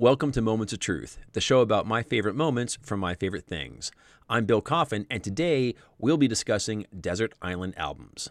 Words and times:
Welcome 0.00 0.30
to 0.30 0.40
Moments 0.40 0.72
of 0.72 0.78
Truth, 0.78 1.18
the 1.32 1.40
show 1.40 1.58
about 1.58 1.84
my 1.84 2.04
favorite 2.04 2.36
moments 2.36 2.78
from 2.82 3.00
my 3.00 3.16
favorite 3.16 3.48
things. 3.48 3.90
I'm 4.30 4.44
Bill 4.44 4.60
Coffin, 4.60 5.08
and 5.10 5.24
today 5.24 5.74
we'll 5.98 6.16
be 6.16 6.28
discussing 6.28 6.86
Desert 7.00 7.32
Island 7.42 7.74
albums. 7.76 8.28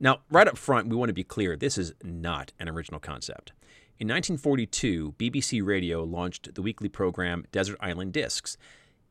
Now, 0.00 0.22
right 0.28 0.48
up 0.48 0.58
front, 0.58 0.88
we 0.88 0.96
want 0.96 1.10
to 1.10 1.14
be 1.14 1.22
clear 1.22 1.54
this 1.54 1.78
is 1.78 1.94
not 2.02 2.52
an 2.58 2.68
original 2.68 2.98
concept. 2.98 3.52
In 4.00 4.08
1942, 4.08 5.14
BBC 5.16 5.64
Radio 5.64 6.02
launched 6.02 6.52
the 6.56 6.62
weekly 6.62 6.88
program 6.88 7.44
Desert 7.52 7.76
Island 7.78 8.12
Discs. 8.12 8.56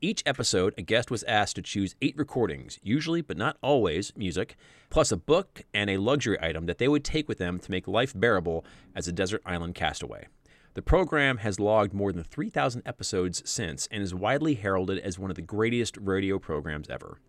Each 0.02 0.22
episode, 0.25 0.73
a 0.77 0.81
guest 0.81 1.09
was 1.09 1.23
asked 1.23 1.55
to 1.55 1.61
choose 1.61 1.95
eight 2.02 2.17
recordings, 2.17 2.80
usually 2.83 3.22
but 3.22 3.38
not 3.38 3.55
always 3.61 4.11
music, 4.17 4.58
plus 4.89 5.13
a 5.13 5.16
book 5.16 5.61
and 5.73 5.89
a 5.89 5.95
luxury 5.95 6.38
item 6.41 6.66
that 6.66 6.80
they 6.80 6.89
would 6.89 7.05
take 7.05 7.30
with 7.30 7.38
them 7.38 7.59
to 7.59 7.72
make 7.72 7.88
life 7.88 8.11
bearable 8.13 8.66
as 8.94 9.08
a 9.08 9.13
desert 9.13 9.41
island 9.45 9.73
castaway. 9.73 10.27
The 10.76 10.82
program 10.82 11.38
has 11.38 11.59
logged 11.59 11.94
more 11.94 12.12
than 12.12 12.23
3,000 12.23 12.81
episodes 12.86 13.44
since 13.45 13.88
and 13.92 14.02
is 14.02 14.14
widely 14.14 14.56
heralded 14.56 15.00
as 15.00 15.20
one 15.20 15.30
of 15.30 15.36
the 15.36 15.42
greatest 15.44 15.97
radio 15.97 16.39
programs 16.39 16.89
ever. 16.89 17.20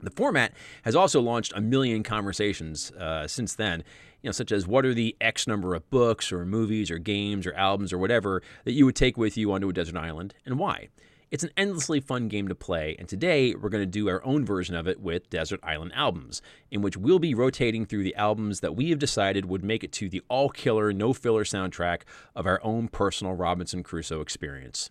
The 0.00 0.10
format 0.10 0.52
has 0.84 0.94
also 0.96 1.20
launched 1.20 1.52
a 1.54 1.60
million 1.60 2.02
conversations 2.02 2.90
uh, 2.92 3.26
since 3.26 3.54
then, 3.54 3.82
you 4.22 4.28
know, 4.28 4.32
such 4.32 4.52
as 4.52 4.66
what 4.66 4.86
are 4.86 4.94
the 4.94 5.16
X 5.20 5.46
number 5.46 5.74
of 5.74 5.88
books 5.90 6.32
or 6.32 6.46
movies 6.46 6.90
or 6.90 6.98
games 6.98 7.46
or 7.46 7.52
albums 7.54 7.92
or 7.92 7.98
whatever 7.98 8.42
that 8.64 8.72
you 8.72 8.86
would 8.86 8.96
take 8.96 9.18
with 9.18 9.36
you 9.36 9.52
onto 9.52 9.68
a 9.68 9.72
desert 9.72 9.96
island 9.96 10.34
and 10.46 10.58
why. 10.58 10.88
It's 11.30 11.44
an 11.44 11.50
endlessly 11.58 12.00
fun 12.00 12.28
game 12.28 12.48
to 12.48 12.54
play, 12.54 12.96
and 12.98 13.06
today 13.06 13.54
we're 13.54 13.68
going 13.68 13.82
to 13.82 13.86
do 13.86 14.08
our 14.08 14.24
own 14.24 14.46
version 14.46 14.74
of 14.74 14.88
it 14.88 14.98
with 14.98 15.28
Desert 15.28 15.60
Island 15.62 15.92
albums, 15.94 16.40
in 16.70 16.80
which 16.80 16.96
we'll 16.96 17.18
be 17.18 17.34
rotating 17.34 17.84
through 17.84 18.04
the 18.04 18.14
albums 18.14 18.60
that 18.60 18.74
we 18.74 18.88
have 18.88 18.98
decided 18.98 19.44
would 19.44 19.62
make 19.62 19.84
it 19.84 19.92
to 19.92 20.08
the 20.08 20.22
all 20.30 20.48
killer, 20.48 20.90
no 20.90 21.12
filler 21.12 21.44
soundtrack 21.44 22.02
of 22.34 22.46
our 22.46 22.58
own 22.64 22.88
personal 22.88 23.34
Robinson 23.34 23.82
Crusoe 23.82 24.22
experience. 24.22 24.90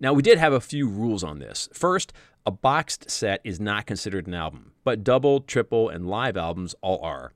Now, 0.00 0.14
we 0.14 0.22
did 0.22 0.38
have 0.38 0.54
a 0.54 0.60
few 0.60 0.88
rules 0.88 1.22
on 1.22 1.40
this. 1.40 1.68
First, 1.74 2.14
a 2.46 2.50
boxed 2.50 3.10
set 3.10 3.42
is 3.44 3.60
not 3.60 3.84
considered 3.84 4.26
an 4.26 4.34
album, 4.34 4.72
but 4.82 5.04
double, 5.04 5.40
triple, 5.40 5.90
and 5.90 6.08
live 6.08 6.38
albums 6.38 6.74
all 6.80 7.02
are. 7.02 7.34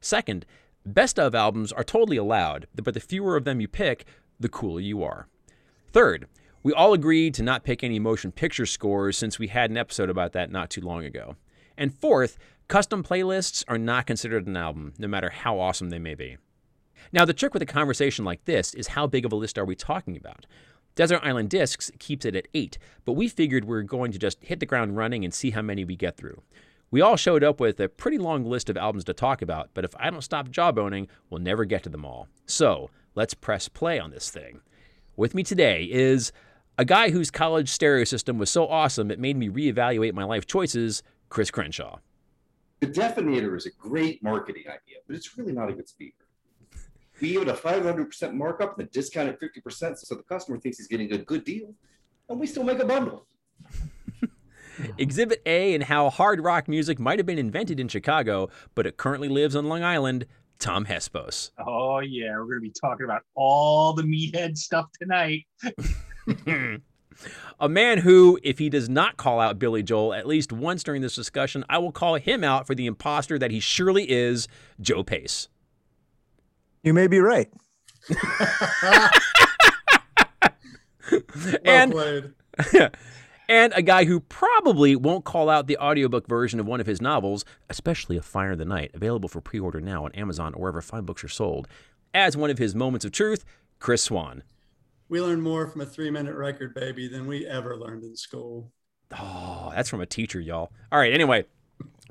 Second, 0.00 0.46
best 0.86 1.18
of 1.18 1.34
albums 1.34 1.72
are 1.72 1.82
totally 1.82 2.16
allowed, 2.16 2.68
but 2.72 2.94
the 2.94 3.00
fewer 3.00 3.36
of 3.36 3.44
them 3.44 3.60
you 3.60 3.66
pick, 3.66 4.04
the 4.38 4.48
cooler 4.48 4.80
you 4.80 5.02
are. 5.02 5.26
Third, 5.92 6.28
we 6.62 6.72
all 6.72 6.92
agreed 6.92 7.34
to 7.34 7.42
not 7.42 7.64
pick 7.64 7.82
any 7.82 7.98
motion 7.98 8.32
picture 8.32 8.66
scores 8.66 9.16
since 9.16 9.38
we 9.38 9.48
had 9.48 9.70
an 9.70 9.76
episode 9.76 10.10
about 10.10 10.32
that 10.32 10.50
not 10.50 10.70
too 10.70 10.82
long 10.82 11.04
ago. 11.04 11.36
And 11.76 11.96
fourth, 11.96 12.36
custom 12.68 13.02
playlists 13.02 13.64
are 13.66 13.78
not 13.78 14.06
considered 14.06 14.46
an 14.46 14.56
album, 14.56 14.92
no 14.98 15.08
matter 15.08 15.30
how 15.30 15.58
awesome 15.58 15.88
they 15.88 15.98
may 15.98 16.14
be. 16.14 16.36
Now, 17.12 17.24
the 17.24 17.32
trick 17.32 17.54
with 17.54 17.62
a 17.62 17.66
conversation 17.66 18.24
like 18.24 18.44
this 18.44 18.74
is 18.74 18.88
how 18.88 19.06
big 19.06 19.24
of 19.24 19.32
a 19.32 19.36
list 19.36 19.58
are 19.58 19.64
we 19.64 19.74
talking 19.74 20.16
about? 20.16 20.44
Desert 20.96 21.20
Island 21.22 21.48
Discs 21.48 21.90
keeps 21.98 22.26
it 22.26 22.36
at 22.36 22.48
eight, 22.52 22.76
but 23.06 23.14
we 23.14 23.28
figured 23.28 23.64
we 23.64 23.76
are 23.78 23.82
going 23.82 24.12
to 24.12 24.18
just 24.18 24.44
hit 24.44 24.60
the 24.60 24.66
ground 24.66 24.96
running 24.96 25.24
and 25.24 25.32
see 25.32 25.50
how 25.50 25.62
many 25.62 25.84
we 25.84 25.96
get 25.96 26.18
through. 26.18 26.42
We 26.90 27.00
all 27.00 27.16
showed 27.16 27.42
up 27.42 27.58
with 27.58 27.80
a 27.80 27.88
pretty 27.88 28.18
long 28.18 28.44
list 28.44 28.68
of 28.68 28.76
albums 28.76 29.04
to 29.04 29.14
talk 29.14 29.40
about, 29.40 29.70
but 29.72 29.84
if 29.84 29.94
I 29.98 30.10
don't 30.10 30.20
stop 30.20 30.48
jawboning, 30.48 31.06
we'll 31.30 31.40
never 31.40 31.64
get 31.64 31.84
to 31.84 31.88
them 31.88 32.04
all. 32.04 32.28
So, 32.44 32.90
let's 33.14 33.32
press 33.32 33.68
play 33.68 33.98
on 33.98 34.10
this 34.10 34.30
thing. 34.30 34.60
With 35.16 35.34
me 35.34 35.42
today 35.42 35.84
is 35.84 36.32
a 36.80 36.84
guy 36.84 37.10
whose 37.10 37.30
college 37.30 37.68
stereo 37.68 38.04
system 38.04 38.38
was 38.38 38.48
so 38.48 38.66
awesome 38.66 39.10
it 39.10 39.18
made 39.18 39.36
me 39.36 39.50
reevaluate 39.50 40.14
my 40.14 40.24
life 40.24 40.46
choices, 40.46 41.02
Chris 41.28 41.50
Crenshaw. 41.50 41.98
The 42.80 42.86
Deafinator 42.86 43.54
is 43.54 43.66
a 43.66 43.70
great 43.78 44.22
marketing 44.22 44.62
idea, 44.62 45.00
but 45.06 45.14
it's 45.14 45.36
really 45.36 45.52
not 45.52 45.68
a 45.68 45.74
good 45.74 45.90
speaker. 45.90 46.24
We 47.20 47.32
give 47.32 47.42
it 47.42 47.48
a 47.48 47.52
500% 47.52 48.32
markup 48.32 48.78
and 48.78 48.88
a 48.88 48.90
discount 48.90 49.28
at 49.28 49.38
50% 49.38 49.98
so 49.98 50.14
the 50.14 50.22
customer 50.22 50.58
thinks 50.58 50.78
he's 50.78 50.86
getting 50.86 51.12
a 51.12 51.18
good 51.18 51.44
deal, 51.44 51.74
and 52.30 52.40
we 52.40 52.46
still 52.46 52.64
make 52.64 52.78
a 52.78 52.86
bundle. 52.86 53.26
Exhibit 54.96 55.42
A 55.44 55.74
and 55.74 55.84
how 55.84 56.08
hard 56.08 56.40
rock 56.40 56.66
music 56.66 56.98
might 56.98 57.18
have 57.18 57.26
been 57.26 57.36
invented 57.36 57.78
in 57.78 57.88
Chicago, 57.88 58.48
but 58.74 58.86
it 58.86 58.96
currently 58.96 59.28
lives 59.28 59.54
on 59.54 59.66
Long 59.66 59.82
Island. 59.82 60.24
Tom 60.58 60.84
Hespos. 60.84 61.50
Oh 61.58 62.00
yeah, 62.00 62.32
we're 62.38 62.44
gonna 62.44 62.60
be 62.60 62.72
talking 62.78 63.04
about 63.04 63.22
all 63.34 63.94
the 63.94 64.02
meathead 64.02 64.58
stuff 64.58 64.86
tonight. 65.00 65.46
a 67.60 67.68
man 67.68 67.98
who, 67.98 68.38
if 68.42 68.58
he 68.58 68.68
does 68.68 68.88
not 68.88 69.16
call 69.16 69.40
out 69.40 69.58
Billy 69.58 69.82
Joel 69.82 70.14
at 70.14 70.26
least 70.26 70.52
once 70.52 70.82
during 70.82 71.02
this 71.02 71.14
discussion, 71.14 71.64
I 71.68 71.78
will 71.78 71.92
call 71.92 72.14
him 72.14 72.42
out 72.44 72.66
for 72.66 72.74
the 72.74 72.86
imposter 72.86 73.38
that 73.38 73.50
he 73.50 73.60
surely 73.60 74.10
is, 74.10 74.48
Joe 74.80 75.02
Pace. 75.02 75.48
You 76.82 76.94
may 76.94 77.06
be 77.06 77.18
right. 77.18 77.50
and, 81.64 81.94
and 83.48 83.72
a 83.74 83.82
guy 83.82 84.04
who 84.04 84.20
probably 84.20 84.96
won't 84.96 85.24
call 85.24 85.50
out 85.50 85.66
the 85.66 85.76
audiobook 85.76 86.26
version 86.26 86.58
of 86.60 86.66
one 86.66 86.80
of 86.80 86.86
his 86.86 87.02
novels, 87.02 87.44
especially 87.68 88.16
A 88.16 88.22
Fire 88.22 88.52
in 88.52 88.58
the 88.58 88.64
Night, 88.64 88.92
available 88.94 89.28
for 89.28 89.42
pre 89.42 89.60
order 89.60 89.80
now 89.80 90.06
on 90.06 90.12
Amazon 90.12 90.54
or 90.54 90.62
wherever 90.62 90.80
fine 90.80 91.04
books 91.04 91.22
are 91.22 91.28
sold, 91.28 91.68
as 92.14 92.36
one 92.36 92.50
of 92.50 92.58
his 92.58 92.74
moments 92.74 93.04
of 93.04 93.12
truth, 93.12 93.44
Chris 93.78 94.02
Swan 94.02 94.42
we 95.10 95.20
learned 95.20 95.42
more 95.42 95.66
from 95.66 95.80
a 95.80 95.86
three 95.86 96.10
minute 96.10 96.36
record, 96.36 96.72
baby, 96.72 97.08
than 97.08 97.26
we 97.26 97.44
ever 97.44 97.76
learned 97.76 98.04
in 98.04 98.16
school. 98.16 98.72
Oh, 99.18 99.72
that's 99.74 99.88
from 99.88 100.00
a 100.00 100.06
teacher, 100.06 100.40
y'all. 100.40 100.70
All 100.92 101.00
right, 101.00 101.12
anyway, 101.12 101.46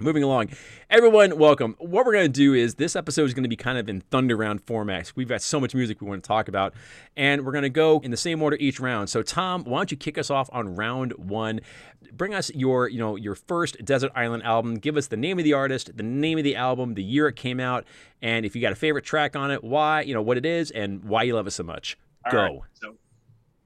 moving 0.01 0.21
along. 0.21 0.49
Everyone, 0.89 1.37
welcome. 1.37 1.77
What 1.79 2.05
we're 2.05 2.11
going 2.11 2.25
to 2.25 2.29
do 2.29 2.53
is 2.53 2.75
this 2.75 2.97
episode 2.97 3.23
is 3.23 3.33
going 3.33 3.45
to 3.45 3.49
be 3.49 3.55
kind 3.55 3.77
of 3.77 3.87
in 3.87 4.01
Thunder 4.01 4.35
Round 4.35 4.61
format. 4.61 5.13
We've 5.15 5.29
got 5.29 5.41
so 5.41 5.61
much 5.61 5.73
music 5.73 6.01
we 6.01 6.09
want 6.09 6.21
to 6.21 6.27
talk 6.27 6.49
about, 6.49 6.73
and 7.15 7.45
we're 7.45 7.53
going 7.53 7.61
to 7.61 7.69
go 7.69 8.01
in 8.03 8.11
the 8.11 8.17
same 8.17 8.43
order 8.43 8.57
each 8.59 8.81
round. 8.81 9.09
So, 9.09 9.23
Tom, 9.23 9.63
why 9.63 9.79
don't 9.79 9.91
you 9.91 9.97
kick 9.97 10.17
us 10.17 10.29
off 10.29 10.49
on 10.51 10.75
round 10.75 11.13
one? 11.13 11.61
Bring 12.11 12.33
us 12.33 12.51
your, 12.53 12.89
you 12.89 12.99
know, 12.99 13.15
your 13.15 13.35
first 13.35 13.77
Desert 13.85 14.11
Island 14.13 14.43
album. 14.43 14.75
Give 14.75 14.97
us 14.97 15.07
the 15.07 15.15
name 15.15 15.39
of 15.39 15.45
the 15.45 15.53
artist, 15.53 15.95
the 15.95 16.03
name 16.03 16.37
of 16.37 16.43
the 16.43 16.57
album, 16.57 16.95
the 16.95 17.03
year 17.03 17.29
it 17.29 17.37
came 17.37 17.61
out, 17.61 17.85
and 18.21 18.45
if 18.45 18.57
you 18.57 18.61
got 18.61 18.73
a 18.73 18.75
favorite 18.75 19.05
track 19.05 19.37
on 19.37 19.51
it, 19.51 19.63
why, 19.63 20.01
you 20.01 20.13
know, 20.13 20.21
what 20.21 20.35
it 20.35 20.45
is, 20.45 20.69
and 20.71 21.05
why 21.05 21.23
you 21.23 21.33
love 21.33 21.47
it 21.47 21.51
so 21.51 21.63
much. 21.63 21.97
All 22.29 22.33
Go. 22.33 22.43
Right, 22.43 22.59
so 22.73 22.95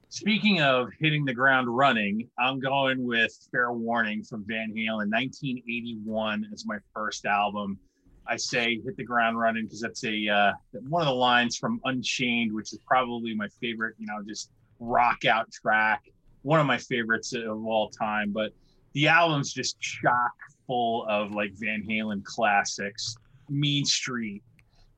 speaking 0.08 0.60
of 0.60 0.88
hitting 1.00 1.24
the 1.24 1.34
ground 1.34 1.68
running, 1.68 2.28
I'm 2.38 2.60
going 2.60 3.04
with 3.04 3.36
Fair 3.50 3.72
Warning 3.72 4.22
from 4.22 4.44
Van 4.46 4.70
Halen, 4.70 5.10
1981 5.10 6.46
as 6.52 6.64
my 6.66 6.78
first 6.94 7.26
album. 7.26 7.78
I 8.26 8.36
say 8.36 8.80
hit 8.84 8.96
the 8.96 9.04
ground 9.04 9.38
running 9.38 9.64
because 9.64 9.80
that's 9.80 10.04
a 10.04 10.28
uh, 10.28 10.52
one 10.88 11.02
of 11.02 11.08
the 11.08 11.14
lines 11.14 11.58
from 11.58 11.80
Unchained, 11.84 12.52
which 12.52 12.72
is 12.72 12.78
probably 12.86 13.34
my 13.34 13.48
favorite. 13.60 13.96
You 13.98 14.06
know, 14.06 14.22
just 14.26 14.50
rock 14.78 15.24
out 15.26 15.50
track, 15.52 16.02
one 16.42 16.58
of 16.58 16.66
my 16.66 16.78
favorites 16.78 17.34
of 17.34 17.66
all 17.66 17.90
time. 17.90 18.32
But 18.32 18.52
the 18.94 19.08
album's 19.08 19.52
just 19.52 19.78
chock 19.80 20.32
full 20.66 21.06
of 21.08 21.32
like 21.32 21.52
Van 21.54 21.84
Halen 21.86 22.24
classics. 22.24 23.14
Mean 23.50 23.84
Street, 23.84 24.42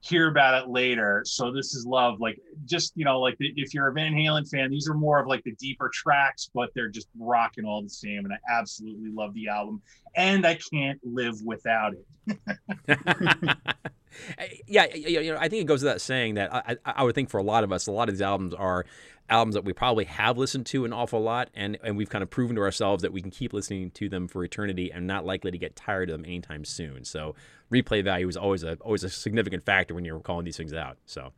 hear 0.09 0.29
about 0.29 0.63
it 0.63 0.71
later. 0.71 1.23
So 1.25 1.51
this 1.53 1.75
is 1.75 1.87
love. 1.87 2.21
Like 2.21 2.39
just 2.65 2.93
you 2.97 3.05
know, 3.05 3.21
like 3.21 3.37
if 3.39 3.75
you're 3.75 3.89
a 3.89 3.93
Van 3.93 4.13
Halen 4.13 4.49
fan, 4.49 4.71
these 4.71 4.89
are 4.89 4.95
more 4.95 5.19
of 5.19 5.27
like 5.27 5.43
the 5.45 5.53
deeper 5.53 5.91
tracks, 5.93 6.51
but 6.55 6.71
they're 6.75 6.89
just 6.89 7.09
rocking 7.19 7.65
all 7.65 7.83
the 7.83 7.89
same. 7.89 8.25
And 8.25 8.33
I 8.33 8.39
absolutely 8.51 9.11
love 9.11 9.35
the 9.35 9.49
album, 9.49 9.83
and 10.17 10.47
I 10.47 10.59
can't 10.73 11.01
live 11.05 11.41
without 11.45 11.95
it. 11.95 12.99
yeah, 14.67 14.87
you 14.95 15.33
know, 15.33 15.39
I 15.39 15.49
think 15.49 15.63
it 15.63 15.67
goes 15.67 15.83
without 15.83 16.01
saying 16.01 16.35
that 16.35 16.55
I, 16.55 16.77
I 16.85 17.03
would 17.03 17.15
think 17.15 17.31
for 17.31 17.39
a 17.39 17.43
lot 17.43 17.65
of 17.65 17.73
us, 17.73 17.87
a 17.87 17.93
lot 17.93 18.09
of 18.09 18.15
these 18.15 18.23
albums 18.23 18.55
are 18.55 18.85
albums 19.29 19.55
that 19.55 19.65
we 19.65 19.73
probably 19.73 20.05
have 20.05 20.39
listened 20.39 20.67
to 20.67 20.85
an 20.85 20.93
awful 20.93 21.21
lot, 21.21 21.51
and 21.55 21.79
and 21.83 21.97
we've 21.97 22.11
kind 22.11 22.23
of 22.23 22.31
proven 22.31 22.57
to 22.57 22.63
ourselves 22.63 23.03
that 23.03 23.13
we 23.13 23.21
can 23.21 23.31
keep 23.31 23.53
listening 23.53 23.91
to 23.93 24.09
them 24.09 24.29
for 24.29 24.45
eternity 24.45 24.91
and 24.93 25.07
not 25.07 25.25
likely 25.25 25.51
to 25.51 25.59
get 25.59 25.77
tired 25.77 26.11
of 26.11 26.15
them 26.15 26.25
anytime 26.25 26.65
soon. 26.65 27.05
So 27.05 27.35
replay 27.73 28.03
value 28.03 28.29
is 28.29 28.37
always 28.37 28.63
a 28.63 28.75
always 28.81 29.05
a 29.05 29.11
significant 29.11 29.65
factor 29.65 29.95
when 29.95 30.05
you're 30.05 30.21
calling 30.21 30.45
these 30.45 30.57
things 30.57 30.73
out. 30.73 30.97
So. 31.07 31.33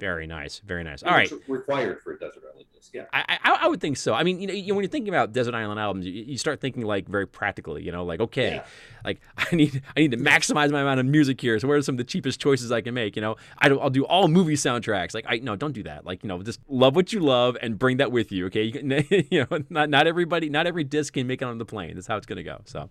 Very 0.00 0.26
nice, 0.26 0.60
very 0.60 0.82
nice. 0.82 1.02
All 1.02 1.12
right, 1.12 1.30
required 1.46 2.00
for 2.00 2.14
a 2.14 2.18
desert 2.18 2.42
island 2.50 2.64
disc. 2.72 2.90
Yeah, 2.94 3.04
I, 3.12 3.38
I, 3.44 3.58
I 3.64 3.68
would 3.68 3.82
think 3.82 3.98
so. 3.98 4.14
I 4.14 4.22
mean, 4.22 4.40
you 4.40 4.46
know, 4.46 4.54
you, 4.54 4.74
when 4.74 4.82
you're 4.82 4.90
thinking 4.90 5.10
about 5.10 5.34
desert 5.34 5.54
island 5.54 5.78
albums, 5.78 6.06
you, 6.06 6.12
you, 6.12 6.38
start 6.38 6.58
thinking 6.58 6.84
like 6.84 7.06
very 7.06 7.26
practically. 7.26 7.82
You 7.82 7.92
know, 7.92 8.02
like 8.02 8.18
okay, 8.18 8.54
yeah. 8.54 8.64
like 9.04 9.20
I 9.36 9.54
need 9.54 9.82
I 9.94 10.00
need 10.00 10.12
to 10.12 10.16
maximize 10.16 10.70
my 10.70 10.80
amount 10.80 11.00
of 11.00 11.06
music 11.06 11.38
here. 11.38 11.58
So 11.58 11.68
what 11.68 11.76
are 11.76 11.82
some 11.82 11.96
of 11.96 11.98
the 11.98 12.04
cheapest 12.04 12.40
choices 12.40 12.72
I 12.72 12.80
can 12.80 12.94
make? 12.94 13.14
You 13.14 13.20
know, 13.20 13.36
I 13.58 13.68
do, 13.68 13.78
I'll 13.78 13.90
do 13.90 14.06
all 14.06 14.26
movie 14.26 14.54
soundtracks. 14.54 15.12
Like 15.12 15.26
I 15.28 15.36
no, 15.36 15.54
don't 15.54 15.72
do 15.72 15.82
that. 15.82 16.06
Like 16.06 16.24
you 16.24 16.28
know, 16.28 16.42
just 16.42 16.60
love 16.66 16.96
what 16.96 17.12
you 17.12 17.20
love 17.20 17.58
and 17.60 17.78
bring 17.78 17.98
that 17.98 18.10
with 18.10 18.32
you. 18.32 18.46
Okay, 18.46 18.62
you, 18.62 18.72
can, 18.72 18.90
you 19.30 19.46
know, 19.50 19.58
not 19.68 19.90
not 19.90 20.06
everybody, 20.06 20.48
not 20.48 20.66
every 20.66 20.84
disc 20.84 21.12
can 21.12 21.26
make 21.26 21.42
it 21.42 21.44
on 21.44 21.58
the 21.58 21.66
plane. 21.66 21.94
That's 21.94 22.06
how 22.06 22.16
it's 22.16 22.26
gonna 22.26 22.42
go. 22.42 22.62
So. 22.64 22.88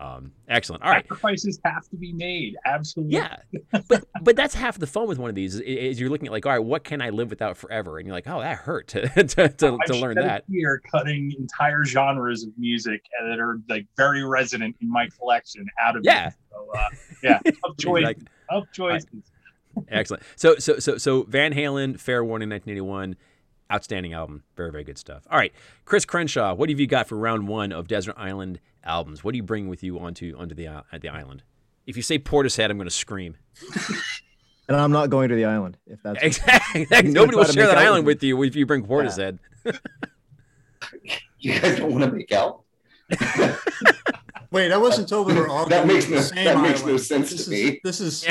Um, 0.00 0.30
excellent. 0.48 0.84
All 0.84 0.90
right. 0.90 1.04
Sacrifices 1.04 1.58
have 1.64 1.88
to 1.88 1.96
be 1.96 2.12
made. 2.12 2.56
Absolutely. 2.64 3.16
Yeah, 3.16 3.36
but 3.88 4.04
but 4.22 4.36
that's 4.36 4.54
half 4.54 4.78
the 4.78 4.86
fun 4.86 5.08
with 5.08 5.18
one 5.18 5.28
of 5.28 5.34
these 5.34 5.56
is, 5.56 5.60
is, 5.62 6.00
you're 6.00 6.08
looking 6.08 6.28
at 6.28 6.32
like, 6.32 6.46
all 6.46 6.52
right, 6.52 6.64
what 6.64 6.84
can 6.84 7.02
I 7.02 7.10
live 7.10 7.30
without 7.30 7.56
forever? 7.56 7.98
And 7.98 8.06
you're 8.06 8.14
like, 8.14 8.28
oh, 8.28 8.40
that 8.40 8.58
hurt 8.58 8.86
to 8.88 9.08
to, 9.08 9.48
to, 9.48 9.78
to 9.86 9.96
learn 9.96 10.14
that. 10.16 10.44
Here, 10.48 10.80
cutting 10.88 11.34
entire 11.36 11.84
genres 11.84 12.44
of 12.44 12.50
music 12.56 13.02
that 13.28 13.40
are 13.40 13.60
like 13.68 13.86
very 13.96 14.22
resonant 14.22 14.76
in 14.80 14.88
my 14.88 15.08
collection 15.18 15.66
out 15.80 15.96
of 15.96 16.04
yeah, 16.04 16.30
so, 16.50 16.68
uh, 16.78 16.88
yeah, 17.24 17.40
of 17.64 17.76
choices. 17.78 18.24
of 18.50 18.70
choices. 18.72 19.08
Excellent. 19.88 20.22
So, 20.36 20.56
so, 20.56 20.78
so, 20.78 20.98
so 20.98 21.22
Van 21.22 21.52
Halen, 21.52 21.98
Fair 21.98 22.24
Warning, 22.24 22.48
1981, 22.50 23.16
outstanding 23.72 24.12
album. 24.12 24.42
Very, 24.56 24.70
very 24.70 24.84
good 24.84 24.98
stuff. 24.98 25.26
All 25.30 25.38
right, 25.38 25.52
Chris 25.84 26.04
Crenshaw, 26.04 26.54
what 26.54 26.68
have 26.68 26.80
you 26.80 26.86
got 26.86 27.06
for 27.08 27.16
round 27.16 27.48
one 27.48 27.72
of 27.72 27.88
Desert 27.88 28.14
Island 28.18 28.60
albums? 28.84 29.22
What 29.24 29.32
do 29.32 29.36
you 29.36 29.42
bring 29.42 29.68
with 29.68 29.82
you 29.82 29.98
onto 29.98 30.36
onto 30.38 30.54
the 30.54 30.66
uh, 30.68 30.82
the 31.00 31.08
island? 31.08 31.42
If 31.86 31.96
you 31.96 32.02
say 32.02 32.18
Portishead, 32.18 32.70
I'm 32.70 32.76
going 32.76 32.88
to 32.88 32.94
scream. 32.94 33.36
And 34.70 34.76
I'm 34.76 34.92
not 34.92 35.08
going 35.08 35.30
to 35.30 35.34
the 35.34 35.46
island. 35.46 35.78
If 35.86 36.02
that's 36.02 36.18
Exactly. 36.22 36.84
gonna 36.84 37.08
Nobody 37.08 37.38
will 37.38 37.44
to 37.46 37.52
share 37.52 37.68
make 37.68 37.74
that 37.74 37.82
island 37.82 38.04
with 38.04 38.16
with 38.18 38.22
you 38.24 38.42
if 38.42 38.54
you 38.54 38.66
bring 38.66 38.84
Portishead. 38.84 39.38
You 41.40 41.58
guys 41.58 41.78
don't 41.78 41.92
want 41.92 42.04
to 42.04 42.10
make 42.10 42.32
out? 42.32 42.64
Wait, 44.50 44.72
I 44.72 44.76
wasn't 44.76 45.08
told 45.08 45.28
we 45.28 45.34
were 45.34 45.48
all 45.48 45.66
That 45.68 45.86
makes 45.86 46.08
no- 46.08 46.20
same 46.20 46.44
that 46.44 46.60
makes 46.60 46.84
no 46.84 46.96
sense 46.96 47.30
this 47.30 47.46
to 47.46 47.52
is, 47.54 47.64
me. 47.72 47.80
This 47.84 48.00
is 48.00 48.26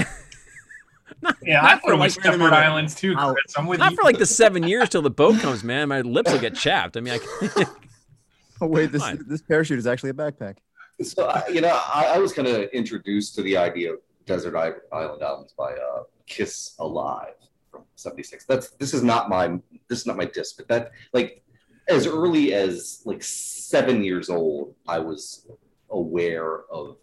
Yeah, 1.42 1.64
I 1.66 1.78
thought 1.78 1.92
it 1.92 1.98
was 1.98 2.00
Wait 2.00 2.10
a 2.10 2.12
separate 2.24 2.38
minute. 2.40 2.54
islands 2.54 2.94
too, 2.96 3.16
Ow. 3.18 3.34
Chris. 3.34 3.58
I'm 3.58 3.66
with 3.68 3.80
Not 3.80 3.92
you. 3.92 3.98
for 3.98 4.04
like 4.04 4.18
the 4.18 4.26
seven 4.26 4.64
years 4.64 4.90
till 4.90 5.02
the 5.02 5.10
boat 5.10 5.40
comes, 5.40 5.64
man. 5.64 5.90
My 5.90 6.02
lips 6.02 6.32
will 6.32 6.40
get 6.40 6.56
chapped. 6.56 6.98
I 6.98 7.00
mean, 7.02 7.14
I, 7.20 7.66
oh 8.62 8.68
wait, 8.68 8.92
this 8.92 9.02
Fine. 9.02 9.26
this 9.28 9.42
parachute 9.42 9.80
is 9.80 9.88
actually 9.88 10.12
a 10.12 10.14
backpack. 10.14 10.58
So 11.02 11.26
I, 11.28 11.48
you 11.48 11.62
know, 11.62 11.70
I, 11.94 12.14
I 12.16 12.18
was 12.18 12.34
kind 12.34 12.48
of 12.48 12.70
introduced 12.70 13.36
to 13.36 13.42
the 13.44 13.56
idea 13.58 13.94
of 13.94 14.00
desert 14.26 14.56
island 14.56 15.22
albums 15.22 15.54
by 15.58 15.74
uh, 15.74 16.04
Kiss 16.26 16.76
Alive 16.80 17.34
from 17.72 17.84
'76. 17.96 18.46
That's 18.46 18.72
this 18.72 18.94
is 18.94 19.04
not 19.04 19.30
my 19.30 19.60
this 19.90 20.00
is 20.00 20.06
not 20.06 20.18
my 20.18 20.26
disc, 20.26 20.58
but 20.58 20.68
that 20.68 20.92
like 21.14 21.44
as 21.88 22.06
early 22.08 22.54
as 22.54 23.02
like 23.06 23.24
seven 23.24 24.04
years 24.04 24.30
old, 24.30 24.76
I 24.88 25.00
was 25.00 25.48
aware 25.90 26.64
of 26.72 26.98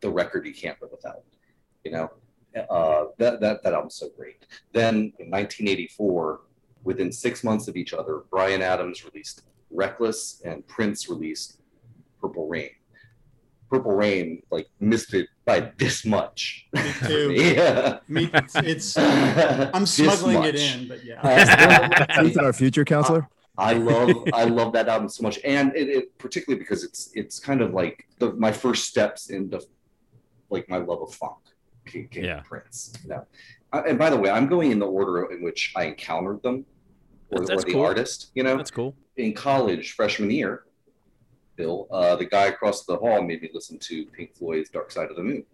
the 0.00 0.10
record 0.10 0.46
you 0.46 0.54
can't 0.54 0.80
live 0.80 0.90
without. 0.90 1.22
You 1.84 1.90
know, 1.92 2.10
uh, 2.56 3.04
that 3.18 3.40
that 3.40 3.62
that 3.62 3.72
album's 3.72 3.96
so 3.96 4.08
great. 4.16 4.46
Then 4.72 5.12
in 5.18 5.30
1984, 5.30 6.40
within 6.84 7.12
six 7.12 7.44
months 7.44 7.68
of 7.68 7.76
each 7.76 7.92
other, 7.92 8.22
Bryan 8.30 8.62
Adams 8.62 9.04
released 9.04 9.42
Reckless 9.70 10.42
and 10.44 10.66
Prince 10.66 11.08
released 11.08 11.58
Purple 12.20 12.48
Rain. 12.48 12.70
Purple 13.70 13.92
Rain 13.92 14.42
like 14.50 14.68
missed 14.80 15.14
it 15.14 15.28
by 15.44 15.72
this 15.78 16.04
much. 16.04 16.68
Me 16.74 16.92
too. 17.06 17.32
yeah. 17.32 17.98
me. 18.06 18.30
It's 18.56 18.96
I'm 18.98 19.86
smuggling 19.86 20.44
it 20.44 20.56
in, 20.56 20.88
but 20.88 21.04
yeah. 21.04 22.06
Faith 22.16 22.36
in 22.36 22.44
our 22.44 22.52
future, 22.52 22.84
counselor. 22.84 23.28
I 23.56 23.74
love 23.74 24.10
I 24.32 24.44
love 24.44 24.72
that 24.74 24.88
album 24.88 25.08
so 25.08 25.22
much, 25.22 25.38
and 25.44 25.74
it, 25.74 25.88
it 25.88 26.18
particularly 26.18 26.58
because 26.58 26.84
it's 26.84 27.10
it's 27.14 27.38
kind 27.38 27.60
of 27.60 27.72
like 27.72 28.06
the, 28.18 28.32
my 28.34 28.52
first 28.52 28.84
steps 28.84 29.30
into 29.30 29.62
like 30.50 30.68
my 30.68 30.78
love 30.78 31.02
of 31.02 31.14
funk. 31.14 31.38
King, 31.86 32.08
King 32.08 32.24
Yeah. 32.24 32.40
Prince. 32.44 32.92
Know? 33.06 33.26
Uh, 33.72 33.82
and 33.86 33.98
by 33.98 34.10
the 34.10 34.16
way, 34.16 34.30
I'm 34.30 34.46
going 34.46 34.70
in 34.70 34.78
the 34.78 34.86
order 34.86 35.24
in 35.32 35.42
which 35.42 35.72
I 35.76 35.84
encountered 35.84 36.42
them, 36.42 36.64
or, 37.30 37.40
That's- 37.40 37.62
or 37.62 37.66
the 37.66 37.72
cool. 37.72 37.84
artist. 37.84 38.30
You 38.34 38.42
know, 38.44 38.56
that's 38.56 38.70
cool. 38.70 38.94
in 39.16 39.34
college 39.34 39.92
freshman 39.92 40.30
year, 40.30 40.64
Bill, 41.56 41.86
uh, 41.90 42.16
the 42.16 42.24
guy 42.24 42.46
across 42.46 42.84
the 42.84 42.96
hall 42.96 43.22
made 43.22 43.42
me 43.42 43.50
listen 43.52 43.78
to 43.80 44.06
Pink 44.06 44.34
Floyd's 44.36 44.70
Dark 44.70 44.90
Side 44.90 45.10
of 45.10 45.16
the 45.16 45.22
Moon. 45.22 45.44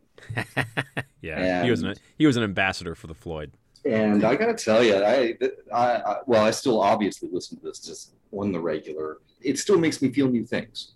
yeah, 1.23 1.63
he 1.65 1.71
was 1.71 1.83
an 1.83 1.95
he 2.19 2.27
was 2.27 2.37
an 2.37 2.43
ambassador 2.43 2.95
for 2.95 3.07
the 3.07 3.15
Floyd. 3.15 3.53
And 3.85 4.25
I 4.25 4.35
gotta 4.35 4.55
tell 4.55 4.83
you, 4.83 4.97
I, 4.97 5.37
I, 5.73 5.79
I, 6.03 6.17
well, 6.27 6.45
I 6.45 6.51
still 6.51 6.81
obviously 6.81 7.29
listen 7.33 7.57
to 7.59 7.65
this 7.65 7.79
just 7.81 8.13
on 8.33 8.51
the 8.53 8.59
regular. 8.61 9.19
It 9.41 9.59
still 9.59 9.79
makes 9.79 10.03
me 10.03 10.13
feel 10.13 10.29
new 10.29 10.45
things, 10.45 10.95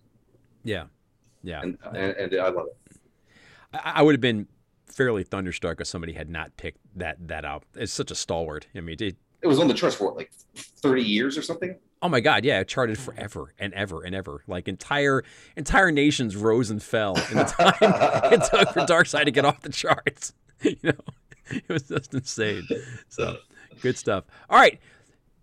Yeah, 0.64 0.84
yeah. 1.44 1.62
and 1.62 1.78
and, 1.94 1.96
and 2.16 2.34
I 2.40 2.48
love 2.48 2.66
it. 2.66 2.96
I, 3.72 3.92
I 3.96 4.02
would 4.02 4.14
have 4.14 4.20
been 4.20 4.48
fairly 4.92 5.24
thunderstruck 5.24 5.80
if 5.80 5.86
somebody 5.86 6.12
had 6.12 6.28
not 6.28 6.56
picked 6.56 6.78
that 6.96 7.16
that 7.28 7.44
out. 7.44 7.64
It's 7.74 7.92
such 7.92 8.10
a 8.10 8.14
stalwart. 8.14 8.66
I 8.74 8.80
mean, 8.80 8.96
it, 9.00 9.16
It 9.42 9.46
was 9.46 9.58
on 9.58 9.68
the 9.68 9.74
charts 9.74 9.94
for 9.96 10.12
like 10.14 10.30
thirty 10.56 11.02
years 11.02 11.36
or 11.38 11.42
something. 11.42 11.76
oh 12.02 12.08
my 12.08 12.20
God, 12.20 12.44
yeah, 12.44 12.60
it 12.60 12.68
charted 12.68 12.98
forever 12.98 13.54
and 13.58 13.72
ever 13.74 14.02
and 14.04 14.14
ever. 14.14 14.42
Like 14.46 14.68
entire 14.68 15.22
entire 15.56 15.90
nations 15.92 16.36
rose 16.36 16.70
and 16.70 16.82
fell 16.82 17.16
in 17.30 17.36
the 17.38 17.44
time 17.44 17.74
it 18.32 18.42
took 18.50 18.70
for 18.74 18.86
Dark 18.86 19.06
Side 19.06 19.24
to 19.24 19.30
get 19.30 19.44
off 19.44 19.60
the 19.60 19.70
charts. 19.70 20.32
You 20.62 20.76
know, 20.84 20.92
it 21.50 21.68
was 21.68 21.82
just 21.82 22.14
insane. 22.14 22.68
So 23.08 23.38
good 23.80 23.98
stuff. 23.98 24.22
All 24.48 24.56
right, 24.60 24.78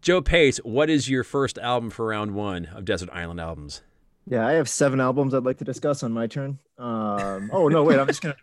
Joe 0.01 0.21
Pace, 0.21 0.59
what 0.59 0.89
is 0.89 1.09
your 1.09 1.25
first 1.25 1.57
album 1.57 1.89
for 1.89 2.07
round 2.07 2.31
one 2.35 2.67
of 2.67 2.85
Desert 2.85 3.09
Island 3.11 3.41
albums? 3.41 3.81
Yeah, 4.25 4.47
I 4.47 4.53
have 4.53 4.69
seven 4.69 5.01
albums 5.01 5.33
I'd 5.33 5.43
like 5.43 5.57
to 5.57 5.65
discuss 5.65 6.03
on 6.03 6.13
my 6.13 6.27
turn. 6.27 6.59
Um, 6.77 7.49
oh 7.51 7.67
no, 7.67 7.83
wait, 7.83 7.99
I'm 7.99 8.07
just 8.07 8.21
gonna. 8.21 8.35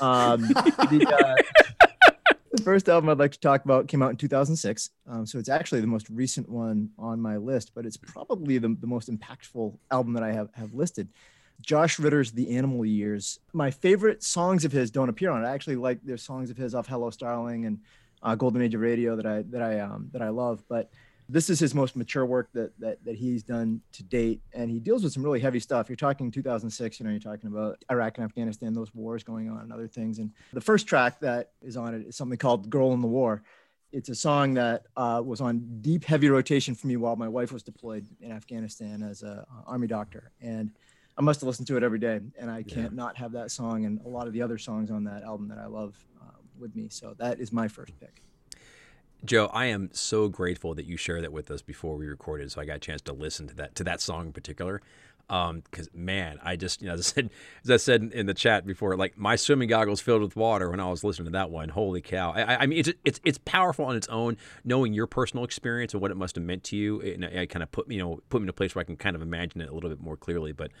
Um, 0.00 0.42
the, 0.42 1.06
uh, 1.06 1.70
the 2.52 2.62
first 2.62 2.88
album 2.88 3.10
I'd 3.10 3.18
like 3.18 3.32
to 3.32 3.40
talk 3.40 3.64
about 3.64 3.88
came 3.88 4.02
out 4.02 4.10
in 4.10 4.16
2006, 4.16 4.90
um, 5.08 5.26
so 5.26 5.38
it's 5.38 5.48
actually 5.48 5.80
the 5.80 5.86
most 5.86 6.08
recent 6.10 6.48
one 6.48 6.90
on 6.98 7.20
my 7.20 7.36
list, 7.36 7.72
but 7.74 7.86
it's 7.86 7.96
probably 7.96 8.58
the, 8.58 8.76
the 8.80 8.86
most 8.86 9.10
impactful 9.10 9.76
album 9.90 10.14
that 10.14 10.22
I 10.22 10.32
have 10.32 10.48
have 10.54 10.74
listed. 10.74 11.08
Josh 11.60 11.98
Ritter's 11.98 12.32
The 12.32 12.56
Animal 12.56 12.86
Years. 12.86 13.38
My 13.52 13.70
favorite 13.70 14.22
songs 14.22 14.64
of 14.64 14.72
his 14.72 14.90
don't 14.90 15.08
appear 15.08 15.30
on 15.30 15.44
it. 15.44 15.46
I 15.46 15.52
actually 15.52 15.76
like 15.76 16.00
there's 16.02 16.22
songs 16.22 16.50
of 16.50 16.56
his 16.56 16.74
off 16.74 16.86
Hello 16.86 17.10
Starling 17.10 17.66
and 17.66 17.80
uh, 18.22 18.34
Golden 18.34 18.62
Age 18.62 18.74
of 18.74 18.80
Radio 18.80 19.16
that 19.16 19.26
I 19.26 19.42
that 19.50 19.62
I 19.62 19.80
um, 19.80 20.08
that 20.12 20.22
I 20.22 20.28
love, 20.28 20.62
but 20.68 20.90
this 21.32 21.48
is 21.48 21.60
his 21.60 21.74
most 21.74 21.94
mature 21.94 22.26
work 22.26 22.48
that, 22.54 22.78
that 22.80 23.04
that 23.04 23.14
he's 23.14 23.42
done 23.42 23.80
to 23.92 24.02
date. 24.02 24.42
And 24.52 24.70
he 24.70 24.80
deals 24.80 25.04
with 25.04 25.12
some 25.12 25.22
really 25.22 25.40
heavy 25.40 25.60
stuff. 25.60 25.88
You're 25.88 25.96
talking 25.96 26.30
2006 26.30 26.98
you 26.98 27.04
know 27.04 27.10
you're 27.10 27.20
talking 27.20 27.48
about 27.48 27.82
iraq 27.90 28.18
and 28.18 28.24
afghanistan 28.24 28.74
those 28.74 28.92
wars 28.94 29.22
going 29.22 29.48
on 29.48 29.60
and 29.60 29.72
other 29.72 29.86
things. 29.86 30.18
And 30.18 30.32
the 30.52 30.60
first 30.60 30.86
track 30.86 31.20
that 31.20 31.52
is 31.62 31.76
on 31.76 31.94
it 31.94 32.06
is 32.06 32.16
something 32.16 32.38
called 32.38 32.68
girl 32.68 32.92
in 32.92 33.00
the 33.00 33.08
war. 33.08 33.42
It's 33.92 34.08
a 34.08 34.14
song 34.14 34.54
that 34.54 34.84
uh, 34.96 35.20
was 35.24 35.40
on 35.40 35.80
deep 35.80 36.04
heavy 36.04 36.28
rotation 36.28 36.74
for 36.74 36.86
me 36.86 36.96
while 36.96 37.16
my 37.16 37.28
wife 37.28 37.52
was 37.52 37.62
deployed 37.62 38.06
in 38.20 38.32
afghanistan 38.32 39.02
as 39.02 39.22
a 39.22 39.46
uh, 39.50 39.70
army 39.70 39.86
doctor. 39.86 40.32
And 40.40 40.72
i 41.16 41.22
must 41.22 41.40
have 41.40 41.46
listened 41.46 41.68
to 41.68 41.76
it 41.76 41.82
every 41.82 42.00
day. 42.00 42.20
And 42.38 42.50
i 42.50 42.62
can't 42.62 42.94
not 42.94 43.16
have 43.16 43.32
that 43.32 43.50
song 43.50 43.84
and 43.84 44.00
a 44.04 44.08
lot 44.08 44.26
of 44.26 44.32
the 44.32 44.42
other 44.42 44.58
songs 44.58 44.90
on 44.90 45.04
that 45.04 45.22
album 45.22 45.48
that 45.48 45.58
i 45.58 45.66
love 45.66 45.94
uh, 46.20 46.38
with 46.58 46.74
me. 46.74 46.88
So 46.88 47.14
that 47.18 47.38
is 47.38 47.52
my 47.52 47.68
first 47.68 47.98
pick 48.00 48.22
Joe, 49.24 49.50
I 49.52 49.66
am 49.66 49.90
so 49.92 50.28
grateful 50.28 50.74
that 50.74 50.86
you 50.86 50.96
shared 50.96 51.24
that 51.24 51.32
with 51.32 51.50
us 51.50 51.62
before 51.62 51.96
we 51.96 52.06
recorded, 52.06 52.50
so 52.52 52.60
I 52.60 52.64
got 52.64 52.76
a 52.76 52.80
chance 52.80 53.02
to 53.02 53.12
listen 53.12 53.46
to 53.48 53.54
that 53.56 53.74
to 53.76 53.84
that 53.84 54.00
song 54.00 54.26
in 54.28 54.32
particular. 54.32 54.82
Um, 55.28 55.62
because 55.70 55.88
man, 55.94 56.40
I 56.42 56.56
just 56.56 56.82
you 56.82 56.88
know 56.88 56.94
as 56.96 57.00
I 57.00 57.04
said 57.04 57.30
as 57.64 57.70
I 57.70 57.76
said 57.76 58.02
in 58.14 58.26
the 58.26 58.34
chat 58.34 58.66
before, 58.66 58.96
like 58.96 59.18
my 59.18 59.36
swimming 59.36 59.68
goggles 59.68 60.00
filled 60.00 60.22
with 60.22 60.36
water 60.36 60.70
when 60.70 60.80
I 60.80 60.90
was 60.90 61.04
listening 61.04 61.26
to 61.26 61.32
that 61.32 61.50
one. 61.50 61.68
Holy 61.70 62.00
cow! 62.00 62.32
I, 62.32 62.62
I- 62.62 62.66
mean, 62.66 62.78
it's 62.80 62.90
it's 63.04 63.20
it's 63.24 63.38
powerful 63.38 63.84
on 63.84 63.96
its 63.96 64.08
own. 64.08 64.38
Knowing 64.64 64.94
your 64.94 65.06
personal 65.06 65.44
experience 65.44 65.92
and 65.94 66.00
what 66.02 66.10
it 66.10 66.16
must 66.16 66.36
have 66.36 66.44
meant 66.44 66.64
to 66.64 66.76
you, 66.76 67.00
it, 67.00 67.22
it 67.22 67.46
kind 67.48 67.62
of 67.62 67.70
put 67.72 67.90
you 67.90 67.98
know 67.98 68.20
put 68.30 68.40
me 68.40 68.46
in 68.46 68.48
a 68.50 68.54
place 68.54 68.74
where 68.74 68.80
I 68.80 68.84
can 68.84 68.96
kind 68.96 69.14
of 69.14 69.22
imagine 69.22 69.60
it 69.60 69.68
a 69.68 69.74
little 69.74 69.90
bit 69.90 70.00
more 70.00 70.16
clearly. 70.16 70.52
But 70.52 70.72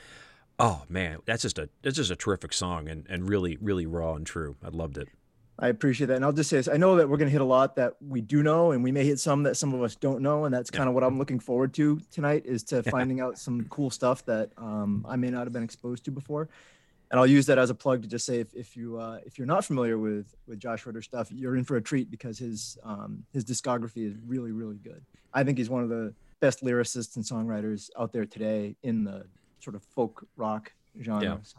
oh 0.58 0.84
man, 0.88 1.18
that's 1.26 1.42
just 1.42 1.58
a 1.58 1.68
that's 1.82 1.96
just 1.96 2.10
a 2.10 2.16
terrific 2.16 2.52
song 2.54 2.88
and 2.88 3.06
and 3.10 3.28
really 3.28 3.58
really 3.60 3.86
raw 3.86 4.14
and 4.14 4.26
true. 4.26 4.56
I 4.64 4.68
loved 4.68 4.98
it. 4.98 5.08
I 5.62 5.68
appreciate 5.68 6.06
that. 6.06 6.16
And 6.16 6.24
I'll 6.24 6.32
just 6.32 6.48
say 6.48 6.56
this 6.56 6.68
I 6.68 6.78
know 6.78 6.96
that 6.96 7.08
we're 7.08 7.18
going 7.18 7.28
to 7.28 7.32
hit 7.32 7.42
a 7.42 7.44
lot 7.44 7.76
that 7.76 7.94
we 8.00 8.22
do 8.22 8.42
know, 8.42 8.72
and 8.72 8.82
we 8.82 8.92
may 8.92 9.04
hit 9.04 9.20
some 9.20 9.42
that 9.42 9.56
some 9.56 9.74
of 9.74 9.82
us 9.82 9.94
don't 9.94 10.22
know. 10.22 10.46
And 10.46 10.54
that's 10.54 10.70
kind 10.70 10.88
of 10.88 10.94
what 10.94 11.04
I'm 11.04 11.18
looking 11.18 11.38
forward 11.38 11.74
to 11.74 12.00
tonight 12.10 12.46
is 12.46 12.62
to 12.64 12.82
finding 12.90 13.20
out 13.20 13.38
some 13.38 13.66
cool 13.68 13.90
stuff 13.90 14.24
that 14.24 14.50
um, 14.56 15.04
I 15.08 15.16
may 15.16 15.28
not 15.28 15.44
have 15.44 15.52
been 15.52 15.62
exposed 15.62 16.04
to 16.06 16.10
before. 16.10 16.48
And 17.10 17.18
I'll 17.18 17.26
use 17.26 17.46
that 17.46 17.58
as 17.58 17.70
a 17.70 17.74
plug 17.74 18.02
to 18.02 18.08
just 18.08 18.24
say 18.24 18.38
if, 18.38 18.54
if 18.54 18.76
you 18.76 18.98
uh, 18.98 19.18
if 19.26 19.36
you're 19.36 19.46
not 19.46 19.64
familiar 19.64 19.98
with 19.98 20.34
with 20.46 20.58
Josh 20.58 20.86
Ritter 20.86 21.02
stuff, 21.02 21.30
you're 21.30 21.56
in 21.56 21.64
for 21.64 21.76
a 21.76 21.82
treat 21.82 22.10
because 22.10 22.38
his 22.38 22.78
um, 22.82 23.24
his 23.32 23.44
discography 23.44 24.06
is 24.06 24.14
really 24.26 24.52
really 24.52 24.78
good. 24.78 25.04
I 25.34 25.44
think 25.44 25.58
he's 25.58 25.68
one 25.68 25.82
of 25.82 25.90
the 25.90 26.14
best 26.40 26.64
lyricists 26.64 27.16
and 27.16 27.24
songwriters 27.24 27.90
out 27.98 28.12
there 28.12 28.24
today 28.24 28.76
in 28.82 29.04
the 29.04 29.26
sort 29.58 29.76
of 29.76 29.82
folk 29.82 30.26
rock 30.36 30.72
genre. 31.00 31.22
Yeah. 31.24 31.36
So. 31.42 31.58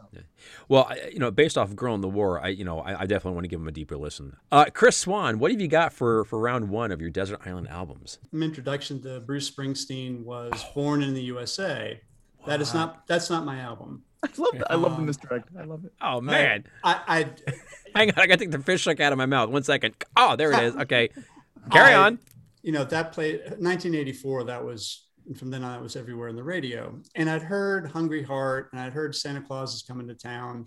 Well, 0.68 0.86
I, 0.90 1.08
you 1.12 1.18
know, 1.18 1.30
based 1.30 1.56
off 1.56 1.68
of 1.70 1.76
"Girl 1.76 1.94
in 1.94 2.00
the 2.00 2.08
War," 2.08 2.40
I, 2.40 2.48
you 2.48 2.64
know, 2.64 2.80
I, 2.80 3.02
I 3.02 3.06
definitely 3.06 3.32
want 3.32 3.44
to 3.44 3.48
give 3.48 3.60
him 3.60 3.68
a 3.68 3.72
deeper 3.72 3.96
listen. 3.96 4.36
Uh, 4.50 4.66
Chris 4.72 4.96
Swan, 4.96 5.38
what 5.38 5.50
have 5.50 5.60
you 5.60 5.68
got 5.68 5.92
for 5.92 6.24
for 6.24 6.38
round 6.38 6.68
one 6.68 6.92
of 6.92 7.00
your 7.00 7.10
Desert 7.10 7.40
Island 7.46 7.68
albums? 7.68 8.18
My 8.32 8.44
introduction 8.46 9.00
to 9.02 9.20
Bruce 9.20 9.50
Springsteen 9.50 10.24
was 10.24 10.52
Born 10.74 11.02
in 11.02 11.14
the 11.14 11.22
USA. 11.22 12.00
That 12.46 12.60
is 12.60 12.74
not 12.74 13.06
that's 13.06 13.30
not 13.30 13.44
my 13.44 13.58
album. 13.60 14.02
I 14.24 14.28
love 14.36 14.52
that. 14.58 14.70
I 14.70 14.74
love 14.76 14.92
the 14.92 14.98
Um, 14.98 15.06
misdirect. 15.06 15.48
I 15.58 15.64
love 15.64 15.84
it. 15.84 15.92
Oh 16.00 16.20
man, 16.20 16.64
I, 16.84 17.00
I 17.06 17.26
hang 17.98 18.10
on, 18.10 18.18
I 18.18 18.26
got 18.26 18.38
to 18.38 18.44
take 18.44 18.50
the 18.50 18.58
fish 18.60 18.84
hook 18.84 19.00
out 19.00 19.12
of 19.12 19.18
my 19.18 19.26
mouth. 19.26 19.50
One 19.50 19.62
second. 19.62 19.94
Oh, 20.16 20.36
there 20.36 20.52
it 20.52 20.62
is. 20.62 20.76
Okay, 20.76 21.08
carry 21.72 21.92
I- 21.94 22.06
on. 22.06 22.18
you 22.62 22.70
know 22.72 22.84
that 22.84 23.12
played 23.12 23.40
1984 23.58 24.44
that 24.44 24.64
was 24.64 25.06
and 25.26 25.38
from 25.38 25.50
then 25.50 25.64
on 25.64 25.78
it 25.78 25.82
was 25.82 25.96
everywhere 25.96 26.28
in 26.28 26.36
the 26.36 26.42
radio. 26.42 26.94
And 27.14 27.28
i'd 27.28 27.42
heard 27.42 27.90
hungry 27.90 28.22
heart 28.22 28.70
and 28.72 28.80
i'd 28.80 28.92
heard 28.92 29.14
santa 29.14 29.40
claus 29.40 29.74
is 29.74 29.82
coming 29.82 30.08
to 30.08 30.14
town 30.14 30.66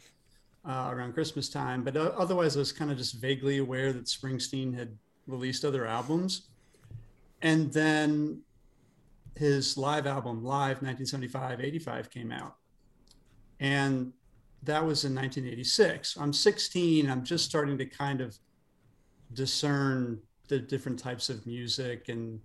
uh, 0.68 0.90
around 0.92 1.14
christmas 1.14 1.50
time. 1.50 1.84
But 1.84 1.98
uh, 1.98 2.12
otherwise 2.18 2.56
i 2.56 2.60
was 2.60 2.72
kind 2.72 2.92
of 2.92 2.98
just 2.98 3.16
vaguely 3.22 3.58
aware 3.58 3.94
that 3.94 4.06
springsteen 4.06 4.78
had 4.78 4.98
released 5.28 5.66
other 5.66 5.86
albums. 5.86 6.50
And 7.42 7.72
then 7.74 8.42
his 9.36 9.78
live 9.78 10.08
album 10.08 10.44
live 10.44 10.82
1975 10.82 11.62
85 11.62 12.10
came 12.10 12.32
out. 12.32 12.56
And 13.60 14.14
that 14.66 14.84
was 14.84 15.06
in 15.06 15.14
1986 15.14 16.18
i'm 16.18 16.34
16 16.34 17.10
i'm 17.10 17.24
just 17.24 17.46
starting 17.46 17.78
to 17.78 17.86
kind 17.86 18.20
of 18.20 18.38
discern 19.34 20.20
the 20.48 20.60
different 20.60 21.00
types 21.00 21.30
of 21.30 21.46
music 21.46 22.10
and 22.10 22.40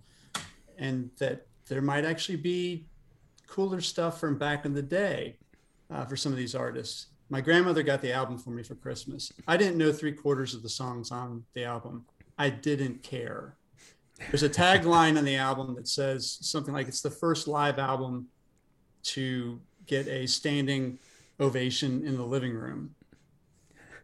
and 0.77 1.09
that 1.19 1.47
there 1.71 1.81
might 1.81 2.03
actually 2.03 2.35
be 2.35 2.85
cooler 3.47 3.79
stuff 3.79 4.19
from 4.19 4.37
back 4.37 4.65
in 4.65 4.73
the 4.73 4.81
day 4.81 5.37
uh, 5.89 6.03
for 6.03 6.17
some 6.17 6.33
of 6.33 6.37
these 6.37 6.53
artists. 6.53 7.07
My 7.29 7.39
grandmother 7.39 7.81
got 7.81 8.01
the 8.01 8.11
album 8.11 8.37
for 8.37 8.49
me 8.49 8.61
for 8.61 8.75
Christmas. 8.75 9.31
I 9.47 9.55
didn't 9.55 9.77
know 9.77 9.93
three 9.93 10.11
quarters 10.11 10.53
of 10.53 10.63
the 10.63 10.69
songs 10.69 11.11
on 11.11 11.45
the 11.53 11.63
album. 11.63 12.03
I 12.37 12.49
didn't 12.49 13.03
care. 13.03 13.55
There's 14.29 14.43
a 14.43 14.49
tagline 14.49 15.17
on 15.17 15.23
the 15.23 15.37
album 15.37 15.73
that 15.75 15.87
says 15.87 16.39
something 16.41 16.73
like 16.73 16.89
it's 16.89 17.01
the 17.01 17.09
first 17.09 17.47
live 17.47 17.79
album 17.79 18.27
to 19.03 19.57
get 19.85 20.09
a 20.09 20.27
standing 20.27 20.99
ovation 21.39 22.05
in 22.05 22.17
the 22.17 22.25
living 22.25 22.53
room. 22.53 22.95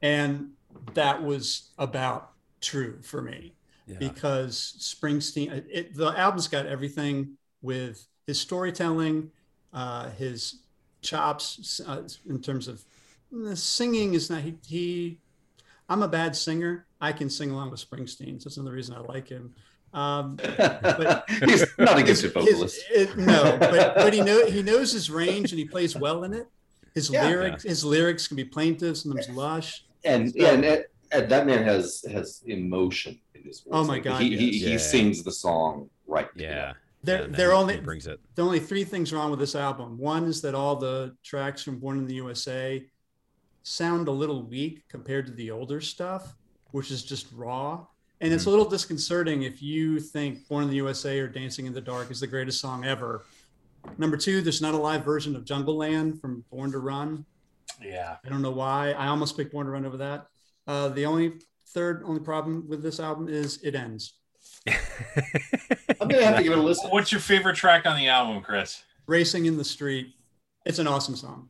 And 0.02 0.52
that 0.94 1.22
was 1.22 1.72
about 1.78 2.32
true 2.62 3.02
for 3.02 3.22
me 3.22 3.56
yeah. 3.88 3.98
because 4.00 4.78
Springsteen, 4.80 5.66
it, 5.70 5.94
the 5.96 6.18
album's 6.18 6.48
got 6.48 6.66
everything 6.66 7.38
with 7.62 8.08
his 8.26 8.40
storytelling, 8.40 9.32
uh, 9.74 10.10
his 10.12 10.62
chops 11.02 11.82
uh, 11.86 12.04
in 12.28 12.42
terms 12.42 12.68
of 12.68 12.84
the 13.32 13.56
singing 13.56 14.14
is 14.14 14.30
not, 14.30 14.42
he, 14.42 14.56
he, 14.66 15.20
I'm 15.90 16.04
a 16.04 16.08
bad 16.08 16.36
singer. 16.36 16.86
I 17.00 17.12
can 17.12 17.30
sing 17.30 17.52
along 17.52 17.72
with 17.72 17.88
Springsteen. 17.88 18.42
So 18.42 18.50
that's 18.50 18.58
another 18.58 18.76
reason 18.76 18.96
I 18.96 19.00
like 19.00 19.28
him. 19.28 19.54
Um, 19.94 20.36
but 20.58 21.26
he's 21.46 21.66
not 21.78 21.98
a 21.98 22.04
good 22.04 22.18
vocalist. 22.34 22.82
His, 22.90 23.10
it, 23.10 23.18
no, 23.18 23.58
but 23.60 23.96
but 23.96 24.14
he 24.14 24.22
know 24.22 24.46
he 24.46 24.62
knows 24.62 24.92
his 24.92 25.10
range 25.10 25.52
and 25.52 25.60
he 25.60 25.66
plays 25.66 25.96
well 25.96 26.24
in 26.24 26.34
it. 26.34 26.48
His 26.94 27.10
yeah, 27.10 27.26
lyrics, 27.26 27.64
yeah. 27.64 27.70
his 27.70 27.86
lyrics 27.86 28.28
can 28.28 28.36
be 28.36 28.44
plaintive, 28.44 28.98
sometimes 28.98 29.30
lush. 29.30 29.86
And 30.04 30.32
so, 30.32 30.46
and, 30.46 30.66
and, 30.66 30.86
and, 31.12 31.30
that 31.30 31.46
man 31.46 31.64
has 31.64 32.04
has 32.12 32.44
emotion 32.46 33.20
in 33.34 33.44
his 33.44 33.62
voice. 33.62 33.72
Oh 33.72 33.86
my 33.86 34.00
god, 34.00 34.22
he, 34.22 34.30
yes. 34.30 34.40
he, 34.40 34.52
he 34.60 34.72
yeah. 34.72 34.78
sings 34.78 35.24
the 35.24 35.32
song 35.32 35.90
right. 36.06 36.30
Yeah. 36.36 36.74
There, 37.08 37.28
there 37.28 37.54
only 37.54 37.80
brings 37.80 38.06
it. 38.06 38.20
Are 38.38 38.44
only 38.44 38.60
three 38.60 38.84
things 38.84 39.14
wrong 39.14 39.32
with 39.32 39.40
this 39.40 39.56
album. 39.56 39.98
One 39.98 40.26
is 40.26 40.42
that 40.42 40.54
all 40.54 40.76
the 40.76 41.16
tracks 41.24 41.64
from 41.64 41.80
Born 41.80 41.98
in 41.98 42.06
the 42.06 42.16
USA 42.16 42.86
sound 43.64 44.08
a 44.08 44.12
little 44.12 44.44
weak 44.44 44.84
compared 44.90 45.26
to 45.28 45.32
the 45.32 45.52
older 45.52 45.82
stuff, 45.82 46.36
which 46.72 46.92
is 46.92 47.04
just 47.04 47.32
raw. 47.32 47.86
And 48.20 48.34
it's 48.34 48.44
a 48.44 48.48
mm-hmm. 48.48 48.58
little 48.58 48.70
disconcerting 48.70 49.44
if 49.44 49.62
you 49.62 50.00
think 50.00 50.48
Born 50.48 50.64
in 50.64 50.70
the 50.70 50.76
USA 50.78 51.20
or 51.20 51.28
Dancing 51.28 51.66
in 51.66 51.74
the 51.74 51.82
Dark 51.82 52.12
is 52.12 52.20
the 52.20 52.28
greatest 52.28 52.60
song 52.60 52.84
ever. 52.84 53.24
Number 53.98 54.18
two, 54.18 54.42
there's 54.42 54.62
not 54.62 54.74
a 54.74 54.78
live 54.78 55.06
version 55.06 55.36
of 55.36 55.46
Jungleland 55.46 56.20
from 56.20 56.44
Born 56.52 56.72
to 56.72 56.80
Run. 56.80 57.26
Yeah. 57.82 58.18
I 58.26 58.30
don't 58.30 58.42
know 58.42 58.52
why. 58.52 58.92
I 58.92 59.08
almost 59.08 59.38
picked 59.38 59.54
Born 59.54 59.66
to 59.68 59.72
Run 59.72 59.86
over 59.86 59.98
that. 59.98 60.28
Uh, 60.66 60.90
the 60.90 61.06
only 61.06 61.34
third 61.70 62.04
only 62.06 62.22
problem 62.22 62.68
with 62.68 62.82
this 62.82 63.00
album 63.00 63.30
is 63.30 63.62
it 63.64 63.76
ends. 63.76 64.16
I'm 66.00 66.08
gonna 66.08 66.26
have 66.26 66.38
to 66.38 66.44
give 66.44 66.52
it 66.52 66.58
a 66.58 66.62
listen. 66.62 66.90
What's 66.90 67.12
your 67.12 67.22
favorite 67.22 67.56
track 67.56 67.86
on 67.86 67.98
the 67.98 68.08
album, 68.08 68.42
Chris? 68.42 68.84
Racing 69.08 69.46
in 69.46 69.58
the 69.58 69.64
Street. 69.64 70.14
It's 70.66 70.80
an 70.80 70.88
awesome 70.88 71.16
song. 71.16 71.50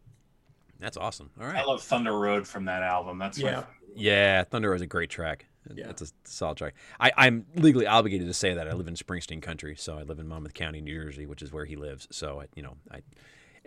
That's 0.80 0.98
awesome. 0.98 1.32
All 1.40 1.48
right. 1.48 1.56
I 1.56 1.64
love 1.64 1.82
Thunder 1.82 2.18
Road 2.18 2.48
from 2.48 2.66
that 2.66 2.84
album. 2.84 3.18
That's 3.18 3.38
yeah. 3.40 3.64
Yeah, 3.96 4.44
Thunder 4.44 4.70
Road 4.70 4.76
is 4.76 4.82
a 4.84 4.88
great 4.88 5.10
track. 5.10 5.48
Yeah. 5.74 5.88
That's 5.88 6.02
a 6.04 6.08
solid 6.24 6.58
track. 6.58 6.76
I, 7.00 7.12
I'm 7.18 7.46
legally 7.56 7.88
obligated 7.88 8.28
to 8.28 8.34
say 8.34 8.54
that. 8.54 8.68
I 8.68 8.74
live 8.74 8.88
in 8.88 8.94
Springsteen 8.94 9.42
country, 9.42 9.76
so 9.76 9.98
I 9.98 10.04
live 10.04 10.20
in 10.20 10.28
Monmouth 10.28 10.54
County, 10.54 10.82
New 10.82 11.04
Jersey, 11.04 11.26
which 11.26 11.42
is 11.42 11.52
where 11.52 11.66
he 11.66 11.76
lives. 11.76 12.08
So, 12.12 12.42
I, 12.42 12.46
you 12.56 12.64
know, 12.64 12.76
I 12.92 13.02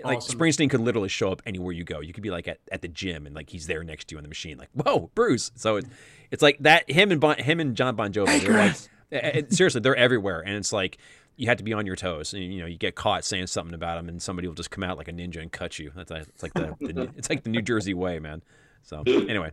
like 0.05 0.19
awesome. 0.19 0.39
Springsteen 0.39 0.71
could 0.71 0.81
literally 0.81 1.09
show 1.09 1.31
up 1.31 1.43
anywhere 1.45 1.73
you 1.73 1.85
go. 1.85 2.01
You 2.01 2.13
could 2.13 2.23
be 2.23 2.31
like 2.31 2.49
at, 2.49 2.59
at 2.73 2.81
the 2.81 2.89
gym 2.89 3.27
and 3.27 3.35
like 3.35 3.51
he's 3.51 3.67
there 3.67 3.85
next 3.85 4.07
to 4.09 4.15
you 4.15 4.19
on 4.19 4.23
the 4.23 4.29
machine, 4.29 4.57
like 4.57 4.71
whoa, 4.73 5.11
Bruce. 5.15 5.51
So 5.57 5.77
it, 5.77 5.87
it's 6.31 6.43
like 6.43 6.59
that. 6.61 6.91
Him 6.91 7.11
and 7.11 7.21
bon, 7.21 7.37
him 7.37 7.61
and 7.61 7.77
Jon 7.77 7.97
Bon 7.97 8.13
Jovi. 8.13 8.29
Hey, 8.29 8.39
they're 8.39 8.53
like, 8.53 8.77
it, 9.11 9.53
seriously, 9.53 9.81
they're 9.81 9.97
everywhere, 9.97 10.41
and 10.41 10.57
it's 10.57 10.73
like 10.73 10.99
you 11.37 11.49
have 11.49 11.59
to 11.59 11.65
be 11.65 11.73
on 11.73 11.87
your 11.87 11.97
toes. 11.97 12.33
And, 12.35 12.43
you 12.43 12.61
know, 12.61 12.67
you 12.67 12.79
get 12.79 12.95
caught 12.95 13.25
saying 13.25 13.49
something 13.49 13.75
about 13.75 13.97
them, 13.97 14.09
and 14.09 14.21
somebody 14.21 14.49
will 14.49 14.55
just 14.55 14.71
come 14.71 14.85
out 14.85 14.99
like 14.99 15.09
a 15.09 15.13
ninja 15.13 15.41
and 15.41 15.51
cut 15.51 15.79
you. 15.79 15.93
That's 15.95 16.11
it's 16.11 16.43
like 16.43 16.55
the, 16.55 16.75
the 16.81 17.11
it's 17.17 17.31
like 17.31 17.43
the 17.43 17.51
New 17.51 17.63
Jersey 17.63 17.95
way, 17.95 18.19
man. 18.19 18.43
So 18.83 19.03
anyway. 19.07 19.51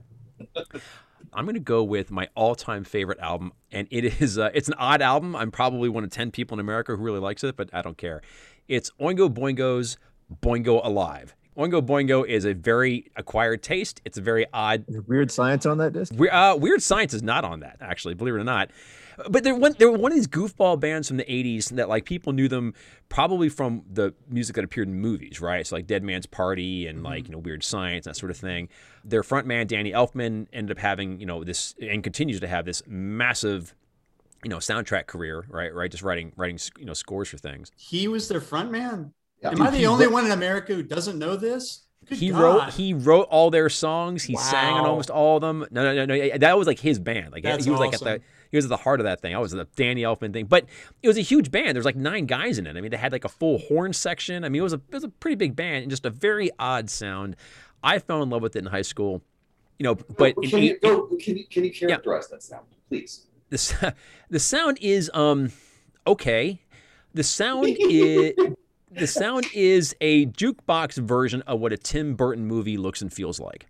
I'm 1.33 1.45
going 1.45 1.55
to 1.55 1.59
go 1.59 1.83
with 1.83 2.09
my 2.11 2.29
all-time 2.35 2.83
favorite 2.83 3.19
album, 3.19 3.51
and 3.71 3.87
it 3.91 4.21
is 4.21 4.37
uh, 4.37 4.51
it's 4.53 4.67
an 4.67 4.75
odd 4.77 5.01
album. 5.01 5.35
I'm 5.35 5.51
probably 5.51 5.89
one 5.89 6.03
of 6.03 6.09
ten 6.11 6.31
people 6.31 6.55
in 6.55 6.59
America 6.59 6.95
who 6.95 7.01
really 7.01 7.19
likes 7.19 7.43
it, 7.43 7.57
but 7.57 7.69
I 7.73 7.81
don't 7.81 7.97
care. 7.97 8.21
It's 8.67 8.91
Oingo 9.01 9.27
Boingo's 9.27 9.97
Boingo 10.41 10.79
Alive. 10.85 11.35
Oingo 11.57 11.81
Boingo 11.81 12.25
is 12.25 12.45
a 12.45 12.53
very 12.53 13.11
acquired 13.15 13.63
taste. 13.63 13.99
It's 14.05 14.17
a 14.17 14.21
very 14.21 14.45
odd. 14.53 14.85
Weird 15.07 15.31
Science 15.31 15.65
on 15.65 15.79
that 15.79 15.91
disc? 15.91 16.13
We, 16.15 16.29
uh, 16.29 16.55
Weird 16.55 16.83
Science 16.83 17.13
is 17.13 17.23
not 17.23 17.43
on 17.43 17.61
that, 17.61 17.77
actually, 17.81 18.13
believe 18.13 18.35
it 18.35 18.37
or 18.37 18.43
not. 18.43 18.69
But 19.29 19.43
they're 19.43 19.55
one, 19.55 19.75
they 19.77 19.85
were 19.85 19.97
one 19.97 20.11
of 20.11 20.15
these 20.15 20.27
goofball 20.27 20.79
bands 20.79 21.07
from 21.07 21.17
the 21.17 21.23
80s 21.23 21.69
that, 21.71 21.89
like, 21.89 22.05
people 22.05 22.33
knew 22.33 22.47
them 22.47 22.73
probably 23.09 23.49
from 23.49 23.83
the 23.91 24.13
music 24.29 24.55
that 24.55 24.63
appeared 24.63 24.87
in 24.87 24.95
movies, 24.95 25.41
right? 25.41 25.65
So, 25.65 25.75
like, 25.75 25.87
Dead 25.87 26.03
Man's 26.03 26.25
Party 26.25 26.87
and, 26.87 26.97
mm-hmm. 26.97 27.05
like, 27.05 27.27
you 27.27 27.31
know, 27.31 27.39
Weird 27.39 27.63
Science, 27.63 28.05
that 28.05 28.15
sort 28.15 28.29
of 28.29 28.37
thing. 28.37 28.69
Their 29.03 29.23
frontman, 29.23 29.67
Danny 29.67 29.91
Elfman, 29.91 30.47
ended 30.53 30.77
up 30.77 30.81
having, 30.81 31.19
you 31.19 31.25
know, 31.25 31.43
this, 31.43 31.73
and 31.81 32.03
continues 32.03 32.39
to 32.41 32.47
have 32.47 32.65
this 32.65 32.83
massive 32.85 33.73
you 34.43 34.51
know 34.51 34.57
soundtrack 34.57 35.07
career 35.07 35.45
right 35.49 35.73
right 35.73 35.89
just 35.89 36.03
writing 36.03 36.31
writing 36.35 36.59
you 36.77 36.85
know 36.85 36.93
scores 36.93 37.27
for 37.27 37.39
things 37.39 37.71
he 37.75 38.07
was 38.07 38.27
their 38.27 38.39
frontman. 38.39 39.11
yeah. 39.41 39.49
Am 39.49 39.61
I 39.61 39.71
the 39.71 39.87
only 39.87 40.05
wrote, 40.05 40.13
one 40.13 40.25
in 40.25 40.31
America 40.31 40.75
who 40.75 40.83
doesn't 40.83 41.17
know 41.17 41.35
this? 41.35 41.87
Good 42.07 42.17
he 42.19 42.29
God. 42.29 42.39
wrote 42.39 42.73
he 42.73 42.93
wrote 42.93 43.27
all 43.29 43.49
their 43.49 43.69
songs. 43.69 44.23
He 44.23 44.35
wow. 44.35 44.41
sang 44.41 44.73
on 44.73 44.85
almost 44.85 45.09
all 45.09 45.37
of 45.37 45.41
them. 45.41 45.65
No, 45.71 45.83
no, 45.83 46.05
no, 46.05 46.15
no. 46.15 46.37
That 46.37 46.57
was 46.57 46.67
like 46.67 46.79
his 46.79 46.99
band. 46.99 47.31
Like 47.31 47.43
That's 47.43 47.65
he 47.65 47.71
was 47.71 47.79
awesome. 47.79 48.05
like 48.05 48.15
at 48.15 48.21
the 48.21 48.25
he 48.51 48.57
was 48.57 48.65
at 48.65 48.69
the 48.69 48.77
heart 48.77 48.99
of 48.99 49.05
that 49.05 49.21
thing. 49.21 49.35
I 49.35 49.39
was 49.39 49.51
the 49.51 49.67
Danny 49.75 50.01
Elfman 50.01 50.33
thing, 50.33 50.45
but 50.45 50.65
it 51.01 51.07
was 51.07 51.17
a 51.17 51.21
huge 51.21 51.51
band. 51.51 51.75
There's 51.75 51.85
like 51.85 51.95
nine 51.95 52.25
guys 52.25 52.57
in 52.57 52.67
it. 52.67 52.75
I 52.75 52.81
mean, 52.81 52.91
they 52.91 52.97
had 52.97 53.11
like 53.11 53.25
a 53.25 53.29
full 53.29 53.59
horn 53.59 53.93
section. 53.93 54.43
I 54.43 54.49
mean, 54.49 54.59
it 54.59 54.63
was 54.63 54.73
a 54.73 54.81
it 54.89 54.93
was 54.93 55.03
a 55.03 55.09
pretty 55.09 55.35
big 55.35 55.55
band 55.55 55.83
and 55.83 55.89
just 55.89 56.05
a 56.05 56.09
very 56.09 56.49
odd 56.59 56.89
sound. 56.89 57.35
I 57.83 57.99
fell 57.99 58.23
in 58.23 58.29
love 58.29 58.41
with 58.41 58.55
it 58.55 58.59
in 58.59 58.65
high 58.65 58.81
school. 58.81 59.21
You 59.79 59.83
know, 59.83 59.95
but 59.95 60.35
can, 60.43 60.63
you, 60.63 60.79
go, 60.79 61.07
can 61.19 61.37
you 61.37 61.45
can 61.45 61.63
you 61.63 61.71
characterize 61.71 62.27
yeah. 62.29 62.35
that 62.35 62.43
sound, 62.43 62.65
please? 62.89 63.27
The 63.49 63.95
the 64.29 64.39
sound 64.39 64.79
is 64.81 65.09
um 65.13 65.51
okay. 66.05 66.61
The 67.13 67.23
sound 67.23 67.77
is 67.79 68.33
the 68.91 69.07
sound 69.07 69.45
is 69.53 69.95
a 70.01 70.25
jukebox 70.27 70.97
version 70.97 71.41
of 71.43 71.59
what 71.59 71.73
a 71.73 71.77
Tim 71.77 72.15
Burton 72.15 72.45
movie 72.45 72.77
looks 72.77 73.01
and 73.01 73.11
feels 73.11 73.39
like. 73.39 73.67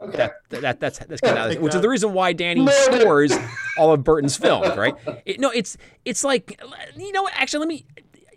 Okay. 0.00 0.28
That, 0.50 0.60
that, 0.62 0.80
that's 0.80 0.98
that's 1.00 1.20
kind 1.20 1.56
of 1.56 1.60
which 1.60 1.74
is 1.74 1.80
the 1.80 1.88
reason 1.88 2.12
why 2.12 2.32
Danny 2.32 2.66
scores 2.68 3.36
all 3.78 3.92
of 3.92 4.04
Burton's 4.04 4.36
films, 4.36 4.76
right? 4.76 4.94
It, 5.24 5.40
no, 5.40 5.50
it's 5.50 5.76
it's 6.04 6.22
like 6.22 6.60
you 6.96 7.12
know. 7.12 7.28
Actually, 7.32 7.60
let 7.60 7.68
me. 7.68 7.86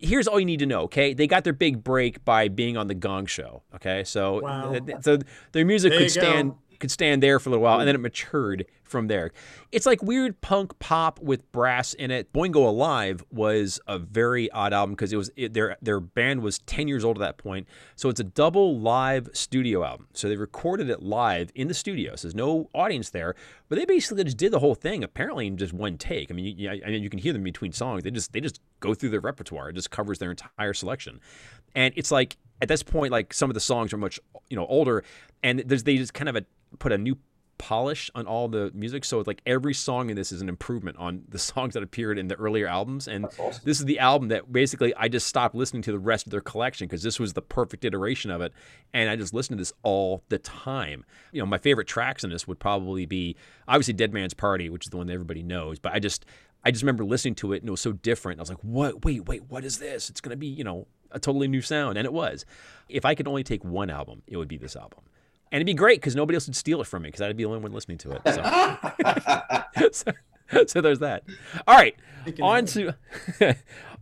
Here's 0.04 0.28
all 0.28 0.40
you 0.40 0.46
need 0.48 0.60
to 0.60 0.66
know. 0.66 0.82
Okay, 0.82 1.14
they 1.14 1.28
got 1.28 1.44
their 1.44 1.54
big 1.54 1.84
break 1.84 2.26
by 2.26 2.48
being 2.48 2.78
on 2.78 2.88
the 2.88 2.96
Gong 2.96 3.28
Show. 3.28 3.62
Okay, 3.76 4.04
so 4.04 4.42
wow. 4.42 4.76
so 5.02 5.20
their 5.52 5.64
music 5.64 5.92
there 5.92 6.00
could 6.00 6.12
stand 6.12 6.52
go. 6.52 6.58
Could 6.82 6.92
stand 6.92 7.24
there 7.24 7.40
for 7.40 7.50
a 7.50 7.52
little 7.52 7.64
while, 7.64 7.80
and 7.80 7.88
then 7.88 7.96
mm. 7.96 8.00
it 8.00 8.02
matured 8.02 8.66
from 8.84 9.08
there. 9.08 9.32
It's 9.72 9.86
like 9.86 10.04
weird 10.04 10.42
punk 10.42 10.78
pop 10.80 11.20
with 11.20 11.50
brass 11.52 11.94
in 11.94 12.12
it. 12.12 12.32
Boingo 12.34 12.68
Alive 12.68 13.24
was 13.32 13.80
a 13.88 13.98
very 13.98 14.52
odd 14.52 14.74
album 14.74 14.94
because 14.94 15.14
it 15.14 15.18
was 15.18 15.32
it, 15.36 15.54
their 15.54 15.78
their 15.82 16.00
band 16.00 16.42
was 16.42 16.60
10 16.60 16.88
years 16.88 17.06
old 17.06 17.18
at 17.18 17.22
that 17.22 17.38
point. 17.38 17.68
So 17.96 18.10
it's 18.10 18.20
a 18.20 18.26
double 18.26 18.78
live 18.78 19.30
studio 19.34 19.84
album. 19.84 20.08
So 20.14 20.28
they 20.28 20.36
recorded 20.36 20.90
it 20.90 21.02
live 21.02 21.52
in 21.56 21.70
the 21.70 21.74
studio. 21.74 22.16
So 22.16 22.28
there's 22.28 22.36
no 22.36 22.70
audience 22.74 23.10
there, 23.10 23.34
but 23.70 23.80
they 23.80 23.86
basically 23.86 24.26
just 24.26 24.38
did 24.38 24.52
the 24.52 24.60
whole 24.60 24.76
thing 24.76 25.04
apparently 25.04 25.48
in 25.48 25.58
just 25.58 25.74
one 25.74 25.98
take. 25.98 26.30
I 26.30 26.34
mean, 26.34 26.58
you, 26.58 26.70
I 26.70 26.90
mean 26.90 27.02
you 27.02 27.10
can 27.10 27.20
hear 27.20 27.34
them 27.34 27.44
between 27.44 27.72
songs. 27.72 28.04
They 28.04 28.12
just 28.12 28.34
they 28.34 28.42
just 28.42 28.60
go 28.82 28.94
through 28.94 29.10
their 29.10 29.22
repertoire. 29.22 29.70
It 29.70 29.74
just 29.74 29.90
covers 29.90 30.20
their 30.20 30.32
entire 30.32 30.74
selection. 30.74 31.22
And 31.74 31.94
it's 31.96 32.12
like 32.12 32.36
at 32.62 32.68
this 32.68 32.84
point 32.84 33.12
like 33.12 33.34
some 33.34 33.50
of 33.50 33.54
the 33.54 33.60
songs 33.60 33.94
are 33.94 33.98
much 33.98 34.20
you 34.50 34.58
know 34.58 34.68
older 34.68 35.04
and 35.44 35.64
there's 35.66 35.84
they 35.84 35.98
just 35.98 36.14
kind 36.14 36.30
of 36.30 36.36
a, 36.36 36.46
put 36.80 36.92
a 36.92 36.98
new 36.98 37.18
polish 37.62 38.10
on 38.16 38.26
all 38.26 38.48
the 38.48 38.72
music. 38.74 39.06
So 39.06 39.20
it's 39.20 39.28
like 39.28 39.40
every 39.46 39.76
song 39.76 40.10
in 40.10 40.16
this 40.16 40.32
is 40.32 40.42
an 40.42 40.50
improvement 40.50 40.98
on 40.98 41.22
the 41.30 41.38
songs 41.52 41.76
that 41.76 41.84
appeared 41.84 42.18
in 42.18 42.28
the 42.28 42.34
earlier 42.36 42.68
albums. 42.68 43.08
And 43.08 43.26
awesome. 43.26 43.62
this 43.64 43.80
is 43.80 43.86
the 43.86 44.00
album 44.00 44.30
that 44.30 44.52
basically 44.52 44.96
I 44.96 45.08
just 45.08 45.28
stopped 45.28 45.54
listening 45.54 45.84
to 45.84 45.92
the 45.92 46.00
rest 46.00 46.26
of 46.26 46.32
their 46.32 46.42
collection 46.42 46.88
because 46.88 47.04
this 47.04 47.20
was 47.20 47.34
the 47.34 47.42
perfect 47.42 47.86
iteration 47.86 48.32
of 48.32 48.42
it. 48.42 48.52
And 48.94 49.12
I 49.12 49.16
just 49.16 49.32
listened 49.32 49.60
to 49.60 49.62
this 49.62 49.74
all 49.84 50.24
the 50.30 50.40
time. 50.40 51.06
You 51.32 51.40
know, 51.40 51.46
my 51.46 51.60
favorite 51.60 51.88
tracks 51.88 52.24
in 52.24 52.32
this 52.32 52.48
would 52.48 52.58
probably 52.58 53.06
be 53.06 53.36
obviously 53.68 53.94
Dead 53.94 54.12
Man's 54.12 54.34
Party, 54.34 54.68
which 54.72 54.88
is 54.88 54.90
the 54.90 54.98
one 54.98 55.06
that 55.06 55.14
everybody 55.14 55.44
knows. 55.44 55.78
But 55.78 55.94
I 55.94 56.00
just 56.00 56.26
I 56.66 56.72
just 56.72 56.82
remember 56.82 57.06
listening 57.06 57.36
to 57.36 57.54
it 57.54 57.62
and 57.62 57.68
it 57.68 57.72
was 57.72 57.82
so 57.82 57.92
different. 57.92 58.40
I 58.40 58.42
was 58.42 58.50
like, 58.50 58.64
what? 58.64 59.06
Wait, 59.06 59.28
wait, 59.28 59.44
what 59.50 59.64
is 59.64 59.78
this? 59.78 60.10
It's 60.10 60.20
going 60.20 60.32
to 60.32 60.38
be, 60.38 60.48
you 60.48 60.64
know, 60.64 60.88
a 61.12 61.20
totally 61.20 61.48
new 61.48 61.62
sound. 61.62 62.00
And 62.00 62.06
it 62.08 62.14
was. 62.14 62.44
If 62.90 63.06
I 63.06 63.14
could 63.14 63.28
only 63.28 63.44
take 63.44 63.64
one 63.64 63.92
album, 63.92 64.24
it 64.26 64.38
would 64.38 64.48
be 64.48 64.58
this 64.58 64.76
album 64.76 65.02
and 65.52 65.58
it'd 65.60 65.66
be 65.66 65.74
great 65.74 66.00
because 66.00 66.16
nobody 66.16 66.36
else 66.36 66.48
would 66.48 66.56
steal 66.56 66.82
it 66.82 66.88
from 66.88 67.04
me 67.04 67.10
because 67.10 67.22
I'd 67.22 67.36
be 67.36 67.44
the 67.44 67.50
only 67.50 67.62
one 67.62 67.72
listening 67.72 67.98
to 68.00 68.12
it. 68.12 68.22
So, 69.92 69.92
so, 70.52 70.66
so, 70.66 70.82
there's 70.82 71.00
that. 71.00 71.24
All 71.68 71.76
right, 71.76 71.96
on 72.42 72.66
to 72.68 72.96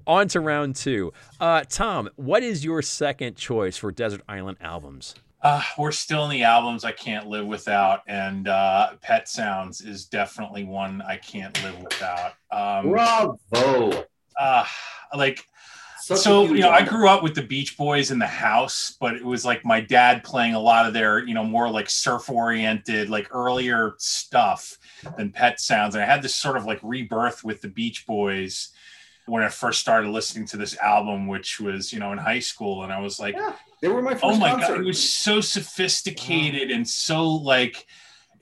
on 0.07 0.27
to 0.29 0.39
round 0.39 0.75
two. 0.75 1.13
Uh, 1.39 1.63
Tom, 1.67 2.09
what 2.15 2.43
is 2.43 2.63
your 2.63 2.81
second 2.81 3.35
choice 3.35 3.77
for 3.77 3.91
Desert 3.91 4.21
Island 4.27 4.57
albums? 4.61 5.15
Uh, 5.41 5.61
we're 5.77 5.91
still 5.91 6.25
in 6.25 6.31
the 6.31 6.43
albums 6.43 6.83
I 6.83 6.91
can't 6.91 7.27
live 7.27 7.45
without, 7.45 8.01
and 8.07 8.47
uh, 8.47 8.95
Pet 9.01 9.29
Sounds 9.29 9.79
is 9.81 10.05
definitely 10.05 10.65
one 10.65 11.01
I 11.01 11.15
can't 11.15 11.61
live 11.63 11.79
without. 11.81 12.33
Um, 12.51 12.89
Bravo. 12.89 14.05
uh, 14.37 14.65
like 15.15 15.37
Such 15.37 15.45
a 15.45 15.48
so 16.15 16.43
you 16.45 16.59
know 16.61 16.69
i 16.71 16.81
grew 16.81 17.07
up 17.07 17.21
with 17.23 17.35
the 17.35 17.41
beach 17.41 17.77
boys 17.77 18.11
in 18.11 18.19
the 18.19 18.25
house 18.27 18.95
but 18.99 19.15
it 19.15 19.23
was 19.25 19.45
like 19.45 19.63
my 19.65 19.79
dad 19.79 20.23
playing 20.23 20.53
a 20.55 20.59
lot 20.59 20.85
of 20.85 20.93
their 20.93 21.19
you 21.25 21.33
know 21.33 21.43
more 21.43 21.69
like 21.69 21.89
surf 21.89 22.29
oriented 22.29 23.09
like 23.09 23.27
earlier 23.33 23.93
stuff 23.97 24.77
than 25.17 25.31
pet 25.31 25.59
sounds. 25.59 25.95
And 25.95 26.03
i 26.03 26.07
had 26.07 26.21
this 26.21 26.35
sort 26.35 26.57
of 26.57 26.65
like 26.65 26.79
rebirth 26.83 27.43
with 27.43 27.61
the 27.61 27.67
beach 27.67 28.05
boys 28.07 28.69
when 29.25 29.43
i 29.43 29.49
first 29.49 29.79
started 29.79 30.09
listening 30.09 30.45
to 30.47 30.57
this 30.57 30.77
album 30.79 31.27
which 31.27 31.59
was 31.59 31.93
you 31.93 31.99
know 31.99 32.11
in 32.11 32.17
high 32.17 32.39
school. 32.39 32.83
And 32.83 32.91
i 32.91 32.99
was 32.99 33.19
like 33.19 33.35
Yeah, 33.35 33.53
they 33.81 33.87
were 33.87 34.01
my 34.01 34.11
oh 34.11 34.13
first 34.13 34.23
oh 34.25 34.37
my 34.37 34.49
concert. 34.51 34.67
god 34.75 34.81
it 34.81 34.85
was 34.85 35.11
so 35.13 35.41
sophisticated 35.41 36.71
and 36.71 36.87
so 36.87 37.27
like 37.27 37.85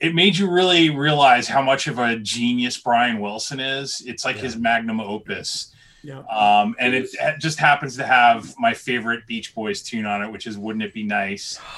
it 0.00 0.14
made 0.14 0.36
you 0.36 0.48
really 0.48 0.90
realize 0.90 1.48
how 1.48 1.60
much 1.60 1.86
of 1.88 1.98
a 1.98 2.16
genius 2.18 2.78
brian 2.78 3.20
wilson 3.20 3.60
is. 3.60 4.02
It's 4.06 4.24
like 4.24 4.36
Yeah. 4.36 4.42
his 4.42 4.56
magnum 4.56 5.00
opus 5.00 5.74
Yeah. 6.02 6.20
um, 6.20 6.76
and 6.78 6.94
it, 6.94 7.08
it 7.20 7.38
just 7.40 7.58
happens 7.58 7.96
to 7.96 8.06
have 8.06 8.54
my 8.58 8.72
favorite 8.72 9.26
Beach 9.26 9.54
Boys 9.54 9.82
tune 9.82 10.06
on 10.06 10.22
it, 10.22 10.30
which 10.30 10.46
is 10.46 10.56
"Wouldn't 10.56 10.82
It 10.82 10.94
Be 10.94 11.02
Nice." 11.02 11.58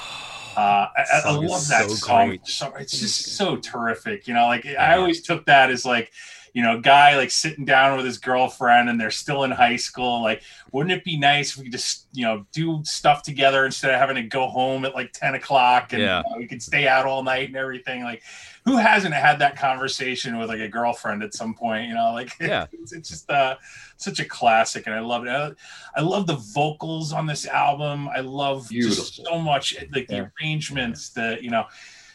Uh, 0.53 0.87
I, 0.97 1.21
I 1.27 1.31
love 1.31 1.65
that 1.69 1.87
so 1.87 1.95
song. 1.95 2.27
great. 2.27 2.41
It's 2.41 2.99
just 2.99 3.37
so 3.37 3.55
terrific. 3.55 4.27
You 4.27 4.33
know, 4.33 4.47
like 4.47 4.65
I 4.65 4.97
always 4.97 5.21
took 5.21 5.45
that 5.45 5.69
as 5.69 5.85
like, 5.85 6.11
you 6.53 6.61
know, 6.61 6.79
guy 6.81 7.15
like 7.15 7.31
sitting 7.31 7.63
down 7.63 7.95
with 7.95 8.05
his 8.05 8.17
girlfriend 8.17 8.89
and 8.89 8.99
they're 8.99 9.09
still 9.11 9.43
in 9.43 9.51
high 9.51 9.77
school. 9.77 10.21
Like, 10.21 10.41
wouldn't 10.73 10.91
it 10.91 11.03
be 11.03 11.17
nice 11.17 11.51
if 11.51 11.57
we 11.57 11.63
could 11.63 11.71
just, 11.71 12.07
you 12.11 12.25
know, 12.25 12.45
do 12.51 12.81
stuff 12.83 13.23
together 13.23 13.65
instead 13.65 13.93
of 13.93 13.99
having 13.99 14.17
to 14.17 14.23
go 14.23 14.47
home 14.47 14.83
at 14.83 14.93
like 14.93 15.13
10 15.13 15.35
o'clock 15.35 15.93
and 15.93 16.01
Yeah. 16.01 16.21
you 16.25 16.31
know, 16.33 16.37
we 16.39 16.47
could 16.47 16.61
stay 16.61 16.87
out 16.87 17.05
all 17.05 17.23
night 17.23 17.47
and 17.47 17.55
everything. 17.55 18.03
Like, 18.03 18.23
who 18.65 18.75
hasn't 18.77 19.13
had 19.13 19.39
that 19.39 19.55
conversation 19.57 20.37
with 20.37 20.49
like 20.49 20.59
a 20.59 20.67
girlfriend 20.67 21.23
at 21.23 21.33
some 21.33 21.53
point? 21.53 21.87
You 21.87 21.93
know, 21.95 22.11
like, 22.13 22.33
Yeah. 22.39 22.65
it's, 22.73 22.91
it's 22.91 23.09
just 23.09 23.29
uh, 23.29 23.55
such 23.97 24.19
a 24.19 24.25
classic 24.25 24.87
and 24.87 24.95
I 24.95 24.99
love 24.99 25.25
it. 25.25 25.29
I, 25.29 25.51
I 25.95 26.01
love 26.01 26.27
the 26.27 26.35
vocals 26.53 27.13
on 27.13 27.25
this 27.27 27.45
album. 27.47 28.09
I 28.09 28.19
love 28.19 28.69
just 28.69 29.23
so 29.23 29.39
much 29.39 29.75
like 29.93 30.07
the 30.07 30.15
Yeah. 30.15 30.25
arrangements, 30.41 31.09
the 31.09 31.37
you 31.41 31.49
know, 31.49 31.65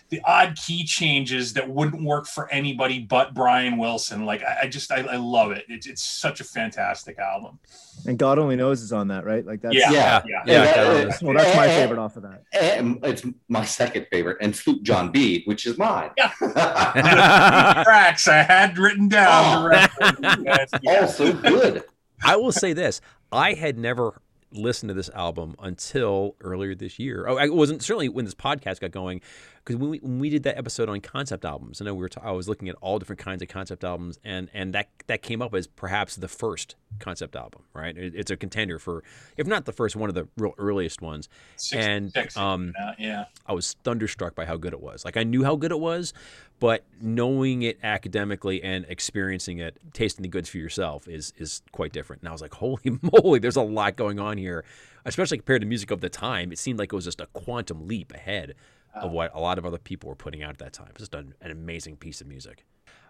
the 0.09 0.21
odd 0.25 0.57
key 0.57 0.85
changes 0.85 1.53
that 1.55 1.69
wouldn't 1.69 2.03
work 2.03 2.27
for 2.27 2.49
anybody 2.53 3.01
but 3.01 3.35
Brian 3.35 3.77
Wilson. 3.77 4.25
Like 4.25 4.43
I, 4.43 4.61
I 4.63 4.69
just 4.69 4.91
I, 4.93 4.99
I 5.01 5.17
love 5.17 5.51
it. 5.53 5.65
It's 5.69 5.87
it's 5.87 6.03
such 6.03 6.41
a 6.41 6.45
fantastic 6.45 7.19
album. 7.19 7.59
And 8.07 8.19
God 8.19 8.39
only 8.39 8.57
knows 8.57 8.83
is 8.83 8.93
on 8.93 9.09
that, 9.09 9.25
right? 9.25 9.45
Like 9.45 9.63
that's 9.63 9.75
Yeah. 9.75 9.91
Yeah. 9.91 10.23
Yeah. 10.27 10.43
Yeah, 10.47 10.65
that- 10.65 10.75
God, 10.77 10.87
uh, 11.07 11.13
well, 11.23 11.35
that's 11.37 11.57
my 11.57 11.67
favorite 11.69 11.99
off 11.99 12.17
of 12.17 12.23
that. 12.23 12.45
And 12.53 12.99
it's 13.05 13.25
my 13.49 13.65
second 13.65 14.07
favorite, 14.11 14.39
and 14.41 14.55
Sloop 14.55 14.83
John 14.83 15.11
B, 15.11 15.43
which 15.47 15.67
is 15.67 15.77
mine. 15.79 16.11
Yeah. 16.17 16.33
Tracks 17.85 18.29
I 18.29 18.43
had 18.43 18.79
written 18.79 19.09
down. 19.09 19.73
Oh. 19.73 19.87
Yeah. 20.83 21.01
also 21.03 21.33
good. 21.33 21.85
I 22.25 22.37
will 22.37 22.53
say 22.53 22.73
this: 22.73 23.01
I 23.33 23.55
had 23.55 23.79
never 23.79 24.21
listened 24.53 24.89
to 24.89 24.95
this 24.95 25.11
album 25.11 25.55
until 25.59 26.35
earlier 26.41 26.75
this 26.75 26.99
year. 26.99 27.27
Oh, 27.29 27.37
I 27.37 27.49
wasn't 27.49 27.83
certainly 27.83 28.09
when 28.09 28.25
this 28.25 28.35
podcast 28.35 28.81
got 28.81 28.91
going, 28.91 29.21
because 29.67 29.81
when 29.81 29.91
we, 29.91 29.99
when 29.99 30.21
we 30.21 30.31
did 30.31 30.45
that 30.45 30.57
episode 30.57 30.89
on 30.89 31.01
concept 31.01 31.45
albums, 31.45 31.81
I 31.81 31.87
know 31.87 31.95
we 31.95 32.01
were. 32.01 32.09
T- 32.09 32.21
I 32.23 32.31
was 32.31 32.49
looking 32.49 32.69
at 32.69 32.77
all 32.77 33.01
different 33.01 33.19
kinds 33.19 33.43
of 33.43 33.49
concept 33.49 33.83
albums, 33.83 34.17
and 34.23 34.49
and 34.55 34.73
that 34.75 34.89
that 35.09 35.23
came 35.23 35.43
up 35.43 35.53
as 35.55 35.67
perhaps 35.67 36.15
the 36.15 36.29
first 36.29 36.77
concept 37.01 37.35
album. 37.35 37.63
Right? 37.75 37.97
It, 37.99 38.15
it's 38.15 38.31
a 38.31 38.37
contender 38.37 38.79
for, 38.79 39.03
if 39.37 39.49
not 39.49 39.65
the 39.65 39.73
first, 39.73 39.97
one 39.97 40.09
of 40.09 40.15
the 40.15 40.29
real 40.37 40.55
earliest 40.57 41.03
ones. 41.03 41.29
And, 41.73 42.13
66, 42.13 42.37
um, 42.37 42.75
yeah. 42.97 43.25
I 43.45 43.55
was 43.55 43.75
thunderstruck 43.83 44.37
by 44.37 44.45
how 44.45 44.57
good 44.57 44.73
it 44.73 44.81
was. 44.81 45.05
Like 45.05 45.17
I 45.17 45.25
knew 45.25 45.43
how 45.43 45.57
good 45.57 45.73
it 45.73 45.81
was, 45.81 46.15
but 46.61 46.85
knowing 47.01 47.63
it 47.63 47.79
academically 47.83 48.63
and 48.63 48.87
experiencing 48.89 49.59
it, 49.59 49.79
tasting 49.93 50.23
the 50.23 50.29
goods 50.29 50.49
for 50.49 50.59
yourself 50.59 51.09
is 51.09 51.33
is 51.39 51.63
quite 51.73 51.93
different. 51.93 52.23
And 52.23 52.29
I 52.29 52.33
was 52.33 52.41
like, 52.41 52.55
holy 52.63 53.01
moly, 53.03 53.41
there's 53.41 53.57
a 53.57 53.63
lot 53.63 53.97
going 53.97 54.21
on 54.21 54.39
here, 54.39 54.65
especially 55.05 55.39
compared 55.39 55.63
to 55.63 55.67
music 55.67 55.91
of 55.91 56.01
the 56.01 56.09
time. 56.09 56.53
It 56.53 56.59
seemed 56.61 56.79
like 56.79 56.93
it 56.93 56.97
was 56.97 57.05
just 57.05 57.21
a 57.21 57.27
quantum 57.27 57.89
leap 57.89 58.13
ahead 58.15 58.55
of 58.97 59.13
what 59.13 59.31
a 59.35 59.41
lot 59.41 59.59
of 59.59 59.67
other 59.67 59.79
people 59.79 60.09
were 60.09 60.17
putting 60.17 60.43
out 60.43 60.51
at 60.51 60.59
that 60.59 60.73
time. 60.73 60.91
Just 60.97 61.15
an, 61.15 61.35
an 61.41 61.51
amazing 61.51 61.97
piece 61.97 62.21
of 62.21 62.27
music. 62.27 62.65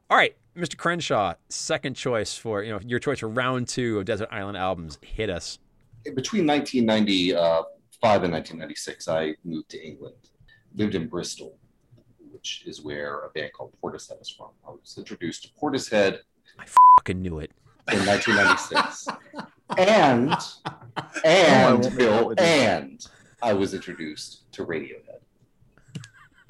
All 0.09 0.17
right, 0.17 0.37
Mr. 0.57 0.77
Crenshaw, 0.77 1.35
second 1.49 1.95
choice 1.95 2.37
for 2.37 2.63
you 2.63 2.71
know 2.71 2.81
your 2.85 2.99
choice 2.99 3.19
for 3.21 3.29
round 3.29 3.69
two 3.69 3.99
of 3.99 4.05
Desert 4.05 4.29
Island 4.31 4.57
albums. 4.57 4.99
Hit 5.03 5.31
us. 5.31 5.59
Between 6.15 6.47
1995 6.47 8.23
and 8.23 8.33
1996, 8.33 9.09
I 9.09 9.35
moved 9.45 9.69
to 9.71 9.85
England, 9.85 10.15
lived 10.77 10.95
in 10.95 11.09
Bristol, 11.09 11.59
which 12.31 12.63
is 12.67 12.83
where 12.83 13.21
a 13.23 13.31
band 13.31 13.53
called 13.53 13.73
Portishead 13.83 14.21
is 14.21 14.31
from. 14.31 14.51
I 14.67 14.71
was 14.71 14.95
introduced 14.97 15.43
to 15.45 15.49
Portishead 15.61 16.19
I 16.59 16.65
Fucking 16.99 17.21
knew 17.21 17.39
it. 17.41 17.51
in 17.93 17.99
1996, 18.07 19.09
and 19.77 20.35
and 21.25 21.83
won't 21.83 21.97
Bill, 21.99 22.35
and 22.39 23.05
I 23.43 23.53
was 23.53 23.75
introduced 23.75 24.51
to 24.53 24.65
Radiohead. 24.65 25.16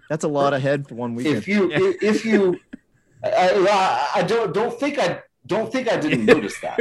That's 0.08 0.24
a 0.24 0.28
lot 0.28 0.54
ahead 0.54 0.88
for 0.88 0.94
one 0.94 1.14
weekend. 1.14 1.36
if 1.36 1.48
you 1.48 1.70
if, 1.72 2.02
if 2.02 2.24
you 2.24 2.58
I, 3.24 3.50
I, 4.14 4.20
I 4.20 4.22
don't 4.22 4.52
don't 4.54 4.78
think 4.78 4.98
I 4.98 5.20
don't 5.46 5.70
think 5.72 5.90
I 5.90 5.96
didn't 5.96 6.24
notice 6.24 6.58
that. 6.60 6.80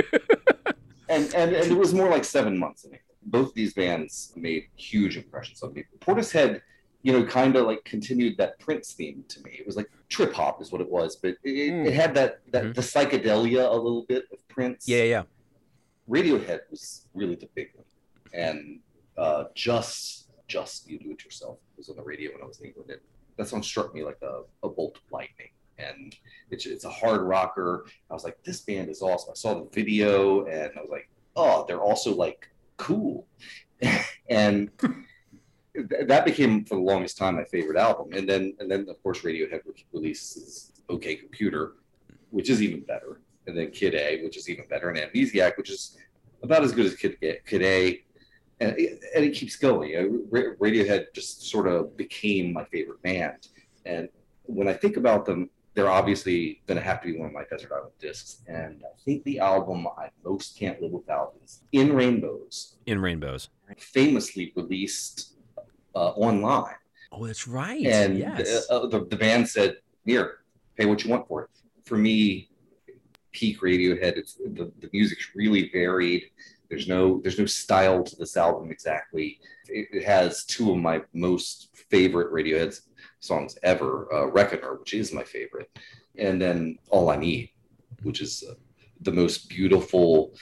And, 1.08 1.34
and 1.36 1.56
and 1.56 1.72
it 1.72 1.78
was 1.78 1.94
more 1.94 2.10
like 2.10 2.24
seven 2.24 2.58
months 2.58 2.84
in 2.84 2.94
it. 2.94 3.02
Both 3.24 3.54
these 3.54 3.74
bands 3.74 4.34
made 4.36 4.66
huge 4.76 5.18
impressions 5.18 5.62
on 5.64 5.74
me. 5.74 5.84
Portishead, 6.00 6.62
you 7.04 7.14
know, 7.14 7.24
kind 7.26 7.56
of 7.56 7.66
like 7.68 7.84
continued 7.86 8.38
that 8.38 8.60
Prince 8.60 8.94
theme 8.94 9.24
to 9.30 9.42
me. 9.44 9.52
It 9.60 9.66
was 9.66 9.76
like 9.76 9.90
trip 10.10 10.34
hop 10.34 10.62
is 10.62 10.72
what 10.72 10.82
it 10.82 10.90
was, 10.90 11.16
but 11.16 11.36
it, 11.44 11.88
it 11.88 11.94
had 11.94 12.14
that 12.16 12.40
that 12.52 12.64
Mhm. 12.66 12.76
the 12.76 12.82
psychedelia 12.82 13.70
a 13.72 13.76
little 13.76 14.06
bit 14.08 14.26
of 14.32 14.48
Prince. 14.48 14.88
Yeah, 14.88 15.04
yeah. 15.04 15.24
Radiohead 16.10 16.60
was 16.70 17.08
really 17.16 17.36
the 17.36 17.50
big 17.56 17.70
one, 17.76 17.86
and 18.34 18.80
uh, 19.18 19.46
just 19.56 20.30
just 20.48 20.88
you 20.90 21.00
do 21.00 21.12
it 21.12 21.24
yourself 21.26 21.58
was 21.78 21.90
on 21.90 21.96
the 21.96 22.04
radio 22.04 22.32
when 22.34 22.42
I 22.44 22.46
was 22.46 22.60
in 22.60 22.68
England. 22.68 22.92
That 23.38 23.48
song 23.48 23.64
struck 23.64 23.94
me 23.94 24.04
like 24.04 24.20
a, 24.22 24.42
a 24.64 24.70
bolt 24.70 24.98
of 24.98 25.04
lightning, 25.12 25.50
and 25.78 26.16
it's 26.52 26.66
it's 26.66 26.86
a 26.86 26.90
hard 26.90 27.22
rocker. 27.22 27.86
I 28.10 28.14
was 28.14 28.24
like, 28.24 28.38
this 28.44 28.62
band 28.62 28.90
is 28.90 29.02
awesome. 29.02 29.32
I 29.32 29.36
saw 29.36 29.54
the 29.56 29.70
video, 29.72 30.46
and 30.46 30.72
I 30.78 30.82
was 30.82 30.90
like, 30.90 31.10
oh, 31.36 31.66
they're 31.68 31.82
also 31.82 32.14
like 32.16 32.50
cool, 32.78 33.28
and. 34.30 34.70
th- 34.80 36.08
That 36.08 36.24
became 36.26 36.64
for 36.66 36.76
the 36.76 36.82
longest 36.82 37.18
time 37.18 37.36
my 37.36 37.44
favorite 37.44 37.78
album, 37.78 38.14
and 38.14 38.28
then 38.30 38.56
and 38.60 38.72
then 38.72 38.88
of 38.90 39.02
course 39.04 39.20
Radiohead 39.22 39.62
releases 39.92 40.72
OK 40.88 41.16
Computer, 41.18 41.74
which 42.30 42.50
is 42.50 42.62
even 42.62 42.80
better, 42.82 43.20
and 43.46 43.58
then 43.58 43.72
Kid 43.72 43.94
A, 43.96 44.24
which 44.24 44.38
is 44.38 44.50
even 44.50 44.66
better, 44.70 44.90
and 44.90 44.98
Amnesiac, 44.98 45.58
which 45.58 45.70
is 45.70 45.98
about 46.44 46.64
as 46.64 46.72
good 46.72 46.86
as 46.86 46.96
Kid, 46.96 47.18
Kid 47.46 47.62
A, 47.62 48.05
and 48.60 48.78
it, 48.78 49.00
and 49.16 49.26
it 49.26 49.32
keeps 49.32 49.56
going. 49.56 49.96
Uh, 49.96 50.04
Ra- 50.30 50.54
Radiohead 50.60 51.08
just 51.14 51.50
sort 51.50 51.68
of 51.68 51.96
became 51.98 52.54
my 52.54 52.66
favorite 52.66 53.02
band, 53.02 53.48
and 53.86 54.10
when 54.44 54.68
I 54.68 54.74
think 54.74 54.98
about 54.98 55.26
them, 55.26 55.50
they're 55.74 55.90
obviously 55.90 56.62
going 56.68 56.78
to 56.78 56.84
have 56.84 57.02
to 57.02 57.12
be 57.12 57.18
one 57.18 57.28
of 57.28 57.34
my 57.34 57.44
Desert 57.50 57.72
Island 57.74 57.92
discs. 58.00 58.42
And 58.48 58.82
I 58.84 58.96
think 59.04 59.24
the 59.26 59.40
album 59.40 59.88
I 59.98 60.10
most 60.24 60.58
can't 60.58 60.82
live 60.82 60.92
without 60.92 61.34
is 61.44 61.62
In 61.74 61.94
Rainbows, 61.94 62.78
In 62.86 63.00
Rainbows. 63.00 63.50
famously 63.78 64.54
released 64.56 65.36
uh, 65.94 66.12
online. 66.12 66.76
Oh, 67.12 67.28
that's 67.28 67.48
right. 67.48 67.86
And 67.86 68.18
yes. 68.18 68.68
uh, 68.70 68.88
the, 68.88 69.06
the 69.06 69.16
band 69.16 69.48
said, 69.48 69.78
"Here, 70.06 70.40
pay 70.78 70.86
what 70.86 71.04
you 71.04 71.10
want 71.10 71.28
for 71.28 71.44
it." 71.44 71.50
For 71.86 71.98
me, 71.98 72.50
peak 73.32 73.62
Radiohead. 73.62 74.18
It's 74.18 74.36
the, 74.36 74.72
the 74.80 74.90
music's 74.92 75.30
really 75.36 75.70
varied. 75.72 76.24
There's 76.76 76.90
no 76.90 77.22
there's 77.22 77.40
no 77.40 77.46
style 77.46 78.04
to 78.04 78.16
this 78.18 78.36
album 78.36 78.70
exactly. 78.70 79.40
It, 79.70 79.88
it 79.94 80.04
has 80.04 80.44
two 80.44 80.72
of 80.72 80.78
my 80.78 81.02
most 81.14 81.70
favorite 81.90 82.34
Radiohead 82.34 82.78
songs 83.22 83.58
ever, 83.64 84.14
uh, 84.14 84.26
"Reckoner," 84.28 84.76
which 84.76 84.94
is 84.94 85.14
my 85.14 85.24
favorite, 85.24 85.70
and 86.18 86.42
then 86.42 86.78
"All 86.90 87.10
I 87.10 87.16
Need," 87.16 87.52
which 88.04 88.22
is 88.22 88.44
uh, 88.44 88.56
the 89.00 89.14
most 89.14 89.48
beautiful 89.48 90.36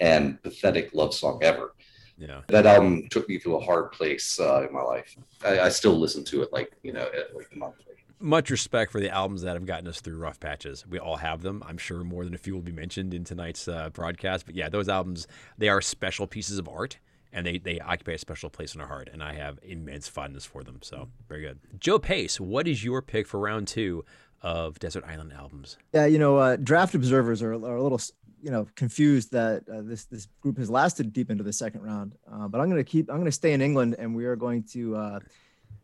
and 0.00 0.42
pathetic 0.42 0.92
love 0.92 1.14
song 1.14 1.38
ever 1.42 1.76
yeah. 2.18 2.40
that 2.48 2.66
album 2.66 3.08
took 3.10 3.28
me 3.28 3.38
to 3.38 3.56
a 3.56 3.60
hard 3.60 3.92
place 3.92 4.40
uh, 4.40 4.66
in 4.66 4.74
my 4.74 4.82
life. 4.82 5.16
I, 5.44 5.60
I 5.60 5.68
still 5.68 5.98
listen 5.98 6.24
to 6.24 6.42
it 6.42 6.52
like 6.52 6.72
you 6.82 6.92
know 6.92 7.08
like 7.34 7.54
monthly. 7.54 7.94
Much 8.18 8.50
respect 8.50 8.92
for 8.92 9.00
the 9.00 9.10
albums 9.10 9.42
that 9.42 9.54
have 9.54 9.66
gotten 9.66 9.86
us 9.88 10.00
through 10.00 10.18
rough 10.18 10.40
patches. 10.40 10.86
We 10.86 10.98
all 10.98 11.16
have 11.16 11.42
them. 11.42 11.62
I'm 11.66 11.78
sure 11.78 12.02
more 12.02 12.24
than 12.24 12.34
a 12.34 12.38
few 12.38 12.54
will 12.54 12.62
be 12.62 12.72
mentioned 12.72 13.12
in 13.14 13.24
tonight's 13.24 13.68
uh, 13.68 13.90
broadcast. 13.90 14.46
But 14.46 14.54
yeah, 14.54 14.68
those 14.68 14.88
albums 14.88 15.26
they 15.58 15.68
are 15.68 15.80
special 15.80 16.26
pieces 16.26 16.58
of 16.58 16.68
art, 16.68 16.98
and 17.32 17.46
they 17.46 17.58
they 17.58 17.80
occupy 17.80 18.12
a 18.12 18.18
special 18.18 18.50
place 18.50 18.74
in 18.74 18.80
our 18.80 18.86
heart. 18.88 19.10
And 19.12 19.22
I 19.22 19.34
have 19.34 19.58
immense 19.62 20.08
fondness 20.08 20.44
for 20.44 20.64
them. 20.64 20.78
So 20.82 21.08
very 21.28 21.42
good. 21.42 21.58
Joe 21.78 21.98
Pace, 21.98 22.40
what 22.40 22.66
is 22.66 22.84
your 22.84 23.02
pick 23.02 23.26
for 23.26 23.38
round 23.38 23.68
two 23.68 24.04
of 24.42 24.78
Desert 24.78 25.04
Island 25.06 25.32
albums? 25.32 25.76
Yeah, 25.92 26.06
you 26.06 26.18
know, 26.18 26.36
uh, 26.36 26.56
draft 26.56 26.94
observers 26.94 27.42
are, 27.42 27.52
are 27.52 27.76
a 27.76 27.82
little, 27.82 28.00
you 28.42 28.50
know, 28.50 28.66
confused 28.76 29.32
that 29.32 29.68
uh, 29.68 29.80
this 29.82 30.04
this 30.04 30.28
group 30.40 30.58
has 30.58 30.70
lasted 30.70 31.12
deep 31.12 31.30
into 31.30 31.42
the 31.42 31.52
second 31.52 31.82
round. 31.82 32.14
Uh, 32.30 32.46
but 32.48 32.60
I'm 32.60 32.70
going 32.70 32.82
to 32.82 32.90
keep, 32.90 33.10
I'm 33.10 33.16
going 33.16 33.26
to 33.26 33.32
stay 33.32 33.52
in 33.52 33.60
England, 33.60 33.96
and 33.98 34.14
we 34.14 34.26
are 34.26 34.36
going 34.36 34.62
to 34.72 34.96
uh, 34.96 35.20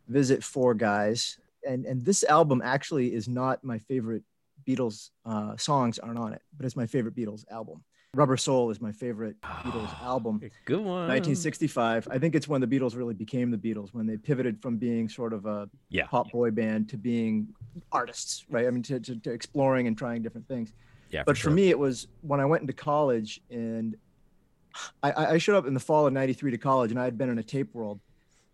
visit 0.07 0.43
four 0.43 0.73
guys, 0.73 1.39
and 1.67 1.85
and 1.85 2.03
this 2.03 2.23
album 2.23 2.61
actually 2.63 3.13
is 3.13 3.27
not 3.27 3.63
my 3.63 3.79
favorite 3.79 4.23
Beatles 4.67 5.09
uh, 5.25 5.57
songs 5.57 5.99
aren't 5.99 6.17
on 6.19 6.33
it, 6.33 6.41
but 6.55 6.65
it's 6.65 6.75
my 6.75 6.85
favorite 6.87 7.15
Beatles 7.15 7.43
album. 7.51 7.83
Rubber 8.15 8.37
Soul 8.37 8.69
is 8.69 8.79
my 8.79 8.91
favorite 8.91 9.35
Beatles 9.41 10.01
album. 10.03 10.39
Good 10.65 10.77
one. 10.79 11.07
1965. 11.07 12.07
I 12.11 12.19
think 12.19 12.35
it's 12.35 12.47
when 12.47 12.61
the 12.61 12.67
Beatles 12.67 12.95
really 12.95 13.15
became 13.15 13.49
the 13.51 13.57
Beatles, 13.57 13.89
when 13.93 14.05
they 14.05 14.17
pivoted 14.17 14.61
from 14.61 14.77
being 14.77 15.09
sort 15.09 15.33
of 15.33 15.45
a 15.47 15.67
Yeah. 15.89 16.05
pop 16.05 16.31
boy 16.31 16.51
band 16.51 16.89
to 16.89 16.97
being 16.97 17.47
artists, 17.91 18.45
right? 18.49 18.67
I 18.67 18.69
mean, 18.69 18.83
to, 18.83 18.99
to, 18.99 19.15
to 19.19 19.31
exploring 19.31 19.87
and 19.87 19.97
trying 19.97 20.21
different 20.21 20.47
things. 20.47 20.73
Yeah. 21.09 21.23
But 21.25 21.37
for 21.37 21.43
sure. 21.43 21.51
me, 21.53 21.69
it 21.69 21.79
was 21.79 22.07
when 22.21 22.39
I 22.39 22.45
went 22.45 22.61
into 22.61 22.73
college 22.73 23.41
and 23.49 23.95
I- 25.01 25.11
I, 25.11 25.25
I 25.33 25.37
showed 25.39 25.55
up 25.57 25.65
in 25.65 25.73
the 25.73 25.79
fall 25.79 26.05
of 26.07 26.13
93 26.13 26.51
to 26.51 26.57
college 26.57 26.91
and 26.91 26.99
I 26.99 27.03
had 27.05 27.17
been 27.17 27.29
in 27.29 27.39
a 27.39 27.43
tape 27.43 27.73
world. 27.73 27.99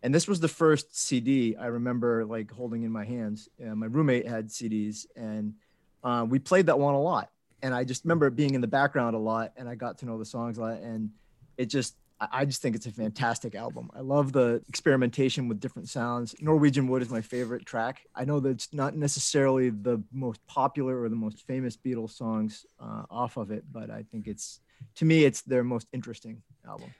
And 0.02 0.14
this 0.14 0.28
was 0.28 0.40
the 0.40 0.48
first 0.48 0.98
CD 0.98 1.56
I 1.56 1.68
remember 1.68 2.26
like 2.26 2.52
holding 2.52 2.84
in 2.84 2.92
my 2.92 3.06
hands. 3.06 3.50
And 3.60 3.78
my 3.78 3.88
roommate 3.88 4.28
had 4.28 4.48
CDs 4.48 5.06
and 5.16 5.56
uh, 6.04 6.26
we 6.28 6.40
played 6.40 6.68
that 6.68 6.80
one 6.80 6.94
a 6.94 7.02
lot. 7.02 7.30
And 7.62 7.74
I 7.74 7.84
just 7.84 8.06
remember 8.06 8.28
it 8.28 8.36
being 8.36 8.56
in 8.56 8.62
the 8.62 8.68
background 8.68 9.16
a 9.16 9.20
lot 9.20 9.52
and 9.58 9.68
I 9.68 9.76
got 9.76 9.98
to 10.00 10.06
know 10.06 10.18
the 10.18 10.26
songs 10.26 10.58
a 10.58 10.62
lot. 10.62 10.80
And 10.80 11.12
it 11.58 11.66
just, 11.66 11.96
I 12.22 12.28
I 12.32 12.46
just 12.46 12.62
think 12.62 12.76
it's 12.76 12.86
a 12.86 12.92
fantastic 12.92 13.56
album. 13.56 13.90
I 13.94 14.00
love 14.00 14.32
the 14.32 14.62
experimentation 14.70 15.48
with 15.50 15.60
different 15.60 15.90
sounds. 15.90 16.36
Norwegian 16.40 16.88
Wood 16.88 17.02
is 17.02 17.10
my 17.10 17.22
favorite 17.22 17.66
track. 17.66 18.02
I 18.16 18.24
know 18.24 18.40
that 18.40 18.50
it's 18.50 18.74
not 18.74 18.96
necessarily 18.96 19.70
the 19.70 20.02
most 20.12 20.46
popular 20.48 21.02
or 21.02 21.10
the 21.10 21.16
most 21.16 21.46
famous 21.46 21.76
Beatles 21.76 22.12
songs 22.12 22.66
uh, 22.80 23.04
off 23.10 23.36
of 23.36 23.52
it, 23.52 23.66
but 23.70 23.90
I 23.90 24.04
think 24.12 24.28
it's, 24.28 24.62
to 24.96 25.06
me, 25.06 25.26
it's 25.26 25.42
their 25.42 25.64
most 25.64 25.88
interesting 25.92 26.42
album. 26.66 26.94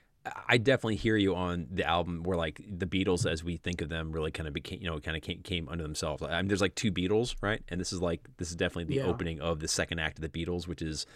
I 0.46 0.58
definitely 0.58 0.96
hear 0.96 1.16
you 1.16 1.34
on 1.34 1.66
the 1.70 1.84
album 1.84 2.22
where 2.24 2.36
like 2.36 2.60
the 2.68 2.84
Beatles, 2.86 3.30
as 3.30 3.42
we 3.42 3.56
think 3.56 3.80
of 3.80 3.88
them, 3.88 4.12
really 4.12 4.30
kind 4.30 4.46
of 4.46 4.52
became, 4.52 4.80
you 4.82 4.86
know, 4.90 4.98
kind 5.00 5.16
of 5.16 5.22
came, 5.22 5.40
came 5.42 5.66
under 5.68 5.82
themselves. 5.82 6.22
I 6.22 6.36
mean, 6.42 6.48
there's 6.48 6.60
like 6.60 6.74
two 6.74 6.92
Beatles, 6.92 7.34
right? 7.40 7.62
And 7.68 7.80
this 7.80 7.92
is 7.92 8.02
like 8.02 8.20
this 8.36 8.50
is 8.50 8.56
definitely 8.56 8.84
the 8.94 9.00
Yeah. 9.00 9.06
opening 9.06 9.40
of 9.40 9.60
the 9.60 9.68
second 9.68 9.98
act 9.98 10.18
of 10.18 10.22
the 10.22 10.28
Beatles, 10.28 10.66
which 10.68 10.82
is 10.82 11.06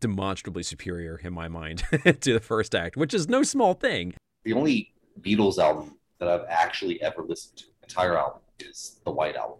demonstrably 0.00 0.62
superior 0.64 1.20
in 1.22 1.32
my 1.32 1.46
mind 1.48 1.84
to 2.20 2.32
the 2.32 2.40
first 2.40 2.74
act, 2.74 2.96
which 2.96 3.14
is 3.14 3.28
no 3.28 3.42
small 3.44 3.74
thing. 3.74 4.14
The 4.44 4.52
only 4.52 4.92
Beatles 5.20 5.58
album 5.58 5.96
that 6.18 6.28
I've 6.28 6.44
actually 6.48 7.00
ever 7.02 7.22
listened 7.22 7.58
to, 7.58 7.64
entire 7.84 8.18
album, 8.18 8.40
is 8.58 8.98
the 9.04 9.12
White 9.12 9.36
Album. 9.36 9.58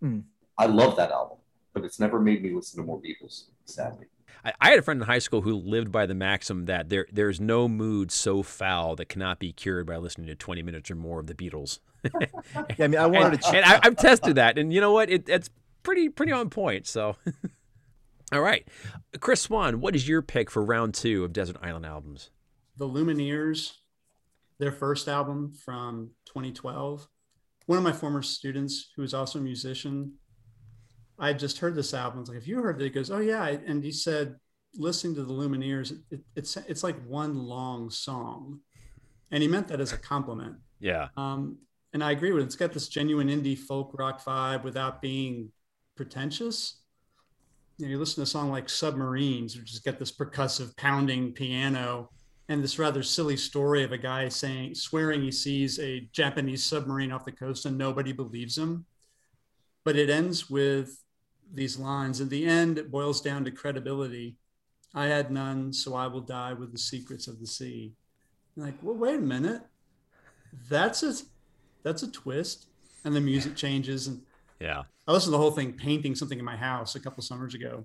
Hmm. 0.00 0.18
I 0.58 0.66
love 0.66 0.96
that 0.96 1.10
album, 1.10 1.38
but 1.72 1.84
it's 1.84 1.98
never 1.98 2.20
made 2.20 2.42
me 2.42 2.50
listen 2.52 2.78
to 2.80 2.86
more 2.86 3.00
Beatles, 3.00 3.44
sadly. 3.64 4.06
I, 4.44 4.52
I 4.60 4.70
had 4.70 4.78
a 4.78 4.82
friend 4.82 5.00
in 5.00 5.06
high 5.06 5.18
school 5.18 5.42
who 5.42 5.54
lived 5.54 5.92
by 5.92 6.06
the 6.06 6.14
maxim 6.14 6.66
that 6.66 6.88
there 6.88 7.06
there's 7.12 7.40
no 7.40 7.68
mood 7.68 8.10
so 8.10 8.42
foul 8.42 8.96
that 8.96 9.08
cannot 9.08 9.38
be 9.38 9.52
cured 9.52 9.86
by 9.86 9.96
listening 9.96 10.26
to 10.28 10.34
20 10.34 10.62
minutes 10.62 10.90
or 10.90 10.96
more 10.96 11.20
of 11.20 11.26
the 11.26 11.34
Beatles. 11.34 11.78
Yeah, 12.76 12.84
I 12.84 12.88
mean, 12.88 13.00
I 13.00 13.06
wanted 13.06 13.34
and, 13.34 13.42
to. 13.42 13.48
and 13.56 13.64
I, 13.64 13.80
I've 13.84 13.96
tested 13.96 14.34
that, 14.34 14.58
and 14.58 14.72
you 14.72 14.80
know 14.80 14.92
what? 14.92 15.08
It, 15.08 15.28
it's 15.28 15.50
pretty 15.84 16.08
pretty 16.08 16.32
on 16.32 16.50
point. 16.50 16.88
So, 16.88 17.14
all 18.32 18.40
right, 18.40 18.66
Chris 19.20 19.42
Swan, 19.42 19.80
what 19.80 19.94
is 19.94 20.08
your 20.08 20.20
pick 20.20 20.50
for 20.50 20.64
round 20.64 20.94
two 20.94 21.22
of 21.24 21.32
Desert 21.32 21.58
Island 21.62 21.86
albums? 21.86 22.30
the 22.76 22.88
Lumineers, 22.88 23.74
their 24.58 24.72
first 24.72 25.08
album 25.08 25.52
from 25.52 26.10
2012. 26.26 27.08
One 27.66 27.78
of 27.78 27.84
my 27.84 27.92
former 27.92 28.22
students, 28.22 28.90
who 28.96 29.02
is 29.02 29.14
also 29.14 29.38
a 29.38 29.42
musician, 29.42 30.14
I 31.22 31.32
just 31.32 31.58
heard 31.58 31.74
this 31.74 31.94
album. 31.94 32.20
It's 32.20 32.28
like, 32.28 32.38
"Have 32.38 32.46
you 32.46 32.60
heard 32.60 32.80
it?" 32.80 32.84
He 32.84 32.90
goes, 32.90 33.10
"Oh 33.10 33.20
yeah," 33.20 33.46
and 33.46 33.82
he 33.82 33.92
said, 33.92 34.36
"Listening 34.74 35.14
to 35.14 35.24
the 35.24 35.32
Lumineers, 35.32 35.92
it, 36.10 36.20
it's 36.36 36.56
it's 36.56 36.82
like 36.82 37.02
one 37.06 37.34
long 37.36 37.88
song," 37.90 38.60
and 39.30 39.42
he 39.42 39.48
meant 39.48 39.68
that 39.68 39.80
as 39.80 39.92
a 39.92 39.96
compliment. 39.98 40.56
Yeah, 40.80 41.08
Um, 41.16 41.58
and 41.92 42.02
I 42.02 42.10
agree 42.10 42.32
with 42.32 42.42
it. 42.42 42.46
It's 42.46 42.56
got 42.56 42.72
this 42.72 42.88
genuine 42.88 43.28
indie 43.28 43.56
folk 43.56 43.96
rock 43.96 44.24
vibe 44.24 44.64
without 44.64 45.00
being 45.00 45.52
pretentious. 45.94 46.80
You, 47.78 47.86
know, 47.86 47.92
you 47.92 47.98
listen 47.98 48.16
to 48.16 48.22
a 48.22 48.26
song 48.26 48.50
like 48.50 48.68
Submarines, 48.68 49.56
which 49.56 49.66
just 49.66 49.84
got 49.84 49.98
this 49.98 50.10
percussive 50.10 50.76
pounding 50.76 51.32
piano 51.32 52.10
and 52.48 52.62
this 52.62 52.78
rather 52.78 53.02
silly 53.02 53.36
story 53.36 53.84
of 53.84 53.92
a 53.92 53.98
guy 53.98 54.28
saying, 54.28 54.74
swearing 54.74 55.22
he 55.22 55.30
sees 55.30 55.78
a 55.78 56.08
Japanese 56.12 56.64
submarine 56.64 57.12
off 57.12 57.24
the 57.24 57.32
coast 57.32 57.64
and 57.66 57.78
nobody 57.78 58.12
believes 58.12 58.58
him. 58.58 58.84
But 59.84 59.96
it 59.96 60.10
ends 60.10 60.50
with 60.50 61.01
these 61.52 61.78
lines. 61.78 62.20
In 62.20 62.28
the 62.28 62.46
end, 62.46 62.78
it 62.78 62.90
boils 62.90 63.20
down 63.20 63.44
to 63.44 63.50
credibility. 63.50 64.36
I 64.94 65.06
had 65.06 65.30
none, 65.30 65.72
so 65.72 65.94
I 65.94 66.06
will 66.06 66.20
die 66.20 66.52
with 66.52 66.72
the 66.72 66.78
secrets 66.78 67.26
of 67.28 67.40
the 67.40 67.46
sea. 67.46 67.92
I'm 68.56 68.64
like, 68.64 68.74
well, 68.82 68.96
wait 68.96 69.16
a 69.16 69.22
minute. 69.22 69.62
That's 70.68 71.02
a 71.02 71.14
that's 71.82 72.02
a 72.02 72.10
twist. 72.10 72.66
And 73.04 73.16
the 73.16 73.20
music 73.20 73.56
changes. 73.56 74.06
And 74.06 74.22
yeah. 74.60 74.82
I 75.08 75.12
listened 75.12 75.28
to 75.28 75.32
the 75.32 75.38
whole 75.38 75.50
thing 75.50 75.72
painting 75.72 76.14
something 76.14 76.38
in 76.38 76.44
my 76.44 76.56
house 76.56 76.94
a 76.94 77.00
couple 77.00 77.22
summers 77.22 77.54
ago. 77.54 77.84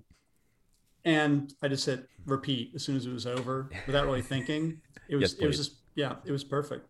And 1.04 1.52
I 1.62 1.68
just 1.68 1.86
hit 1.86 2.06
repeat 2.26 2.72
as 2.74 2.84
soon 2.84 2.96
as 2.96 3.06
it 3.06 3.12
was 3.12 3.26
over 3.26 3.70
without 3.86 4.04
really 4.06 4.22
thinking. 4.22 4.80
It 5.08 5.16
was 5.16 5.32
Yes, 5.32 5.42
it 5.42 5.46
was 5.46 5.56
just 5.56 5.72
yeah, 5.94 6.16
it 6.24 6.32
was 6.32 6.44
perfect. 6.44 6.86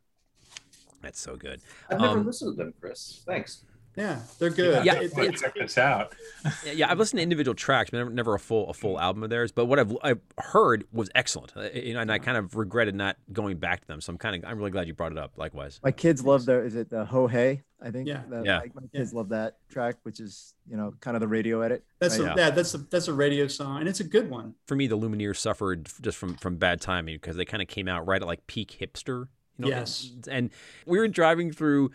That's 1.01 1.21
so 1.21 1.37
good. 1.37 1.61
I've 1.89 2.01
never 2.01 2.19
Um, 2.19 2.27
listened 2.27 2.57
to 2.57 2.65
them, 2.65 2.75
Chris. 2.81 3.23
Thanks. 3.25 3.65
Yeah, 3.99 4.21
they're 4.39 4.51
good. 4.51 4.85
Yeah. 4.85 4.95
It- 5.01 5.17
Let's 5.17 5.41
check 5.41 5.55
this 5.55 5.77
out. 5.79 6.15
Yeah, 6.65 6.73
Yeah, 6.73 6.91
I've 6.91 6.99
listened 6.99 7.19
to 7.19 7.23
individual 7.23 7.55
tracks, 7.55 7.91
but 7.91 7.99
never, 7.99 8.11
never 8.11 8.35
a 8.35 8.39
full 8.39 8.71
a 8.71 8.75
full 8.75 8.99
album 8.99 9.23
of 9.25 9.31
theirs. 9.31 9.51
But 9.53 9.67
what 9.67 9.79
I've 9.79 9.97
I've 10.03 10.21
heard 10.39 10.85
was 10.93 11.11
excellent, 11.15 11.53
Uh, 11.57 11.69
you 11.75 11.95
know, 11.95 12.01
and 12.01 12.11
I 12.13 12.19
kind 12.19 12.37
of 12.37 12.55
regretted 12.55 12.95
not 12.95 13.17
going 13.33 13.57
back 13.59 13.81
to 13.83 13.87
them. 13.87 14.01
So 14.01 14.13
I'm 14.13 14.19
kind 14.19 14.37
of 14.43 14.49
I'm 14.51 14.57
really 14.59 14.71
glad 14.71 14.87
you 14.87 14.95
brought 14.95 15.13
it 15.13 15.19
up. 15.19 15.33
Likewise. 15.37 15.81
My 15.83 15.91
kids 15.93 16.25
love 16.25 16.47
their, 16.47 16.65
is 16.65 16.75
it 16.77 16.89
the 16.91 17.05
Ho 17.05 17.27
Hey? 17.27 17.63
I 17.81 17.91
think. 17.91 18.09
Yeah. 18.09 18.23
The- 18.29 18.43
Yeah. 18.45 18.59
like, 18.61 18.75
my 18.75 18.83
kids 18.95 19.13
love 19.13 19.29
that 19.31 19.57
track, 19.69 19.97
which 20.03 20.21
is, 20.21 20.55
you 20.69 20.77
know, 20.77 20.95
kind 21.01 21.17
of 21.17 21.21
the 21.21 21.29
radio 21.29 21.61
edit. 21.61 21.85
that's 21.99 22.19
right? 22.19 22.37
a, 22.37 22.41
yeah, 22.41 22.51
that's 22.51 22.75
a 22.75 22.79
that's 22.79 23.09
a 23.09 23.13
radio 23.13 23.47
song 23.49 23.81
and 23.81 23.89
it's 23.89 24.01
a 24.01 24.05
good 24.05 24.31
one. 24.31 24.55
For 24.67 24.77
me, 24.77 24.87
the 24.87 24.99
Lumineers 24.99 25.37
suffered 25.39 25.89
just 26.01 26.19
from 26.19 26.35
from 26.37 26.57
bad 26.57 26.81
timing 26.81 27.17
because 27.17 27.37
they 27.37 27.45
kind 27.45 27.63
of 27.63 27.69
came 27.69 27.89
out 27.89 28.07
right 28.07 28.21
at 28.23 28.27
like 28.29 28.47
peak 28.47 28.77
hipster. 28.81 29.27
You 29.59 29.65
know? 29.65 29.69
Yes. 29.69 30.11
And, 30.15 30.29
and 30.29 30.51
we 30.87 30.99
were 31.01 31.09
driving 31.09 31.51
through 31.53 31.91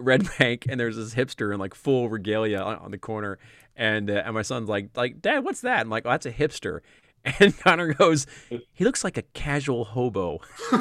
Red 0.00 0.28
Bank, 0.38 0.66
and 0.68 0.78
there's 0.78 0.96
this 0.96 1.14
hipster 1.14 1.52
in 1.52 1.60
like 1.60 1.74
full 1.74 2.08
regalia 2.08 2.60
on, 2.60 2.76
on 2.76 2.90
the 2.90 2.98
corner, 2.98 3.38
and 3.76 4.10
uh, 4.10 4.22
and 4.24 4.34
my 4.34 4.42
son's 4.42 4.68
like 4.68 4.96
like 4.96 5.20
Dad, 5.20 5.44
what's 5.44 5.60
that? 5.62 5.80
I'm 5.80 5.90
like, 5.90 6.06
oh, 6.06 6.10
that's 6.10 6.26
a 6.26 6.32
hipster. 6.32 6.80
And 7.38 7.54
Connor 7.58 7.92
goes, 7.92 8.26
he 8.72 8.82
looks 8.82 9.04
like 9.04 9.18
a 9.18 9.22
casual 9.34 9.84
hobo. 9.84 10.40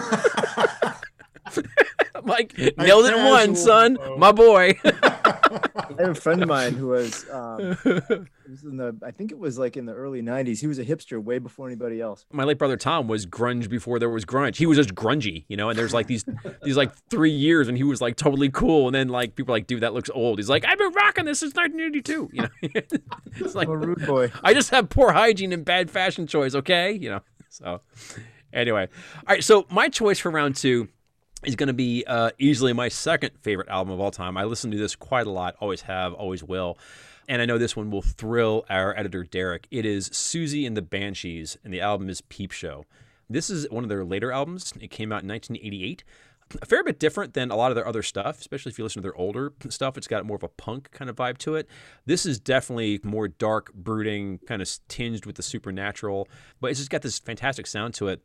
I'm 2.20 2.26
like, 2.28 2.58
nailed 2.58 3.06
it 3.06 3.14
casual 3.14 3.30
one, 3.30 3.56
son, 3.56 3.96
hobo. 3.96 4.18
my 4.18 4.32
boy. 4.32 4.80
I 4.84 5.96
have 6.00 6.10
a 6.10 6.16
friend 6.16 6.42
of 6.44 6.50
mine 6.50 6.74
who 6.74 6.88
was, 6.90 7.28
um, 7.32 7.78
was 7.84 8.64
in 8.64 8.78
the, 8.78 8.96
I 9.04 9.12
think 9.12 9.32
it 9.32 9.40
was 9.40 9.58
like 9.58 9.78
in 9.78 9.86
the 9.86 9.94
early 9.94 10.22
90s. 10.22 10.60
He 10.60 10.68
was 10.68 10.80
a 10.80 10.86
hipster 10.86 11.22
way 11.22 11.40
before 11.40 11.68
anybody 11.68 12.02
else. 12.02 12.26
my 12.32 12.44
late 12.44 12.58
brother 12.58 12.78
Tom 12.78 13.08
was 13.08 13.26
grunge 13.26 13.70
before 13.70 14.00
there 14.00 14.10
was 14.10 14.26
grunge. 14.26 14.58
He 14.58 14.66
was 14.66 14.78
just 14.78 14.94
grungy, 14.94 15.46
you 15.48 15.58
know. 15.58 15.70
And 15.70 15.78
there's 15.78 15.94
like 15.94 16.08
these 16.08 16.26
these 16.64 16.78
like 16.78 16.92
three 17.10 17.32
years, 17.32 17.68
and 17.68 17.78
he 17.78 17.84
was 17.84 18.02
like 18.02 18.16
totally 18.16 18.50
cool. 18.50 18.88
And 18.88 18.96
then 18.96 19.10
like 19.10 19.36
people 19.36 19.54
are 19.54 19.58
like, 19.58 19.68
dude, 19.68 19.82
that 19.82 19.94
looks 19.94 20.10
old. 20.14 20.40
He's 20.40 20.50
like, 20.50 20.66
I've 20.66 20.78
been 20.78 20.94
rocking 20.94 21.26
this 21.26 21.40
since 21.40 21.56
1982. 21.56 22.30
You 22.34 22.42
know, 22.44 22.50
it's 23.38 23.56
like 23.56 23.68
I'm 23.68 23.74
a 23.74 23.78
rude 23.78 24.06
boy. 24.06 24.32
I 24.44 24.54
just 24.54 24.70
have 24.70 24.90
poor 24.90 25.12
hygiene 25.12 25.54
and 25.54 25.66
bad 25.66 25.90
fashion 25.90 26.28
choice. 26.28 26.56
Okay, 26.56 26.92
you 26.94 27.10
know. 27.10 27.22
So 27.50 27.82
anyway, 28.54 28.88
all 29.28 29.36
right. 29.36 29.44
So 29.44 29.66
my 29.70 29.90
choice 29.90 30.20
for 30.20 30.30
round 30.32 30.56
two 30.56 30.88
is 31.44 31.56
going 31.56 31.68
to 31.68 31.74
be 31.74 32.04
uh, 32.06 32.32
easily 32.38 32.74
my 32.74 32.90
second 32.90 33.32
favorite 33.42 33.70
album 33.70 33.94
of 33.94 34.00
all 34.00 34.12
time. 34.12 34.38
I 34.38 34.44
listen 34.44 34.72
to 34.72 34.78
this 34.78 34.96
quite 34.96 35.28
a 35.28 35.32
lot, 35.32 35.56
always 35.60 35.82
have, 35.82 36.14
always 36.14 36.44
will. 36.44 36.78
And 37.28 37.42
I 37.42 37.46
know 37.46 37.58
this 37.58 37.76
one 37.76 37.92
will 37.92 38.02
thrill 38.02 38.66
our 38.70 38.98
editor, 38.98 39.24
Derek. 39.24 39.68
It 39.70 39.86
is 39.86 40.10
Siouxsie 40.10 40.66
and 40.66 40.76
the 40.76 40.82
Banshees, 40.82 41.58
and 41.64 41.74
the 41.74 41.80
album 41.80 42.10
is 42.10 42.22
Peep 42.22 42.52
Show. 42.52 42.86
This 43.30 43.50
is 43.50 43.70
one 43.70 43.84
of 43.84 43.90
their 43.90 44.04
later 44.04 44.32
albums. 44.32 44.74
It 44.82 44.90
came 44.90 45.12
out 45.12 45.22
in 45.22 45.30
1988. 45.30 46.04
A 46.64 46.66
fair 46.66 46.84
bit 46.84 47.00
different 47.00 47.36
than 47.36 47.52
a 47.52 47.56
lot 47.56 47.70
of 47.70 47.76
their 47.76 47.88
other 47.88 48.02
stuff, 48.02 48.40
especially 48.42 48.72
if 48.72 48.80
you 48.80 48.84
listen 48.84 49.04
to 49.04 49.06
their 49.06 49.16
older 49.16 49.54
stuff. 49.70 49.96
It's 49.96 50.08
got 50.08 50.26
more 50.26 50.38
of 50.38 50.42
a 50.42 50.50
punk 50.50 50.90
kind 50.90 51.08
of 51.08 51.16
vibe 51.16 51.38
to 51.40 51.54
it. 51.54 51.70
This 52.08 52.26
is 52.26 52.40
definitely 52.40 53.00
more 53.04 53.28
dark, 53.28 53.72
brooding, 53.76 54.40
kind 54.48 54.60
of 54.60 54.68
tinged 54.88 55.28
with 55.28 55.36
the 55.36 55.44
supernatural, 55.44 56.28
but 56.60 56.72
it's 56.72 56.80
just 56.80 56.90
got 56.90 57.04
this 57.04 57.20
fantastic 57.20 57.68
sound 57.68 57.94
to 57.96 58.08
it. 58.08 58.24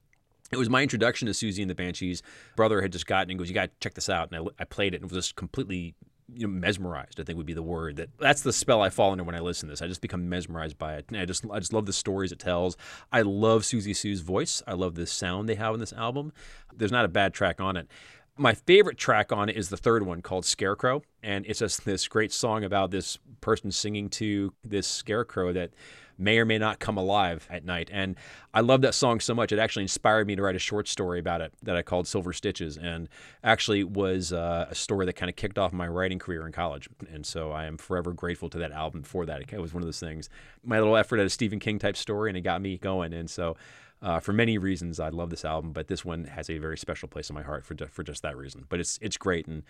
It 0.53 0.57
was 0.57 0.71
my 0.71 0.83
introduction 0.83 1.27
to 1.27 1.33
Siouxsie 1.33 1.63
and 1.63 1.71
the 1.71 1.75
Banshees. 1.75 2.23
Brother 2.55 2.83
had 2.83 2.93
just 2.93 3.07
gotten 3.07 3.31
and 3.31 3.39
goes, 3.39 3.49
"You 3.49 3.55
got 3.55 3.71
to 3.71 3.77
check 3.81 3.95
this 3.95 4.09
out," 4.09 4.31
and 4.31 4.49
I, 4.59 4.63
I 4.63 4.65
played 4.65 4.95
it 4.95 5.01
and 5.01 5.11
was 5.11 5.27
just 5.27 5.37
completely 5.37 5.95
you 6.33 6.47
know, 6.47 6.53
mesmerized. 6.53 7.21
I 7.21 7.25
think 7.25 7.37
would 7.37 7.47
be 7.47 7.55
the 7.55 7.63
word. 7.63 7.97
That 7.97 8.11
that's 8.19 8.43
the 8.43 8.53
spell 8.53 8.83
I 8.83 8.91
fall 8.91 9.13
under 9.13 9.25
when 9.25 9.35
I 9.35 9.41
listen 9.41 9.69
to 9.69 9.73
this. 9.73 9.83
I 9.83 9.89
just 9.89 10.01
become 10.01 10.29
mesmerized 10.29 10.79
by 10.79 10.95
it. 10.95 11.07
And 11.09 11.17
I 11.17 11.25
just 11.25 11.45
I 11.51 11.59
just 11.59 11.73
love 11.73 11.87
the 11.87 11.93
stories 11.93 12.33
it 12.33 12.39
tells. 12.39 12.77
I 13.13 13.23
love 13.23 13.63
Siouxsie 13.63 13.91
Sioux's 13.91 14.21
voice. 14.21 14.63
I 14.67 14.73
love 14.73 14.95
the 14.95 15.07
sound 15.07 15.49
they 15.49 15.55
have 15.55 15.75
in 15.75 15.81
this 15.81 15.93
album. 15.93 16.33
There's 16.75 16.93
not 16.93 17.05
a 17.05 17.09
bad 17.09 17.35
track 17.35 17.61
on 17.61 17.77
it. 17.77 17.89
My 18.37 18.55
favorite 18.55 18.99
track 18.99 19.31
on 19.31 19.49
it 19.49 19.57
is 19.57 19.69
the 19.69 19.77
third 19.77 20.05
one 20.05 20.21
called 20.21 20.45
Scarecrow. 20.45 21.03
And 21.23 21.47
it's 21.47 21.61
just 21.61 21.85
this 21.85 22.09
great 22.09 22.33
song 22.33 22.65
about 22.65 22.91
this 22.91 23.19
person 23.41 23.71
singing 23.71 24.09
to 24.11 24.53
this 24.65 24.87
scarecrow 24.87 25.53
that 25.53 25.71
may 26.19 26.39
or 26.39 26.45
may 26.45 26.59
not 26.59 26.79
come 26.79 26.97
alive 26.97 27.47
at 27.51 27.65
night. 27.65 27.91
And 27.93 28.17
I 28.53 28.61
love 28.61 28.83
that 28.83 28.95
song 28.95 29.21
so 29.21 29.35
much. 29.35 29.53
It 29.53 29.59
actually 29.59 29.83
inspired 29.83 30.27
me 30.27 30.37
to 30.37 30.43
write 30.43 30.57
a 30.57 30.61
short 30.61 30.89
story 30.89 31.19
about 31.19 31.41
it 31.41 31.53
that 31.63 31.77
I 31.77 31.83
called 31.83 32.07
Silver 32.07 32.33
Stitches 32.33 32.77
and 32.77 33.09
actually 33.43 33.85
was 33.85 34.33
uh, 34.33 34.67
a 34.71 34.75
story 34.75 35.07
that 35.07 35.15
kind 35.15 35.29
of 35.29 35.37
kicked 35.37 35.59
off 35.59 35.73
my 35.73 35.89
writing 35.89 36.19
career 36.19 36.47
in 36.47 36.53
college. 36.53 36.89
And 37.13 37.25
so 37.27 37.53
I 37.53 37.67
am 37.67 37.77
forever 37.77 38.13
grateful 38.13 38.49
to 38.51 38.59
that 38.59 38.73
album 38.73 39.03
for 39.03 39.27
that. 39.27 39.43
It 39.53 39.61
was 39.61 39.75
one 39.75 39.83
of 39.83 39.87
those 39.87 40.01
things, 40.01 40.29
my 40.65 40.79
little 40.79 40.97
effort 40.97 41.19
at 41.19 41.27
a 41.27 41.31
Stephen 41.31 41.59
King 41.59 41.79
type 41.79 41.97
story, 41.97 42.31
and 42.31 42.37
it 42.37 42.43
got 42.43 42.61
me 42.61 42.79
going. 42.79 43.13
And 43.13 43.29
so 43.29 43.57
uh, 44.05 44.21
for 44.21 44.33
many 44.33 44.59
reasons, 44.59 45.01
I 45.01 45.09
love 45.09 45.31
this 45.31 45.45
album, 45.45 45.73
but 45.73 45.89
this 45.89 46.05
one 46.05 46.25
has 46.25 46.51
a 46.51 46.59
very 46.59 46.77
special 46.77 47.09
place 47.09 47.31
in 47.31 47.35
my 47.35 47.43
heart 47.43 47.65
for, 47.65 47.75
for 47.87 48.03
just 48.03 48.23
that 48.23 48.37
reason. 48.37 48.67
But 48.69 48.79
it's 48.79 48.99
it's 49.01 49.17
great, 49.17 49.47
and 49.47 49.63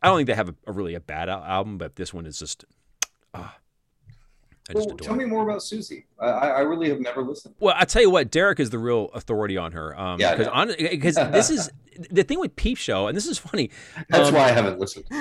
I 0.00 0.06
don't 0.06 0.18
think 0.18 0.28
they 0.28 0.34
have 0.34 0.50
a, 0.50 0.54
a 0.68 0.72
really 0.72 0.94
a 0.94 1.00
bad 1.00 1.28
album, 1.28 1.78
but 1.78 1.96
this 1.96 2.14
one 2.14 2.24
is 2.24 2.38
just 2.38 2.64
ah, 3.34 3.56
I 4.72 4.78
just 4.78 4.88
well, 4.88 4.96
tell 4.96 5.14
me 5.14 5.24
more 5.24 5.42
about 5.42 5.60
Siouxsie. 5.60 6.04
I, 6.18 6.26
I 6.26 6.60
really 6.60 6.88
have 6.88 7.00
never 7.00 7.22
listened. 7.22 7.54
Well, 7.60 7.74
I 7.76 7.84
tell 7.84 8.02
you 8.02 8.10
what, 8.10 8.30
Derek 8.30 8.60
is 8.60 8.70
the 8.70 8.78
real 8.78 9.10
authority 9.14 9.56
on 9.56 9.72
her. 9.72 9.98
Um, 9.98 10.20
yeah, 10.20 10.34
because 10.34 10.76
because 10.76 11.14
this 11.32 11.50
is 11.50 11.70
the 12.10 12.22
thing 12.22 12.40
with 12.40 12.56
Peep 12.56 12.78
Show, 12.78 13.06
and 13.06 13.16
this 13.16 13.26
is 13.26 13.38
funny. 13.38 13.70
That's 14.08 14.28
um, 14.28 14.34
why 14.34 14.44
I 14.44 14.52
haven't 14.52 14.78
listened. 14.78 15.04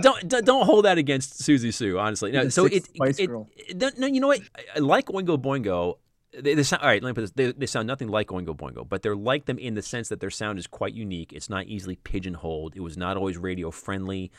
don't, 0.00 0.28
don't 0.28 0.44
don't 0.44 0.66
hold 0.66 0.84
that 0.84 0.98
against 0.98 1.40
Siouxsie 1.40 1.72
Sioux. 1.72 1.98
Honestly, 1.98 2.32
no. 2.32 2.48
So 2.48 2.66
it, 2.66 2.88
it, 2.94 3.20
it, 3.20 3.98
no, 3.98 4.06
you 4.06 4.20
know 4.20 4.28
what? 4.28 4.40
I 4.74 4.80
like 4.80 5.06
Oingo 5.06 5.40
Boingo. 5.40 5.98
They, 6.36 6.54
they 6.54 6.64
sound 6.64 6.82
all 6.82 6.88
right. 6.88 7.02
Let 7.02 7.10
me 7.10 7.14
put 7.14 7.20
this. 7.20 7.30
They, 7.30 7.52
they 7.52 7.66
sound 7.66 7.86
nothing 7.86 8.08
like 8.08 8.28
Oingo 8.28 8.56
Boingo, 8.56 8.88
but 8.88 9.02
they're 9.02 9.14
like 9.14 9.46
them 9.46 9.58
in 9.58 9.74
the 9.74 9.82
sense 9.82 10.08
that 10.08 10.20
their 10.20 10.30
sound 10.30 10.58
is 10.58 10.66
quite 10.66 10.94
unique. 10.94 11.32
It's 11.32 11.48
not 11.48 11.66
easily 11.66 11.96
pigeonholed. 11.96 12.74
It 12.74 12.80
was 12.80 12.96
not 12.96 13.16
always 13.16 13.38
radio 13.38 13.70
friendly. 13.70 14.32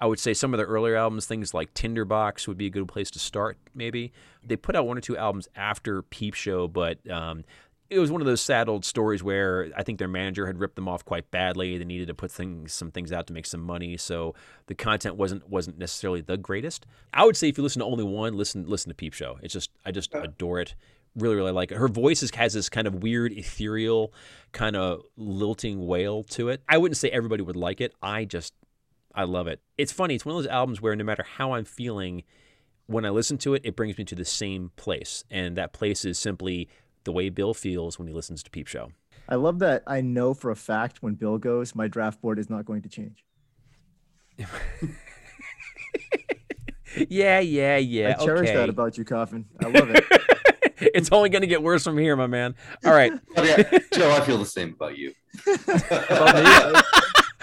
I 0.00 0.06
would 0.06 0.18
say 0.18 0.32
some 0.32 0.54
of 0.54 0.58
the 0.58 0.64
earlier 0.64 0.96
albums, 0.96 1.26
things 1.26 1.52
like 1.52 1.74
Tinderbox, 1.74 2.48
would 2.48 2.56
be 2.56 2.66
a 2.66 2.70
good 2.70 2.88
place 2.88 3.10
to 3.12 3.18
start. 3.18 3.58
Maybe 3.74 4.12
they 4.42 4.56
put 4.56 4.74
out 4.74 4.86
one 4.86 4.96
or 4.96 5.02
two 5.02 5.16
albums 5.16 5.46
after 5.54 6.02
Peep 6.02 6.34
Show, 6.34 6.68
but 6.68 6.98
um, 7.10 7.44
it 7.90 7.98
was 7.98 8.10
one 8.10 8.20
of 8.20 8.26
those 8.26 8.40
sad 8.40 8.68
old 8.68 8.84
stories 8.84 9.22
where 9.22 9.70
I 9.76 9.82
think 9.82 9.98
their 9.98 10.08
manager 10.08 10.46
had 10.46 10.58
ripped 10.58 10.76
them 10.76 10.88
off 10.88 11.04
quite 11.04 11.30
badly. 11.30 11.76
They 11.76 11.84
needed 11.84 12.06
to 12.06 12.14
put 12.14 12.30
things, 12.30 12.72
some 12.72 12.90
things 12.92 13.12
out 13.12 13.26
to 13.26 13.32
make 13.32 13.46
some 13.46 13.60
money, 13.60 13.96
so 13.96 14.34
the 14.66 14.74
content 14.74 15.16
wasn't 15.16 15.48
wasn't 15.50 15.76
necessarily 15.76 16.20
the 16.20 16.36
greatest. 16.36 16.86
I 17.12 17.24
would 17.24 17.36
say 17.36 17.48
if 17.48 17.58
you 17.58 17.64
listen 17.64 17.80
to 17.80 17.86
only 17.86 18.04
one, 18.04 18.36
listen 18.36 18.66
listen 18.66 18.88
to 18.90 18.94
Peep 18.94 19.12
Show. 19.12 19.38
It's 19.42 19.52
just 19.52 19.70
I 19.84 19.90
just 19.90 20.14
adore 20.14 20.60
it. 20.60 20.74
Really, 21.16 21.34
really 21.34 21.50
like 21.50 21.72
it. 21.72 21.78
Her 21.78 21.88
voice 21.88 22.22
is, 22.22 22.32
has 22.36 22.54
this 22.54 22.68
kind 22.68 22.86
of 22.86 23.02
weird, 23.02 23.32
ethereal, 23.32 24.14
kind 24.52 24.76
of 24.76 25.02
lilting 25.16 25.84
wail 25.84 26.22
to 26.24 26.50
it. 26.50 26.62
I 26.68 26.78
wouldn't 26.78 26.96
say 26.96 27.10
everybody 27.10 27.42
would 27.42 27.56
like 27.56 27.80
it. 27.80 27.92
I 28.00 28.24
just 28.24 28.54
I 29.14 29.24
love 29.24 29.46
it. 29.46 29.60
It's 29.76 29.92
funny. 29.92 30.14
It's 30.14 30.24
one 30.24 30.36
of 30.36 30.42
those 30.42 30.50
albums 30.50 30.80
where 30.80 30.94
no 30.96 31.04
matter 31.04 31.24
how 31.36 31.52
I'm 31.52 31.64
feeling, 31.64 32.24
when 32.86 33.04
I 33.04 33.10
listen 33.10 33.38
to 33.38 33.54
it, 33.54 33.62
it 33.64 33.76
brings 33.76 33.98
me 33.98 34.04
to 34.04 34.14
the 34.14 34.24
same 34.24 34.72
place. 34.76 35.24
And 35.30 35.56
that 35.56 35.72
place 35.72 36.04
is 36.04 36.18
simply 36.18 36.68
the 37.04 37.12
way 37.12 37.28
Bill 37.28 37.54
feels 37.54 37.98
when 37.98 38.08
he 38.08 38.14
listens 38.14 38.42
to 38.42 38.50
Peep 38.50 38.66
Show. 38.66 38.92
I 39.28 39.36
love 39.36 39.60
that 39.60 39.82
I 39.86 40.00
know 40.00 40.34
for 40.34 40.50
a 40.50 40.56
fact 40.56 41.02
when 41.02 41.14
Bill 41.14 41.38
goes, 41.38 41.74
my 41.74 41.86
draft 41.86 42.20
board 42.20 42.38
is 42.38 42.50
not 42.50 42.64
going 42.64 42.82
to 42.82 42.88
change. 42.88 43.24
yeah, 47.08 47.38
yeah, 47.40 47.76
yeah. 47.76 48.16
I 48.18 48.24
cherish 48.24 48.48
okay. 48.48 48.56
that 48.56 48.68
about 48.68 48.98
you, 48.98 49.04
Coffin. 49.04 49.46
I 49.62 49.68
love 49.68 49.90
it. 49.90 50.04
it's 50.94 51.10
only 51.12 51.28
going 51.28 51.42
to 51.42 51.48
get 51.48 51.62
worse 51.62 51.84
from 51.84 51.98
here, 51.98 52.16
my 52.16 52.26
man. 52.26 52.54
All 52.84 52.92
right. 52.92 53.12
Yeah. 53.36 53.78
Joe, 53.92 54.10
I 54.10 54.20
feel 54.20 54.38
the 54.38 54.44
same 54.44 54.74
about 54.74 54.98
you. 54.98 55.14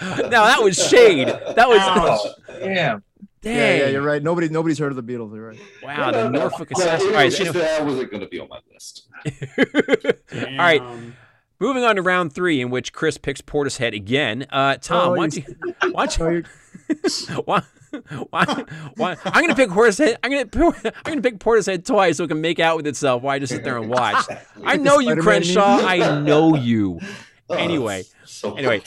now 0.00 0.44
that 0.44 0.62
was 0.62 0.76
shade. 0.76 1.28
That 1.28 1.68
was 1.68 1.80
oh, 1.82 2.34
yeah. 2.60 2.98
Dang. 3.40 3.56
Yeah, 3.56 3.74
yeah, 3.76 3.86
you're 3.90 4.02
right. 4.02 4.22
Nobody, 4.22 4.48
nobody's 4.48 4.78
heard 4.78 4.90
of 4.90 4.96
the 4.96 5.02
Beatles. 5.02 5.34
You're 5.34 5.48
right. 5.48 5.60
Wow, 5.82 6.10
the 6.10 6.28
Norfolk 6.28 6.70
Assassin. 6.72 7.08
All 7.08 7.14
right, 7.14 7.32
so, 7.32 7.52
that 7.52 7.84
wasn't 7.84 8.10
going 8.10 8.20
to 8.20 8.28
be 8.28 8.40
on 8.40 8.48
my 8.48 8.58
list. 8.72 9.06
All 10.34 10.56
right, 10.58 10.82
moving 11.60 11.84
on 11.84 11.96
to 11.96 12.02
round 12.02 12.32
three, 12.32 12.60
in 12.60 12.70
which 12.70 12.92
Chris 12.92 13.16
picks 13.16 13.40
Portishead 13.40 13.94
again. 13.94 14.46
Uh, 14.50 14.76
Tom, 14.76 15.10
oh, 15.10 15.14
why 15.14 15.28
don't 15.28 15.36
you? 15.36 15.56
Why 15.92 16.06
don't 16.06 16.32
you? 16.34 16.44
why? 17.44 17.62
Why, 18.30 18.64
why? 18.96 19.16
I'm 19.24 19.42
gonna 19.42 19.54
pick 19.54 19.70
Portishead. 19.70 20.16
I'm 20.22 20.30
gonna 20.30 20.74
I'm 20.84 20.92
gonna 21.04 21.22
pick 21.22 21.38
Portishead 21.38 21.86
twice 21.86 22.16
so 22.16 22.24
it 22.24 22.28
can 22.28 22.40
make 22.40 22.58
out 22.58 22.76
with 22.76 22.86
itself. 22.86 23.22
Why 23.22 23.38
just 23.38 23.52
sit 23.52 23.62
there 23.62 23.78
and 23.78 23.88
watch? 23.88 24.26
I 24.64 24.76
know 24.76 24.98
you, 24.98 25.16
Crenshaw. 25.16 25.78
I 25.80 26.20
know 26.20 26.56
you. 26.56 27.00
Anyway, 27.50 28.04
anyway, 28.44 28.82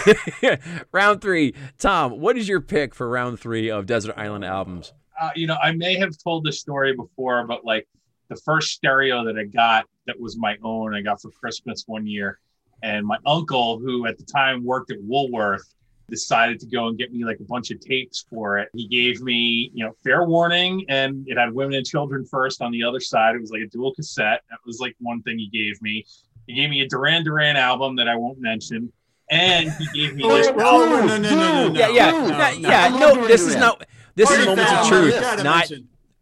round 0.92 1.20
three. 1.20 1.54
Tom, 1.78 2.20
what 2.20 2.36
is 2.36 2.48
your 2.48 2.60
pick 2.60 2.94
for 2.94 3.08
round 3.08 3.40
three 3.40 3.70
of 3.70 3.86
Desert 3.86 4.14
Island 4.16 4.44
albums? 4.44 4.92
Uh, 5.20 5.30
you 5.34 5.46
know, 5.46 5.56
I 5.62 5.72
may 5.72 5.96
have 5.96 6.16
told 6.22 6.44
this 6.44 6.60
story 6.60 6.94
before, 6.94 7.46
but 7.46 7.64
like 7.64 7.86
the 8.28 8.36
first 8.36 8.72
stereo 8.72 9.24
that 9.24 9.38
I 9.38 9.44
got 9.44 9.86
that 10.06 10.18
was 10.18 10.36
my 10.36 10.56
own, 10.62 10.94
I 10.94 11.02
got 11.02 11.20
for 11.20 11.30
Christmas 11.30 11.84
one 11.86 12.06
year. 12.06 12.38
And 12.82 13.06
my 13.06 13.18
uncle, 13.26 13.78
who 13.78 14.06
at 14.06 14.18
the 14.18 14.24
time 14.24 14.64
worked 14.64 14.90
at 14.90 14.98
Woolworth, 15.00 15.74
decided 16.10 16.60
to 16.60 16.66
go 16.66 16.88
and 16.88 16.98
get 16.98 17.12
me 17.12 17.24
like 17.24 17.40
a 17.40 17.44
bunch 17.44 17.70
of 17.70 17.80
tapes 17.80 18.26
for 18.28 18.58
it. 18.58 18.68
He 18.74 18.86
gave 18.88 19.22
me, 19.22 19.70
you 19.72 19.84
know, 19.84 19.92
fair 20.04 20.24
warning, 20.24 20.84
and 20.88 21.24
it 21.26 21.38
had 21.38 21.54
women 21.54 21.74
and 21.74 21.86
children 21.86 22.24
first 22.24 22.60
on 22.60 22.72
the 22.72 22.82
other 22.82 23.00
side. 23.00 23.34
It 23.34 23.40
was 23.40 23.50
like 23.50 23.62
a 23.62 23.68
dual 23.68 23.94
cassette. 23.94 24.42
That 24.50 24.58
was 24.66 24.78
like 24.80 24.94
one 24.98 25.22
thing 25.22 25.38
he 25.38 25.48
gave 25.48 25.80
me. 25.80 26.04
He 26.46 26.54
gave 26.54 26.70
me 26.70 26.80
a 26.80 26.88
Duran 26.88 27.24
Duran 27.24 27.56
album 27.56 27.96
that 27.96 28.08
I 28.08 28.16
won't 28.16 28.40
mention 28.40 28.92
and 29.32 29.70
he 29.72 29.86
gave 29.86 30.14
me 30.14 30.22
this. 30.28 30.48
Oh, 30.48 30.54
no, 30.54 31.06
no, 31.06 31.16
no, 31.16 31.30
no, 31.30 31.68
no, 31.68 31.74
Yeah, 31.74 31.88
yeah, 31.88 32.10
no, 32.10 32.28
no, 32.28 32.48
yeah. 32.50 32.88
No, 32.88 33.26
this 33.26 33.46
is 33.46 33.56
not. 33.56 33.84
This 34.14 34.30
is 34.30 34.44
moments 34.46 34.72
of 34.72 34.86
truth, 34.88 35.42
not 35.42 35.72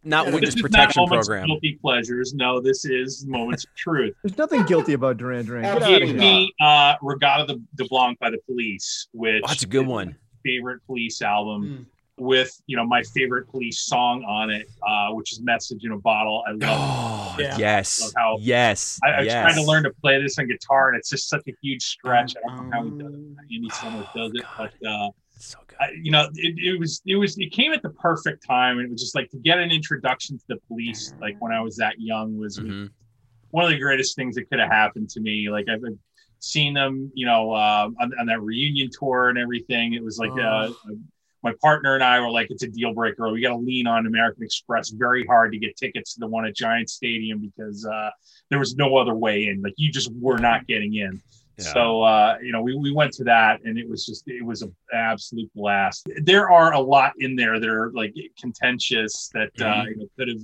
not 0.03 0.31
witness 0.31 0.59
protection 0.59 1.05
program. 1.07 1.47
Guilty 1.47 1.77
pleasures. 1.81 2.33
No, 2.33 2.59
this 2.59 2.85
is 2.85 3.25
moments 3.25 3.65
of 3.65 3.75
truth. 3.75 4.15
There's 4.23 4.37
nothing 4.37 4.63
guilty 4.63 4.93
about 4.93 5.17
Duran 5.17 5.45
Duran. 5.45 5.81
He 5.81 5.99
gave 5.99 6.15
me 6.15 6.53
uh, 6.59 6.95
Reggatta 6.97 7.47
de, 7.47 7.61
de 7.75 7.85
Blanc 7.89 8.17
by 8.19 8.29
the 8.31 8.39
Police, 8.47 9.07
which 9.11 9.41
oh, 9.43 9.47
that's 9.47 9.63
a 9.63 9.67
good 9.67 9.85
one. 9.85 10.15
Favorite 10.43 10.79
Police 10.87 11.21
album. 11.21 11.63
Mm 11.63 11.85
with 12.21 12.61
you 12.67 12.77
know 12.77 12.85
my 12.85 13.01
favorite 13.01 13.49
police 13.49 13.79
song 13.79 14.23
on 14.25 14.51
it, 14.51 14.69
uh, 14.87 15.09
which 15.09 15.33
is 15.33 15.41
"Message 15.41 15.83
in 15.83 15.91
a 15.91 15.97
Bottle." 15.97 16.43
I 16.47 16.51
love. 16.51 16.59
Oh, 16.61 17.35
it. 17.39 17.43
Yeah. 17.43 17.57
yes, 17.57 18.13
how 18.15 18.37
yes. 18.39 18.99
I, 19.03 19.09
I 19.09 19.17
was 19.17 19.25
yes. 19.25 19.41
trying 19.43 19.55
to 19.55 19.69
learn 19.69 19.83
to 19.83 19.91
play 20.01 20.21
this 20.21 20.37
on 20.37 20.47
guitar, 20.47 20.89
and 20.89 20.97
it's 20.97 21.09
just 21.09 21.27
such 21.27 21.41
a 21.47 21.53
huge 21.63 21.81
stretch. 21.81 22.35
I 22.37 22.55
don't 22.55 22.69
know 22.69 22.77
how 22.77 22.83
he 22.83 22.91
does 22.91 23.13
it. 23.13 23.55
Andy 23.55 23.69
Summers 23.71 24.05
does 24.15 24.31
it, 24.35 24.43
but 24.55 24.71
uh, 24.87 25.09
so 25.39 25.57
good. 25.65 25.77
I, 25.81 25.91
you 25.99 26.11
know, 26.11 26.29
it, 26.35 26.55
it 26.59 26.79
was 26.79 27.01
it 27.07 27.15
was 27.15 27.37
it 27.39 27.51
came 27.51 27.73
at 27.73 27.81
the 27.81 27.89
perfect 27.89 28.45
time, 28.45 28.77
and 28.77 28.87
it 28.87 28.91
was 28.91 29.01
just 29.01 29.15
like 29.15 29.29
to 29.31 29.37
get 29.37 29.57
an 29.57 29.71
introduction 29.71 30.37
to 30.37 30.45
the 30.47 30.57
police, 30.67 31.15
like 31.19 31.35
when 31.39 31.51
I 31.51 31.59
was 31.59 31.75
that 31.77 31.99
young, 31.99 32.37
was 32.37 32.59
mm-hmm. 32.59 32.85
one 33.49 33.65
of 33.65 33.71
the 33.71 33.79
greatest 33.79 34.15
things 34.15 34.35
that 34.35 34.47
could 34.47 34.59
have 34.59 34.69
happened 34.71 35.09
to 35.09 35.21
me. 35.21 35.49
Like 35.49 35.67
I've 35.69 35.81
seen 36.37 36.75
them, 36.75 37.11
you 37.15 37.25
know, 37.25 37.51
uh, 37.51 37.89
on, 37.99 38.11
on, 38.19 38.25
that 38.27 38.41
reunion 38.41 38.89
tour 38.91 39.29
and 39.29 39.39
everything. 39.39 39.93
It 39.93 40.03
was 40.03 40.19
like 40.19 40.31
oh. 40.31 40.39
a, 40.39 40.69
a 40.69 40.95
my 41.43 41.53
partner 41.61 41.95
and 41.95 42.03
I 42.03 42.19
were 42.19 42.29
like, 42.29 42.47
it's 42.49 42.63
a 42.63 42.67
deal 42.67 42.93
breaker. 42.93 43.29
We 43.31 43.41
got 43.41 43.49
to 43.49 43.57
lean 43.57 43.87
on 43.87 44.05
American 44.05 44.43
Express 44.43 44.89
very 44.89 45.25
hard 45.25 45.51
to 45.53 45.57
get 45.57 45.75
tickets 45.75 46.13
to 46.13 46.19
the 46.19 46.27
one 46.27 46.45
at 46.45 46.55
Giant 46.55 46.89
Stadium 46.89 47.39
because 47.39 47.85
uh, 47.85 48.09
there 48.49 48.59
was 48.59 48.75
no 48.75 48.97
other 48.97 49.15
way 49.15 49.47
in. 49.47 49.61
Like 49.61 49.73
you 49.77 49.91
just 49.91 50.11
were 50.13 50.37
not 50.37 50.67
getting 50.67 50.95
in. 50.95 51.21
Yeah. 51.57 51.73
So 51.73 52.03
uh, 52.03 52.37
you 52.41 52.51
know, 52.51 52.61
we, 52.61 52.75
we 52.75 52.91
went 52.91 53.13
to 53.13 53.23
that, 53.25 53.61
and 53.63 53.77
it 53.77 53.89
was 53.89 54.05
just 54.05 54.23
it 54.27 54.43
was 54.45 54.61
an 54.61 54.75
absolute 54.93 55.49
blast. 55.53 56.07
There 56.23 56.49
are 56.49 56.73
a 56.73 56.79
lot 56.79 57.13
in 57.19 57.35
there 57.35 57.59
that 57.59 57.69
are 57.69 57.91
like 57.91 58.13
contentious 58.39 59.29
that 59.33 59.49
uh, 59.59 59.63
mm-hmm. 59.63 59.81
uh, 59.81 59.83
you 59.85 59.95
know, 59.97 60.07
could 60.17 60.29
have 60.29 60.41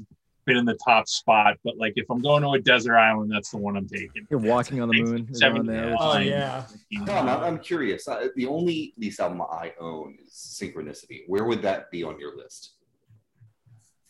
been 0.48 0.58
in 0.58 0.66
the 0.66 0.78
top 0.84 1.08
spot, 1.08 1.58
but 1.64 1.78
like 1.78 1.94
if 1.98 2.10
I'm 2.10 2.22
going 2.22 2.42
to 2.42 2.50
a 2.52 2.60
desert 2.60 2.98
island, 2.98 3.32
that's 3.32 3.52
the 3.52 3.58
one 3.58 3.78
I'm 3.78 3.88
taking. 3.88 4.26
You're 4.32 4.40
walking 4.40 4.82
on 4.82 4.90
the 4.90 5.04
moon. 5.04 5.36
Seven, 5.36 5.68
there. 5.68 5.96
Oh 6.00 6.18
yeah. 6.18 6.66
Tom, 7.06 7.28
I'm 7.28 7.60
curious. 7.60 8.08
Uh, 8.08 8.30
the 8.36 8.48
only 8.48 8.94
lease 8.98 9.20
album 9.20 9.42
I 9.42 9.74
own 9.80 10.18
is 10.26 10.34
Synchronicity. 10.34 11.26
Where 11.28 11.44
would 11.44 11.62
that 11.62 11.92
be 11.92 12.04
on 12.04 12.20
your 12.20 12.36
list? 12.36 12.72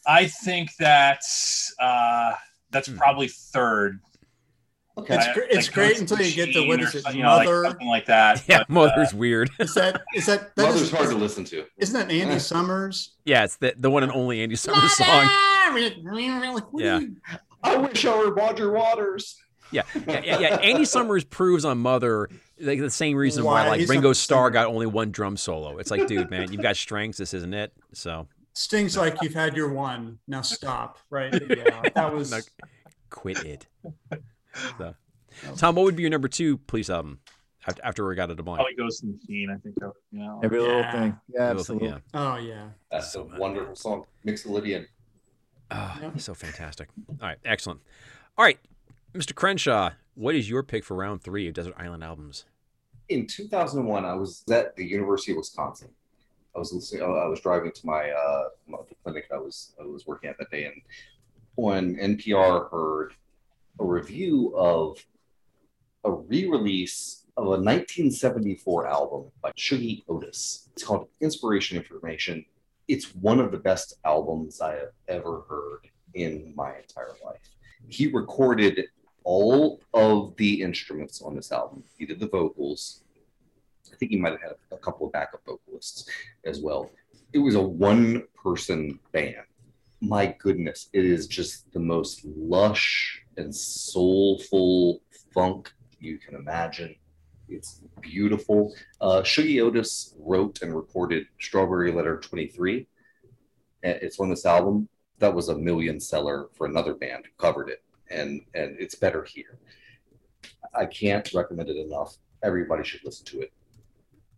I 0.06 0.28
think 0.28 0.69
that's 0.80 1.73
uh, 1.82 2.34
that's 2.71 2.88
hmm. 2.88 2.97
probably 2.97 3.28
third. 3.28 4.00
Okay. 4.97 5.15
It's, 5.15 5.33
gr- 5.33 5.39
it's 5.41 5.67
like 5.67 5.73
great 5.73 5.99
until 5.99 6.21
you 6.21 6.33
get 6.33 6.53
to 6.53 6.67
what 6.67 6.81
is 6.81 6.95
it, 6.95 7.13
you 7.13 7.21
know, 7.21 7.29
Mother, 7.29 7.62
like 7.62 7.71
something 7.71 7.88
like 7.88 8.05
that. 8.07 8.43
Yeah, 8.47 8.60
but, 8.60 8.69
Mother's 8.69 9.13
uh, 9.13 9.17
weird. 9.17 9.49
Is 9.60 9.73
that 9.75 10.01
is 10.15 10.25
that, 10.25 10.55
that 10.55 10.63
Mother's 10.63 10.81
is, 10.83 10.91
hard 10.91 11.10
to 11.10 11.15
listen 11.15 11.43
to? 11.45 11.65
Isn't 11.77 11.93
that 11.93 12.12
Andy 12.12 12.39
Summers? 12.39 13.15
Yeah, 13.25 13.43
it's 13.43 13.57
the 13.57 13.75
the 13.77 13.91
one 13.91 14.03
and 14.03 14.12
only 14.12 14.41
Andy 14.41 14.55
Summers 14.55 14.91
song. 14.93 15.27
yeah. 16.75 17.01
I 17.63 17.75
wish 17.75 18.05
I 18.05 18.17
were 18.17 18.33
Roger 18.33 18.71
Waters. 18.71 19.38
Yeah, 19.71 19.83
yeah, 20.07 20.21
yeah, 20.23 20.39
yeah. 20.39 20.55
Andy 20.57 20.86
Summers 20.86 21.25
proves 21.25 21.65
on 21.65 21.77
Mother 21.77 22.29
like 22.60 22.79
the 22.79 22.89
same 22.89 23.17
reason 23.17 23.43
why, 23.43 23.63
why 23.63 23.77
like 23.77 23.89
Ringo 23.89 24.13
Starr 24.13 24.49
got 24.49 24.67
only 24.67 24.86
one 24.88 25.12
drum 25.12 25.38
solo. 25.38 25.77
It's 25.77 25.91
like, 25.91 26.07
dude, 26.07 26.29
man, 26.31 26.51
you've 26.51 26.62
got 26.62 26.75
strengths. 26.75 27.17
This 27.17 27.33
isn't 27.33 27.53
it. 27.53 27.73
So 27.93 28.27
Sting's 28.53 28.97
like 28.97 29.21
you've 29.21 29.33
had 29.33 29.55
your 29.55 29.69
one. 29.71 30.19
Now 30.27 30.41
stop. 30.41 30.97
Right? 31.10 31.33
Yeah, 31.49 31.81
that 31.95 32.13
was. 32.13 32.49
quit 33.10 33.43
it. 33.45 33.67
So. 34.77 34.95
Tom, 35.55 35.75
what 35.75 35.83
would 35.83 35.95
be 35.95 36.03
your 36.03 36.09
number 36.09 36.27
two 36.27 36.57
police 36.57 36.89
album 36.89 37.19
after, 37.67 37.85
after 37.85 38.03
Reggatta 38.03 38.35
de 38.35 38.43
Blanc. 38.43 38.57
Probably 38.57 38.75
Ghost 38.75 39.03
in 39.03 39.09
the 39.11 39.17
Machine. 39.17 39.49
I 39.51 39.57
think. 39.59 39.75
that- 39.79 39.91
You 40.11 40.19
know. 40.19 40.39
Every 40.43 40.59
little 40.59 40.79
Yeah. 40.79 40.91
thing. 40.91 41.19
Yeah, 41.29 41.47
Little 41.49 41.63
thing, 41.63 41.75
absolutely. 41.75 41.87
yeah. 41.89 41.99
Oh 42.13 42.35
yeah. 42.37 42.69
That's 42.91 43.15
a 43.15 43.23
wonderful 43.23 43.75
song. 43.75 44.05
Mixolydian. 44.25 44.85
Oh, 45.69 45.97
Yeah. 46.01 46.11
he's 46.13 46.23
so 46.23 46.33
fantastic. 46.33 46.89
All 47.09 47.15
right, 47.27 47.37
excellent. 47.45 47.81
All 48.37 48.45
right, 48.45 48.59
Mr. 49.13 49.35
Crenshaw, 49.35 49.91
what 50.15 50.33
is 50.35 50.49
your 50.49 50.63
pick 50.63 50.83
for 50.85 50.95
round 50.95 51.21
three 51.21 51.47
of 51.47 51.53
Desert 51.53 51.73
Island 51.77 52.03
albums? 52.03 52.45
in 53.09 53.25
2001 53.25 54.03
i 54.03 54.13
was 54.13 54.43
at 54.51 54.75
the 54.75 54.83
university 54.83 55.31
of 55.31 55.37
wisconsin 55.37 55.87
i 56.53 56.59
was 56.59 56.73
listening 56.73 57.01
i 57.03 57.25
was 57.25 57.39
driving 57.39 57.71
to 57.71 57.85
my 57.85 58.09
uh 58.11 58.49
my, 58.67 58.77
the 58.89 58.95
clinic 59.01 59.23
i 59.33 59.37
was 59.37 59.73
i 59.81 59.85
was 59.85 60.05
working 60.05 60.29
at 60.29 60.37
that 60.37 60.51
day 60.51 60.65
and 60.65 60.75
when 61.55 61.95
npr 61.95 62.69
heard 62.69 63.13
a 63.79 63.85
review 63.85 64.53
of 64.55 65.05
a 66.03 66.11
re-release 66.11 67.25
of 67.35 67.45
a 67.45 67.49
1974 67.49 68.87
album 68.87 69.31
by 69.41 69.51
Shuggie 69.57 70.03
Otis. 70.07 70.69
It's 70.73 70.83
called 70.83 71.07
Inspiration 71.21 71.77
Information. 71.77 72.45
It's 72.87 73.13
one 73.15 73.39
of 73.39 73.51
the 73.51 73.57
best 73.57 73.95
albums 74.05 74.61
I 74.61 74.73
have 74.75 74.93
ever 75.07 75.43
heard 75.49 75.89
in 76.13 76.53
my 76.55 76.75
entire 76.77 77.15
life. 77.23 77.41
He 77.87 78.07
recorded 78.07 78.85
all 79.23 79.81
of 79.93 80.35
the 80.37 80.61
instruments 80.61 81.21
on 81.21 81.35
this 81.35 81.51
album. 81.51 81.83
He 81.97 82.05
did 82.05 82.19
the 82.19 82.27
vocals. 82.27 83.03
I 83.91 83.95
think 83.97 84.11
he 84.11 84.17
might 84.17 84.31
have 84.31 84.41
had 84.41 84.51
a 84.71 84.77
couple 84.77 85.05
of 85.05 85.13
backup 85.13 85.41
vocalists 85.45 86.09
as 86.45 86.61
well. 86.61 86.89
It 87.33 87.39
was 87.39 87.55
a 87.55 87.61
one 87.61 88.23
person 88.41 88.99
band. 89.11 89.35
My 89.99 90.35
goodness, 90.39 90.89
it 90.93 91.05
is 91.05 91.27
just 91.27 91.71
the 91.73 91.79
most 91.79 92.23
lush 92.25 93.25
and 93.38 93.54
soulful 93.56 95.02
funk 95.34 95.71
you 96.00 96.17
can 96.17 96.36
imagine. 96.36 96.95
It's 97.50 97.82
beautiful. 98.02 98.76
Uh, 99.00 99.21
Shuggie 99.21 99.62
Otis 99.62 100.13
wrote 100.19 100.62
and 100.62 100.76
recorded 100.76 101.26
Strawberry 101.39 101.91
Letter 101.91 102.19
23. 102.19 102.88
And 103.84 104.00
It's 104.02 104.19
on 104.19 104.30
this 104.30 104.45
album. 104.45 104.89
That 105.19 105.34
was 105.34 105.50
a 105.50 105.58
million 105.58 106.00
seller 106.00 106.50
for 106.54 106.67
another 106.67 106.93
band 106.93 107.26
who 107.26 107.32
covered 107.41 107.69
it 107.69 107.82
and 108.10 108.41
and 108.54 108.76
it's 108.80 108.95
better 108.95 109.23
here. 109.23 109.60
I 110.73 110.86
can't 110.86 111.32
recommend 111.34 111.69
it 111.69 111.78
enough. 111.78 112.17
Everybody 112.43 112.84
should 112.84 113.04
listen 113.04 113.26
to 113.28 113.41
it 113.41 113.52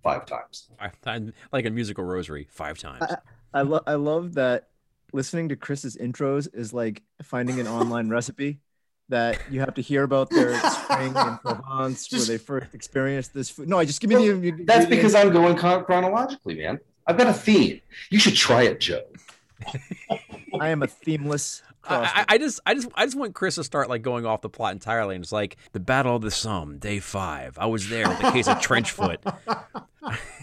five 0.03 0.25
times. 0.25 0.69
I, 0.79 0.91
I, 1.05 1.21
like 1.51 1.65
a 1.65 1.69
musical 1.69 2.03
rosary, 2.03 2.47
five 2.49 2.77
times. 2.77 3.03
I 3.53 3.61
love 3.61 3.83
I 3.87 3.95
love 3.95 4.35
that 4.35 4.69
listening 5.11 5.49
to 5.49 5.55
Chris's 5.55 5.97
intros 5.97 6.47
is 6.53 6.73
like 6.73 7.03
finding 7.23 7.59
an 7.59 7.67
online 7.67 8.09
recipe 8.09 8.59
that 9.09 9.39
you 9.49 9.59
have 9.59 9.73
to 9.75 9.81
hear 9.81 10.03
about 10.03 10.29
their 10.29 10.57
spring 10.59 11.07
in 11.07 11.37
Provence 11.43 12.11
where 12.11 12.21
they 12.21 12.37
first 12.37 12.73
experienced 12.73 13.33
this 13.33 13.49
food. 13.49 13.67
No, 13.67 13.77
I 13.77 13.85
just 13.85 14.01
give 14.01 14.09
me 14.09 14.51
the. 14.51 14.63
That's 14.63 14.85
because 14.85 15.15
I'm 15.15 15.31
going 15.31 15.55
chronologically, 15.57 16.55
man. 16.55 16.79
I've 17.05 17.17
got 17.17 17.27
a 17.27 17.33
theme. 17.33 17.81
You 18.11 18.19
should 18.19 18.35
try 18.35 18.63
it, 18.63 18.79
Joe. 18.79 19.01
I 20.59 20.69
am 20.69 20.83
a 20.83 20.87
themeless. 20.87 21.63
I, 21.83 21.95
I, 22.27 22.35
I 22.35 22.37
just, 22.37 22.59
I 22.65 22.73
just, 22.75 22.87
I 22.93 23.05
just 23.05 23.17
want 23.17 23.33
Chris 23.33 23.55
to 23.55 23.63
start 23.63 23.89
like 23.89 24.03
going 24.03 24.25
off 24.25 24.41
the 24.41 24.49
plot 24.49 24.73
entirely, 24.73 25.15
and 25.15 25.23
it's 25.23 25.31
like 25.31 25.57
the 25.71 25.79
Battle 25.79 26.15
of 26.15 26.21
the 26.21 26.31
Somme, 26.31 26.77
day 26.77 26.99
five. 26.99 27.57
I 27.57 27.65
was 27.65 27.89
there 27.89 28.07
with 28.07 28.19
the 28.19 28.31
case 28.31 28.47
of 28.47 28.57
Trenchfoot. 28.59 29.17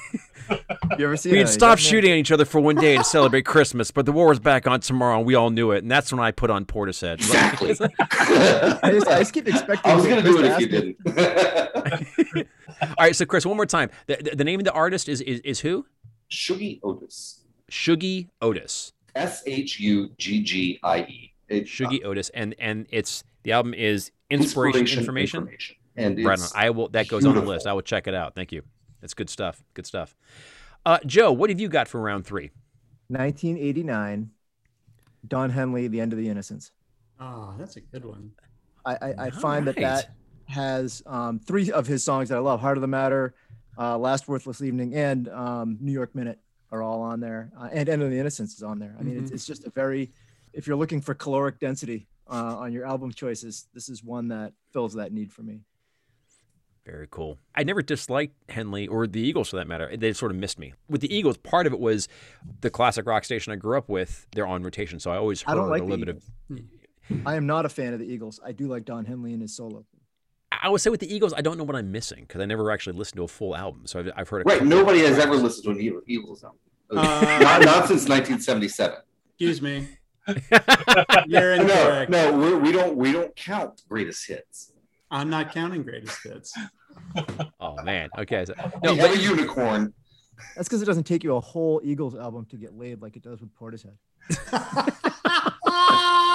you 0.99 1.05
ever 1.07 1.17
seen? 1.17 1.33
We'd 1.33 1.39
had 1.41 1.49
stopped 1.49 1.81
young 1.83 1.87
man- 1.87 1.91
shooting 1.91 2.11
at 2.13 2.17
each 2.19 2.33
other 2.33 2.45
for 2.45 2.61
one 2.61 2.77
day 2.77 2.97
to 2.97 3.05
celebrate 3.05 3.45
Christmas, 3.45 3.91
but 3.91 4.07
the 4.07 4.13
war 4.13 4.29
was 4.29 4.39
back 4.41 4.67
on 4.67 4.81
tomorrow, 4.81 5.19
and 5.19 5.27
we 5.27 5.35
all 5.35 5.51
knew 5.51 5.71
it. 5.73 5.83
And 5.83 5.91
that's 5.91 6.13
when 6.13 6.21
I 6.21 6.31
put 6.31 6.51
on 6.51 6.65
Portishead. 6.65 7.15
Exactly. 7.15 7.71
I 8.01 8.91
just, 8.93 9.07
I 9.09 9.19
just 9.21 9.33
keep 9.33 9.49
expecting. 9.49 9.93
I 9.93 9.95
was 9.97 10.05
going 10.07 10.23
to 10.23 10.31
do 10.31 10.39
it 10.39 10.45
if 10.47 10.61
you 10.61 10.67
didn't. 10.69 12.49
all 12.81 12.95
right, 12.99 13.17
so 13.17 13.25
Chris, 13.25 13.47
one 13.47 13.57
more 13.57 13.67
time. 13.67 13.91
The, 14.07 14.17
the, 14.17 14.37
the 14.37 14.45
name 14.45 14.61
of 14.61 14.65
the 14.65 14.73
artist 14.73 15.09
is 15.09 15.21
is, 15.21 15.41
is 15.41 15.61
who? 15.61 15.87
Shuggie 16.31 16.81
Otis. 16.83 17.41
Shuggie 17.71 18.29
Otis. 18.43 18.93
S 19.15 19.43
H 19.47 19.81
U 19.81 20.11
G 20.19 20.43
G 20.43 20.79
I 20.83 21.01
E. 21.01 21.33
It- 21.49 21.63
uh, 21.63 21.67
Shuggie 21.67 22.05
Otis, 22.05 22.29
and 22.31 22.55
and 22.59 22.87
it's 22.91 23.25
the 23.45 23.53
album 23.53 23.75
is 23.75 24.11
Inspiration, 24.31 24.99
Information. 24.99 25.49
And 25.97 26.23
Right 26.25 26.39
on. 26.39 26.49
I 26.55 26.71
will. 26.71 26.89
That 26.89 27.09
goes 27.09 27.25
on 27.25 27.35
the 27.35 27.41
list. 27.41 27.67
I 27.67 27.73
will 27.73 27.81
check 27.83 28.07
it 28.07 28.15
out. 28.15 28.35
Thank 28.35 28.53
you. 28.53 28.63
That's 29.01 29.15
good 29.15 29.31
stuff. 29.31 29.63
Good 29.75 29.87
stuff. 29.87 30.15
Uh, 30.87 31.01
Joe, 31.05 31.33
what 31.33 31.51
have 31.51 31.59
you 31.59 31.69
got 31.69 31.89
for 31.89 32.01
round 32.01 32.25
three? 32.25 32.53
1989. 33.09 34.31
Don 35.27 35.51
Henley, 35.51 35.89
The 35.89 36.01
End 36.01 36.13
of 36.13 36.19
the 36.19 36.29
Innocence. 36.29 36.71
Oh, 37.19 37.53
that's 37.59 37.75
a 37.75 37.81
good 37.81 38.05
one. 38.05 38.31
I, 38.85 38.95
I, 38.95 39.15
I 39.19 39.31
find 39.31 39.67
that 39.67 39.77
Right. 39.77 39.83
that 39.83 40.15
has 40.45 41.03
um, 41.07 41.41
three 41.41 41.73
of 41.73 41.89
his 41.89 42.05
songs 42.05 42.29
that 42.29 42.37
I 42.37 42.39
love: 42.39 42.61
"Heart 42.61 42.79
of 42.79 42.83
the 42.83 42.87
Matter," 42.87 43.35
uh, 43.77 43.99
"Last 43.99 44.29
Worthless 44.29 44.63
Evening," 44.63 44.95
and 44.95 45.29
um, 45.31 45.77
"New 45.81 45.91
York 45.91 46.15
Minute" 46.15 46.39
are 46.71 46.83
all 46.83 47.03
on 47.03 47.19
there, 47.19 47.51
uh, 47.59 47.69
and 47.73 47.89
"End 47.89 48.01
of 48.03 48.11
the 48.11 48.19
Innocence" 48.21 48.55
is 48.55 48.63
on 48.63 48.79
there. 48.79 48.95
I 48.97 49.03
mean, 49.03 49.19
it's, 49.19 49.33
it's 49.33 49.47
just 49.47 49.65
a 49.65 49.71
very, 49.71 50.13
if 50.53 50.69
you're 50.69 50.77
looking 50.77 51.01
for 51.01 51.15
caloric 51.15 51.59
density 51.59 52.07
uh, 52.31 52.59
on 52.59 52.73
your 52.73 52.87
album 52.87 53.11
choices, 53.11 53.67
this 53.75 53.89
is 53.89 54.05
one 54.05 54.29
that 54.29 54.53
fills 54.73 54.95
that 54.95 55.13
need 55.13 55.33
for 55.33 55.43
me. 55.43 55.63
Very 56.87 57.09
cool. 57.11 57.39
I 57.55 57.65
never 57.65 57.83
disliked 57.83 58.35
Henley 58.49 58.87
or 58.87 59.09
the 59.09 59.21
Eagles 59.21 59.49
for 59.51 59.57
that 59.57 59.67
matter. 59.67 59.95
They 59.97 60.13
sort 60.13 60.31
of 60.31 60.39
missed 60.39 60.57
me. 60.59 60.73
With 60.89 61.01
the 61.01 61.13
Eagles, 61.13 61.37
part 61.37 61.67
of 61.67 61.73
it 61.73 61.81
was 61.81 62.07
the 62.61 62.71
classic 62.71 63.07
rock 63.07 63.25
station 63.25 63.53
I 63.53 63.57
grew 63.57 63.77
up 63.77 63.89
with. 63.89 64.27
They're 64.33 64.47
on 64.47 64.63
rotation, 64.63 65.01
so 65.01 65.11
I 65.11 65.17
always 65.17 65.43
heard 65.43 65.53
I 65.53 65.55
don't 65.57 65.69
like 65.69 65.83
a 65.83 65.85
the 65.85 65.91
little 65.91 66.05
bit 66.07 66.17
of. 66.17 67.27
I 67.27 67.35
am 67.35 67.47
not 67.47 67.67
a 67.67 67.69
fan 67.69 67.93
of 67.93 67.99
the 67.99 68.07
Eagles. 68.07 68.39
I 68.45 68.53
do 68.53 68.69
like 68.69 68.85
Don 68.85 69.05
Henley 69.05 69.33
and 69.33 69.43
his 69.43 69.57
solo. 69.57 69.85
I 70.53 70.69
would 70.69 70.81
say 70.81 70.91
with 70.91 71.01
the 71.01 71.13
Eagles, 71.13 71.35
I 71.37 71.41
don't 71.41 71.59
know 71.59 71.65
what 71.65 71.75
I'm 71.77 71.91
missing 71.91 72.21
because 72.21 72.41
I 72.41 72.45
never 72.47 72.71
actually 72.71 72.97
listened 72.97 73.17
to 73.17 73.25
a 73.25 73.29
full 73.29 73.57
album. 73.57 73.83
So 73.87 73.99
I've, 73.99 74.11
I've 74.17 74.29
heard 74.29 74.43
a 74.43 74.45
Right. 74.49 74.65
Nobody 74.65 75.01
has 75.01 75.19
ever 75.19 75.35
listened 75.35 75.65
to 75.65 75.71
an 75.73 75.81
Eagle- 75.81 76.03
Eagles 76.07 76.45
album. 76.45 76.59
Uh, 76.91 77.03
not, 77.43 77.63
not 77.63 77.89
since 77.89 78.09
1977. 78.09 78.99
Excuse 79.31 79.61
me. 79.61 79.89
You're 81.27 81.57
No, 81.57 81.63
incorrect. 81.63 82.11
no, 82.11 82.37
we're, 82.39 82.59
we 82.59 82.73
don't. 82.73 82.97
We 82.97 83.13
don't 83.13 83.35
count 83.37 83.83
greatest 83.89 84.27
hits. 84.27 84.73
I'm 85.11 85.31
not 85.31 85.53
counting 85.53 85.83
greatest 85.83 86.23
hits. 86.23 86.53
Oh 87.61 87.77
man. 87.83 88.09
Okay. 88.19 88.45
So, 88.47 88.55
no, 88.83 88.97
but, 88.97 89.11
a 89.11 89.19
unicorn. 89.19 89.93
That's 90.55 90.67
because 90.69 90.81
it 90.83 90.87
doesn't 90.87 91.05
take 91.05 91.23
you 91.25 91.37
a 91.37 91.41
whole 91.41 91.81
Eagles 91.85 92.15
album 92.15 92.47
to 92.47 92.57
get 92.57 92.77
laid 92.77 93.03
like 93.03 93.17
it 93.17 93.23
does 93.23 93.41
with 93.41 93.51
Portishead. 93.55 93.97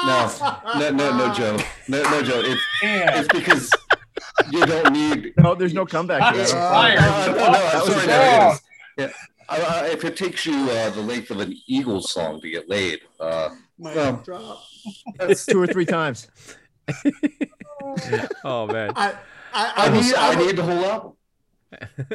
No, 0.04 0.32
no, 0.80 0.90
no, 0.92 1.18
no, 1.18 1.34
Joe. 1.34 1.58
No, 1.88 2.02
no, 2.04 2.24
Joe. 2.24 2.42
It's, 2.44 2.62
Yeah. 2.82 3.20
it's 3.20 3.28
because 3.28 3.70
you 4.52 4.66
don't 4.66 4.92
need. 4.94 5.34
No, 5.38 5.54
there's 5.54 5.74
no 5.76 5.86
comeback. 5.86 6.32
to 6.34 6.38
That's 6.40 6.54
that. 6.54 6.72
Fire. 6.72 6.98
uh, 6.98 7.28
no, 7.28 7.52
no, 7.52 7.70
I'm 7.70 7.86
sorry. 7.92 8.08
No, 8.08 8.18
ball. 8.18 8.52
it 8.52 8.54
is. 8.54 8.62
Yeah. 8.98 9.12
Uh, 9.50 9.88
if 9.92 10.04
it 10.04 10.16
takes 10.18 10.46
you 10.46 10.56
uh, 10.72 10.90
the 10.92 11.02
length 11.02 11.30
of 11.30 11.40
an 11.40 11.54
Eagles 11.68 12.12
song 12.12 12.42
to 12.42 12.50
get 12.50 12.68
laid, 12.70 13.02
uh, 13.20 13.50
My 13.78 13.94
No. 13.94 14.22
drop. 14.26 14.64
that's, 15.18 15.46
Two 15.46 15.62
or 15.62 15.68
three 15.68 15.86
times. 15.86 16.28
oh 18.44 18.68
man. 18.68 18.92
I, 18.96 19.12
I, 19.12 19.14
I 19.54 19.74
I, 19.76 19.90
will, 19.90 20.02
need. 20.02 20.16
I 20.16 20.32
I, 20.32 20.36
will, 20.36 20.46
need 20.46 20.56
the 20.56 20.64
whole 20.64 20.86
album. 20.86 21.14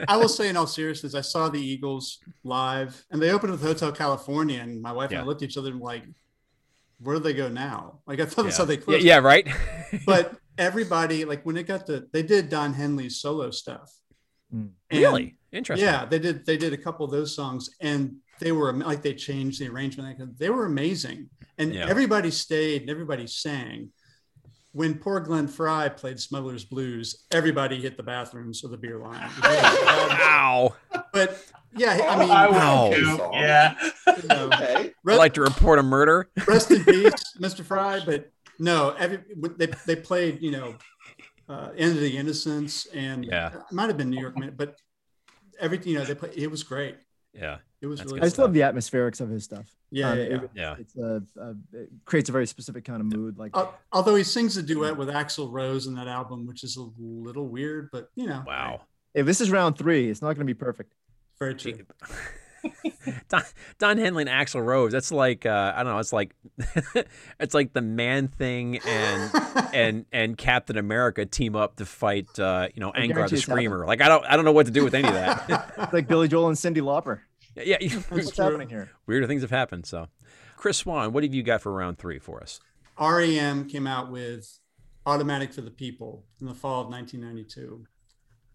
I 0.09 0.17
will 0.17 0.29
say 0.29 0.49
in 0.49 0.57
all 0.57 0.67
seriousness, 0.67 1.15
I 1.15 1.23
saw 1.23 1.49
the 1.49 1.61
Eagles 1.61 2.19
live 2.45 3.05
and 3.11 3.21
they 3.23 3.31
opened 3.31 3.53
with 3.53 3.63
Hotel 3.63 3.91
California 3.93 4.61
and 4.61 4.81
my 4.83 4.93
wife 4.93 5.11
Yeah. 5.11 5.19
and 5.19 5.25
I 5.25 5.27
looked 5.27 5.43
at 5.43 5.49
each 5.51 5.57
other 5.57 5.71
and 5.71 5.81
were 5.81 5.87
like, 5.87 6.05
where 7.01 7.17
do 7.17 7.23
they 7.23 7.33
go 7.35 7.49
now? 7.49 8.01
Like 8.07 8.21
I 8.21 8.27
thought 8.27 8.45
that's 8.45 8.59
Yeah. 8.59 8.65
how 8.65 8.67
they 8.67 8.75
Yeah, 8.75 8.81
closed. 8.81 9.05
yeah. 9.05 9.19
Right. 9.19 9.49
But 10.07 10.35
everybody, 10.59 11.25
like 11.25 11.45
when 11.45 11.57
it 11.57 11.67
got 11.67 11.87
to, 11.87 12.07
they 12.13 12.23
did 12.23 12.49
Don 12.49 12.75
Henley's 12.75 13.17
solo 13.21 13.51
stuff. 13.51 13.93
Mm. 14.55 14.71
And- 14.91 15.01
really 15.01 15.37
interesting. 15.53 15.87
Yeah, 15.87 16.05
they 16.05 16.19
did. 16.19 16.45
They 16.47 16.57
did 16.57 16.73
a 16.73 16.77
couple 16.79 17.05
of 17.07 17.11
those 17.13 17.35
songs, 17.35 17.71
and 17.81 18.17
they 18.41 18.53
were 18.53 18.73
like 18.73 19.03
they 19.03 19.15
changed 19.15 19.61
the 19.61 19.69
arrangement. 19.69 20.39
They 20.39 20.51
were 20.51 20.67
amazing, 20.67 21.31
and 21.59 21.75
Yeah. 21.75 21.87
everybody 21.89 22.31
stayed 22.31 22.83
and 22.83 22.91
everybody 22.91 23.27
sang. 23.27 23.91
When 24.77 24.97
poor 24.99 25.21
Glenn 25.21 25.49
Frey 25.49 25.89
played 25.97 26.21
Smuggler's 26.21 26.67
Blues, 26.67 27.25
everybody 27.31 27.81
hit 27.81 27.97
the 27.97 28.03
bathrooms 28.03 28.63
or 28.63 28.69
the 28.69 28.77
beer 28.77 28.99
line. 28.99 29.23
Um, 29.23 29.31
Wow. 29.43 30.75
but 31.15 31.43
yeah, 31.75 31.93
I 32.11 32.19
mean, 32.19 32.31
I 32.31 32.47
would 32.47 32.57
Wow. 32.57 32.91
too. 32.93 33.31
Yeah. 33.33 33.75
you 34.23 34.29
know, 34.29 34.45
Okay. 34.53 34.75
I'd 34.77 34.95
rest, 35.03 35.19
like 35.19 35.33
to 35.35 35.41
report 35.41 35.79
a 35.79 35.83
murder. 35.83 36.29
rest 36.47 36.71
in 36.71 36.85
peace, 36.85 37.15
Mr. 37.41 37.65
Frey. 37.65 38.03
But 38.05 38.31
no, 38.59 38.91
every 38.99 39.21
they 39.57 39.69
they 39.87 39.97
played 39.97 40.43
you 40.43 40.51
know, 40.51 40.75
uh, 41.49 41.71
End 41.75 41.93
of 41.93 42.01
the 42.03 42.15
Innocence, 42.15 42.85
and 42.93 43.25
Yeah. 43.25 43.55
it 43.55 43.73
might 43.73 43.87
have 43.89 43.97
been 43.97 44.11
New 44.11 44.21
York 44.21 44.37
Minute, 44.37 44.59
but 44.59 44.79
everything 45.59 45.93
you 45.95 45.99
know 46.01 46.05
they 46.05 46.15
played. 46.15 46.35
It 46.37 46.51
was 46.51 46.63
great. 46.63 46.97
Yeah. 47.33 47.59
It 47.81 47.87
was 47.87 48.01
That's 48.01 48.13
really. 48.13 48.21
I 48.21 48.25
just 48.25 48.37
love 48.39 48.53
the 48.53 48.61
atmospherics 48.61 49.23
of 49.23 49.31
his 49.31 49.45
stuff. 49.45 49.75
Yeah, 49.97 50.11
Um, 50.11 50.19
yeah, 50.19 50.25
it- 50.25 50.31
yeah. 50.33 50.49
Yeah. 50.55 50.75
It's 50.79 50.97
a, 50.97 51.23
a 51.41 51.55
it 51.73 51.89
creates 52.05 52.29
a 52.29 52.33
very 52.33 52.47
specific 52.47 52.85
kind 52.85 53.01
of 53.01 53.07
mood. 53.07 53.39
Like 53.39 53.57
Al- 53.57 53.75
although 53.93 54.15
he 54.15 54.25
sings 54.25 54.57
a 54.57 54.63
duet 54.63 54.97
with 54.97 55.09
Axl 55.09 55.51
Rose 55.51 55.87
in 55.87 55.95
that 55.95 56.09
album, 56.09 56.47
which 56.47 56.63
is 56.65 56.77
a 56.77 56.87
little 56.99 57.49
weird, 57.49 57.89
but 57.93 58.11
you 58.15 58.27
know, 58.27 58.43
Wow. 58.47 58.83
if 59.15 59.25
this 59.27 59.41
is 59.41 59.51
round 59.51 59.79
three, 59.79 60.11
it's 60.11 60.21
not 60.23 60.29
going 60.35 60.47
to 60.47 60.55
be 60.55 60.55
perfect. 60.55 60.93
very 61.39 61.55
true. 61.55 61.75
Don, 63.29 63.43
Don 63.79 63.97
Henley 63.99 64.23
and 64.27 64.31
Axl 64.31 64.65
Rose. 64.65 64.91
That's 64.91 65.13
like 65.13 65.47
uh, 65.47 65.73
I 65.77 65.85
don't 65.85 65.93
know. 65.93 65.99
It's 66.01 66.13
like 66.13 66.35
it's 67.41 67.55
like 67.55 67.73
the 67.73 67.81
Man 67.83 68.27
Thing 68.27 68.79
and 68.85 69.31
and 69.75 70.05
and 70.13 70.37
Captain 70.37 70.77
America 70.77 71.25
team 71.27 71.55
up 71.55 71.77
to 71.77 71.87
fight 71.87 72.27
uh, 72.41 72.67
you 72.75 72.81
know 72.81 72.91
Angar 72.91 72.97
the 72.97 73.05
it's 73.07 73.15
happening. 73.21 73.39
Screamer. 73.69 73.87
Like 73.87 74.01
I 74.01 74.09
don't 74.09 74.25
I 74.27 74.35
don't 74.35 74.45
know 74.45 74.53
what 74.53 74.67
to 74.67 74.73
do 74.73 74.83
with 74.83 74.95
any 74.95 75.07
of 75.07 75.15
that. 75.15 75.71
It's 75.79 75.93
like 75.93 76.09
Billy 76.09 76.27
Joel 76.27 76.49
and 76.49 76.57
Cyndi 76.57 76.79
Lauper. 76.79 77.21
Yeah, 77.65 77.79
What's 78.09 78.37
happening 78.37 78.69
here? 78.69 78.91
weirder 79.07 79.27
things 79.27 79.43
have 79.43 79.51
happened. 79.51 79.87
So, 79.87 80.09
Chris 80.57 80.79
Swan, 80.79 81.13
what 81.13 81.23
have 81.23 81.35
you 81.35 81.43
got 81.43 81.63
for 81.63 81.73
round 81.73 81.99
three 81.99 82.19
for 82.19 82.43
us? 82.43 82.61
REM 82.99 83.69
came 83.69 83.87
out 83.87 84.11
with 84.11 84.59
Automatic 85.05 85.53
for 85.53 85.61
the 85.61 85.71
People 85.71 86.25
in 86.41 86.47
the 86.47 86.55
fall 86.55 86.83
of 86.83 86.89
1992. 86.89 87.85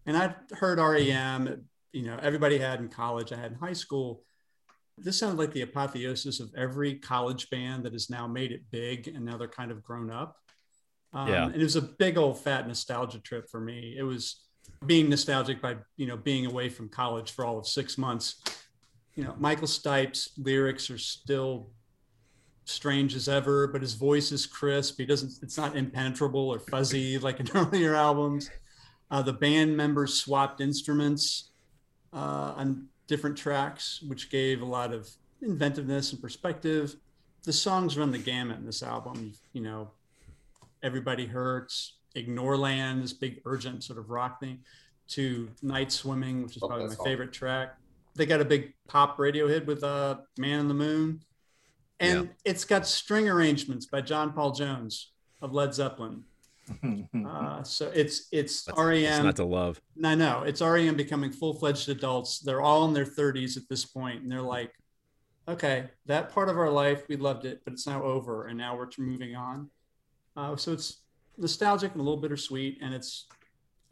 And 0.06 0.16
I'd 0.16 0.34
heard 0.52 0.78
REM, 0.78 1.64
you 1.92 2.02
know, 2.02 2.18
everybody 2.20 2.58
had 2.58 2.80
in 2.80 2.88
college, 2.88 3.32
I 3.32 3.36
had 3.36 3.52
in 3.52 3.58
high 3.58 3.72
school. 3.72 4.22
This 4.98 5.18
sounded 5.18 5.38
like 5.38 5.52
the 5.52 5.62
apotheosis 5.62 6.40
of 6.40 6.52
every 6.56 6.96
college 6.96 7.48
band 7.50 7.84
that 7.84 7.92
has 7.92 8.10
now 8.10 8.26
made 8.26 8.52
it 8.52 8.62
big 8.70 9.08
and 9.08 9.24
now 9.24 9.36
they're 9.36 9.48
kind 9.48 9.70
of 9.70 9.82
grown 9.82 10.10
up. 10.10 10.36
Um, 11.12 11.28
Yeah. 11.28 11.46
And 11.46 11.54
it 11.54 11.62
was 11.62 11.76
a 11.76 11.82
big 11.82 12.18
old 12.18 12.38
fat 12.38 12.66
nostalgia 12.66 13.20
trip 13.20 13.48
for 13.48 13.60
me. 13.60 13.94
It 13.96 14.02
was 14.02 14.42
being 14.84 15.08
nostalgic 15.08 15.62
by, 15.62 15.76
you 15.96 16.06
know, 16.06 16.16
being 16.16 16.46
away 16.46 16.68
from 16.68 16.88
college 16.88 17.30
for 17.30 17.44
all 17.44 17.58
of 17.58 17.66
six 17.66 17.96
months. 17.96 18.42
You 19.14 19.24
know, 19.24 19.34
Michael 19.38 19.66
Stipe's 19.66 20.30
lyrics 20.38 20.90
are 20.90 20.98
still 20.98 21.68
strange 22.64 23.14
as 23.14 23.28
ever, 23.28 23.66
but 23.66 23.82
his 23.82 23.94
voice 23.94 24.32
is 24.32 24.46
crisp. 24.46 24.96
He 24.98 25.04
doesn't, 25.04 25.32
it's 25.42 25.56
not 25.56 25.76
impenetrable 25.76 26.48
or 26.48 26.58
fuzzy 26.58 27.18
like 27.26 27.40
in 27.40 27.48
earlier 27.54 27.94
albums. 27.94 28.50
Uh, 29.10 29.22
the 29.22 29.32
band 29.32 29.76
members 29.76 30.14
swapped 30.14 30.60
instruments 30.60 31.50
uh, 32.12 32.54
on 32.56 32.86
different 33.06 33.36
tracks, 33.36 34.02
which 34.06 34.30
gave 34.30 34.62
a 34.62 34.64
lot 34.64 34.92
of 34.92 35.10
inventiveness 35.42 36.12
and 36.12 36.22
perspective. 36.22 36.96
The 37.44 37.52
songs 37.52 37.98
run 37.98 38.10
the 38.10 38.18
gamut 38.18 38.58
in 38.58 38.64
this 38.64 38.82
album. 38.82 39.34
You 39.52 39.62
know, 39.62 39.90
Everybody 40.82 41.26
Hurts, 41.26 41.96
Ignoreland, 42.16 43.02
this 43.02 43.12
big 43.12 43.42
urgent 43.44 43.84
sort 43.84 43.98
of 43.98 44.08
rock 44.08 44.40
thing, 44.40 44.60
to 45.08 45.50
Nightswimming, 45.62 46.44
which 46.44 46.56
is 46.56 46.62
probably 46.66 46.86
my 46.86 47.04
favorite 47.04 47.32
track. 47.32 47.76
They 48.14 48.26
got 48.26 48.40
a 48.40 48.44
big 48.44 48.74
pop 48.88 49.18
radio 49.18 49.48
hit 49.48 49.66
with 49.66 49.82
uh, 49.82 50.18
Man 50.38 50.60
in 50.60 50.68
the 50.68 50.74
Moon. 50.74 51.20
And 52.00 52.30
it's 52.44 52.64
got 52.64 52.86
string 52.86 53.28
arrangements 53.28 53.86
by 53.86 54.00
John 54.00 54.32
Paul 54.32 54.52
Jones 54.52 55.12
of 55.40 55.52
Led 55.52 55.72
Zeppelin. 55.74 56.24
Uh, 57.26 57.62
so 57.62 57.90
it's 57.94 58.28
it's 58.30 58.68
It's 58.68 58.78
REM. 58.78 59.24
not 59.24 59.36
to 59.36 59.44
love. 59.44 59.80
I 60.04 60.14
know 60.14 60.42
it's 60.42 60.60
REM 60.60 60.96
becoming 60.96 61.30
full 61.32 61.54
fledged 61.54 61.88
adults. 61.88 62.38
They're 62.38 62.60
all 62.62 62.84
in 62.86 62.92
their 62.92 63.04
30s 63.04 63.56
at 63.56 63.68
this 63.68 63.84
point, 63.84 64.22
and 64.22 64.30
they're 64.30 64.40
like, 64.40 64.72
okay, 65.48 65.88
that 66.06 66.30
part 66.30 66.48
of 66.48 66.56
our 66.58 66.70
life 66.70 67.02
we 67.08 67.16
loved 67.16 67.44
it, 67.46 67.62
but 67.64 67.72
it's 67.74 67.86
now 67.86 68.02
over, 68.02 68.46
and 68.46 68.56
now 68.56 68.76
we're 68.76 68.88
moving 68.98 69.34
on. 69.34 69.70
Uh, 70.36 70.56
so 70.56 70.72
it's 70.72 71.02
nostalgic 71.36 71.92
and 71.92 72.00
a 72.00 72.04
little 72.04 72.20
bittersweet, 72.20 72.78
and 72.80 72.94
it's 72.94 73.26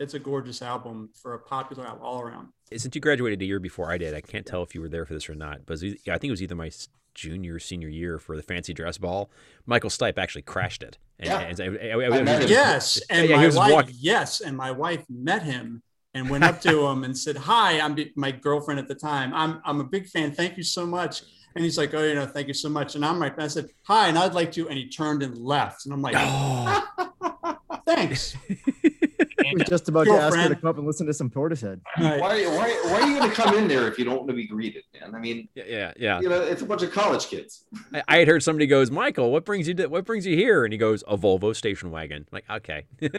it's 0.01 0.15
a 0.15 0.19
gorgeous 0.19 0.63
album 0.63 1.11
for 1.23 1.35
a 1.35 1.39
popular 1.39 1.87
album 1.87 2.03
all 2.03 2.21
around. 2.21 2.49
Since 2.77 2.95
you 2.95 3.01
graduated 3.01 3.41
a 3.43 3.45
year 3.45 3.61
before 3.61 3.91
I 3.93 3.99
did, 3.99 4.15
I 4.15 4.21
can't 4.21 4.45
tell 4.47 4.63
if 4.63 4.75
you 4.75 4.81
were 4.81 4.89
there 4.89 5.05
for 5.07 5.15
this 5.15 5.29
or 5.29 5.35
not. 5.35 5.67
But 5.67 5.75
was, 5.81 5.85
I 5.85 6.19
think 6.19 6.25
it 6.25 6.31
was 6.31 6.43
either 6.43 6.55
my 6.57 6.71
junior 7.15 7.55
or 7.55 7.59
senior 7.59 7.89
year 7.89 8.19
for 8.19 8.37
the 8.37 8.43
fancy 8.43 8.73
dress 8.73 8.97
ball. 8.99 9.31
Michael 9.67 9.91
Stipe 9.91 10.17
actually 10.19 10.43
crashed 10.43 10.83
it. 10.83 10.97
And, 11.19 11.29
Yeah. 11.29 11.41
and- 11.41 11.61
and- 11.61 11.77
and- 11.77 12.15
I 12.15 12.23
met 12.23 12.43
him. 12.43 12.49
Yes, 12.49 13.01
and 13.11 13.29
Yeah, 13.29 13.37
my 13.37 13.49
wife. 13.49 13.73
walking- 13.73 13.97
Yes, 13.99 14.41
and 14.41 14.57
my 14.57 14.71
wife 14.71 15.05
met 15.11 15.43
him 15.43 15.83
and 16.15 16.31
went 16.31 16.45
up 16.45 16.61
to 16.63 16.87
him 16.87 17.05
and 17.05 17.17
said, 17.17 17.37
"Hi, 17.37 17.79
I'm 17.81 17.97
my 18.17 18.31
girlfriend 18.33 18.81
at 18.81 18.89
the 18.89 18.95
time. 18.95 19.33
I'm 19.35 19.61
I'm 19.65 19.81
a 19.81 19.85
big 19.85 20.07
fan. 20.09 20.33
Thank 20.33 20.57
you 20.57 20.63
so 20.65 20.87
much." 20.87 21.23
And 21.55 21.65
he's 21.65 21.77
like, 21.77 21.93
"Oh, 21.95 22.03
you 22.03 22.15
know, 22.15 22.27
thank 22.27 22.49
you 22.49 22.55
so 22.55 22.69
much." 22.69 22.95
And 22.95 23.05
I'm 23.05 23.21
right. 23.21 23.33
I 23.39 23.49
said, 23.49 23.69
"Hi," 23.85 24.09
and 24.09 24.17
I'd 24.19 24.35
like 24.35 24.51
to. 24.53 24.69
And 24.69 24.79
he 24.79 24.89
turned 24.89 25.23
and 25.23 25.37
left. 25.37 25.85
And 25.85 25.93
I'm 25.93 26.01
like, 26.03 26.15
Oh, 26.17 27.57
"Thanks." 27.87 28.37
I 29.41 29.53
was 29.55 29.69
just 29.69 29.89
about 29.89 30.05
to 30.05 30.13
ask 30.13 30.37
her 30.37 30.49
to 30.49 30.55
come 30.55 30.71
up 30.71 30.79
and 30.79 30.87
listen 30.87 31.07
to 31.07 31.15
some 31.15 31.31
Portishead. 31.31 31.81
Right. 31.99 32.21
Why, 32.21 32.45
why, 32.47 32.81
why 32.85 33.01
are 33.01 33.09
you 33.09 33.19
going 33.19 33.31
to 33.31 33.35
come 33.35 33.55
in 33.57 33.69
there 33.69 33.89
if 33.89 33.99
you 33.99 34.05
don't 34.05 34.17
want 34.17 34.29
to 34.29 34.35
be 34.35 34.47
greeted, 34.47 34.85
man? 34.99 35.15
I 35.15 35.19
mean, 35.19 35.49
yeah, 35.55 35.65
yeah, 35.67 35.93
yeah. 35.99 36.21
you 36.21 36.29
know, 36.29 36.41
it's 36.41 36.63
a 36.63 36.67
bunch 36.67 36.83
of 36.83 36.93
college 36.93 37.27
kids. 37.29 37.65
I, 37.93 38.03
I 38.09 38.19
had 38.19 38.29
heard 38.29 38.43
somebody 38.43 38.67
goes, 38.67 38.91
Michael, 38.91 39.31
what 39.33 39.45
brings 39.45 39.69
you 39.69 39.75
to, 39.75 39.87
what 39.87 40.05
brings 40.05 40.27
you 40.27 40.37
here? 40.37 40.65
And 40.65 40.73
he 40.73 40.79
goes, 40.79 41.03
a 41.09 41.17
Volvo 41.17 41.55
station 41.55 41.91
wagon. 41.91 42.27
I'm 42.31 42.37
like, 42.37 42.51
okay. 42.51 42.87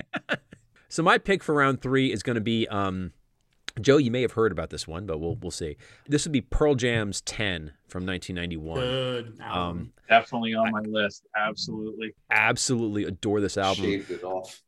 so 0.89 1.03
my 1.03 1.17
pick 1.17 1.43
for 1.43 1.55
round 1.55 1.82
three 1.82 2.11
is 2.11 2.24
going 2.24 2.36
to 2.36 2.41
be, 2.41 2.67
um, 2.67 3.13
Joe. 3.80 3.97
You 3.97 4.11
may 4.11 4.22
have 4.22 4.34
heard 4.34 4.51
about 4.51 4.69
this 4.69 4.88
one, 4.88 5.05
but 5.05 5.19
we'll 5.19 5.36
we'll 5.36 5.51
see. 5.51 5.78
This 6.07 6.26
would 6.26 6.32
be 6.34 6.41
Pearl 6.41 6.76
Jam's 6.76 7.22
"10" 7.22 7.72
from 7.88 8.05
1991. 8.05 8.80
Good. 8.80 9.28
Um, 9.39 9.41
album. 9.41 9.93
Definitely 10.09 10.55
on 10.55 10.72
my 10.72 10.82
list. 10.82 11.26
Absolutely. 11.38 12.13
absolutely 12.30 13.05
adore 13.05 13.39
this 13.39 13.57
album. 13.57 13.86
Shaved 13.86 14.11
it 14.11 14.24
off. 14.24 14.61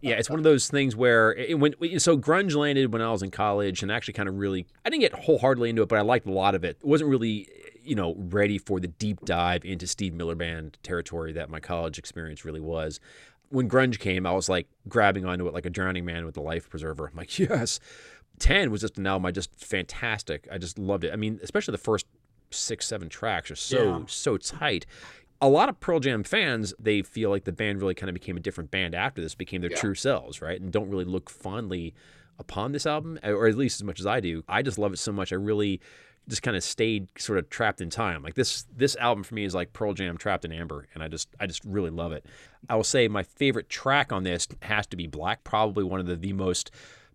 Yeah, 0.00 0.14
it's 0.14 0.30
one 0.30 0.38
of 0.38 0.44
those 0.44 0.68
things 0.68 0.94
where 0.94 1.34
it, 1.34 1.58
when 1.58 1.74
so 1.98 2.16
grunge 2.16 2.54
landed 2.54 2.92
when 2.92 3.02
I 3.02 3.10
was 3.10 3.22
in 3.22 3.30
college, 3.30 3.82
and 3.82 3.90
actually 3.90 4.14
kind 4.14 4.28
of 4.28 4.36
really 4.38 4.66
I 4.84 4.90
didn't 4.90 5.02
get 5.02 5.12
wholeheartedly 5.14 5.70
into 5.70 5.82
it, 5.82 5.88
but 5.88 5.98
I 5.98 6.02
liked 6.02 6.26
a 6.26 6.32
lot 6.32 6.54
of 6.54 6.64
it. 6.64 6.76
It 6.80 6.86
wasn't 6.86 7.10
really 7.10 7.48
you 7.82 7.94
know 7.94 8.14
ready 8.18 8.58
for 8.58 8.80
the 8.80 8.88
deep 8.88 9.24
dive 9.24 9.64
into 9.64 9.86
Steve 9.86 10.14
Miller 10.14 10.34
Band 10.34 10.78
territory 10.82 11.32
that 11.32 11.50
my 11.50 11.60
college 11.60 11.98
experience 11.98 12.44
really 12.44 12.60
was. 12.60 13.00
When 13.48 13.68
grunge 13.68 13.98
came, 14.00 14.26
I 14.26 14.32
was 14.32 14.48
like 14.48 14.66
grabbing 14.88 15.24
onto 15.24 15.46
it 15.46 15.54
like 15.54 15.66
a 15.66 15.70
drowning 15.70 16.04
man 16.04 16.24
with 16.26 16.36
a 16.36 16.40
life 16.42 16.68
preserver. 16.68 17.06
I'm 17.06 17.16
like, 17.16 17.38
yes. 17.38 17.78
Ten 18.38 18.70
was 18.70 18.82
just 18.82 18.98
an 18.98 19.06
album 19.06 19.24
I 19.26 19.30
just 19.30 19.54
fantastic. 19.58 20.46
I 20.52 20.58
just 20.58 20.78
loved 20.78 21.04
it. 21.04 21.12
I 21.12 21.16
mean, 21.16 21.40
especially 21.42 21.72
the 21.72 21.78
first 21.78 22.06
six, 22.50 22.86
seven 22.86 23.08
tracks 23.08 23.50
are 23.50 23.56
so 23.56 23.84
Yeah. 23.84 24.04
so 24.08 24.36
tight 24.36 24.84
a 25.40 25.48
lot 25.48 25.68
of 25.68 25.78
Pearl 25.80 26.00
Jam 26.00 26.24
fans, 26.24 26.74
they 26.78 27.02
feel 27.02 27.30
like 27.30 27.44
the 27.44 27.52
band 27.52 27.80
really 27.80 27.94
kind 27.94 28.08
of 28.08 28.14
became 28.14 28.36
a 28.36 28.40
different 28.40 28.70
band 28.70 28.94
after 28.94 29.20
this, 29.20 29.34
became 29.34 29.60
their 29.60 29.70
Yeah. 29.70 29.76
true 29.76 29.94
selves, 29.94 30.40
right? 30.40 30.60
And 30.60 30.72
don't 30.72 30.88
really 30.88 31.04
look 31.04 31.28
fondly 31.30 31.94
upon 32.38 32.72
this 32.72 32.86
album, 32.86 33.18
or 33.22 33.46
at 33.46 33.56
least 33.56 33.80
as 33.80 33.84
much 33.84 34.00
as 34.00 34.06
I 34.06 34.20
do. 34.20 34.42
I 34.48 34.62
just 34.62 34.78
love 34.78 34.92
it 34.92 34.98
so 34.98 35.12
much. 35.12 35.32
I 35.32 35.36
really 35.36 35.80
just 36.28 36.42
kind 36.42 36.56
of 36.56 36.64
stayed 36.64 37.06
sort 37.16 37.38
of 37.38 37.48
trapped 37.50 37.80
in 37.80 37.88
time. 37.88 38.22
Like 38.22 38.34
this 38.34 38.66
this 38.74 38.96
album 38.96 39.22
for 39.24 39.34
me 39.34 39.44
is 39.44 39.54
like 39.54 39.72
Pearl 39.72 39.94
Jam 39.94 40.16
trapped 40.16 40.44
in 40.44 40.52
amber, 40.52 40.88
and 40.94 41.02
I 41.02 41.08
just 41.08 41.28
I 41.38 41.46
just 41.46 41.64
really 41.64 41.90
love 41.90 42.12
it. 42.12 42.26
I 42.68 42.76
will 42.76 42.84
say 42.84 43.06
my 43.08 43.22
favorite 43.22 43.68
track 43.68 44.12
on 44.12 44.24
this 44.24 44.48
has 44.62 44.86
to 44.88 44.96
be 44.96 45.06
Black, 45.06 45.44
probably 45.44 45.84
one 45.84 46.00
of 46.00 46.06
the, 46.06 46.16
the 46.16 46.32
most 46.32 46.70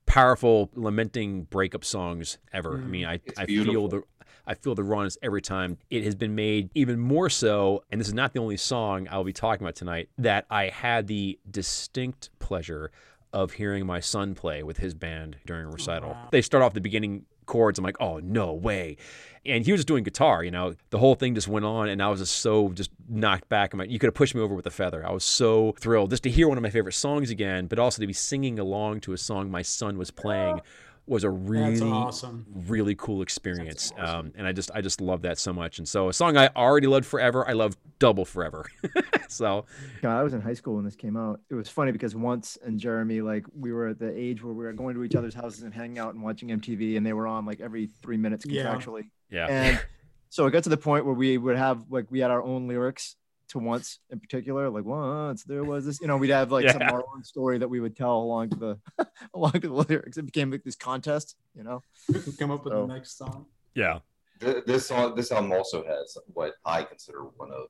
powerful 0.06 0.70
lamenting 0.76 1.44
breakup 1.44 1.84
songs 1.84 2.38
ever. 2.54 2.78
I 2.78 2.82
mm, 2.82 2.90
mean, 2.90 3.06
I, 3.06 3.20
I 3.38 3.46
feel 3.46 3.88
the 3.88 4.04
I 4.46 4.54
feel 4.54 4.76
the 4.76 4.84
rawness 4.84 5.18
every 5.22 5.42
time. 5.42 5.78
It 5.90 6.04
has 6.04 6.16
been 6.16 6.36
made 6.36 6.70
even 6.74 7.00
more 7.00 7.30
so, 7.30 7.84
and 7.92 8.00
this 8.00 8.08
is 8.08 8.14
not 8.14 8.34
the 8.34 8.40
only 8.40 8.58
song 8.58 9.08
I'll 9.12 9.24
be 9.24 9.34
talking 9.34 9.66
about 9.66 9.76
tonight, 9.76 10.10
that 10.18 10.46
I 10.50 10.70
had 10.70 11.08
the 11.08 11.40
distinct 11.50 12.30
pleasure 12.40 12.92
of 13.34 13.54
hearing 13.54 13.86
my 13.86 14.00
son 14.00 14.36
play 14.36 14.62
with 14.64 14.78
his 14.78 14.94
band 14.94 15.38
during 15.46 15.66
a 15.66 15.70
recital. 15.70 16.10
wow. 16.10 16.28
They 16.32 16.42
start 16.42 16.64
off 16.64 16.74
the 16.74 16.82
beginning 16.82 17.26
chords. 17.46 17.80
I'm 17.80 17.86
like, 17.86 18.00
oh, 18.00 18.20
no 18.20 18.54
way. 18.54 18.98
And 19.46 19.66
he 19.66 19.72
was 19.72 19.80
just 19.80 19.88
doing 19.88 20.04
guitar, 20.04 20.44
you 20.44 20.52
know. 20.52 20.76
The 20.92 21.00
whole 21.00 21.16
thing 21.16 21.34
just 21.34 21.48
went 21.48 21.66
on, 21.66 21.90
and 21.90 22.02
I 22.02 22.10
was 22.10 22.20
just 22.20 22.38
so 22.38 22.70
just 22.70 22.92
knocked 23.10 23.50
back. 23.50 23.74
I'm 23.74 23.80
like, 23.80 23.90
you 23.90 24.00
could 24.00 24.08
have 24.08 24.14
pushed 24.14 24.36
me 24.36 24.42
over 24.42 24.54
with 24.54 24.68
a 24.68 24.72
feather. 24.72 25.06
I 25.06 25.12
was 25.12 25.24
so 25.24 25.74
thrilled 25.80 26.12
just 26.12 26.24
to 26.24 26.30
hear 26.30 26.48
one 26.48 26.58
of 26.58 26.62
my 26.62 26.70
favorite 26.70 26.94
songs 26.94 27.30
again, 27.30 27.68
but 27.68 27.80
also 27.80 28.02
to 28.02 28.08
be 28.08 28.14
singing 28.14 28.60
along 28.60 29.02
to 29.02 29.14
a 29.14 29.18
song 29.18 29.50
my 29.50 29.64
son 29.64 29.98
was 29.98 30.12
playing 30.12 30.62
was 31.08 31.24
a 31.24 31.30
really 31.30 31.82
awesome. 31.90 32.46
really 32.54 32.96
cool 32.96 33.22
experience. 33.22 33.92
awesome. 33.98 34.16
Um, 34.28 34.32
and 34.36 34.48
I 34.48 34.52
just 34.54 34.72
I 34.74 34.82
just 34.82 35.02
love 35.02 35.24
that 35.24 35.38
so 35.40 35.52
much. 35.52 35.78
And 35.80 35.88
so 35.88 36.10
a 36.10 36.14
song 36.14 36.38
I 36.38 36.50
already 36.56 36.88
loved 36.88 37.06
forever, 37.06 37.48
I 37.48 37.54
love 37.54 37.76
double 38.00 38.24
forever. 38.24 38.66
so 39.28 39.66
God, 40.02 40.18
I 40.20 40.24
was 40.24 40.34
in 40.34 40.42
high 40.42 40.54
school 40.54 40.76
when 40.76 40.86
this 40.86 40.96
came 40.96 41.18
out. 41.18 41.42
It 41.50 41.56
was 41.56 41.68
funny 41.70 41.92
because 41.92 42.16
once 42.16 42.58
and 42.64 42.80
Jeremy, 42.80 43.22
like 43.22 43.46
we 43.58 43.74
were 43.74 43.90
at 43.90 44.00
the 44.00 44.16
age 44.16 44.44
where 44.44 44.54
we 44.54 44.64
were 44.64 44.74
going 44.74 44.96
to 44.96 45.04
each 45.04 45.16
other's 45.16 45.34
houses 45.34 45.64
and 45.64 45.74
hanging 45.74 46.00
out 46.00 46.14
and 46.14 46.24
watching 46.24 46.50
MTV, 46.50 46.98
and 46.98 47.06
they 47.06 47.14
were 47.14 47.28
on 47.28 47.46
like 47.46 47.60
every 47.62 47.88
three 48.02 48.18
minutes 48.18 48.46
Yeah. 48.48 48.64
contractually. 48.74 49.10
yeah. 49.30 49.48
And 49.48 49.82
so 50.30 50.46
it 50.46 50.52
got 50.52 50.64
to 50.64 50.70
the 50.70 50.78
point 50.78 51.06
where 51.06 51.16
we 51.16 51.38
would 51.38 51.58
have 51.58 51.84
like 51.90 52.06
we 52.10 52.20
had 52.20 52.32
our 52.32 52.42
own 52.42 52.68
lyrics 52.68 53.16
to 53.52 53.60
once 53.60 54.00
in 54.10 54.20
particular, 54.20 54.70
like 54.70 54.86
once 54.86 55.44
there 55.44 55.64
was 55.64 55.86
this, 55.86 56.00
you 56.02 56.08
know, 56.08 56.18
we'd 56.18 56.30
have 56.30 56.52
like 56.52 56.68
some 56.70 56.82
Yeah. 56.82 56.88
of 56.88 56.94
our 56.94 57.04
own 57.14 57.24
story 57.24 57.58
that 57.60 57.68
we 57.70 57.80
would 57.80 57.96
tell 57.96 58.18
along 58.18 58.50
the 58.50 58.80
along 59.34 59.52
to 59.54 59.60
the 59.68 59.74
lyrics. 59.74 60.18
It 60.18 60.26
became 60.26 60.50
like 60.52 60.64
this 60.64 60.76
contest, 60.76 61.36
you 61.56 61.64
know. 61.64 61.84
Who 62.08 62.20
can 62.22 62.34
come 62.34 62.52
up 62.52 62.64
with 62.66 62.74
the 62.74 62.86
next 62.88 63.18
song? 63.18 63.46
yeah. 63.76 64.00
Th- 64.40 64.64
This 64.66 64.88
song, 64.88 65.16
this 65.16 65.32
album 65.32 65.52
also 65.52 65.86
has 65.86 66.18
what 66.34 66.56
I 66.66 66.84
consider 66.84 67.24
one 67.38 67.52
of 67.52 67.68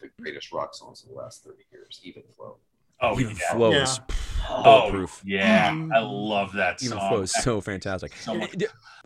the 0.00 0.08
greatest 0.20 0.50
rock 0.52 0.74
songs 0.74 1.02
of 1.02 1.10
the 1.10 1.14
last 1.14 1.44
30 1.44 1.58
years, 1.70 2.00
Even 2.02 2.22
Flow. 2.36 2.56
Oh, 3.00 3.18
Even 3.18 3.36
yeah. 3.36 3.52
flows. 3.52 4.00
Oh, 4.48 4.62
Bulletproof. 4.62 5.22
yeah. 5.24 5.70
Mm. 5.72 5.94
I 5.94 6.00
love 6.00 6.52
that 6.54 6.82
Even 6.82 6.98
song. 6.98 7.08
flows 7.08 7.32
so 7.32 7.60
fantastic. 7.60 8.14
So 8.16 8.34
much. 8.34 8.54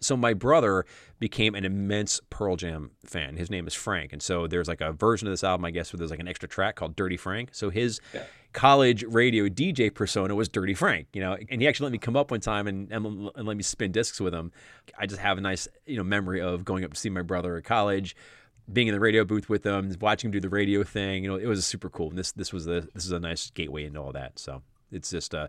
So 0.00 0.16
my 0.16 0.34
brother 0.34 0.84
became 1.20 1.54
an 1.54 1.64
immense 1.64 2.20
Pearl 2.28 2.56
Jam 2.56 2.90
fan. 3.06 3.36
His 3.36 3.50
name 3.50 3.66
is 3.66 3.74
Frank, 3.74 4.12
and 4.12 4.20
so 4.20 4.46
there's 4.46 4.68
like 4.68 4.80
a 4.80 4.92
version 4.92 5.28
of 5.28 5.32
this 5.32 5.44
album, 5.44 5.64
I 5.64 5.70
guess, 5.70 5.92
where 5.92 5.98
there's 5.98 6.10
like 6.10 6.20
an 6.20 6.28
extra 6.28 6.48
track 6.48 6.74
called 6.76 6.96
"Dirty 6.96 7.16
Frank." 7.16 7.50
So 7.52 7.70
his 7.70 8.00
Yeah. 8.12 8.22
college 8.52 9.04
radio 9.04 9.48
DJ 9.48 9.94
persona 9.94 10.34
was 10.34 10.48
Dirty 10.48 10.74
Frank, 10.74 11.06
you 11.12 11.20
know, 11.20 11.36
and 11.48 11.60
he 11.60 11.68
actually 11.68 11.84
let 11.84 11.92
me 11.92 11.98
come 11.98 12.16
up 12.16 12.30
one 12.32 12.40
time 12.40 12.66
and, 12.66 12.90
and, 12.92 13.06
and 13.34 13.46
let 13.46 13.56
me 13.56 13.62
spin 13.62 13.92
discs 13.92 14.20
with 14.20 14.34
him. 14.34 14.50
I 14.98 15.06
just 15.06 15.20
have 15.20 15.38
a 15.38 15.40
nice, 15.40 15.68
you 15.86 15.96
know, 15.96 16.04
memory 16.04 16.40
of 16.40 16.64
going 16.64 16.84
up 16.84 16.92
to 16.94 17.00
see 17.00 17.10
my 17.10 17.22
brother 17.22 17.56
at 17.56 17.64
college, 17.64 18.14
being 18.72 18.88
in 18.88 18.94
the 18.94 19.00
radio 19.00 19.24
booth 19.24 19.48
with 19.48 19.62
them, 19.62 19.94
watching 20.00 20.28
him 20.28 20.32
do 20.32 20.40
the 20.40 20.48
radio 20.48 20.82
thing. 20.82 21.24
You 21.24 21.30
know, 21.30 21.36
it 21.36 21.46
was 21.46 21.64
super 21.66 21.88
cool. 21.88 22.10
And 22.10 22.18
this 22.18 22.32
this 22.32 22.52
was 22.52 22.64
the 22.64 22.88
this 22.94 23.04
is 23.04 23.12
a 23.12 23.20
nice 23.20 23.50
gateway 23.50 23.84
into 23.84 24.00
all 24.00 24.12
that. 24.12 24.38
So 24.38 24.62
it's 24.90 25.10
just 25.10 25.34
uh, 25.34 25.48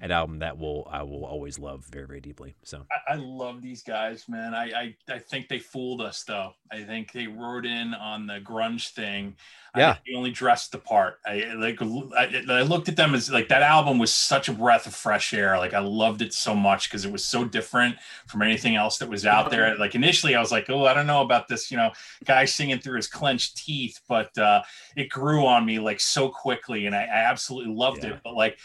an 0.00 0.10
album 0.10 0.40
that 0.40 0.58
will 0.58 0.86
I 0.90 1.02
will 1.02 1.24
always 1.24 1.58
love 1.58 1.84
very 1.86 2.06
very 2.06 2.20
deeply. 2.20 2.54
So 2.62 2.84
I, 3.08 3.14
I 3.14 3.16
love 3.16 3.62
these 3.62 3.82
guys, 3.82 4.28
man. 4.28 4.54
I, 4.54 4.64
I 4.70 4.96
I 5.08 5.18
think 5.18 5.48
they 5.48 5.58
fooled 5.58 6.00
us 6.00 6.22
though. 6.24 6.52
I 6.70 6.82
think 6.82 7.12
they 7.12 7.26
rode 7.26 7.64
in 7.64 7.94
on 7.94 8.26
the 8.26 8.40
grunge 8.40 8.90
thing. 8.90 9.36
Yeah, 9.74 9.96
they 10.06 10.14
only 10.14 10.30
dressed 10.30 10.72
the 10.72 10.78
part. 10.78 11.18
I 11.26 11.52
like 11.56 11.80
I, 11.80 12.42
I 12.48 12.62
looked 12.62 12.88
at 12.88 12.96
them 12.96 13.14
as 13.14 13.30
like 13.30 13.48
that 13.48 13.62
album 13.62 13.98
was 13.98 14.12
such 14.12 14.48
a 14.48 14.52
breath 14.52 14.86
of 14.86 14.94
fresh 14.94 15.32
air. 15.34 15.58
Like 15.58 15.74
I 15.74 15.80
loved 15.80 16.22
it 16.22 16.32
so 16.32 16.54
much 16.54 16.90
because 16.90 17.04
it 17.04 17.12
was 17.12 17.24
so 17.24 17.44
different 17.44 17.96
from 18.26 18.42
anything 18.42 18.74
else 18.76 18.98
that 18.98 19.08
was 19.08 19.26
out 19.26 19.50
there. 19.50 19.76
Like 19.76 19.94
initially, 19.94 20.34
I 20.34 20.40
was 20.40 20.52
like, 20.52 20.70
oh, 20.70 20.86
I 20.86 20.94
don't 20.94 21.06
know 21.06 21.22
about 21.22 21.48
this, 21.48 21.70
you 21.70 21.76
know, 21.76 21.90
guy 22.24 22.44
singing 22.44 22.78
through 22.78 22.96
his 22.96 23.06
clenched 23.06 23.58
teeth, 23.58 24.00
but 24.08 24.36
uh, 24.38 24.62
it 24.96 25.08
grew 25.08 25.46
on 25.46 25.64
me 25.64 25.78
like 25.78 26.00
so 26.00 26.28
quickly, 26.28 26.86
and 26.86 26.94
I, 26.94 27.02
I 27.02 27.30
absolutely 27.30 27.74
loved 27.74 28.04
yeah. 28.04 28.10
it. 28.10 28.20
But 28.24 28.34
like 28.34 28.58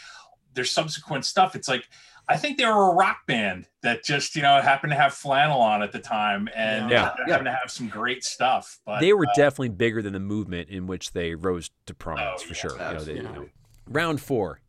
their 0.54 0.64
subsequent 0.64 1.24
stuff, 1.24 1.54
it's 1.54 1.68
like 1.68 1.88
I 2.28 2.36
think 2.36 2.56
they 2.56 2.64
were 2.64 2.90
a 2.90 2.94
rock 2.94 3.26
band 3.26 3.66
that 3.82 4.04
just 4.04 4.36
you 4.36 4.42
know 4.42 4.60
happened 4.60 4.92
to 4.92 4.96
have 4.96 5.12
flannel 5.12 5.60
on 5.60 5.82
at 5.82 5.92
the 5.92 5.98
time 5.98 6.48
and 6.54 6.90
yeah. 6.90 7.04
happened 7.04 7.28
yeah. 7.28 7.38
to 7.38 7.50
have 7.50 7.70
some 7.70 7.88
great 7.88 8.24
stuff. 8.24 8.78
But 8.86 9.00
they 9.00 9.12
were 9.12 9.26
uh, 9.26 9.34
definitely 9.34 9.70
bigger 9.70 10.02
than 10.02 10.12
the 10.12 10.20
movement 10.20 10.68
in 10.68 10.86
which 10.86 11.12
they 11.12 11.34
rose 11.34 11.70
to 11.86 11.94
prominence 11.94 12.42
oh, 12.44 12.46
for 12.46 12.54
yeah, 12.54 12.60
sure. 12.60 12.72
You 12.72 12.78
know, 12.78 13.04
they, 13.04 13.14
yeah. 13.14 13.22
you 13.22 13.28
know. 13.28 13.48
Round 13.88 14.20
four. 14.20 14.60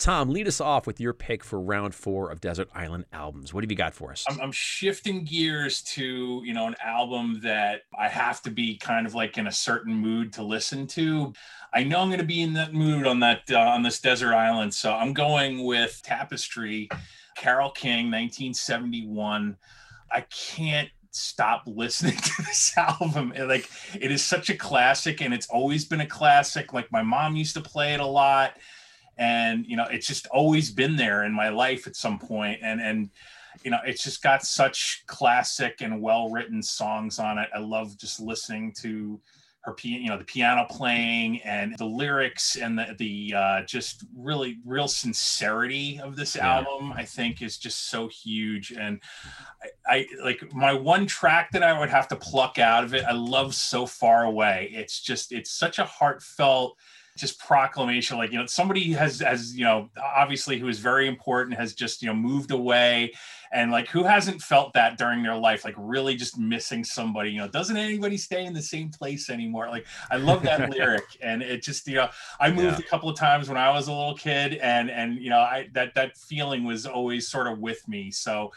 Tom, 0.00 0.30
lead 0.30 0.48
us 0.48 0.62
off 0.62 0.86
with 0.86 0.98
your 0.98 1.12
pick 1.12 1.44
for 1.44 1.60
round 1.60 1.94
four 1.94 2.30
of 2.30 2.40
Desert 2.40 2.70
Island 2.74 3.04
albums. 3.12 3.52
What 3.52 3.62
have 3.62 3.70
you 3.70 3.76
got 3.76 3.92
for 3.92 4.10
us? 4.10 4.24
I'm, 4.30 4.40
I'm, 4.40 4.50
shifting 4.50 5.24
gears 5.24 5.82
to 5.82 6.40
you 6.42 6.54
know 6.54 6.66
an 6.66 6.74
album 6.82 7.40
that 7.42 7.82
I 7.98 8.08
have 8.08 8.40
to 8.42 8.50
be 8.50 8.78
kind 8.78 9.06
of 9.06 9.14
like 9.14 9.36
in 9.36 9.46
a 9.46 9.52
certain 9.52 9.94
mood 9.94 10.32
to 10.32 10.42
listen 10.42 10.86
to. 10.88 11.34
I 11.74 11.84
know 11.84 12.00
I'm 12.00 12.08
going 12.08 12.18
to 12.18 12.24
be 12.24 12.40
in 12.40 12.54
that 12.54 12.72
mood 12.72 13.06
on 13.06 13.20
that 13.20 13.42
uh, 13.50 13.58
on 13.58 13.82
this 13.82 14.00
desert 14.00 14.32
island, 14.32 14.72
so 14.72 14.90
I'm 14.90 15.12
going 15.12 15.64
with 15.64 16.00
Tapestry, 16.02 16.88
Carole 17.36 17.70
King, 17.70 18.06
1971. 18.06 19.54
I 20.10 20.22
can't 20.22 20.88
stop 21.10 21.64
listening 21.66 22.16
to 22.16 22.42
this 22.42 22.72
album. 22.78 23.34
Like 23.38 23.68
it 24.00 24.10
is 24.10 24.24
such 24.24 24.48
a 24.48 24.56
classic, 24.56 25.20
and 25.20 25.34
it's 25.34 25.48
always 25.48 25.84
been 25.84 26.00
a 26.00 26.06
classic. 26.06 26.72
Like 26.72 26.90
my 26.90 27.02
mom 27.02 27.36
used 27.36 27.52
to 27.52 27.60
play 27.60 27.92
it 27.92 28.00
a 28.00 28.06
lot 28.06 28.54
and 29.20 29.66
you 29.66 29.76
know 29.76 29.84
it's 29.90 30.06
just 30.06 30.26
always 30.28 30.72
been 30.72 30.96
there 30.96 31.24
in 31.24 31.32
my 31.32 31.50
life 31.50 31.86
at 31.86 31.94
some 31.94 32.18
point. 32.18 32.58
And 32.62 32.80
and 32.80 33.10
you 33.62 33.70
know 33.70 33.78
it's 33.84 34.02
just 34.02 34.22
got 34.22 34.42
such 34.42 35.04
classic 35.06 35.82
and 35.82 36.02
well 36.02 36.30
written 36.30 36.62
songs 36.62 37.20
on 37.20 37.38
it. 37.38 37.48
I 37.54 37.58
love 37.58 37.96
just 37.98 38.18
listening 38.18 38.74
to 38.80 39.20
her 39.62 39.76
you 39.82 40.08
know 40.08 40.16
the 40.16 40.24
piano 40.24 40.66
playing 40.70 41.38
and 41.42 41.76
the 41.76 41.84
lyrics 41.84 42.56
and 42.56 42.78
the 42.78 42.94
the 42.98 43.34
uh, 43.36 43.62
just 43.64 44.04
really 44.16 44.56
real 44.64 44.88
sincerity 44.88 46.00
of 46.02 46.16
this 46.16 46.34
yeah. 46.34 46.56
album 46.56 46.92
i 46.92 47.04
think 47.04 47.42
is 47.42 47.58
just 47.58 47.90
so 47.90 48.08
huge. 48.08 48.72
And 48.72 49.02
I, 49.86 49.96
I 49.96 50.06
like 50.24 50.54
my 50.54 50.72
one 50.72 51.04
track 51.04 51.50
that 51.52 51.62
i 51.62 51.78
would 51.78 51.90
have 51.90 52.08
to 52.08 52.16
pluck 52.16 52.58
out 52.58 52.84
of 52.84 52.94
it 52.94 53.04
i 53.04 53.12
love 53.12 53.54
so 53.54 53.84
far 53.84 54.24
away. 54.24 54.70
It's 54.72 55.02
just 55.02 55.30
it's 55.30 55.50
such 55.50 55.78
a 55.78 55.84
heartfelt 55.84 56.78
just 57.20 57.38
proclamation 57.38 58.16
like 58.16 58.32
you 58.32 58.38
know 58.38 58.46
somebody 58.46 58.92
has 58.92 59.20
has 59.20 59.54
you 59.54 59.64
know 59.64 59.88
obviously 60.02 60.58
who 60.58 60.68
is 60.68 60.78
very 60.78 61.06
important 61.06 61.56
has 61.56 61.74
just 61.74 62.02
you 62.02 62.08
know 62.08 62.14
moved 62.14 62.50
away. 62.50 63.12
And 63.52 63.72
like 63.72 63.88
who 63.88 64.04
hasn't 64.04 64.40
felt 64.40 64.72
that 64.74 64.96
during 64.96 65.24
their 65.24 65.34
life 65.34 65.64
like 65.64 65.74
really 65.76 66.14
just 66.14 66.38
missing 66.38 66.84
somebody? 66.84 67.30
You 67.30 67.40
know 67.40 67.48
doesn't 67.48 67.76
anybody 67.76 68.16
stay 68.16 68.44
in 68.44 68.54
the 68.54 68.62
same 68.62 68.90
place 68.90 69.28
anymore? 69.28 69.68
Like 69.68 69.86
i 70.10 70.16
love 70.16 70.42
that 70.44 70.70
lyric. 70.76 71.04
And 71.20 71.42
it 71.42 71.62
just 71.62 71.86
you 71.86 71.96
know 71.96 72.08
i 72.40 72.50
moved 72.50 72.78
yeah. 72.78 72.86
a 72.86 72.88
couple 72.88 73.08
of 73.08 73.16
times 73.16 73.48
when 73.48 73.58
i 73.58 73.70
was 73.70 73.88
a 73.88 73.92
little 73.92 74.14
kid 74.14 74.54
and 74.54 74.90
and 74.90 75.20
you 75.20 75.30
know 75.30 75.40
i 75.40 75.68
that 75.74 75.94
that 75.94 76.16
feeling 76.16 76.64
was 76.64 76.86
always 76.86 77.28
sort 77.28 77.46
of 77.46 77.58
with 77.58 77.86
me. 77.88 78.10
So 78.10 78.52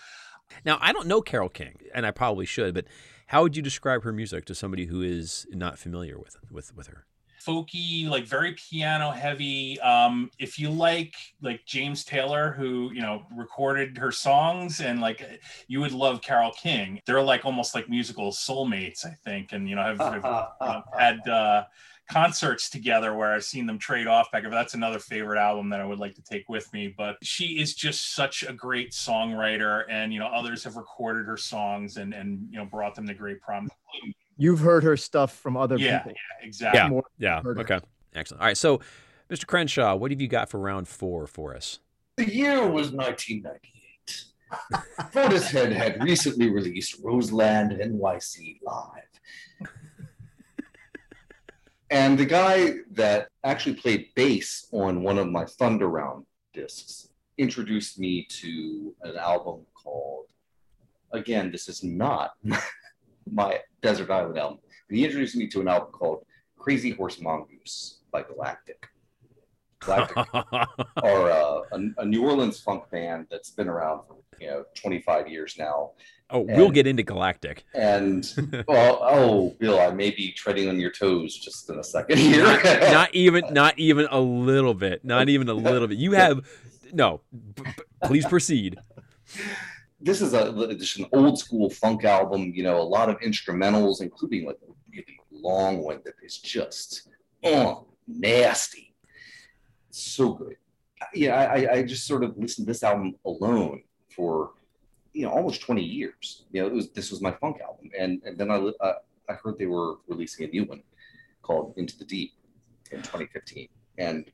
now 0.66 0.78
i 0.82 0.94
don't 0.94 1.08
know 1.08 1.22
carole 1.22 1.50
king 1.50 1.80
and 1.96 2.06
i 2.06 2.12
probably 2.12 2.46
should 2.46 2.74
but 2.74 2.86
how 3.28 3.42
would 3.42 3.56
you 3.56 3.64
describe 3.64 4.04
her 4.04 4.14
music 4.14 4.46
to 4.46 4.54
somebody 4.54 4.86
who 4.86 5.02
is 5.02 5.48
not 5.50 5.80
familiar 5.80 6.20
with 6.20 6.38
with 6.52 6.76
with 6.76 6.88
her 6.88 7.06
folky, 7.46 8.08
like 8.08 8.26
very 8.26 8.54
piano 8.54 9.12
heavy. 9.12 9.80
Um, 9.82 10.30
if 10.40 10.60
you 10.60 10.70
like 10.70 11.16
like 11.42 11.66
James 11.66 12.04
Taylor, 12.04 12.52
who 12.52 12.92
you 12.94 13.02
know 13.02 13.24
recorded 13.36 13.98
her 13.98 14.12
songs, 14.12 14.80
and 14.82 15.02
like 15.02 15.42
you 15.68 15.80
would 15.82 15.92
love 15.92 16.22
Carole 16.22 16.52
King. 16.52 17.00
They're 17.06 17.22
like 17.22 17.46
almost 17.46 17.76
like 17.76 17.90
musical 17.90 18.32
soulmates, 18.32 19.06
I 19.06 19.16
think, 19.24 19.52
and 19.52 19.70
you 19.70 19.76
know 19.76 19.84
have, 19.84 20.00
have 20.00 20.16
you 20.16 20.68
know, 20.68 20.84
had 20.98 21.28
uh, 21.28 21.64
concerts 22.10 22.70
together 22.70 23.14
where 23.16 23.34
I've 23.34 23.44
seen 23.44 23.66
them 23.66 23.80
trade 23.80 24.08
off 24.08 24.32
back. 24.32 24.44
That's 24.50 24.74
another 24.74 25.00
favorite 25.00 25.40
album 25.40 25.70
that 25.70 25.82
I 25.82 25.86
would 25.86 26.00
like 26.00 26.16
to 26.16 26.24
take 26.24 26.50
with 26.50 26.72
me. 26.74 26.94
But 26.96 27.18
she 27.24 27.60
is 27.60 27.74
just 27.74 28.14
such 28.14 28.44
a 28.44 28.54
great 28.54 28.92
songwriter, 28.92 29.84
and 29.90 30.14
you 30.14 30.20
know 30.20 30.28
others 30.28 30.64
have 30.64 30.76
recorded 30.76 31.28
her 31.28 31.38
songs 31.38 31.98
and 31.98 32.14
and 32.14 32.48
you 32.52 32.58
know 32.58 32.66
brought 32.66 32.96
them 32.96 33.08
to 33.08 33.14
great 33.14 33.42
prominence 33.42 33.74
you've 34.38 34.60
heard 34.60 34.84
her 34.84 34.98
stuff 34.98 35.36
from 35.36 35.58
other 35.58 35.78
yeah, 35.78 36.00
people. 36.00 36.12
Yeah, 36.12 36.48
exactly. 36.48 37.02
Yeah. 37.18 37.42
yeah. 37.44 37.52
Okay. 37.62 37.80
Excellent. 38.16 38.42
All 38.42 38.48
right. 38.48 38.58
So, 38.58 38.80
Mr. 39.30 39.48
Crenshaw, 39.48 39.96
what 39.96 40.12
have 40.12 40.22
you 40.22 40.28
got 40.28 40.50
for 40.50 40.60
round 40.60 40.88
four 40.88 41.28
for 41.28 41.56
us? 41.56 41.80
The 42.18 42.32
year 42.32 42.62
was 42.68 42.92
1998. 42.92 44.26
Portishead 45.12 45.72
had 45.76 46.04
recently 46.04 46.50
released 46.50 47.00
Roseland 47.04 47.72
NYC 47.72 48.60
Live. 48.62 49.70
and 51.90 52.18
the 52.18 52.26
guy 52.26 52.74
that 52.92 53.30
actually 53.44 53.76
played 53.76 54.10
bass 54.16 54.68
on 54.72 55.02
one 55.02 55.18
of 55.18 55.30
my 55.30 55.46
Thunder 55.46 55.88
Round 55.88 56.26
discs 56.54 57.10
introduced 57.38 58.00
me 58.00 58.28
to 58.30 58.94
an 59.02 59.18
album 59.18 59.66
called, 59.74 60.28
again, 61.12 61.52
this 61.52 61.68
is 61.68 61.84
not 61.84 62.34
my 63.32 63.60
Desert 63.82 64.10
Island 64.10 64.38
album. 64.38 64.60
And 64.90 64.98
he 64.98 65.06
introduced 65.06 65.36
me 65.36 65.48
to 65.48 65.62
an 65.62 65.68
album 65.68 65.90
called 65.92 66.26
Crazy 66.58 66.92
Horse 66.92 67.20
Mongoose 67.20 68.00
by 68.12 68.24
Galactic. 68.24 68.88
Galactic 69.80 70.18
are 70.34 71.32
uh, 71.32 71.62
a, 71.74 71.80
a, 71.98 72.06
New 72.06 72.24
Orleans 72.24 72.60
funk 72.60 72.90
band 72.90 73.28
that's 73.30 73.50
been 73.50 73.68
around 73.68 74.02
for 74.08 74.16
you 74.40 74.48
know 74.48 74.64
25 74.76 75.28
years 75.28 75.56
now. 75.60 75.92
Oh, 76.30 76.48
and, 76.48 76.58
we'll 76.58 76.72
get 76.72 76.88
into 76.88 77.04
Galactic. 77.04 77.66
And 77.74 78.26
well, 78.68 79.00
oh, 79.02 79.56
Bill, 79.60 79.80
I 79.80 79.92
may 79.92 80.12
be 80.12 80.32
treading 80.32 80.70
on 80.70 80.80
your 80.80 80.92
toes 80.92 81.38
just 81.38 81.70
in 81.70 81.80
a 81.80 81.84
second 81.84 82.18
here. 82.18 82.44
not, 82.44 82.64
not 82.64 83.14
even, 83.14 83.44
not 83.52 83.78
even 83.78 84.08
a 84.10 84.20
little 84.20 84.74
bit. 84.74 85.04
Not 85.04 85.28
even 85.28 85.50
a 85.50 85.54
little 85.54 85.88
bit. 85.88 85.98
You 85.98 86.14
have 86.14 86.48
no. 86.94 87.22
B- 87.56 87.64
please 88.06 88.26
proceed 88.26 88.78
this 90.04 90.22
is 90.22 90.34
a 90.34 90.76
just 90.76 91.00
an 91.00 91.06
old 91.14 91.40
school 91.40 91.70
funk 91.70 92.04
album. 92.04 92.52
You 92.54 92.64
know, 92.64 92.80
a 92.80 92.84
lot 92.84 93.10
of 93.10 93.20
instrumentals, 93.22 94.02
including 94.02 94.46
like 94.46 94.60
a 94.68 94.72
really 94.92 95.20
long 95.32 95.82
one 95.82 96.02
that 96.04 96.16
is 96.22 96.38
just 96.38 97.10
oh 97.44 97.88
nasty, 98.08 98.94
so 99.90 100.34
good. 100.34 100.58
Yeah, 101.14 101.36
I, 101.36 101.74
I 101.74 101.84
just 101.84 102.06
sort 102.06 102.24
of 102.24 102.38
listened 102.38 102.68
to 102.68 102.72
this 102.72 102.84
album 102.84 103.16
alone 103.26 103.84
for 104.10 104.52
you 105.14 105.26
know 105.26 105.32
almost 105.32 105.62
20 105.62 105.82
years. 105.82 106.46
You 106.52 106.62
know, 106.62 106.68
it 106.68 106.74
was 106.74 106.92
this 106.92 107.10
was 107.10 107.22
my 107.22 107.32
funk 107.32 107.62
album, 107.62 107.90
and 107.98 108.22
and 108.26 108.38
then 108.38 108.52
I 108.52 108.58
uh, 108.58 108.94
I 109.30 109.34
heard 109.34 109.58
they 109.58 109.68
were 109.68 109.96
releasing 110.08 110.46
a 110.46 110.50
new 110.50 110.66
one 110.66 110.84
called 111.42 111.74
Into 111.78 111.98
the 111.98 112.06
Deep 112.06 112.34
in 112.92 113.00
2015, 113.00 113.70
and 113.98 114.30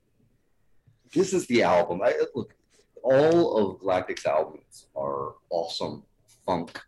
this 1.13 1.31
is 1.31 1.45
the 1.45 1.61
album. 1.61 2.01
I 2.03 2.19
look 2.35 2.55
all 3.03 3.57
of 3.57 3.81
Galactic's 3.81 4.25
albums 4.25 4.87
are 4.95 5.33
awesome 5.49 6.03
funk 6.45 6.79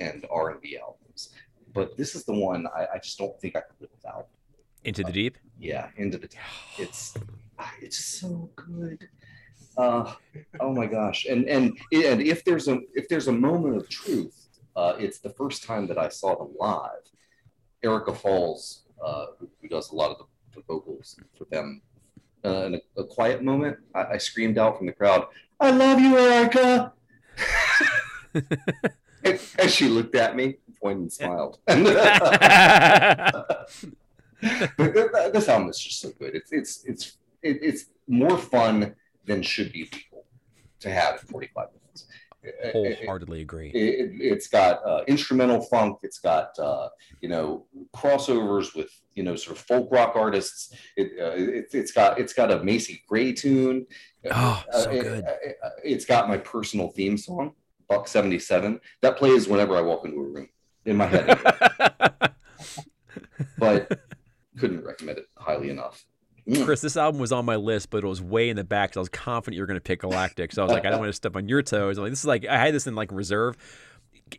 and 0.00 0.24
R 0.30 0.50
and 0.50 0.60
B 0.60 0.78
albums, 0.78 1.30
but 1.74 1.96
this 1.96 2.14
is 2.14 2.24
the 2.24 2.34
one 2.34 2.66
I, 2.74 2.86
I, 2.94 2.98
just 2.98 3.18
don't 3.18 3.38
think 3.40 3.56
I 3.56 3.60
could 3.60 3.80
live 3.80 3.90
without. 3.94 4.28
Into 4.84 5.02
the 5.02 5.08
uh, 5.08 5.12
Deep. 5.12 5.38
Yeah, 5.58 5.88
Into 5.96 6.18
the 6.18 6.28
Deep. 6.28 6.40
It's 6.78 7.14
ah, 7.58 7.72
it's 7.80 8.04
so 8.04 8.50
good. 8.56 9.08
Uh, 9.76 10.12
oh 10.60 10.72
my 10.72 10.86
gosh! 10.86 11.26
And 11.26 11.48
and 11.48 11.78
and 11.92 12.20
if 12.20 12.44
there's 12.44 12.68
a 12.68 12.80
if 12.94 13.08
there's 13.08 13.28
a 13.28 13.32
moment 13.32 13.76
of 13.76 13.88
truth, 13.88 14.48
uh, 14.76 14.94
it's 14.98 15.18
the 15.18 15.30
first 15.30 15.64
time 15.64 15.86
that 15.86 15.98
I 15.98 16.08
saw 16.08 16.36
them 16.36 16.54
live. 16.58 17.04
Erica 17.82 18.14
Falls, 18.14 18.84
uh, 19.04 19.26
who, 19.38 19.48
who 19.60 19.68
does 19.68 19.90
a 19.90 19.94
lot 19.94 20.10
of 20.10 20.18
the, 20.18 20.60
the 20.60 20.62
vocals 20.68 21.16
for 21.36 21.46
them, 21.46 21.82
uh, 22.44 22.66
in 22.66 22.74
a, 22.74 23.00
a, 23.00 23.04
quiet 23.04 23.42
moment, 23.42 23.78
I, 23.94 24.04
I, 24.14 24.18
screamed 24.18 24.58
out 24.58 24.76
from 24.78 24.86
the 24.86 24.92
crowd, 24.92 25.26
I 25.60 25.70
love 25.70 26.00
you, 26.00 26.18
Erica. 26.18 26.92
and, 28.34 28.46
and, 29.58 29.70
she 29.70 29.88
looked 29.88 30.14
at 30.14 30.34
me, 30.34 30.56
pointed 30.80 31.02
and 31.02 31.12
smiled. 31.12 31.58
but 34.76 35.32
this 35.32 35.48
album 35.48 35.68
is 35.68 35.78
just 35.78 36.00
so 36.00 36.10
good. 36.18 36.34
It's 36.34 36.50
it's 36.52 36.84
it's 36.84 37.16
it's 37.42 37.84
more 38.08 38.36
fun 38.36 38.96
than 39.24 39.42
should 39.42 39.72
be 39.72 39.84
legal 39.84 40.24
to 40.80 40.90
have 40.90 41.20
in 41.20 41.26
45 41.28 41.68
minutes. 41.68 41.81
Wholeheartedly 42.72 43.40
agree. 43.42 43.70
It, 43.70 44.34
has 44.34 44.48
got 44.48 44.84
uh, 44.84 45.04
instrumental 45.06 45.60
funk. 45.62 45.98
It's 46.02 46.18
got 46.18 46.58
uh, 46.58 46.88
you 47.20 47.28
know 47.28 47.66
crossovers 47.94 48.74
with 48.74 48.90
you 49.14 49.22
know 49.22 49.36
sort 49.36 49.56
of 49.56 49.64
folk 49.64 49.88
rock 49.92 50.16
artists. 50.16 50.74
It, 50.96 51.12
uh, 51.20 51.34
it, 51.36 51.72
has 51.72 51.92
got 51.92 52.18
it's 52.18 52.32
got 52.32 52.50
a 52.50 52.62
Macy 52.64 53.02
Gray 53.08 53.32
tune. 53.32 53.86
Oh, 54.30 54.64
so 54.72 54.90
uh, 54.90 55.02
good. 55.02 55.24
It, 55.84 55.94
has 55.94 56.04
got 56.04 56.28
my 56.28 56.36
personal 56.36 56.88
theme 56.88 57.16
song, 57.16 57.52
Buck 57.88 58.08
77. 58.08 58.80
That 59.02 59.16
plays 59.16 59.46
whenever 59.46 59.76
I 59.76 59.80
walk 59.80 60.04
into 60.04 60.18
a 60.18 60.24
room 60.24 60.48
in 60.84 60.96
my 60.96 61.06
head. 61.06 61.38
but 63.58 64.00
couldn't 64.58 64.84
recommend 64.84 65.18
it 65.18 65.26
highly 65.36 65.70
enough. 65.70 66.04
Mm. 66.48 66.64
Chris, 66.64 66.80
this 66.80 66.96
album 66.96 67.20
was 67.20 67.32
on 67.32 67.44
my 67.44 67.56
list, 67.56 67.90
but 67.90 68.02
it 68.02 68.06
was 68.06 68.20
way 68.20 68.48
in 68.48 68.56
the 68.56 68.64
back. 68.64 68.94
So 68.94 69.00
I 69.00 69.02
was 69.02 69.08
confident 69.08 69.56
you 69.56 69.62
were 69.62 69.66
going 69.66 69.78
to 69.78 69.80
pick 69.80 70.00
Galactic. 70.00 70.52
So 70.52 70.62
I 70.62 70.64
was 70.64 70.72
like, 70.72 70.84
I 70.84 70.90
don't 70.90 70.98
want 70.98 71.10
to 71.10 71.14
step 71.14 71.36
on 71.36 71.48
your 71.48 71.62
toes. 71.62 71.98
I'm 71.98 72.04
like, 72.04 72.12
this 72.12 72.20
is 72.20 72.26
like 72.26 72.46
I 72.46 72.58
had 72.58 72.74
this 72.74 72.86
in 72.86 72.94
like 72.94 73.12
reserve. 73.12 73.56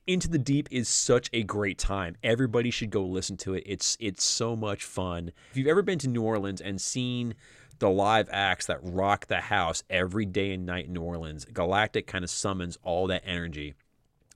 Into 0.07 0.27
the 0.27 0.39
Deep 0.39 0.67
is 0.71 0.89
such 0.89 1.29
a 1.33 1.43
great 1.43 1.77
time. 1.77 2.15
Everybody 2.23 2.71
should 2.71 2.89
go 2.89 3.03
listen 3.05 3.37
to 3.37 3.53
it. 3.53 3.63
It's 3.65 3.95
it's 3.99 4.23
so 4.23 4.55
much 4.55 4.83
fun. 4.83 5.31
If 5.51 5.57
you've 5.57 5.67
ever 5.67 5.81
been 5.81 5.99
to 5.99 6.07
New 6.07 6.23
Orleans 6.23 6.61
and 6.61 6.81
seen 6.81 7.35
the 7.79 7.89
live 7.89 8.27
acts 8.31 8.65
that 8.65 8.79
rock 8.81 9.27
the 9.27 9.39
house 9.39 9.83
every 9.89 10.25
day 10.25 10.51
and 10.53 10.65
night 10.65 10.87
in 10.87 10.93
New 10.93 11.01
Orleans, 11.01 11.45
Galactic 11.45 12.07
kind 12.07 12.23
of 12.23 12.29
summons 12.29 12.77
all 12.83 13.07
that 13.07 13.23
energy. 13.25 13.75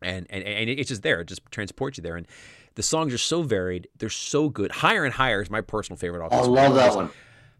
And, 0.01 0.27
and 0.29 0.43
and 0.43 0.69
it's 0.69 0.89
just 0.89 1.01
there. 1.01 1.21
It 1.21 1.27
just 1.27 1.41
transports 1.49 1.97
you 1.97 2.03
there. 2.03 2.17
And 2.17 2.27
the 2.75 2.83
songs 2.83 3.13
are 3.13 3.17
so 3.17 3.41
varied. 3.41 3.87
They're 3.97 4.09
so 4.09 4.49
good. 4.49 4.71
Higher 4.71 5.05
and 5.05 5.13
Higher 5.13 5.41
is 5.41 5.49
my 5.49 5.61
personal 5.61 5.97
favorite. 5.97 6.27
I 6.31 6.41
love 6.41 6.75
that 6.75 6.95
one. 6.95 7.09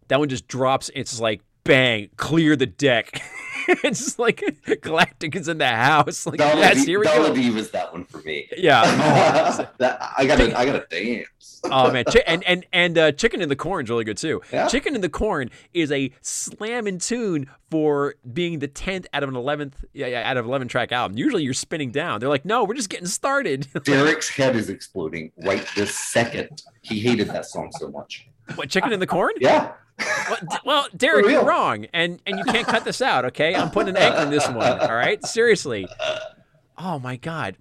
That 0.08 0.18
one 0.18 0.28
just 0.28 0.48
drops. 0.48 0.90
It's 0.94 1.20
like 1.20 1.42
bang, 1.64 2.08
clear 2.16 2.56
the 2.56 2.64
deck. 2.66 3.20
it's 3.68 3.98
just 4.02 4.18
like 4.18 4.42
Galactic 4.80 5.36
is 5.36 5.48
in 5.48 5.58
the 5.58 5.68
house. 5.68 6.26
Like 6.26 6.38
Dollar 6.38 6.60
yes, 6.60 6.84
here 6.86 6.98
we 6.98 7.04
Dollar 7.04 7.34
go. 7.34 7.52
was 7.52 7.70
that 7.72 7.92
one 7.92 8.04
for 8.04 8.18
me. 8.18 8.48
Yeah. 8.56 8.82
that, 9.78 10.12
I 10.16 10.24
got 10.26 10.40
I 10.40 10.64
got 10.64 10.76
a 10.76 10.86
dance. 10.88 11.60
oh 11.64 11.90
man, 11.92 12.04
Ch- 12.06 12.16
and 12.26 12.42
and 12.44 12.64
and 12.72 12.96
uh, 12.98 13.12
Chicken 13.12 13.42
in 13.42 13.48
the 13.50 13.56
Corn 13.56 13.84
is 13.84 13.90
really 13.90 14.04
good 14.04 14.16
too. 14.16 14.40
Yeah? 14.52 14.68
Chicken 14.68 14.94
in 14.94 15.00
the 15.02 15.08
Corn 15.10 15.50
is 15.74 15.92
a 15.92 16.10
slamming 16.22 16.98
tune 16.98 17.50
for 17.70 18.14
being 18.32 18.58
the 18.60 18.68
tenth 18.68 19.06
out 19.12 19.22
of 19.22 19.28
an 19.28 19.36
eleventh, 19.36 19.84
yeah, 19.92 20.06
yeah, 20.06 20.28
out 20.28 20.36
of 20.38 20.46
eleven 20.46 20.68
track 20.68 20.90
album. 20.92 21.18
Usually 21.18 21.42
you're 21.42 21.52
spinning 21.54 21.90
down. 21.90 22.20
They're 22.20 22.28
like, 22.30 22.44
no, 22.46 22.64
we're 22.64 22.74
just 22.74 22.88
getting 22.90 23.06
started. 23.06 23.68
Derek's 23.84 24.28
head 24.30 24.56
is 24.56 24.70
exploding 24.70 25.32
right 25.44 25.66
this 25.76 25.94
second. 25.94 26.62
He 26.82 27.00
hated 27.00 27.28
that 27.28 27.44
song 27.46 27.70
so 27.78 27.90
much. 27.90 28.26
what 28.54 28.70
Chicken 28.70 28.92
in 28.92 29.00
the 29.00 29.06
Corn? 29.06 29.32
Yeah. 29.40 29.72
Well, 29.98 30.38
D- 30.40 30.56
well, 30.64 30.86
Derek, 30.96 31.26
you're 31.26 31.44
wrong, 31.44 31.86
and 31.92 32.20
and 32.26 32.38
you 32.38 32.44
can't 32.44 32.66
cut 32.66 32.84
this 32.84 33.02
out. 33.02 33.24
Okay, 33.26 33.54
I'm 33.54 33.70
putting 33.70 33.96
an 33.96 34.02
anchor 34.02 34.22
in 34.22 34.30
this 34.30 34.46
one. 34.48 34.80
All 34.80 34.94
right, 34.94 35.24
seriously. 35.24 35.88
Oh 36.76 36.98
my 36.98 37.16
God. 37.16 37.56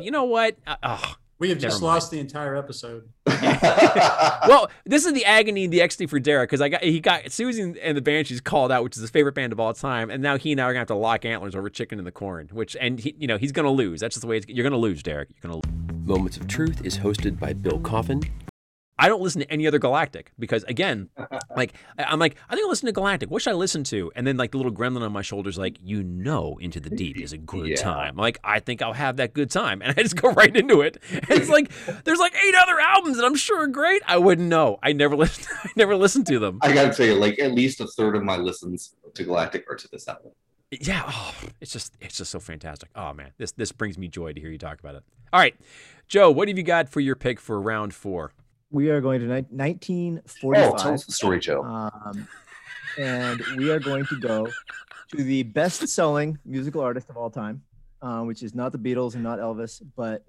You 0.00 0.10
know 0.10 0.24
what? 0.24 0.56
Oh. 0.82 1.14
We 1.40 1.50
have 1.50 1.58
just 1.58 1.74
mind. 1.80 1.84
lost 1.84 2.10
the 2.10 2.18
entire 2.18 2.56
episode. 2.56 3.08
Well, 4.48 4.70
this 4.86 5.04
is 5.04 5.12
the 5.12 5.24
agony, 5.26 5.64
and 5.64 5.72
the 5.72 5.82
ecstasy 5.82 6.06
for 6.06 6.18
Derek 6.18 6.48
because 6.48 6.62
I 6.62 6.68
got 6.70 6.82
he 6.82 7.00
got 7.00 7.24
Siouxsie 7.24 7.78
and 7.82 7.96
the 7.96 8.00
Banshees 8.00 8.40
called 8.40 8.72
out, 8.72 8.82
which 8.82 8.96
is 8.96 9.02
his 9.02 9.10
favorite 9.10 9.34
band 9.34 9.52
of 9.52 9.60
all 9.60 9.74
time, 9.74 10.10
and 10.10 10.22
now 10.22 10.38
he 10.38 10.52
and 10.52 10.60
I 10.60 10.64
are 10.64 10.72
gonna 10.72 10.80
have 10.80 10.88
to 10.88 10.94
lock 10.94 11.24
antlers 11.24 11.54
over 11.54 11.68
Chicken 11.68 11.98
in 11.98 12.04
the 12.06 12.10
Corn, 12.10 12.48
which 12.52 12.76
and 12.80 12.98
he, 12.98 13.14
you 13.18 13.26
know 13.26 13.36
he's 13.36 13.52
gonna 13.52 13.70
lose. 13.70 14.00
That's 14.00 14.14
just 14.14 14.22
the 14.22 14.26
way 14.26 14.38
it's, 14.38 14.46
you're 14.48 14.64
gonna 14.64 14.78
lose, 14.78 15.02
Derek. 15.02 15.28
You're 15.30 15.52
gonna. 15.52 15.56
Lose. 15.56 16.06
Moments 16.06 16.38
of 16.38 16.46
Truth 16.46 16.86
is 16.86 16.96
hosted 16.98 17.38
by 17.38 17.52
Bill 17.52 17.78
Coffin. 17.80 18.22
I 18.98 19.08
don't 19.08 19.22
listen 19.22 19.40
to 19.42 19.50
any 19.52 19.66
other 19.66 19.78
Galactic 19.78 20.32
because 20.38 20.64
again, 20.64 21.08
like 21.56 21.74
I- 21.98 22.04
I'm 22.04 22.18
like 22.18 22.36
I 22.48 22.54
think 22.54 22.64
I'll 22.64 22.70
listen 22.70 22.86
to 22.86 22.92
Galactic. 22.92 23.30
What 23.30 23.42
should 23.42 23.50
I 23.52 23.54
listen 23.54 23.84
to? 23.84 24.10
And 24.16 24.26
then 24.26 24.36
like 24.36 24.50
the 24.50 24.56
little 24.56 24.72
gremlin 24.72 25.02
on 25.02 25.12
my 25.12 25.22
shoulders, 25.22 25.56
like 25.58 25.76
you 25.82 26.02
know, 26.02 26.58
Into 26.60 26.80
the 26.80 26.90
Deep 26.90 27.20
is 27.20 27.32
a 27.32 27.38
good 27.54 27.68
Yeah. 27.68 27.76
time. 27.76 28.16
Like 28.16 28.38
I 28.42 28.60
think 28.60 28.82
I'll 28.82 28.92
have 28.92 29.16
that 29.18 29.34
good 29.34 29.50
time, 29.50 29.82
and 29.82 29.94
I 29.96 30.02
just 30.02 30.16
go 30.20 30.30
right 30.32 30.54
into 30.54 30.80
it. 30.80 30.98
And 31.12 31.30
it's 31.30 31.48
like 31.48 31.70
there's 32.04 32.18
like 32.18 32.34
eight 32.34 32.54
other 32.56 32.78
albums 32.80 33.16
that 33.18 33.24
I'm 33.24 33.36
sure 33.36 33.62
are 33.62 33.66
great. 33.68 34.02
I 34.06 34.18
wouldn't 34.18 34.48
know. 34.48 34.78
I 34.82 34.92
never 34.92 35.16
listen. 35.16 35.44
I 35.64 35.70
never 35.76 35.94
listened 35.96 36.26
to 36.28 36.38
them. 36.38 36.58
I 36.62 36.72
gotta 36.72 36.92
tell 36.94 37.06
you, 37.06 37.14
like 37.14 37.38
at 37.38 37.52
least 37.52 37.80
a 37.80 37.86
third 37.86 38.16
of 38.16 38.24
my 38.24 38.36
listens 38.36 38.94
to 39.14 39.22
Galactic 39.24 39.64
are 39.70 39.76
to 39.76 39.88
this 39.90 40.08
album. 40.08 40.32
Yeah, 40.70 41.02
oh, 41.06 41.34
it's 41.62 41.72
just 41.72 41.94
it's 42.00 42.18
just 42.18 42.30
so 42.30 42.40
fantastic. 42.40 42.90
Oh 42.94 43.12
man, 43.14 43.30
this 43.38 43.52
this 43.52 43.72
brings 43.72 43.96
me 43.96 44.08
joy 44.08 44.32
to 44.34 44.40
hear 44.40 44.50
you 44.50 44.58
talk 44.58 44.80
about 44.80 44.96
it. 44.96 45.02
All 45.32 45.40
right, 45.40 45.54
Joe, 46.08 46.30
what 46.30 46.48
have 46.48 46.58
you 46.58 46.64
got 46.64 46.88
for 46.90 47.00
your 47.00 47.14
pick 47.16 47.40
for 47.40 47.60
round 47.60 47.94
four? 47.94 48.32
We 48.70 48.90
are 48.90 49.00
going 49.00 49.20
to 49.20 49.26
ni- 49.26 49.32
Oh, 49.32 49.46
1945. 49.50 50.76
tell 50.76 50.92
us 50.94 51.04
the 51.06 51.12
story, 51.12 51.40
Joe. 51.40 51.62
Um, 51.64 52.28
and 52.98 53.40
we 53.56 53.70
are 53.70 53.78
going 53.80 54.04
to 54.06 54.20
go 54.20 54.46
to 55.16 55.22
the 55.22 55.42
best 55.44 55.88
selling 55.88 56.38
musical 56.44 56.80
artist 56.82 57.08
of 57.08 57.16
all 57.16 57.30
time, 57.30 57.62
uh, 58.02 58.22
which 58.22 58.42
is 58.42 58.54
not 58.54 58.72
the 58.72 58.78
Beatles 58.78 59.14
and 59.14 59.22
not 59.22 59.38
Elvis, 59.38 59.80
but 59.96 60.24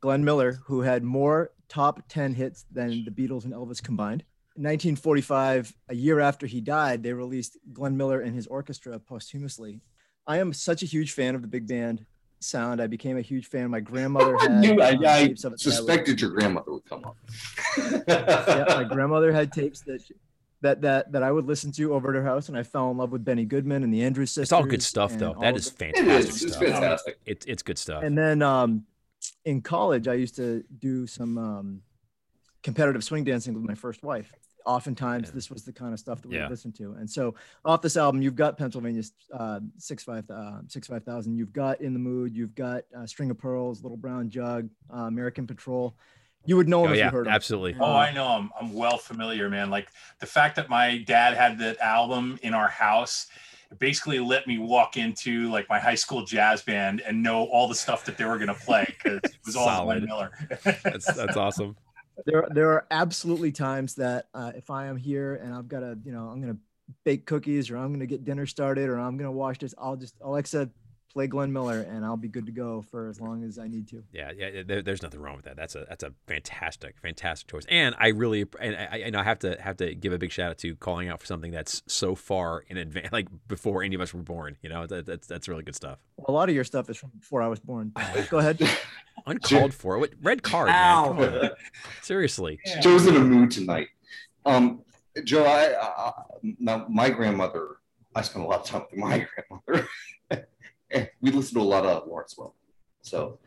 Glenn 0.00 0.24
Miller, 0.24 0.58
who 0.66 0.82
had 0.82 1.02
more 1.02 1.50
top 1.68 2.02
10 2.08 2.34
hits 2.34 2.64
than 2.70 3.04
the 3.04 3.10
Beatles 3.10 3.44
and 3.44 3.52
Elvis 3.52 3.82
combined. 3.82 4.22
In 4.56 4.62
1945, 4.62 5.74
a 5.88 5.94
year 5.94 6.20
after 6.20 6.46
he 6.46 6.60
died, 6.60 7.02
they 7.02 7.12
released 7.12 7.58
Glenn 7.72 7.96
Miller 7.96 8.20
and 8.20 8.34
his 8.34 8.46
orchestra 8.46 8.98
posthumously. 9.00 9.80
I 10.26 10.38
am 10.38 10.52
such 10.52 10.82
a 10.82 10.86
huge 10.86 11.12
fan 11.12 11.34
of 11.34 11.42
the 11.42 11.48
big 11.48 11.66
band 11.66 12.06
sound. 12.40 12.80
I 12.80 12.86
became 12.86 13.16
a 13.16 13.22
huge 13.22 13.46
fan. 13.48 13.70
My 13.70 13.80
grandmother 13.80 14.36
I 14.40 14.42
had 14.42 14.60
knew 14.60 14.80
I, 14.80 14.92
uh, 14.92 14.98
I 15.00 15.26
tapes 15.26 15.44
of 15.44 15.52
it 15.52 15.56
that 15.56 15.60
suspected 15.60 16.20
your 16.20 16.30
grandmother 16.30 16.72
would 16.72 16.84
come 16.84 17.04
up. 17.04 17.16
yeah, 18.08 18.64
my 18.68 18.84
grandmother 18.84 19.32
had 19.32 19.52
tapes 19.52 19.80
that 19.82 20.00
that 20.62 20.80
that 20.82 21.12
that 21.12 21.22
I 21.22 21.30
would 21.30 21.46
listen 21.46 21.70
to 21.72 21.92
over 21.94 22.10
at 22.10 22.14
her 22.16 22.24
house, 22.24 22.48
and 22.48 22.56
I 22.56 22.62
fell 22.62 22.90
in 22.90 22.96
love 22.96 23.12
with 23.12 23.24
Benny 23.24 23.44
Goodman 23.44 23.82
and 23.82 23.92
the 23.92 24.02
Andrews 24.02 24.30
sisters. 24.30 24.42
It's 24.44 24.52
all 24.52 24.64
good 24.64 24.82
stuff, 24.82 25.16
though. 25.18 25.32
all 25.32 25.40
That 25.42 25.50
of 25.50 25.56
is 25.58 25.70
the- 25.70 25.88
it 25.88 25.96
fantastic 25.96 26.34
is. 26.34 26.42
It's 26.44 26.52
stuff. 26.56 26.64
fantastic. 26.68 27.18
It's 27.26 27.46
it's 27.46 27.62
good 27.62 27.78
stuff. 27.78 28.02
And 28.02 28.16
then 28.16 28.42
um, 28.42 28.84
in 29.44 29.60
college, 29.60 30.08
I 30.08 30.14
used 30.14 30.36
to 30.36 30.64
do 30.78 31.06
some 31.06 31.36
um, 31.38 31.82
competitive 32.62 33.04
swing 33.04 33.24
dancing 33.24 33.54
with 33.54 33.64
my 33.64 33.74
first 33.74 34.02
wife. 34.02 34.32
Oftentimes, 34.66 35.28
Yeah. 35.28 35.34
this 35.34 35.48
was 35.50 35.64
the 35.64 35.72
kind 35.72 35.92
of 35.94 36.00
stuff 36.00 36.20
that 36.22 36.28
we 36.28 36.34
Yeah. 36.36 36.42
would 36.42 36.50
listen 36.50 36.72
to. 36.72 36.92
And 36.98 37.08
so, 37.08 37.34
off 37.64 37.80
this 37.82 37.96
album, 37.96 38.20
you've 38.20 38.34
got 38.34 38.58
Pennsylvania 38.58 39.02
uh, 39.32 39.60
six 39.78 40.02
five 40.04 40.28
uh, 40.28 40.58
six 40.66 40.88
five 40.88 41.04
thousand. 41.04 41.36
You've 41.36 41.52
got 41.52 41.80
In 41.80 41.92
the 41.92 41.98
Mood. 42.00 42.34
You've 42.34 42.54
got 42.54 42.82
uh, 42.96 43.06
String 43.06 43.30
of 43.30 43.38
Pearls, 43.38 43.82
Little 43.82 43.96
Brown 43.96 44.28
Jug, 44.28 44.68
uh, 44.92 45.02
American 45.02 45.46
Patrol. 45.46 45.96
You 46.44 46.56
would 46.56 46.68
know 46.68 46.82
them 46.82 46.90
oh 46.90 46.92
if 46.94 46.98
yeah, 46.98 47.04
you 47.06 47.10
heard 47.12 47.26
them. 47.26 47.32
absolutely. 47.32 47.76
Oh, 47.80 47.94
I 47.94 48.12
know. 48.12 48.26
I'm, 48.26 48.50
I'm 48.60 48.72
well 48.72 48.98
familiar, 48.98 49.48
man. 49.48 49.70
Like 49.70 49.88
the 50.20 50.26
fact 50.26 50.56
that 50.56 50.68
my 50.68 50.98
dad 50.98 51.34
had 51.34 51.58
that 51.60 51.78
album 51.80 52.38
in 52.42 52.54
our 52.54 52.68
house, 52.68 53.26
it 53.70 53.78
basically 53.80 54.20
let 54.20 54.46
me 54.46 54.58
walk 54.58 54.96
into 54.96 55.50
like 55.50 55.68
my 55.68 55.78
high 55.80 55.96
school 55.96 56.24
jazz 56.24 56.62
band 56.62 57.00
and 57.00 57.20
know 57.20 57.44
all 57.46 57.66
the 57.66 57.74
stuff 57.74 58.04
that 58.04 58.16
they 58.16 58.24
were 58.24 58.36
going 58.36 58.46
to 58.46 58.54
play 58.54 58.84
because 58.86 59.18
it 59.24 59.38
was 59.44 59.56
all 59.56 59.84
Glenn 59.86 60.04
Miller. 60.04 60.30
That's 60.84 61.06
that's 61.14 61.36
awesome. 61.36 61.76
There 62.24 62.48
there 62.50 62.70
are 62.70 62.86
absolutely 62.90 63.52
times 63.52 63.94
that 63.96 64.28
uh, 64.34 64.52
if 64.56 64.70
I 64.70 64.86
am 64.86 64.96
here 64.96 65.36
and 65.36 65.54
I've 65.54 65.68
got 65.68 65.80
to, 65.80 65.98
you 66.04 66.12
know, 66.12 66.28
I'm 66.28 66.40
gonna 66.40 66.56
bake 67.04 67.26
cookies 67.26 67.70
or 67.70 67.76
I'm 67.76 67.92
gonna 67.92 68.06
get 68.06 68.24
dinner 68.24 68.46
started 68.46 68.88
or 68.88 68.98
I'm 68.98 69.16
gonna 69.16 69.32
wash 69.32 69.58
this, 69.58 69.74
I'll 69.78 69.96
just 69.96 70.14
Alexa 70.20 70.70
play 71.16 71.26
Glenn 71.26 71.50
Miller 71.50 71.80
and 71.80 72.04
I'll 72.04 72.18
be 72.18 72.28
good 72.28 72.44
to 72.44 72.52
go 72.52 72.82
for 72.82 73.08
as 73.08 73.22
long 73.22 73.42
as 73.42 73.58
I 73.58 73.68
need 73.68 73.88
to. 73.88 74.04
Yeah, 74.12 74.32
yeah. 74.36 74.62
There, 74.66 74.82
there's 74.82 75.02
nothing 75.02 75.18
wrong 75.18 75.36
with 75.36 75.46
that. 75.46 75.56
That's 75.56 75.74
a 75.74 75.86
that's 75.88 76.02
a 76.02 76.12
fantastic, 76.26 76.98
fantastic 76.98 77.48
choice. 77.48 77.64
And 77.70 77.94
I 77.98 78.08
really 78.08 78.44
and 78.60 78.76
I, 78.76 78.98
and 78.98 79.16
I 79.16 79.22
have 79.22 79.38
to 79.38 79.56
have 79.58 79.78
to 79.78 79.94
give 79.94 80.12
a 80.12 80.18
big 80.18 80.30
shout 80.30 80.50
out 80.50 80.58
to 80.58 80.76
calling 80.76 81.08
out 81.08 81.18
for 81.18 81.24
something 81.24 81.50
that's 81.50 81.82
so 81.86 82.14
far 82.14 82.64
in 82.68 82.76
advance, 82.76 83.08
like 83.12 83.28
before 83.48 83.82
any 83.82 83.94
of 83.94 84.02
us 84.02 84.12
were 84.12 84.22
born. 84.22 84.58
You 84.60 84.68
know, 84.68 84.86
that, 84.86 85.06
that's 85.06 85.26
that's 85.26 85.48
really 85.48 85.62
good 85.62 85.74
stuff. 85.74 85.98
A 86.28 86.30
lot 86.30 86.50
of 86.50 86.54
your 86.54 86.64
stuff 86.64 86.90
is 86.90 86.98
from 86.98 87.12
before 87.18 87.40
I 87.40 87.48
was 87.48 87.60
born. 87.60 87.92
Go 88.28 88.38
ahead. 88.38 88.60
Uncalled 89.26 89.72
for. 89.72 89.96
What 89.96 90.12
red 90.22 90.42
card? 90.42 90.68
Man. 90.68 91.04
Come 91.06 91.18
on. 91.18 91.50
Seriously. 92.02 92.60
Joe's 92.82 93.06
in 93.06 93.16
a 93.16 93.20
mood 93.20 93.50
tonight. 93.50 93.88
Um, 94.44 94.82
Joe, 95.24 95.44
I, 95.44 95.80
I 95.80 96.12
now 96.58 96.84
my 96.90 97.08
grandmother. 97.08 97.76
I 98.14 98.20
spent 98.20 98.44
a 98.44 98.48
lot 98.48 98.60
of 98.60 98.66
time 98.66 98.82
with 98.90 99.00
my 99.00 99.26
grandmother. 99.48 99.88
And 100.96 101.08
we 101.20 101.30
listened 101.30 101.56
to 101.56 101.60
a 101.60 101.70
lot 101.74 101.84
of 101.84 102.06
Lawrence 102.08 102.34
Welk. 102.38 102.52
So 103.02 103.38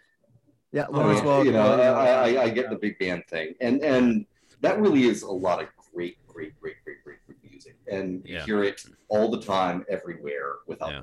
Yeah, 0.71 0.85
I 0.85 0.97
Lawrence 0.97 1.19
mean, 1.21 1.27
Welk. 1.29 1.45
you 1.45 1.51
know, 1.51 1.61
uh, 1.61 1.75
I, 1.97 2.33
I, 2.35 2.43
I 2.43 2.49
get 2.49 2.69
the 2.69 2.75
big 2.75 2.99
band 2.99 3.23
thing, 3.27 3.55
and 3.59 3.81
and 3.81 4.25
that 4.61 4.79
really 4.79 5.03
is 5.05 5.23
a 5.23 5.31
lot 5.31 5.61
of 5.61 5.67
great, 5.93 6.17
great, 6.27 6.59
great, 6.61 6.75
great, 6.83 7.03
great, 7.03 7.17
great 7.25 7.37
music, 7.49 7.75
and 7.91 8.21
you 8.25 8.35
Yeah. 8.35 8.45
hear 8.45 8.63
it 8.63 8.83
all 9.07 9.29
the 9.31 9.41
time, 9.41 9.83
everywhere, 9.89 10.55
without. 10.67 10.91
Yeah. 10.91 11.01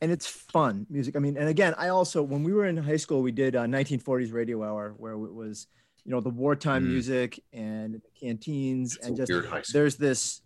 and 0.00 0.10
it's 0.12 0.26
fun 0.26 0.86
music. 0.90 1.16
I 1.16 1.18
mean, 1.20 1.36
and 1.38 1.48
again, 1.48 1.74
I 1.78 1.88
also 1.88 2.22
when 2.22 2.42
we 2.42 2.52
were 2.52 2.66
in 2.66 2.76
high 2.76 2.96
school, 3.04 3.22
we 3.22 3.32
did 3.32 3.54
a 3.54 3.60
1940s 3.66 4.32
radio 4.32 4.62
hour 4.62 4.94
where 4.98 5.12
it 5.12 5.32
was, 5.32 5.66
you 6.04 6.10
know, 6.10 6.20
the 6.20 6.28
wartime 6.44 6.82
Mm. 6.84 6.88
music 6.88 7.40
and 7.54 8.02
canteens 8.20 8.96
It's 8.96 9.06
and 9.06 9.16
just 9.16 9.30
weird 9.30 9.46
high 9.46 9.62
school. 9.62 9.80
there's 9.80 9.96
this 9.96 10.42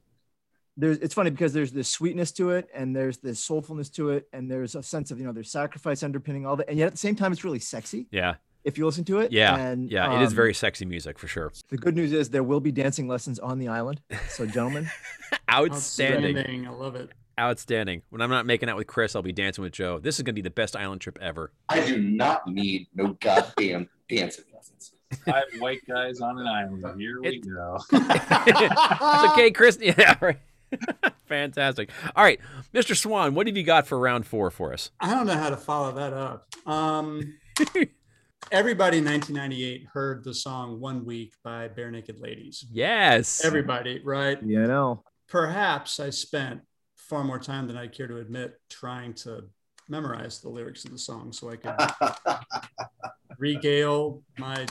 there's 0.79 0.97
it's 0.99 1.13
funny 1.13 1.29
because 1.31 1.53
there's 1.53 1.73
this 1.73 1.89
sweetness 1.89 2.33
to 2.33 2.51
it 2.51 2.69
and 2.73 2.95
there's 2.97 3.19
this 3.19 3.47
soulfulness 3.47 3.93
to 3.95 4.11
it 4.11 4.29
and 4.33 4.51
there's 4.51 4.75
a 4.75 4.83
sense 4.83 5.11
of 5.11 5.19
you 5.19 5.27
know 5.27 5.33
there's 5.33 5.51
sacrifice 5.51 6.03
underpinning 6.03 6.47
all 6.47 6.57
that 6.57 6.69
and 6.71 6.79
yet 6.79 6.87
at 6.87 6.93
the 6.93 6.99
same 6.99 7.17
time 7.17 7.33
it's 7.33 7.45
really 7.45 7.59
sexy 7.59 8.07
Yeah. 8.11 8.37
if 8.65 8.79
you 8.79 8.87
listen 8.87 9.05
to 9.07 9.19
it. 9.21 9.33
Yeah, 9.33 9.57
and, 9.57 9.91
yeah, 9.91 10.19
it 10.21 10.23
is 10.23 10.31
um, 10.31 10.37
very 10.37 10.55
sexy 10.55 10.85
music 10.85 11.19
for 11.19 11.27
sure. 11.27 11.53
The 11.69 11.77
good 11.77 11.97
news 11.97 12.13
is 12.13 12.31
there 12.31 12.43
will 12.45 12.61
be 12.61 12.71
dancing 12.73 13.09
lessons 13.09 13.39
on 13.39 13.59
the 13.59 13.69
island. 13.69 14.01
So, 14.29 14.47
gentlemen, 14.47 14.89
Outstanding. 15.51 16.37
Outstanding. 16.37 16.67
I 16.67 16.71
love 16.71 16.95
it. 16.97 17.11
Outstanding. 17.41 18.03
When 18.11 18.21
I'm 18.21 18.31
not 18.31 18.47
making 18.47 18.69
out 18.69 18.77
with 18.77 18.87
Chris, 18.89 19.15
I'll 19.17 19.23
be 19.23 19.33
dancing 19.33 19.63
with 19.63 19.73
Joe. 19.73 19.99
This 20.01 20.17
is 20.17 20.23
going 20.23 20.35
to 20.35 20.43
be 20.43 20.43
the 20.43 20.51
best 20.51 20.75
island 20.77 21.01
trip 21.01 21.19
ever. 21.23 21.53
I 21.69 21.81
do 21.87 21.99
not 22.03 22.47
need 22.49 22.89
no 22.95 23.17
goddamn 23.21 23.89
dancing 24.09 24.45
lessons. 24.53 24.93
Five 25.25 25.45
white 25.61 25.81
guys 25.87 26.21
on 26.21 26.39
an 26.39 26.47
island. 26.47 27.01
Here 27.01 27.21
we 27.21 27.29
It- 27.29 27.49
go. 27.49 27.79
It's 27.93 29.33
okay, 29.33 29.51
Chris. 29.51 29.79
Yeah, 29.83 30.17
right. 30.21 30.39
Fantastic. 31.27 31.91
All 32.17 32.25
right, 32.25 32.41
Mr. 32.75 32.97
Swan, 32.97 33.35
what 33.35 33.47
have 33.47 33.57
you 33.57 33.63
got 33.63 33.87
for 33.87 33.99
round 33.99 34.27
four 34.27 34.51
for 34.51 34.73
us? 34.73 34.91
I 35.01 35.15
don't 35.15 35.27
know 35.27 35.35
how 35.35 35.51
to 35.51 35.57
follow 35.57 35.93
that 35.93 36.13
up. 36.13 36.47
Um, 36.67 37.39
everybody 38.53 38.99
in 38.99 39.05
1998 39.05 39.87
heard 39.93 40.25
the 40.25 40.35
song 40.35 40.81
One 40.81 41.05
Week 41.05 41.33
by 41.43 41.69
Barenaked 41.69 42.21
Ladies. 42.21 42.65
Yes. 42.71 43.45
Everybody, 43.45 44.01
right? 44.05 44.43
you 44.43 44.67
know, 44.67 45.03
Perhaps 45.29 46.01
I 46.01 46.11
spent 46.11 46.61
far 46.97 47.25
more 47.25 47.39
time 47.39 47.67
than 47.67 47.77
I 47.77 47.87
care 47.87 48.07
to 48.07 48.19
admit 48.19 48.59
trying 48.71 49.15
to 49.15 49.45
memorize 49.89 50.41
the 50.41 50.49
lyrics 50.49 50.85
of 50.85 50.91
the 50.91 50.99
song 50.99 51.33
so 51.33 51.51
I 51.51 51.57
could 51.57 51.75
regale 53.39 54.23
my 54.39 54.67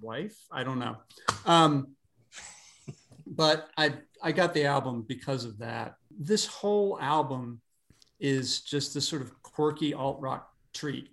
wife. 0.00 0.36
I 0.50 0.64
don't 0.64 0.78
know. 0.78 0.96
Um, 1.46 1.88
but 3.26 3.68
I 3.76 3.94
I 4.24 4.32
got 4.32 4.54
the 4.54 4.64
album 4.64 5.04
because 5.06 5.44
of 5.44 5.58
that. 5.58 5.94
This 6.10 6.46
whole 6.46 6.98
album 7.00 7.60
is 8.18 8.60
just 8.62 8.94
this 8.94 9.06
sort 9.06 9.22
of 9.22 9.40
quirky 9.42 9.92
alt 9.94 10.18
rock 10.20 10.50
treat. 10.72 11.10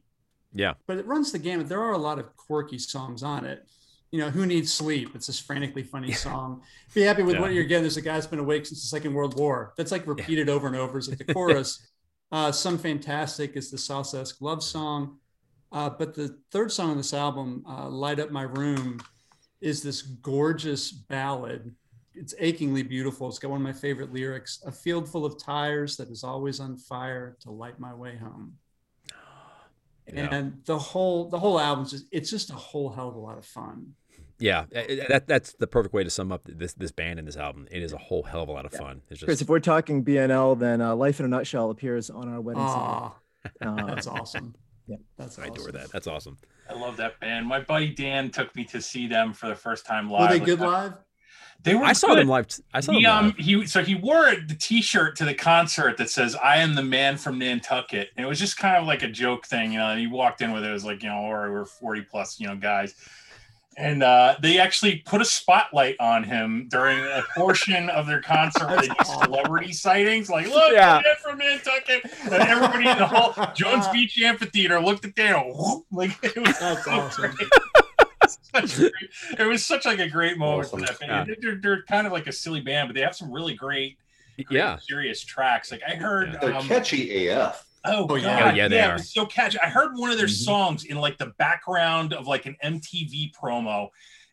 Yeah. 0.53 0.74
But 0.88 0.97
it 0.97 1.05
runs 1.05 1.32
the 1.32 1.39
gamut. 1.39 1.68
There 1.70 1.82
are 1.82 1.91
a 1.93 1.97
lot 1.97 2.20
of 2.20 2.36
quirky 2.38 2.78
songs 2.80 3.22
on 3.22 3.45
it. 3.45 3.68
You 4.12 4.20
know, 4.20 4.30
Who 4.30 4.45
Needs 4.45 4.74
Sleep? 4.74 5.12
It's 5.16 5.28
this 5.28 5.39
frantically 5.39 5.84
funny 5.84 6.12
song. 6.12 6.62
Be 6.93 7.01
happy 7.01 7.24
with 7.24 7.36
Yeah. 7.36 7.41
what 7.41 7.53
you're 7.53 7.64
getting. 7.66 7.84
There's 7.84 7.97
a 7.97 8.01
guy 8.01 8.14
that's 8.14 8.28
been 8.28 8.39
awake 8.39 8.66
since 8.66 8.82
the 8.82 8.88
Second 8.88 9.14
World 9.14 9.38
War. 9.39 9.74
That's 9.78 9.91
like 9.91 10.07
repeated 10.07 10.49
over 10.49 10.68
and 10.68 10.76
over. 10.76 10.97
It's 10.97 11.07
like 11.09 11.18
the 11.26 11.34
chorus. 11.34 11.86
uh, 12.32 12.51
Some 12.51 12.78
Fantastic 12.78 13.55
is 13.57 13.72
the 13.72 13.78
Salsa-esque 13.78 14.41
love 14.41 14.64
song. 14.64 15.18
Uh, 15.72 15.89
but 15.89 16.14
the 16.14 16.38
third 16.51 16.72
song 16.72 16.91
on 16.91 16.97
this 16.97 17.14
album, 17.14 17.64
uh, 17.68 17.88
Light 17.88 18.20
Up 18.20 18.32
My 18.32 18.43
Room, 18.43 18.99
is 19.62 19.82
this 19.82 20.01
gorgeous 20.01 20.91
ballad. 20.91 21.74
It's 22.14 22.34
achingly 22.39 22.84
beautiful. 22.84 23.30
It's 23.30 23.39
got 23.39 23.51
one 23.51 23.62
of 23.62 23.64
my 23.64 23.74
favorite 23.74 24.12
lyrics 24.12 24.62
A 24.66 24.72
field 24.72 25.07
full 25.07 25.26
of 25.26 25.38
tires 25.41 25.95
that 25.97 26.09
is 26.09 26.24
always 26.24 26.59
on 26.59 26.76
fire 26.78 27.38
to 27.41 27.51
light 27.51 27.80
my 27.80 27.93
way 27.93 28.18
home. 28.18 28.57
Yeah. 30.14 30.28
And 30.34 30.62
the 30.66 30.78
whole 30.78 31.30
the 31.30 31.39
whole 31.39 31.57
album 31.59 31.86
just 31.86 32.05
it's 32.12 32.30
just 32.30 32.49
a 32.49 32.55
whole 32.55 32.89
hell 32.89 33.07
of 33.09 33.16
a 33.16 33.20
lot 33.20 33.38
of 33.38 33.45
fun. 33.45 33.93
Yeah, 34.39 34.66
that 35.07 35.26
that's 35.28 35.53
the 35.53 35.68
perfect 35.68 35.93
way 35.93 36.03
to 36.03 36.09
sum 36.09 36.32
up 36.34 36.41
this 36.45 36.74
this 36.74 36.91
band 36.91 37.20
and 37.20 37.28
this 37.28 37.38
album. 37.38 37.68
It 37.72 37.82
is 37.82 37.93
a 37.93 37.97
whole 37.97 38.24
hell 38.24 38.41
of 38.41 38.49
a 38.49 38.51
lot 38.51 38.66
of 38.66 38.74
fun. 38.74 39.01
It's 39.09 39.24
Chris, 39.24 39.41
if 39.41 39.47
we're 39.47 39.59
talking 39.59 40.03
BNL, 40.03 40.57
then 40.59 40.82
uh, 40.82 40.95
Life 40.95 41.20
in 41.20 41.28
a 41.28 41.30
Nutshell 41.30 41.70
appears 41.70 42.09
on 42.09 42.28
our 42.28 42.41
wedding 42.41 42.68
song. 42.68 43.14
Ah, 43.14 43.49
Uh, 43.62 43.86
that's 43.86 44.07
awesome. 44.07 44.55
Yeah. 44.88 44.97
That's 45.16 45.38
I 45.39 45.43
awesome. 45.43 45.53
adore 45.53 45.72
that. 45.74 45.91
That's 45.91 46.07
awesome. 46.07 46.38
I 46.70 46.74
love 46.74 46.97
that 46.97 47.18
band. 47.22 47.45
My 47.47 47.62
buddy 47.62 47.89
Dan 47.93 48.30
took 48.32 48.53
me 48.55 48.66
to 48.66 48.82
see 48.82 49.07
them 49.07 49.32
for 49.32 49.47
the 49.47 49.55
first 49.55 49.86
time 49.86 50.09
live. 50.09 50.30
Were 50.32 50.39
they 50.39 50.43
good 50.43 50.59
I- 50.62 50.66
live? 50.68 50.93
They 51.64 51.76
were. 51.76 51.84
I 51.84 51.93
saw 51.93 52.16
them 52.16 52.28
live. 52.28 52.47
I 52.74 52.80
saw 52.80 52.91
He 52.91 53.03
them 53.03 53.12
um 53.18 53.26
live. 53.28 53.36
he 53.38 53.66
so 53.68 53.84
he 53.84 53.95
wore 53.95 54.34
the 54.47 54.55
T-shirt 54.59 55.16
to 55.18 55.26
the 55.26 55.34
concert 55.34 55.97
that 55.97 56.09
says 56.09 56.36
"I 56.36 56.57
am 56.57 56.74
the 56.76 56.84
man 56.84 57.18
from 57.18 57.38
Nantucket," 57.38 58.09
and 58.18 58.26
it 58.26 58.30
was 58.30 58.39
just 58.39 58.57
kind 58.57 58.78
of 58.78 58.86
like 58.88 59.03
a 59.03 59.07
joke 59.09 59.45
thing, 59.45 59.72
you 59.74 59.80
know. 59.80 59.89
And 59.89 59.99
he 59.99 60.07
walked 60.07 60.41
in 60.41 60.51
with 60.53 60.64
it, 60.64 60.70
it 60.70 60.74
was 60.74 60.86
like 60.86 61.03
you 61.03 61.09
know, 61.09 61.20
or 61.20 61.51
we're 61.51 61.66
forty 61.66 62.01
plus, 62.01 62.39
you 62.39 62.47
know, 62.47 62.55
guys, 62.55 62.95
and 63.78 64.01
uh, 64.01 64.38
they 64.41 64.57
actually 64.59 64.97
put 65.05 65.22
a 65.22 65.26
spotlight 65.26 65.95
on 65.99 66.24
him 66.24 66.68
during 66.70 66.97
a 66.99 67.22
portion 67.38 67.89
of 67.89 68.07
their 68.07 68.22
concert 68.22 68.68
where 68.68 68.82
they 68.82 68.88
do 68.88 68.95
celebrity 69.05 69.72
sightings, 69.72 70.30
like 70.32 70.47
look, 70.47 70.72
Yeah. 70.74 70.97
the 70.97 71.03
man 71.03 71.16
from 71.22 71.38
Nantucket, 71.38 72.12
and 72.24 72.34
everybody 72.34 72.89
in 72.89 72.97
the 72.97 73.05
whole 73.07 73.34
Jones 73.53 73.88
Beach 73.89 74.18
Amphitheater 74.20 74.80
looked 74.82 75.05
at 75.05 75.14
Dan, 75.16 75.36
and 75.36 75.53
whoop, 75.55 75.86
like 75.91 76.18
it 76.24 76.38
was 76.38 76.57
That's 76.59 76.84
so 76.86 76.91
awesome. 76.91 77.36
Great. 78.51 78.69
Such 78.69 78.77
a 78.77 78.89
great- 78.89 79.39
it 79.39 79.45
was 79.45 79.65
such 79.65 79.86
like 79.86 79.99
a 79.99 80.09
great 80.09 80.38
moment 80.38 80.69
for 80.69 80.79
that 80.82 80.99
band. 80.99 81.27
Yeah. 81.29 81.36
They're, 81.41 81.55
they're 81.55 81.84
kind 81.84 82.05
of 82.07 82.13
like 82.13 82.27
a 82.27 82.32
silly 82.32 82.61
band, 82.61 82.89
but 82.89 82.95
they 82.95 83.01
have 83.01 83.15
some 83.15 83.32
really 83.32 83.53
great, 83.53 83.97
great 84.45 84.57
Yeah. 84.57 84.77
serious 84.77 85.23
tracks. 85.23 85.71
Like 85.71 85.82
I 85.88 85.95
heard, 85.95 86.38
They're 86.41 86.53
um, 86.55 86.67
catchy 86.67 87.27
AF. 87.27 87.65
oh, 87.86 88.07
Oh, 88.09 88.15
yeah. 88.15 88.39
God, 88.39 88.53
Oh, 88.53 88.55
yeah, 88.55 88.67
they 88.67 88.79
it 88.79 88.89
are. 88.89 88.97
so 88.99 89.25
catchy. 89.25 89.59
I 89.59 89.67
heard 89.69 89.91
one 89.95 90.11
of 90.11 90.17
their 90.17 90.27
Mhm. 90.27 90.43
songs 90.45 90.84
in 90.86 90.97
like 90.97 91.17
the 91.17 91.27
background 91.38 92.13
of 92.13 92.27
like 92.27 92.45
an 92.45 92.55
MTV 92.63 93.32
promo, 93.34 93.89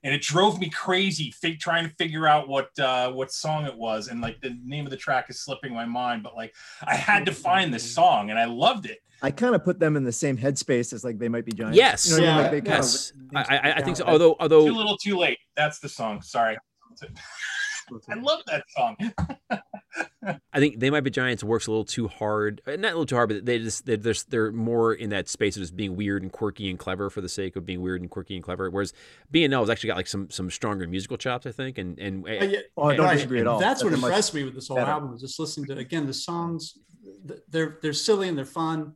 and 0.08 0.14
it 0.14 0.22
drove 0.22 0.58
me 0.58 0.70
crazy 0.70 1.30
fig- 1.32 1.60
trying 1.60 1.86
to 1.86 1.94
figure 1.96 2.26
out 2.26 2.48
what 2.48 2.70
uh, 2.78 3.12
what 3.12 3.30
song 3.30 3.66
it 3.66 3.76
was, 3.76 4.08
and 4.08 4.22
like 4.22 4.40
the 4.40 4.56
name 4.64 4.86
of 4.86 4.90
the 4.90 4.96
track 4.96 5.26
is 5.28 5.38
slipping 5.38 5.74
my 5.74 5.84
mind. 5.84 6.22
But 6.22 6.34
like 6.34 6.54
I 6.82 6.94
had 6.94 7.26
to 7.26 7.32
find 7.32 7.74
this 7.74 7.84
song, 7.94 8.30
and 8.30 8.38
I 8.38 8.46
loved 8.46 8.86
it. 8.86 9.00
I 9.20 9.30
kind 9.30 9.54
of 9.54 9.62
put 9.64 9.78
them 9.78 9.96
in 9.96 10.04
the 10.04 10.12
same 10.12 10.38
headspace 10.38 10.94
as 10.94 11.04
like 11.04 11.18
they 11.18 11.28
might 11.28 11.44
be 11.44 11.52
giants. 11.52 11.76
Yes. 11.76 12.08
You 12.08 12.22
know 12.22 12.22
what 12.22 12.30
I 12.30 12.32
mean? 12.32 12.36
Yeah. 12.36 12.42
Like, 12.42 12.50
they 12.52 12.60
kinda 12.60 12.76
Yes, 12.76 13.12
written 13.14 13.36
I, 13.36 13.56
I, 13.56 13.72
I 13.74 13.82
think 13.82 13.96
so. 13.98 14.04
down. 14.04 14.12
Although, 14.14 14.30
Too 14.30 14.36
although, 14.40 14.64
little, 14.64 14.96
too 14.96 15.18
late. 15.18 15.38
That's 15.56 15.78
the 15.78 15.88
song. 15.90 16.22
Sorry. 16.22 16.56
I 18.08 18.14
love 18.14 18.40
that 18.46 18.64
song. 18.70 18.96
I 20.52 20.58
think 20.58 20.80
they 20.80 20.90
might 20.90 21.02
be 21.02 21.10
giants 21.10 21.42
works 21.44 21.66
a 21.66 21.70
little 21.70 21.84
too 21.84 22.08
hard. 22.08 22.60
uh, 22.66 22.72
Not 22.72 22.88
a 22.88 22.98
little 22.98 23.06
too 23.06 23.14
hard, 23.14 23.28
but 23.28 23.44
they 23.46 23.58
just 23.58 23.86
they're 23.86 23.96
they're, 23.96 24.14
they're 24.28 24.52
more 24.52 24.92
in 24.94 25.10
that 25.10 25.28
space 25.28 25.56
of 25.56 25.62
just 25.62 25.76
being 25.76 25.96
weird 25.96 26.22
and 26.22 26.32
quirky 26.32 26.68
and 26.70 26.78
clever 26.78 27.10
for 27.10 27.20
the 27.20 27.28
sake 27.28 27.56
of 27.56 27.64
being 27.66 27.80
weird 27.80 28.00
and 28.00 28.10
quirky 28.10 28.34
and 28.34 28.44
clever. 28.44 28.70
Whereas 28.70 28.92
BNL 29.32 29.60
has 29.60 29.70
actually 29.70 29.88
got 29.88 29.96
like 29.96 30.06
some 30.06 30.30
some 30.30 30.50
stronger 30.50 30.86
musical 30.86 31.16
chops, 31.16 31.46
I 31.46 31.52
think. 31.52 31.78
And 31.78 31.98
and 31.98 32.24
Uh, 32.26 32.30
yeah, 32.44 32.58
Oh, 32.76 32.84
I 32.84 32.96
don't 32.96 33.06
right. 33.06 33.14
disagree 33.16 33.40
at 33.40 33.46
all. 33.46 33.58
That's 33.60 33.82
what 33.82 33.90
That's 33.90 33.98
a 33.98 34.02
much 34.02 34.08
impressed 34.10 34.34
me 34.34 34.44
with 34.44 34.54
this 34.54 34.68
whole 34.68 34.76
better. 34.76 34.90
album 34.90 35.12
was 35.12 35.20
just 35.20 35.38
listening 35.38 35.66
to 35.68 35.78
again 35.78 36.06
the 36.06 36.14
songs. 36.14 36.78
They're 37.48 37.78
they're 37.82 37.92
silly 37.92 38.28
and 38.28 38.36
they're 38.36 38.44
fun, 38.44 38.94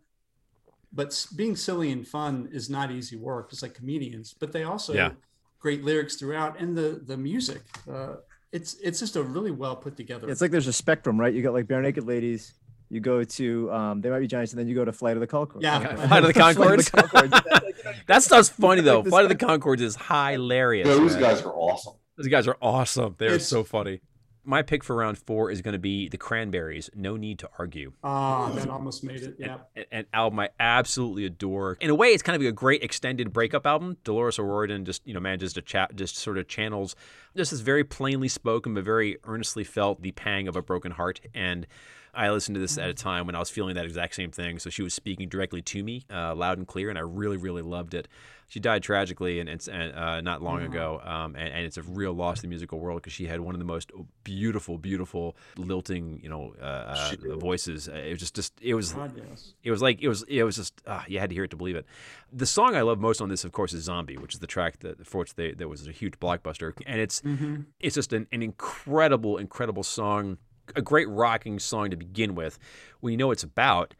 but 0.92 1.26
being 1.36 1.56
silly 1.56 1.90
and 1.90 2.06
fun 2.06 2.48
is 2.52 2.68
not 2.68 2.90
easy 2.90 3.16
work. 3.16 3.48
It's 3.52 3.62
like 3.62 3.74
comedians, 3.74 4.34
but 4.38 4.52
they 4.52 4.64
also 4.64 4.92
Yeah. 4.94 5.12
great 5.58 5.84
lyrics 5.84 6.16
throughout, 6.16 6.60
and 6.60 6.76
the 6.76 7.00
the 7.06 7.16
music. 7.16 7.62
Uh, 7.90 8.16
it's 8.52 8.74
it's 8.82 9.00
just 9.00 9.16
a 9.16 9.22
really 9.22 9.50
well 9.50 9.74
put 9.76 9.96
together. 9.96 10.28
It's 10.30 10.40
like 10.40 10.50
there's 10.50 10.66
a 10.68 10.72
spectrum, 10.72 11.18
right? 11.18 11.32
You 11.32 11.42
got 11.42 11.54
like 11.54 11.66
barenaked 11.66 12.06
ladies. 12.06 12.52
You 12.90 13.00
go 13.00 13.24
to 13.24 13.72
um, 13.72 14.00
they 14.02 14.10
might 14.10 14.20
be 14.20 14.26
giants, 14.26 14.52
and 14.52 14.60
then 14.60 14.68
you 14.68 14.74
go 14.74 14.84
to 14.84 14.92
Flight 14.92 15.16
of 15.16 15.20
the 15.20 15.26
Conchords. 15.26 15.62
Yeah. 15.62 15.80
Yeah, 15.80 16.06
Flight 16.08 16.24
of 16.24 16.34
the 16.34 16.34
Conchords. 16.40 16.90
Conchords. 16.90 17.30
That's 17.30 17.64
like, 17.64 17.78
you 17.78 17.84
know, 17.84 17.92
that 18.06 18.22
stuff's 18.22 18.48
funny 18.50 18.82
though. 18.82 19.02
Flight 19.02 19.24
of 19.24 19.30
the 19.30 19.34
spectrum. 19.34 19.60
Conchords 19.60 19.80
is 19.80 19.96
hilarious. 19.96 20.86
Those 20.86 21.16
guys 21.16 21.40
are 21.42 21.52
awesome. 21.54 21.94
Those 22.18 22.28
guys 22.28 22.46
are 22.46 22.56
awesome. 22.60 23.14
They're 23.18 23.38
so 23.38 23.64
funny. 23.64 24.00
My 24.44 24.62
pick 24.62 24.82
for 24.82 24.96
round 24.96 25.18
four 25.18 25.50
is 25.50 25.62
going 25.62 25.72
to 25.72 25.78
be 25.78 26.08
the 26.08 26.16
Cranberries. 26.16 26.90
No 26.94 27.16
need 27.16 27.38
to 27.40 27.50
argue. 27.58 27.92
Ah, 28.02 28.50
that 28.50 28.68
almost 28.68 29.04
made 29.04 29.22
it. 29.22 29.36
Yeah. 29.38 29.58
an, 29.76 29.84
an 29.92 30.06
album 30.12 30.40
I 30.40 30.50
absolutely 30.58 31.24
adore. 31.24 31.78
In 31.80 31.90
a 31.90 31.94
way, 31.94 32.08
it's 32.08 32.22
kind 32.22 32.34
of 32.40 32.46
a 32.46 32.52
great 32.52 32.82
extended 32.82 33.32
breakup 33.32 33.66
album. 33.66 33.98
Dolores 34.04 34.38
O'Riordan 34.38 34.84
just 34.84 35.06
you 35.06 35.14
know 35.14 35.20
manages 35.20 35.52
to 35.54 35.62
chat, 35.62 35.94
just 35.94 36.16
sort 36.16 36.38
of 36.38 36.48
channels 36.48 36.96
just 37.36 37.52
is 37.52 37.60
very 37.60 37.84
plainly 37.84 38.28
spoken 38.28 38.74
but 38.74 38.84
very 38.84 39.16
earnestly 39.24 39.64
felt 39.64 40.02
the 40.02 40.12
pang 40.12 40.48
of 40.48 40.56
a 40.56 40.62
broken 40.62 40.92
heart. 40.92 41.20
And 41.34 41.66
I 42.14 42.30
listened 42.30 42.56
to 42.56 42.60
this 42.60 42.76
at 42.76 42.90
a 42.90 42.94
time 42.94 43.26
when 43.26 43.34
I 43.34 43.38
was 43.38 43.48
feeling 43.50 43.74
that 43.76 43.86
exact 43.86 44.14
same 44.14 44.30
thing. 44.30 44.58
So 44.58 44.68
she 44.70 44.82
was 44.82 44.92
speaking 44.92 45.28
directly 45.28 45.62
to 45.62 45.82
me, 45.82 46.04
uh, 46.12 46.34
loud 46.34 46.58
and 46.58 46.66
clear, 46.66 46.90
and 46.90 46.98
I 46.98 47.02
really, 47.02 47.38
really 47.38 47.62
loved 47.62 47.94
it. 47.94 48.06
She 48.48 48.60
died 48.60 48.82
tragically, 48.82 49.40
and 49.40 49.48
it's 49.48 49.66
and, 49.66 49.94
uh, 49.94 50.20
not 50.20 50.42
long 50.42 50.60
ago, 50.62 51.00
um, 51.04 51.34
and, 51.36 51.48
and 51.54 51.64
it's 51.64 51.78
a 51.78 51.82
real 51.82 52.12
loss 52.12 52.36
to 52.36 52.42
the 52.42 52.48
musical 52.48 52.78
world 52.80 53.00
because 53.00 53.14
she 53.14 53.24
had 53.26 53.40
one 53.40 53.54
of 53.54 53.58
the 53.60 53.64
most 53.64 53.90
beautiful, 54.24 54.76
beautiful, 54.76 55.36
lilting, 55.56 56.20
you 56.22 56.28
know, 56.28 56.54
uh, 56.60 56.64
uh, 56.64 57.36
voices. 57.38 57.88
Uh, 57.88 57.92
It 57.92 58.10
was 58.10 58.18
just, 58.20 58.34
just 58.34 58.52
it 58.60 58.74
was 58.74 58.92
God, 58.92 59.12
yes. 59.16 59.54
it 59.64 59.70
was 59.70 59.80
like 59.80 60.02
it 60.02 60.08
was 60.08 60.22
it 60.24 60.42
was 60.42 60.56
just 60.56 60.82
uh, 60.86 61.00
you 61.08 61.18
had 61.18 61.30
to 61.30 61.34
hear 61.34 61.44
it 61.44 61.50
to 61.52 61.56
believe 61.56 61.76
it. 61.76 61.86
The 62.30 62.44
song 62.44 62.76
I 62.76 62.82
love 62.82 63.00
most 63.00 63.22
on 63.22 63.30
this, 63.30 63.42
of 63.42 63.52
course, 63.52 63.72
is 63.72 63.84
"Zombie," 63.84 64.18
which 64.18 64.34
is 64.34 64.40
the 64.40 64.46
track 64.46 64.80
that 64.80 65.06
for 65.06 65.20
which 65.20 65.34
they 65.34 65.52
that 65.52 65.68
was 65.68 65.86
a 65.88 65.92
huge 65.92 66.20
blockbuster, 66.20 66.74
and 66.84 67.00
it's 67.00 67.22
Mm-hmm. 67.22 67.62
it's 67.80 67.94
just 67.94 68.12
an, 68.12 68.26
an 68.32 68.42
incredible, 68.42 69.38
incredible 69.38 69.82
song, 69.82 70.36
a 70.76 70.82
great 70.82 71.08
rocking 71.08 71.58
song 71.58 71.90
to 71.90 71.96
begin 71.96 72.34
with. 72.34 72.58
When 73.00 73.12
you 73.12 73.16
know 73.16 73.26
what 73.28 73.32
it's 73.32 73.42
about, 73.44 73.94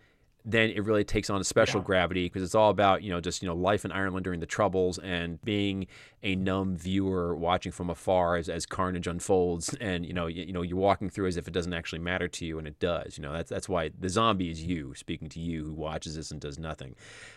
then 0.45 0.71
it 0.71 0.85
really 0.85 1.05
takes 1.05 1.31
on 1.31 1.41
a 1.41 1.45
special 1.45 1.81
Yeah. 1.81 1.85
gravity 1.87 2.25
because 2.27 2.43
it's 2.43 2.57
all 2.57 2.71
about 2.71 3.05
you 3.05 3.11
know 3.11 3.21
just 3.21 3.43
you 3.43 3.49
know 3.49 3.55
life 3.55 3.85
in 3.85 3.93
Ireland 3.93 4.25
during 4.25 4.41
the 4.41 4.47
Troubles 4.47 4.99
and 4.99 5.41
being 5.45 5.87
a 6.25 6.35
numb 6.37 6.77
viewer 6.77 7.35
watching 7.37 7.71
from 7.73 7.91
afar 7.91 8.37
as, 8.37 8.49
as 8.49 8.65
carnage 8.67 9.07
unfolds, 9.07 9.73
and 9.81 10.05
you 10.05 10.13
know 10.13 10.27
you, 10.27 10.43
you 10.45 10.53
know 10.53 10.63
you're 10.63 10.77
walking 10.79 11.11
through 11.11 11.27
as 11.29 11.37
if 11.37 11.47
it 11.47 11.55
doesn't 11.55 11.73
actually 11.73 12.01
matter 12.01 12.27
to 12.27 12.45
you, 12.45 12.59
and 12.59 12.67
it 12.67 12.81
does. 12.81 13.17
You 13.17 13.23
know 13.23 13.33
that's 13.33 13.51
that's 13.51 13.69
why 13.69 13.91
the 13.97 14.09
zombie 14.09 14.51
is 14.51 14.65
you 14.65 14.95
speaking 14.97 15.29
to 15.29 15.39
you 15.39 15.63
who 15.65 15.75
watches 15.75 16.17
this 16.17 16.33
and 16.33 16.41
does 16.41 16.59
nothing. 16.59 16.97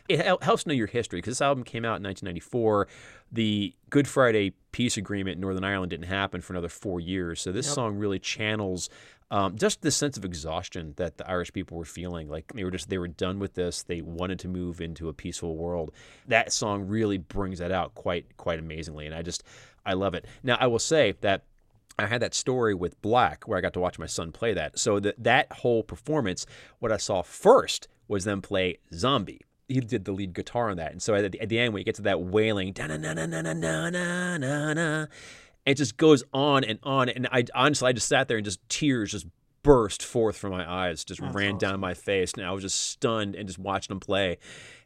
It 0.10 0.22
hel- 0.26 0.40
helps 0.42 0.66
know 0.66 0.74
your 0.74 0.88
history 0.88 1.20
because 1.20 1.32
this 1.34 1.42
album 1.42 1.64
came 1.64 1.86
out 1.86 1.98
in 1.98 2.04
1994. 2.04 2.88
The 3.32 3.76
Good 3.92 4.08
Friday 4.08 4.54
peace 4.72 4.98
agreement 4.98 5.36
in 5.36 5.42
Northern 5.42 5.64
Ireland 5.64 5.90
didn't 5.92 6.06
happen 6.08 6.42
for 6.42 6.54
another 6.54 6.70
four 6.70 7.00
years, 7.00 7.40
so 7.42 7.52
this 7.52 7.68
Yep. 7.68 7.76
song 7.76 7.96
really 7.98 8.20
channels 8.20 8.90
Um, 9.32 9.58
just 9.58 9.82
this 9.82 9.96
sense 9.96 10.18
of 10.18 10.26
exhaustion 10.26 10.94
that 10.98 11.18
the 11.18 11.28
Irish 11.28 11.52
people 11.52 11.78
were 11.78 11.86
feeling, 11.86 12.30
like 12.30 12.54
they 12.54 12.64
were 12.64 12.72
just 12.72 12.90
they 12.90 13.00
were 13.00 13.08
done 13.08 13.40
with 13.40 13.56
this. 13.56 13.82
They 13.82 14.02
wanted 14.02 14.40
to 14.40 14.48
move 14.48 14.82
into 14.82 15.10
a 15.10 15.14
peaceful 15.14 15.56
world. 15.56 15.92
That 16.28 16.54
song 16.54 16.88
really 16.88 17.18
brings 17.18 17.60
that 17.60 17.72
out 17.72 17.96
quite 17.96 18.38
quite 18.38 18.60
amazingly, 18.60 19.08
and 19.08 19.16
I 19.16 19.24
just 19.24 19.44
I 19.86 19.94
love 19.94 20.14
it. 20.14 20.26
Now 20.44 20.58
I 20.60 20.68
will 20.68 20.80
say 20.80 21.16
that 21.22 21.44
I 21.98 22.06
had 22.06 22.22
that 22.22 22.34
story 22.34 22.76
with 22.76 23.02
Black 23.02 23.48
where 23.48 23.58
I 23.58 23.62
got 23.62 23.74
to 23.74 23.80
watch 23.80 23.98
my 23.98 24.06
son 24.06 24.32
play 24.32 24.54
that. 24.54 24.78
So 24.78 25.00
that 25.00 25.16
that 25.24 25.52
whole 25.52 25.82
performance, 25.82 26.46
what 26.80 26.92
I 26.92 26.98
saw 26.98 27.22
first 27.24 27.88
was 28.08 28.26
them 28.26 28.42
play 28.42 28.78
Zombie. 28.94 29.42
He 29.68 29.80
did 29.80 30.06
the 30.06 30.12
lead 30.12 30.34
guitar 30.34 30.70
on 30.70 30.78
that, 30.78 30.92
and 30.92 31.02
so 31.02 31.16
at 31.16 31.32
the, 31.32 31.42
at 31.42 31.50
the 31.50 31.58
end 31.58 31.74
when 31.74 31.82
you 31.82 31.86
get 31.86 31.96
to 31.96 32.04
that 32.04 32.22
wailing, 32.22 32.74
na 32.78 32.86
na 32.86 32.98
na 32.98 33.14
na 33.14 33.26
na 33.26 33.42
na 33.42 33.90
na 33.90 34.74
na, 34.74 35.06
it 35.66 35.76
just 35.76 35.98
goes 35.98 36.24
on 36.34 36.64
and 36.64 36.80
on. 36.84 37.10
And 37.10 37.28
I 37.32 37.46
honestly, 37.54 37.90
I 37.90 37.94
just 37.94 38.08
sat 38.08 38.28
there 38.28 38.38
and 38.38 38.46
just 38.46 38.68
tears 38.70 39.12
just 39.12 39.28
burst 39.64 40.04
forth 40.04 40.38
from 40.38 40.52
my 40.52 40.70
eyes, 40.70 41.04
just 41.04 41.22
That's 41.22 41.34
ran 41.34 41.58
down 41.58 41.80
my 41.80 41.96
face, 41.96 42.34
and 42.34 42.46
I 42.46 42.52
was 42.52 42.62
just 42.62 42.80
stunned 42.80 43.34
and 43.34 43.48
just 43.48 43.58
watching 43.58 43.94
him 43.94 44.00
play. 44.00 44.38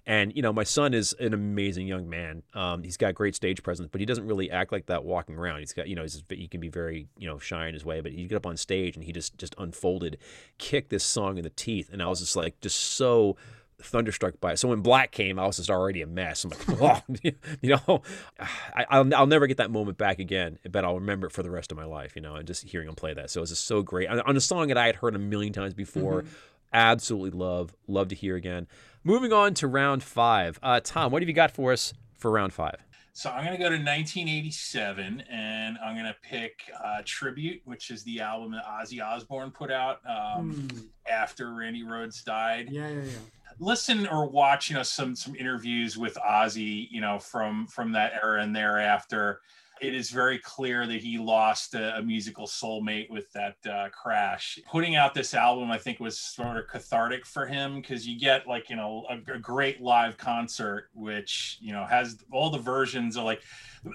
And 0.05 0.33
you 0.33 0.41
know, 0.41 0.53
my 0.53 0.63
son 0.63 0.93
is 0.93 1.13
an 1.19 1.33
amazing 1.33 1.85
young 1.85 2.09
man. 2.09 2.43
Um, 2.53 2.81
he's 2.81 2.95
got 2.95 3.13
great 3.13 3.35
stage 3.35 3.61
presence, 3.61 3.89
but 3.91 3.99
he 3.99 4.05
doesn't 4.05 4.25
really 4.25 4.49
act 4.49 4.71
like 4.71 4.85
that 4.85 5.03
walking 5.03 5.35
around. 5.35 5.59
He's 5.59 5.73
got, 5.73 5.89
you 5.89 5.95
know, 5.95 6.03
he's, 6.03 6.23
he 6.29 6.47
can 6.47 6.61
be 6.61 6.69
very, 6.69 7.07
you 7.17 7.27
know, 7.27 7.37
shy 7.37 7.67
in 7.67 7.73
his 7.73 7.83
way. 7.83 7.99
But 7.99 8.13
he 8.13 8.25
get 8.25 8.37
up 8.37 8.47
on 8.47 8.55
stage 8.55 8.95
and 8.95 9.03
he 9.03 9.11
just 9.11 9.37
just 9.37 9.53
unfolded, 9.57 10.17
kicked 10.57 10.89
this 10.89 11.03
song 11.03 11.37
in 11.37 11.43
the 11.43 11.51
teeth, 11.51 11.89
and 11.91 12.01
I 12.01 12.07
was 12.07 12.21
just 12.21 12.37
like, 12.37 12.59
just 12.61 12.79
so 12.79 13.35
thunderstruck 13.81 14.39
by 14.39 14.53
it. 14.53 14.57
So 14.57 14.67
when 14.67 14.81
Black 14.81 15.11
came, 15.11 15.39
I 15.39 15.45
was 15.45 15.57
just 15.57 15.69
already 15.69 16.01
a 16.01 16.07
mess. 16.07 16.43
I'm 16.43 16.51
like, 16.51 16.81
oh, 16.81 17.01
you 17.61 17.77
know, 17.87 18.01
I, 18.39 18.85
I'll 18.89 19.15
I'll 19.15 19.27
never 19.27 19.47
get 19.47 19.57
that 19.57 19.71
moment 19.71 19.97
back 19.97 20.19
again, 20.19 20.59
but 20.69 20.85
I'll 20.85 20.95
remember 20.95 21.27
it 21.27 21.33
for 21.33 21.43
the 21.43 21.51
rest 21.51 21.71
of 21.71 21.77
my 21.77 21.85
life. 21.85 22.15
You 22.15 22.21
know, 22.21 22.35
and 22.35 22.47
just 22.47 22.63
hearing 22.63 22.87
him 22.87 22.95
play 22.95 23.13
that, 23.13 23.29
so 23.29 23.39
it 23.39 23.41
was 23.41 23.49
just 23.51 23.65
so 23.65 23.81
great 23.81 24.09
on, 24.09 24.19
on 24.21 24.37
a 24.37 24.41
song 24.41 24.67
that 24.67 24.77
I 24.77 24.85
had 24.85 24.95
heard 24.95 25.15
a 25.15 25.19
million 25.19 25.53
times 25.53 25.73
before. 25.73 26.25
Absolutely 26.71 27.31
love, 27.31 27.75
love 27.87 28.09
to 28.09 28.15
hear 28.15 28.35
again. 28.35 28.67
Moving 29.03 29.33
on 29.33 29.55
to 29.55 29.67
round 29.67 30.03
five, 30.03 30.59
uh, 30.61 30.79
Tom, 30.83 31.11
what 31.11 31.23
have 31.23 31.29
you 31.29 31.33
got 31.33 31.49
for 31.49 31.71
us 31.71 31.93
for 32.17 32.29
round 32.29 32.53
five? 32.53 32.75
So 33.13 33.29
I'm 33.29 33.43
going 33.43 33.57
to 33.57 33.61
go 33.61 33.69
to 33.69 33.75
1987 33.75 35.23
and 35.29 35.77
I'm 35.83 35.95
going 35.95 36.05
to 36.05 36.15
pick 36.21 36.61
uh, 36.83 37.01
Tribute, 37.05 37.61
which 37.65 37.91
is 37.91 38.03
the 38.03 38.21
album 38.21 38.51
that 38.53 38.65
Ozzy 38.65 39.03
Osbourne 39.05 39.51
put 39.51 39.71
out 39.71 39.99
um, 40.07 40.51
Hmm. 40.71 40.77
after 41.11 41.53
Randy 41.53 41.83
Rhoads 41.83 42.23
died. 42.23 42.69
Yeah, 42.71 42.87
yeah, 42.89 43.01
yeah. 43.03 43.11
Listen 43.59 44.07
or 44.07 44.25
watch, 44.29 44.69
you 44.69 44.75
know, 44.75 44.83
some 44.83 45.15
some 45.15 45.35
interviews 45.35 45.97
with 45.97 46.15
Ozzy, 46.15 46.87
you 46.91 47.01
know, 47.01 47.19
from 47.19 47.67
from 47.67 47.91
that 47.91 48.13
era 48.23 48.41
and 48.41 48.55
thereafter. 48.55 49.41
It 49.81 49.93
is 49.93 50.09
very 50.09 50.39
clear 50.39 50.85
that 50.87 51.01
he 51.01 51.17
lost 51.17 51.73
a, 51.73 51.97
a 51.97 52.01
musical 52.01 52.47
soulmate 52.47 53.09
with 53.09 53.31
that 53.33 53.55
uh, 53.69 53.89
crash. 53.89 54.59
Putting 54.69 54.95
out 54.95 55.13
this 55.13 55.33
album, 55.33 55.71
I 55.71 55.77
think, 55.77 55.99
was 55.99 56.19
sort 56.19 56.57
of 56.57 56.67
cathartic 56.67 57.25
for 57.25 57.45
him 57.45 57.81
because 57.81 58.07
you 58.07 58.19
get 58.19 58.47
like 58.47 58.69
you 58.69 58.75
know 58.75 59.05
a, 59.09 59.33
a 59.33 59.39
great 59.39 59.81
live 59.81 60.17
concert, 60.17 60.89
which 60.93 61.57
you 61.61 61.73
know 61.73 61.85
has 61.85 62.17
all 62.31 62.49
the 62.49 62.57
versions 62.57 63.17
of 63.17 63.23
like 63.23 63.41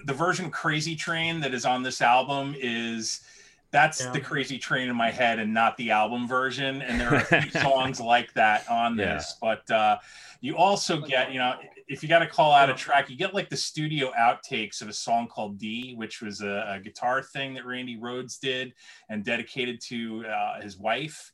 the 0.05 0.13
version 0.13 0.49
Crazy 0.49 0.95
Train 0.95 1.39
that 1.41 1.53
is 1.53 1.65
on 1.65 1.83
this 1.83 2.01
album 2.01 2.55
is 2.57 3.21
that's 3.75 3.99
Yeah. 4.05 4.11
the 4.11 4.21
Crazy 4.21 4.57
Train 4.57 4.87
in 4.89 4.95
my 4.95 5.11
head 5.11 5.37
and 5.37 5.53
not 5.53 5.75
the 5.75 5.91
album 5.91 6.29
version. 6.29 6.81
And 6.81 6.97
there 6.99 7.09
are 7.09 7.15
a 7.17 7.41
few 7.41 7.51
songs 7.61 7.99
like 7.99 8.31
that 8.33 8.69
on 8.69 8.97
Yeah. 8.97 9.15
this, 9.15 9.35
but 9.41 9.69
uh, 9.69 9.97
you 10.39 10.55
also 10.55 11.01
get 11.01 11.33
you 11.33 11.39
know 11.39 11.55
if 11.87 12.01
you 12.01 12.07
got 12.07 12.19
to 12.19 12.27
call 12.27 12.53
out 12.53 12.69
a 12.69 12.73
track, 12.73 13.09
you 13.09 13.17
get 13.17 13.33
like 13.33 13.49
the 13.49 13.57
studio 13.57 14.11
outtakes 14.17 14.81
of 14.81 14.87
a 14.87 14.93
song 14.93 15.27
called 15.27 15.57
Dee, 15.57 15.93
which 15.93 16.21
was 16.21 16.39
a, 16.41 16.75
a 16.75 16.79
guitar 16.79 17.21
thing 17.21 17.53
that 17.55 17.65
Randy 17.65 17.97
Rhoads 17.97 18.39
did 18.39 18.73
and 19.09 19.25
dedicated 19.25 19.81
to 19.89 20.25
uh, 20.25 20.61
his 20.61 20.77
wife. 20.77 21.33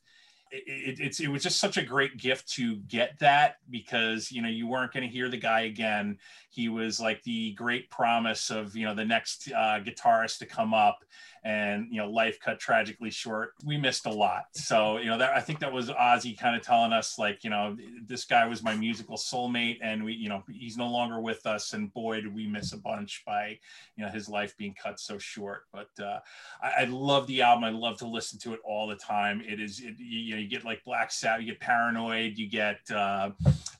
It, 0.50 0.64
it, 0.66 1.00
it's 1.00 1.20
it 1.20 1.28
was 1.28 1.42
just 1.44 1.60
such 1.60 1.76
a 1.78 1.82
great 1.82 2.16
gift 2.18 2.52
to 2.54 2.76
get 2.88 3.18
that 3.20 3.56
because 3.70 4.32
you 4.32 4.42
know 4.42 4.48
you 4.50 4.66
weren't 4.66 4.92
going 4.92 5.06
to 5.06 5.12
hear 5.16 5.28
the 5.30 5.38
guy 5.38 5.60
again. 5.62 6.18
He 6.52 6.68
was 6.68 7.00
like 7.00 7.22
the 7.22 7.52
great 7.52 7.88
promise 7.90 8.50
of 8.50 8.76
you 8.76 8.84
know 8.84 8.94
the 8.94 9.04
next 9.04 9.50
uh, 9.50 9.80
guitarist 9.80 10.38
to 10.38 10.46
come 10.46 10.74
up, 10.74 11.02
and 11.44 11.88
you 11.90 11.96
know 11.96 12.10
life 12.10 12.38
cut 12.40 12.60
tragically 12.60 13.10
short. 13.10 13.54
We 13.64 13.78
missed 13.78 14.04
a 14.04 14.10
lot, 14.10 14.44
so 14.52 14.98
you 14.98 15.06
know 15.06 15.16
that 15.16 15.34
I 15.34 15.40
think 15.40 15.60
that 15.60 15.72
was 15.72 15.88
Ozzy 15.88 16.38
kind 16.38 16.54
of 16.54 16.62
telling 16.62 16.92
us 16.92 17.18
like 17.18 17.42
you 17.42 17.48
know 17.48 17.76
this 18.06 18.24
guy 18.24 18.46
was 18.46 18.62
my 18.62 18.74
musical 18.74 19.16
soulmate, 19.16 19.78
and 19.82 20.04
we 20.04 20.12
you 20.12 20.28
know 20.28 20.44
he's 20.50 20.76
no 20.76 20.88
longer 20.88 21.20
with 21.20 21.46
us, 21.46 21.72
and 21.72 21.92
boy 21.94 22.20
did 22.20 22.34
we 22.34 22.46
miss 22.46 22.74
a 22.74 22.78
bunch 22.78 23.22
by 23.26 23.58
you 23.96 24.04
know 24.04 24.10
his 24.10 24.28
life 24.28 24.54
being 24.58 24.74
cut 24.74 25.00
so 25.00 25.16
short. 25.16 25.64
But 25.72 25.90
uh, 25.98 26.20
I, 26.62 26.82
I 26.82 26.84
love 26.84 27.26
the 27.26 27.40
album. 27.40 27.64
I 27.64 27.70
love 27.70 27.98
to 27.98 28.06
listen 28.06 28.38
to 28.40 28.52
it 28.52 28.60
all 28.62 28.86
the 28.86 28.96
time. 28.96 29.42
It 29.46 29.58
is 29.58 29.80
it, 29.80 29.94
you, 29.98 30.34
know 30.34 30.40
you 30.40 30.48
get 30.48 30.64
like 30.64 30.84
Black 30.84 31.10
Sabbath, 31.10 31.46
you 31.46 31.52
get 31.52 31.60
Paranoid, 31.60 32.36
you 32.36 32.46
get 32.46 32.78
uh, 32.90 33.30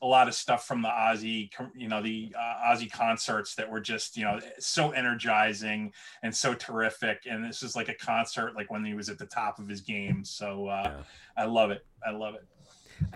a 0.01 0.05
lot 0.07 0.27
of 0.27 0.33
stuff 0.33 0.65
from 0.67 0.81
the 0.81 0.89
Ozzy 0.89 1.49
you 1.75 1.87
know 1.87 2.01
the 2.01 2.33
uh, 2.37 2.55
Ozzy 2.63 2.91
concerts 2.91 3.55
that 3.55 3.69
were 3.69 3.81
just 3.81 4.15
you 4.17 4.23
know 4.23 4.39
so 4.59 4.91
energizing 4.91 5.91
and 6.23 6.35
so 6.35 6.53
terrific. 6.53 7.23
And 7.29 7.43
this 7.43 7.63
is 7.63 7.75
like 7.75 7.89
a 7.89 7.95
concert 7.95 8.55
like 8.55 8.71
when 8.71 8.85
he 8.85 8.93
was 8.93 9.09
at 9.09 9.17
the 9.17 9.25
top 9.25 9.59
of 9.59 9.67
his 9.67 9.81
game. 9.81 10.23
So 10.25 10.67
uh, 10.67 10.83
Yeah. 10.85 11.03
I 11.43 11.45
love 11.45 11.71
it. 11.71 11.85
I 12.05 12.11
love 12.11 12.35
it. 12.35 12.45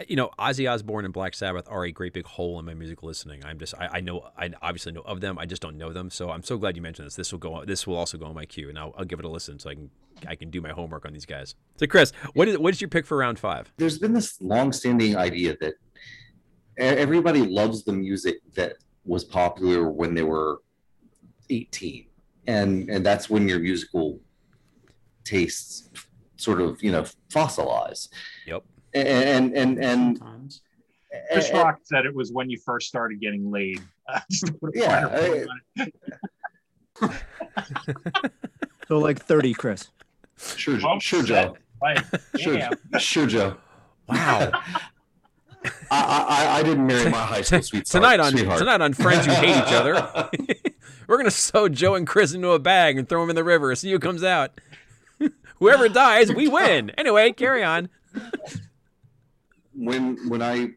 You 0.10 0.16
know, 0.16 0.32
Ozzy 0.40 0.70
Osbourne 0.70 1.06
and 1.06 1.14
Black 1.14 1.34
Sabbath 1.34 1.68
are 1.70 1.86
a 1.86 1.92
great 1.92 2.12
big 2.12 2.26
hole 2.26 2.60
in 2.60 2.66
my 2.66 2.74
musical 2.74 3.08
listening. 3.08 3.46
I'm 3.46 3.58
just, 3.60 3.74
I, 3.76 3.88
I 3.94 4.00
know, 4.02 4.28
I 4.38 4.50
obviously 4.62 4.92
know 4.92 5.02
of 5.02 5.22
them. 5.22 5.38
I 5.38 5.46
just 5.46 5.62
don't 5.62 5.78
know 5.78 5.94
them. 5.94 6.10
So 6.10 6.30
I'm 6.32 6.44
so 6.44 6.58
glad 6.58 6.76
you 6.76 6.82
mentioned 6.82 7.06
this. 7.06 7.16
This 7.16 7.32
will 7.32 7.40
go, 7.40 7.64
this 7.64 7.88
will 7.88 7.96
also 7.96 8.18
go 8.18 8.26
on 8.26 8.34
my 8.36 8.46
queue, 8.46 8.70
and 8.70 8.78
I'll, 8.78 8.94
I'll 8.98 9.06
give 9.06 9.20
it 9.20 9.26
a 9.26 9.30
listen 9.30 9.60
so 9.60 9.70
I 9.70 9.76
can, 9.76 9.90
I 10.28 10.36
can 10.36 10.50
do 10.50 10.62
my 10.62 10.72
homework 10.72 11.06
on 11.06 11.14
these 11.14 11.26
guys. 11.26 11.56
So, 11.78 11.88
Chris, 11.88 12.12
what 12.34 12.48
is, 12.48 12.58
what 12.58 12.74
is 12.74 12.82
your 12.82 12.90
pick 12.90 13.06
for 13.06 13.18
round 13.18 13.40
five? 13.40 13.72
there's 13.78 14.00
been 14.00 14.14
this 14.14 14.42
long-standing 14.42 15.16
idea 15.16 15.56
that 15.62 15.76
everybody 16.78 17.42
loves 17.42 17.84
the 17.84 17.94
music 17.94 18.38
that 18.56 18.78
was 19.08 19.24
popular 19.24 19.90
when 19.90 20.14
they 20.14 20.24
were 20.24 20.60
18 21.50 22.06
and 22.48 22.90
and 22.90 23.06
that's 23.06 23.30
when 23.30 23.48
your 23.48 23.60
musical 23.60 24.20
tastes 25.24 25.90
sort 26.36 26.62
of 26.62 26.82
you 26.84 26.92
know 26.92 27.04
fossilize 27.30 28.10
Yep. 28.46 28.64
and 28.94 29.56
and 29.56 29.78
and, 29.84 30.18
Sometimes. 30.18 30.62
Chris 31.32 31.50
and- 31.50 31.58
Rock 31.60 31.80
said 31.84 32.06
it 32.06 32.14
was 32.14 32.32
when 32.32 32.50
you 32.50 32.60
first 32.66 32.88
started 32.88 33.20
getting 33.22 33.50
laid. 33.50 33.82
Just 34.32 34.48
to 34.48 34.54
put 34.54 34.76
a 34.76 34.80
Yeah, 34.80 35.08
finer 35.08 35.28
point 35.30 35.50
on 35.80 37.12
it. 38.24 38.32
So 38.88 39.00
like 39.00 39.20
30, 39.20 39.54
Chris. 39.54 39.90
sure 40.38 40.80
Well 40.84 41.00
sure 41.00 41.24
joe 41.24 41.58
Right. 41.82 42.04
sure 42.38 42.70
sure 43.00 43.26
joe 43.28 43.58
Wow. 44.08 44.52
I, 45.92 46.26
I 46.30 46.60
I 46.60 46.64
didn't 46.64 46.86
marry 46.86 47.10
my 47.10 47.18
high 47.22 47.42
school 47.42 47.62
sweetheart 47.62 47.86
tonight 47.92 48.20
on 48.20 48.32
sweetheart. 48.32 48.60
tonight 48.60 48.82
on 48.82 48.94
Friends 48.94 49.26
Who 49.26 49.32
Hate 49.34 49.56
Each 49.58 49.74
Other, 49.74 49.96
we're 51.08 51.18
gonna 51.18 51.32
sew 51.32 51.70
Joe 51.70 51.96
and 51.96 52.06
Chris 52.08 52.34
into 52.34 52.52
a 52.52 52.60
bag 52.60 52.98
and 52.98 53.08
throw 53.08 53.22
them 53.22 53.30
in 53.30 53.36
the 53.36 53.44
river. 53.44 53.74
See 53.76 53.92
who 53.92 54.00
comes 54.00 54.24
out. 54.24 54.60
Whoever 55.60 55.90
dies, 55.90 56.32
we 56.32 56.48
win. 56.48 56.92
Anyway, 56.98 57.32
carry 57.32 57.64
on. 57.64 57.90
when 59.74 60.18
when 60.30 60.42
I 60.42 60.72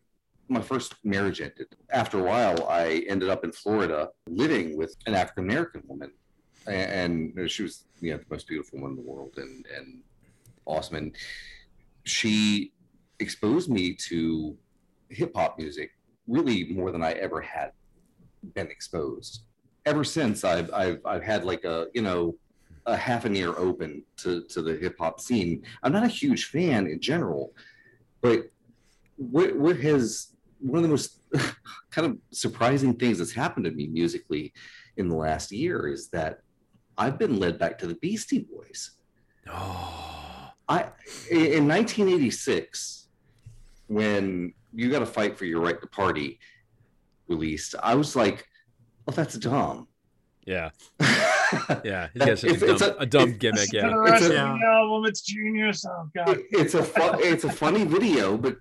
my 0.49 0.61
first 0.61 0.95
marriage 1.05 1.41
ended. 1.41 1.68
After 1.93 2.18
a 2.18 2.22
while, 2.22 2.66
I 2.68 3.05
ended 3.09 3.28
up 3.28 3.45
in 3.45 3.53
Florida 3.53 4.09
living 4.26 4.76
with 4.76 4.97
an 5.07 5.14
African 5.14 5.45
American 5.45 5.82
woman, 5.86 6.11
A- 6.66 6.70
and, 6.70 7.32
she 7.51 7.62
was 7.62 7.84
you 8.01 8.11
know 8.12 8.18
the 8.18 8.24
most 8.30 8.49
beautiful 8.49 8.80
woman 8.80 8.99
in 8.99 9.05
the 9.05 9.11
world 9.11 9.34
and 9.36 9.64
and 9.76 10.01
awesome. 10.66 10.97
And 10.97 11.16
she 12.05 12.72
exposed 13.20 13.70
me 13.70 13.95
to 13.95 14.57
hip 15.11 15.32
hop 15.34 15.58
music 15.58 15.90
really 16.26 16.64
more 16.72 16.90
than 16.92 17.02
I 17.02 17.12
ever 17.12 17.40
had 17.40 17.72
been 18.54 18.68
exposed. 18.68 19.42
Ever 19.86 20.04
since 20.04 20.44
I've 20.44 20.72
I've 20.72 21.00
I've 21.04 21.22
had 21.22 21.44
like 21.44 21.64
a 21.64 21.88
you 21.94 22.02
know 22.02 22.36
a 22.86 22.96
half 22.96 23.24
an 23.24 23.36
ear 23.36 23.54
open 23.56 24.02
to 24.18 24.44
to 24.44 24.62
the 24.62 24.76
hip 24.76 24.96
hop 24.98 25.20
scene. 25.20 25.62
I'm 25.82 25.92
not 25.92 26.04
a 26.04 26.08
huge 26.08 26.46
fan 26.46 26.86
in 26.86 27.00
general, 27.00 27.54
but 28.20 28.50
what 29.16 29.56
what 29.56 29.76
has 29.78 30.34
one 30.61 30.78
of 30.78 30.82
the 30.82 30.88
most 30.88 31.20
kind 31.90 32.06
of 32.06 32.18
surprising 32.30 32.94
things 32.94 33.18
that's 33.18 33.32
happened 33.32 33.64
to 33.64 33.70
me 33.70 33.86
musically 33.86 34.52
in 34.96 35.08
the 35.08 35.16
last 35.16 35.50
year 35.50 35.88
is 35.88 36.08
that 36.08 36.40
I've 36.98 37.18
been 37.18 37.38
led 37.38 37.58
back 37.58 37.78
to 37.78 37.86
the 37.86 37.94
Beastie 37.94 38.46
Boys. 38.52 38.92
Oh, 39.48 40.52
I 40.68 40.82
in 41.30 41.66
1986 41.66 43.08
when 43.88 44.52
you 44.74 44.90
got 44.90 45.00
to 45.00 45.06
fight 45.06 45.38
for 45.38 45.44
your 45.44 45.60
right 45.60 45.80
to 45.80 45.86
party 45.86 46.38
released, 47.28 47.74
I 47.82 47.94
was 47.94 48.14
like, 48.16 48.46
"Oh, 49.08 49.12
that's 49.12 49.36
dumb." 49.38 49.88
yeah, 50.46 50.70
yeah. 51.00 51.80
yeah. 51.84 52.08
He's 52.12 52.18
got 52.18 52.28
a 52.28 52.32
It's- 52.32 52.60
dumb, 52.60 52.70
it's 52.70 52.82
a- 52.82 52.96
a 52.98 53.06
dumb 53.06 53.22
it's- 53.30 53.38
gimmick. 53.38 53.68
For 53.70 53.76
Yeah. 53.76 53.88
the 53.90 53.98
rest 54.00 54.24
of 54.26 54.32
Yeah. 54.32 54.58
album, 54.64 55.04
it's 55.04 55.20
genius. 55.22 55.84
Oh 55.84 56.10
god. 56.14 56.38
it's 56.50 56.74
a 56.74 56.82
fu- 56.82 57.20
it's 57.20 57.44
a 57.44 57.52
funny 57.52 57.84
video, 57.84 58.36
but 58.36 58.56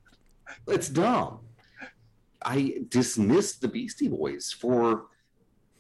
it's 0.68 0.90
dumb. 0.90 1.40
I 2.44 2.80
dismissed 2.90 3.62
the 3.62 3.68
Beastie 3.68 4.08
Boys 4.08 4.52
for 4.52 5.08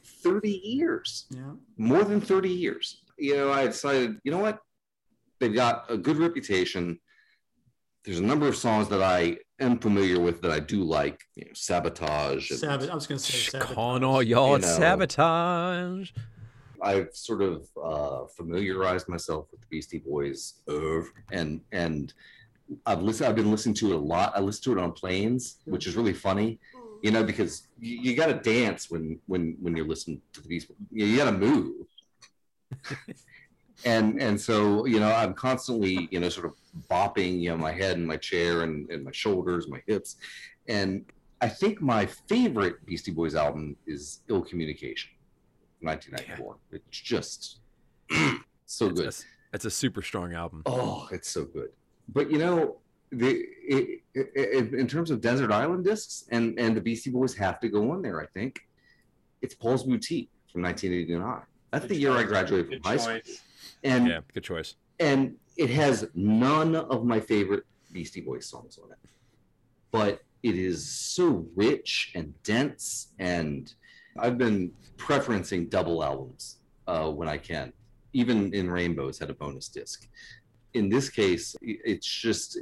30 0.04 0.62
years, 0.64 1.26
Yeah. 1.30 1.52
more 1.78 2.04
than 2.04 2.20
30 2.22 2.50
years. 2.50 3.02
You 3.18 3.36
know, 3.38 3.52
I 3.52 3.66
decided, 3.68 4.20
you 4.24 4.32
know 4.32 4.40
what? 4.40 4.60
they've 5.40 5.54
got 5.54 5.86
a 5.90 5.98
good 5.98 6.18
reputation. 6.18 7.00
There's 8.04 8.20
a 8.20 8.24
number 8.24 8.46
of 8.50 8.58
songs 8.58 8.90
that 8.90 9.02
I 9.02 9.38
am 9.60 9.78
familiar 9.80 10.20
with 10.20 10.42
that 10.42 10.52
I 10.52 10.60
do 10.60 10.84
like, 10.84 11.22
you 11.36 11.46
know, 11.46 11.52
Sabotage. 11.54 12.50
and- 12.52 12.60
Sabot- 12.60 12.90
I 12.90 12.96
was 12.96 13.08
going 13.08 13.20
to 13.20 13.24
say 13.24 13.38
Shh, 13.38 13.50
sabotage. 13.52 13.74
Calling 13.76 14.04
all 14.04 14.24
y'all, 14.24 14.56
You 14.56 14.62
know. 14.62 14.68
sabotage. 14.68 16.12
I've 16.82 17.10
sort 17.14 17.42
of 17.42 17.68
uh, 17.84 18.26
familiarized 18.38 19.10
myself 19.10 19.48
with 19.52 19.60
the 19.62 19.68
Beastie 19.70 19.98
Boys, 20.00 20.62
oeuvre, 20.70 21.12
and 21.32 21.60
and 21.74 22.14
I've 22.86 23.02
listened. 23.02 23.28
I've 23.28 23.36
been 23.36 23.52
listening 23.52 23.76
to 23.76 23.92
it 23.92 23.96
a 23.96 24.00
lot. 24.00 24.32
I 24.36 24.40
listen 24.40 24.64
to 24.74 24.80
it 24.80 24.82
on 24.82 24.94
planes, 24.94 25.58
which 25.66 25.88
is 25.88 25.98
really 25.98 26.14
funny, 26.14 26.58
you 27.02 27.12
know, 27.12 27.22
because 27.24 27.68
you, 27.80 28.00
you 28.00 28.16
got 28.16 28.28
to 28.28 28.36
dance 28.36 28.90
when 28.90 29.20
when 29.26 29.58
when 29.60 29.76
you're 29.76 29.88
listening 29.88 30.22
to 30.34 30.42
the 30.42 30.48
Beastie. 30.48 30.74
Boys. 30.80 30.88
You, 31.10 31.18
got 31.18 31.26
to 31.26 31.38
move, 31.38 31.86
and 33.86 34.22
and 34.22 34.40
so 34.40 34.86
you 34.86 35.00
know, 35.00 35.12
I'm 35.12 35.34
constantly 35.34 36.08
you 36.12 36.20
know 36.20 36.30
sort 36.30 36.46
of 36.48 36.54
bopping 36.90 37.40
you 37.40 37.50
know 37.50 37.58
my 37.58 37.72
head 37.72 37.98
and 37.98 38.06
my 38.06 38.18
chair 38.18 38.64
and, 38.64 38.90
and 38.90 39.04
my 39.04 39.12
shoulders, 39.12 39.68
my 39.68 39.82
hips, 39.88 40.18
and 40.68 41.06
I 41.42 41.48
think 41.50 41.82
my 41.82 42.06
favorite 42.06 42.86
Beastie 42.86 43.12
Boys 43.12 43.36
album 43.36 43.76
is 43.88 44.22
Ill 44.28 44.42
Communication. 44.42 45.12
1994. 45.82 46.58
It's 46.72 47.00
just 47.00 47.60
so 48.66 48.88
It's, 48.88 49.00
good. 49.00 49.08
a, 49.08 49.14
it's 49.54 49.66
a 49.66 49.70
super 49.70 50.02
strong 50.02 50.34
album. 50.34 50.64
Oh, 50.66 51.08
it's 51.12 51.30
so 51.30 51.46
good. 51.46 51.70
But 52.10 52.30
you 52.32 52.38
know, 52.38 52.78
the 53.12 53.44
it, 53.68 54.02
it, 54.14 54.32
it, 54.36 54.74
in 54.74 54.88
terms 54.88 55.10
of 55.12 55.22
Desert 55.22 55.52
Island 55.52 55.86
discs, 55.86 56.26
and 56.32 56.60
and 56.60 56.76
the 56.76 56.82
Beastie 56.82 57.12
Boys 57.12 57.34
have 57.36 57.60
to 57.62 57.70
go 57.70 57.92
on 57.92 58.02
there. 58.02 58.22
I 58.22 58.26
think 58.28 58.60
it's 59.42 59.56
Paul's 59.56 59.84
Boutique 59.84 60.30
from 60.52 60.64
1989. 60.64 61.42
That's 61.72 61.84
the 61.84 61.90
Good 61.90 62.02
year 62.02 62.12
I 62.12 62.24
graduated 62.24 62.66
from 62.68 62.76
Good 62.80 62.86
high 62.86 62.98
school, 62.98 63.20
choice. 63.20 63.42
And 63.84 64.08
Yeah, 64.08 64.22
good 64.34 64.44
choice. 64.44 64.76
and 65.00 65.36
it 65.58 65.70
has 65.70 66.08
none 66.16 66.76
of 66.76 67.06
my 67.06 67.20
favorite 67.20 67.64
Beastie 67.92 68.22
Boys 68.22 68.46
songs 68.46 68.78
on 68.82 68.92
it, 68.92 68.98
but 69.92 70.22
it 70.44 70.56
is 70.56 70.88
so 70.90 71.46
rich 71.56 72.12
and 72.16 72.34
dense, 72.44 73.14
and 73.20 73.74
I've 74.18 74.38
been 74.38 74.72
preferencing 74.98 75.70
double 75.70 76.04
albums 76.04 76.58
uh, 76.88 77.10
when 77.10 77.28
I 77.28 77.38
can. 77.38 77.74
Even 78.14 78.54
in 78.54 78.70
Rainbows 78.72 79.20
had 79.20 79.30
a 79.30 79.34
bonus 79.34 79.68
disc. 79.70 80.08
In 80.74 80.88
this 80.90 81.10
case, 81.10 81.56
it's 81.62 82.08
just 82.08 82.58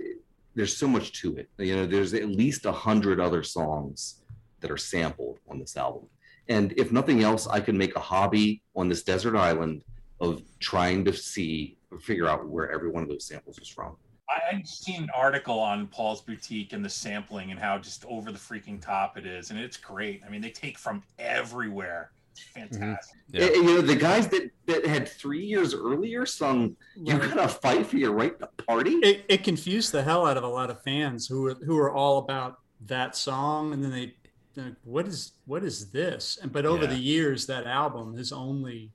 there's 0.55 0.75
so 0.75 0.87
much 0.87 1.11
to 1.21 1.37
it. 1.37 1.49
You 1.57 1.75
know, 1.75 1.85
there's 1.85 2.13
at 2.13 2.25
least 2.25 2.65
a 2.65 2.71
hundred 2.71 3.19
other 3.19 3.43
songs 3.43 4.21
that 4.61 4.71
are 4.71 4.77
sampled 4.77 5.37
on 5.49 5.59
this 5.59 5.77
album, 5.77 6.07
and 6.49 6.73
if 6.77 6.91
nothing 6.91 7.21
else, 7.21 7.47
I 7.47 7.59
can 7.59 7.77
make 7.77 7.95
a 7.95 7.99
hobby 7.99 8.63
on 8.75 8.89
this 8.89 9.03
desert 9.03 9.35
island 9.35 9.83
of 10.19 10.41
trying 10.59 11.05
to 11.05 11.13
see 11.13 11.77
or 11.91 11.99
figure 11.99 12.27
out 12.27 12.47
where 12.47 12.71
every 12.71 12.89
one 12.89 13.03
of 13.03 13.09
those 13.09 13.25
samples 13.25 13.59
was 13.59 13.69
from. 13.69 13.95
I 14.29 14.55
I'd 14.55 14.67
seen 14.67 15.03
an 15.03 15.09
article 15.15 15.57
on 15.59 15.87
Paul's 15.87 16.21
Boutique 16.21 16.73
and 16.73 16.83
the 16.83 16.89
sampling 16.89 17.51
and 17.51 17.59
how 17.59 17.77
just 17.77 18.03
over 18.05 18.31
the 18.31 18.37
freaking 18.37 18.81
top 18.81 19.17
it 19.17 19.25
is, 19.25 19.51
and 19.51 19.59
it's 19.59 19.77
great. 19.77 20.21
I 20.25 20.29
mean, 20.29 20.41
they 20.41 20.49
take 20.49 20.77
from 20.77 21.01
everywhere. 21.17 22.11
It's 22.33 22.43
fantastic. 22.45 23.17
Yeah. 23.31 23.45
Eh, 23.45 23.49
You 23.53 23.63
know, 23.63 23.81
the 23.81 23.95
guys 23.95 24.27
that 24.29 24.51
that 24.65 24.85
had 24.85 25.07
three 25.07 25.43
years 25.45 25.73
earlier 25.73 26.25
sung 26.25 26.75
"You 26.95 27.17
Gotta 27.17 27.47
Fight 27.47 27.87
for 27.87 27.97
Your 27.97 28.11
Right 28.11 28.37
to 28.39 28.47
Party." 28.67 28.91
it, 28.95 29.25
it 29.29 29.43
confused 29.43 29.91
the 29.91 30.03
hell 30.03 30.25
out 30.27 30.37
of 30.37 30.43
a 30.43 30.47
lot 30.47 30.69
of 30.69 30.81
fans 30.83 31.25
who 31.27 31.43
were 31.43 31.55
who 31.65 31.75
were 31.75 31.91
all 31.93 32.17
about 32.19 32.57
that 32.85 33.15
song 33.15 33.73
and 33.73 33.83
then 33.83 33.91
they 33.91 34.13
like, 34.55 34.75
what 34.83 35.07
is 35.07 35.31
what 35.45 35.63
is 35.63 35.89
this 35.91 36.37
and 36.41 36.51
but 36.51 36.63
over 36.65 36.83
Yeah. 36.83 36.89
the 36.91 36.99
years 36.99 37.47
that 37.47 37.65
album 37.65 38.15
has 38.17 38.31
only 38.31 38.91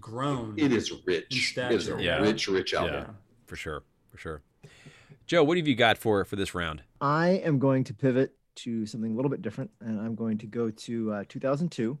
grown 0.00 0.54
It 0.58 0.72
is 0.72 0.92
rich. 1.06 1.54
In 1.56 1.64
It 1.64 1.72
is 1.72 1.88
a 1.88 2.02
yeah. 2.02 2.18
rich, 2.20 2.48
rich 2.48 2.74
album. 2.74 2.94
Yeah. 2.94 3.06
for 3.46 3.56
sure, 3.56 3.82
for 4.08 4.18
sure. 4.18 4.42
Joe, 5.26 5.44
what 5.44 5.56
have 5.56 5.68
you 5.68 5.74
got 5.76 5.98
for 5.98 6.24
for 6.24 6.36
this 6.36 6.54
round? 6.54 6.82
I 7.00 7.28
am 7.44 7.58
going 7.58 7.84
to 7.84 7.94
pivot 7.94 8.34
to 8.56 8.84
something 8.86 9.12
a 9.12 9.14
little 9.14 9.30
bit 9.30 9.42
different, 9.42 9.70
and 9.80 10.00
I'm 10.00 10.14
going 10.14 10.38
to 10.38 10.46
go 10.46 10.70
to 10.70 11.12
uh, 11.12 11.24
2002, 11.28 11.96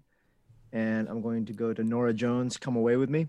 and 0.72 1.08
I'm 1.08 1.22
going 1.22 1.44
to 1.46 1.52
go 1.52 1.72
to 1.72 1.84
Norah 1.84 2.12
Jones' 2.12 2.56
"Come 2.56 2.74
Away 2.76 2.96
with 2.96 3.08
Me," 3.08 3.28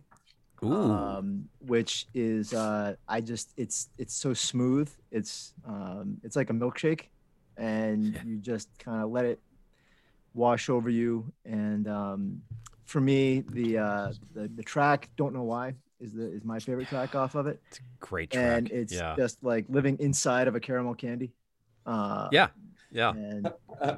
Ooh, 0.64 0.92
um, 0.92 1.48
which 1.60 2.08
is 2.14 2.54
uh, 2.54 2.96
I 3.08 3.22
just 3.22 3.54
it's 3.58 3.90
it's 3.98 4.16
so 4.16 4.34
smooth. 4.34 4.90
It's 5.12 5.54
um, 5.66 6.18
it's 6.24 6.36
like 6.36 6.50
a 6.50 6.54
milkshake, 6.54 7.04
and 7.58 8.14
Yeah. 8.16 8.24
you 8.26 8.38
just 8.40 8.70
kind 8.80 9.04
of 9.04 9.12
let 9.12 9.26
it 9.26 9.40
wash 10.34 10.68
over 10.70 10.90
you. 10.90 11.32
And 11.46 11.88
um, 11.88 12.42
for 12.92 13.02
me, 13.02 13.44
the, 13.52 13.78
uh, 13.78 14.14
the 14.34 14.48
the 14.50 14.64
track 14.64 15.10
"Don't 15.16 15.34
Know 15.34 15.44
Why" 15.44 15.76
is 16.00 16.14
the 16.14 16.26
is 16.32 16.44
my 16.44 16.60
favorite 16.60 16.88
track 16.90 17.16
off 17.16 17.36
of 17.36 17.48
it 17.48 17.62
it's 17.70 17.78
a 17.78 17.82
great 18.00 18.32
track. 18.32 18.44
and 18.44 18.72
it's 18.72 18.94
yeah, 18.94 19.16
just 19.16 19.44
like 19.44 19.66
living 19.70 19.98
inside 20.00 20.48
of 20.48 20.56
a 20.56 20.60
caramel 20.60 20.96
candy. 20.96 21.32
Uh, 21.86 22.28
Yeah. 22.32 22.48
yeah. 22.92 23.12
And 23.12 23.52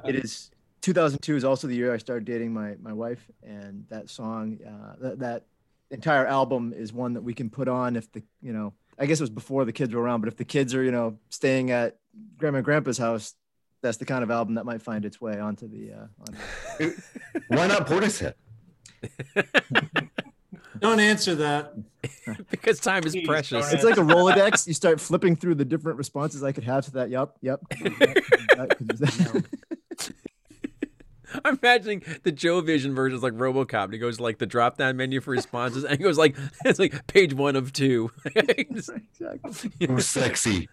it 0.06 0.16
is 0.16 0.50
2002 0.82 1.36
is 1.36 1.44
also 1.44 1.66
the 1.66 1.74
year 1.74 1.92
I 1.92 1.98
started 1.98 2.24
dating 2.24 2.52
my 2.52 2.76
my 2.80 2.92
wife, 2.92 3.26
and 3.42 3.84
that 3.88 4.10
song, 4.10 4.58
uh, 4.66 4.96
that 5.00 5.18
that 5.20 5.42
entire 5.90 6.26
album 6.26 6.72
is 6.74 6.92
one 6.92 7.14
that 7.14 7.22
we 7.22 7.34
can 7.34 7.50
put 7.50 7.68
on 7.68 7.96
if 7.96 8.10
the 8.12 8.22
you 8.42 8.52
know 8.52 8.72
I 8.98 9.06
guess 9.06 9.18
it 9.18 9.22
was 9.24 9.30
before 9.30 9.64
the 9.64 9.72
kids 9.72 9.92
were 9.94 10.02
around, 10.02 10.20
but 10.20 10.28
if 10.28 10.36
the 10.36 10.44
kids 10.44 10.74
are 10.74 10.84
you 10.84 10.92
know 10.92 11.18
staying 11.30 11.70
at 11.70 11.98
grandma 12.38 12.58
and 12.58 12.64
grandpa's 12.64 12.98
house, 12.98 13.34
that's 13.82 13.96
the 13.96 14.04
kind 14.04 14.22
of 14.22 14.30
album 14.30 14.54
that 14.54 14.64
might 14.64 14.82
find 14.82 15.04
its 15.04 15.20
way 15.20 15.40
onto 15.40 15.68
the. 15.68 15.92
Uh, 15.92 16.06
on, 16.20 16.94
Why 17.48 17.66
not 17.66 17.86
Portishead? 17.86 18.34
don't 20.80 21.00
answer 21.00 21.34
that 21.36 21.74
because 22.50 22.78
time 22.80 23.04
is 23.04 23.12
Please 23.12 23.26
precious. 23.26 23.72
it's 23.72 23.84
like 23.84 23.96
a 23.96 24.00
Rolodex. 24.00 24.66
You 24.66 24.74
start 24.74 25.00
flipping 25.00 25.36
through 25.36 25.56
the 25.56 25.64
different 25.64 25.98
responses 25.98 26.42
I 26.42 26.52
could 26.52 26.64
have 26.64 26.84
to 26.86 26.90
that. 26.92 27.10
Yep, 27.14 27.36
yep. 27.42 27.60
I'm 31.44 31.58
imagining 31.60 32.02
the 32.22 32.32
Joe 32.32 32.60
Vision 32.60 32.94
version 32.94 33.16
is 33.16 33.22
like 33.22 33.32
RoboCop. 33.34 33.84
And 33.84 33.92
he 33.92 33.98
goes 33.98 34.20
like 34.20 34.38
the 34.38 34.46
drop 34.46 34.76
down 34.78 34.96
menu 34.96 35.20
for 35.20 35.30
responses, 35.32 35.84
and 35.84 35.96
he 35.98 36.02
goes 36.02 36.18
like 36.18 36.36
it's 36.64 36.78
like 36.78 37.06
page 37.06 37.34
one 37.34 37.56
of 37.56 37.72
two. 37.72 38.10
exactly. 38.34 39.70
Or 39.88 40.00
sexy. 40.00 40.68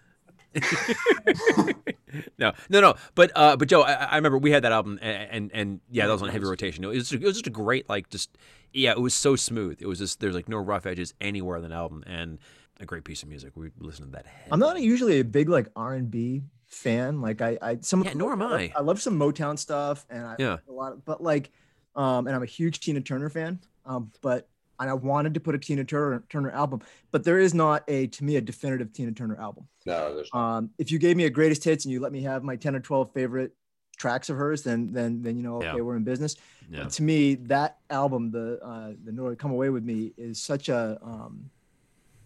no, 2.37 2.51
no, 2.69 2.81
no. 2.81 2.95
But 3.15 3.31
uh, 3.35 3.55
but 3.55 3.67
Joe, 3.67 3.81
I, 3.81 3.93
I 3.93 4.15
remember 4.15 4.37
we 4.37 4.51
had 4.51 4.63
that 4.63 4.71
album, 4.71 4.99
and 5.01 5.29
and, 5.31 5.51
and 5.53 5.79
yeah, 5.89 6.07
that 6.07 6.13
was 6.13 6.21
on 6.21 6.29
heavy 6.29 6.45
rotation. 6.45 6.83
It 6.83 6.87
was 6.87 7.11
it 7.11 7.21
was 7.21 7.35
just 7.35 7.47
a 7.47 7.51
great 7.51 7.89
like 7.89 8.09
just 8.09 8.37
yeah, 8.73 8.91
it 8.91 8.99
was 8.99 9.13
so 9.13 9.35
smooth. 9.35 9.77
It 9.81 9.87
was 9.87 9.99
just 9.99 10.19
there's 10.19 10.35
like 10.35 10.49
no 10.49 10.57
rough 10.57 10.85
edges 10.85 11.13
anywhere 11.21 11.57
on 11.57 11.63
that 11.63 11.71
album, 11.71 12.03
and 12.05 12.39
a 12.79 12.85
great 12.85 13.03
piece 13.03 13.23
of 13.23 13.29
music. 13.29 13.51
We 13.55 13.71
listened 13.79 14.11
to 14.11 14.17
that. 14.17 14.25
I'm 14.51 14.59
not 14.59 14.81
usually 14.81 15.19
a 15.19 15.23
big 15.23 15.49
like 15.49 15.69
R 15.75 15.93
and 15.93 16.09
B 16.09 16.43
fan. 16.65 17.21
Like 17.21 17.41
I, 17.41 17.57
I 17.61 17.77
some 17.81 18.03
Yeah, 18.03 18.13
nor 18.13 18.33
am 18.33 18.41
I. 18.41 18.71
I 18.75 18.81
love 18.81 19.01
some 19.01 19.17
Motown 19.17 19.57
stuff, 19.57 20.05
and 20.09 20.25
I 20.25 20.35
Yeah. 20.39 20.57
a 20.67 20.71
lot. 20.71 20.93
Of, 20.93 21.05
but 21.05 21.21
like, 21.21 21.51
um, 21.95 22.27
and 22.27 22.35
I'm 22.35 22.43
a 22.43 22.47
huge 22.47 22.79
Tina 22.79 23.01
Turner 23.01 23.29
fan. 23.29 23.59
Um, 23.85 24.11
but 24.21 24.47
and 24.81 24.89
I 24.89 24.93
wanted 24.93 25.33
to 25.35 25.39
put 25.39 25.55
a 25.55 25.57
Tina 25.59 25.83
Turner 25.85 26.23
Turner 26.29 26.51
album, 26.51 26.81
but 27.11 27.23
there 27.23 27.39
is 27.39 27.53
not 27.53 27.83
a 27.87 28.07
to 28.07 28.23
me 28.23 28.35
a 28.35 28.41
definitive 28.41 28.91
Tina 28.91 29.11
Turner 29.13 29.39
album. 29.39 29.67
No, 29.85 30.15
there's 30.15 30.29
Um, 30.33 30.71
if 30.77 30.91
you 30.91 30.99
gave 30.99 31.15
me 31.15 31.25
a 31.25 31.29
greatest 31.29 31.63
hits 31.63 31.85
and 31.85 31.91
you 31.93 31.99
let 31.99 32.11
me 32.11 32.21
have 32.23 32.43
my 32.43 32.55
10 32.55 32.75
or 32.75 32.79
12 32.81 33.13
favorite 33.13 33.53
tracks 33.97 34.29
of 34.29 34.37
hers, 34.37 34.63
then 34.63 34.91
then 34.91 35.21
then 35.21 35.37
you 35.37 35.43
know 35.43 35.57
okay 35.57 35.67
Yeah. 35.67 35.75
we're 35.75 35.95
in 35.95 36.03
business. 36.03 36.35
Yeah. 36.69 36.83
But 36.83 36.91
to 36.93 37.03
me, 37.03 37.35
that 37.35 37.77
album, 37.89 38.31
the 38.31 38.59
uh, 38.63 38.93
the 39.03 39.11
Norah 39.11 39.35
Come 39.35 39.51
Away 39.51 39.69
with 39.69 39.83
Me, 39.83 40.13
is 40.17 40.41
such 40.41 40.67
a 40.69 40.97
um, 41.03 41.49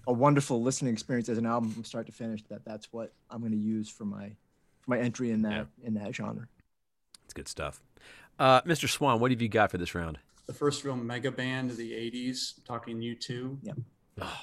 a 0.07 0.13
wonderful 0.13 0.61
listening 0.61 0.93
experience 0.93 1.29
as 1.29 1.37
an 1.37 1.45
album 1.45 1.71
from 1.71 1.83
start 1.83 2.05
to 2.05 2.11
finish. 2.11 2.41
That 2.49 2.63
that's 2.63 2.93
what 2.93 3.11
I'm 3.29 3.39
going 3.41 3.51
to 3.51 3.57
use 3.57 3.89
for 3.89 4.05
my 4.05 4.27
for 4.81 4.91
my 4.91 4.99
entry 4.99 5.31
in 5.31 5.41
that 5.43 5.67
in 5.83 5.95
that 5.95 6.15
genre. 6.15 6.47
It's 7.25 7.33
good 7.33 7.47
stuff. 7.47 7.81
Uh, 8.37 8.61
Mr. 8.61 8.87
Swan, 8.87 9.19
what 9.19 9.31
have 9.31 9.41
you 9.41 9.49
got 9.49 9.71
for 9.71 9.77
this 9.77 9.95
round? 9.95 10.19
The 10.45 10.53
first 10.53 10.83
real 10.83 10.95
mega 10.95 11.31
band 11.31 11.71
of 11.71 11.77
the 11.77 11.91
80s 11.91 12.63
talking 12.65 12.99
u2 12.99 13.57
Yeah. 13.63 13.73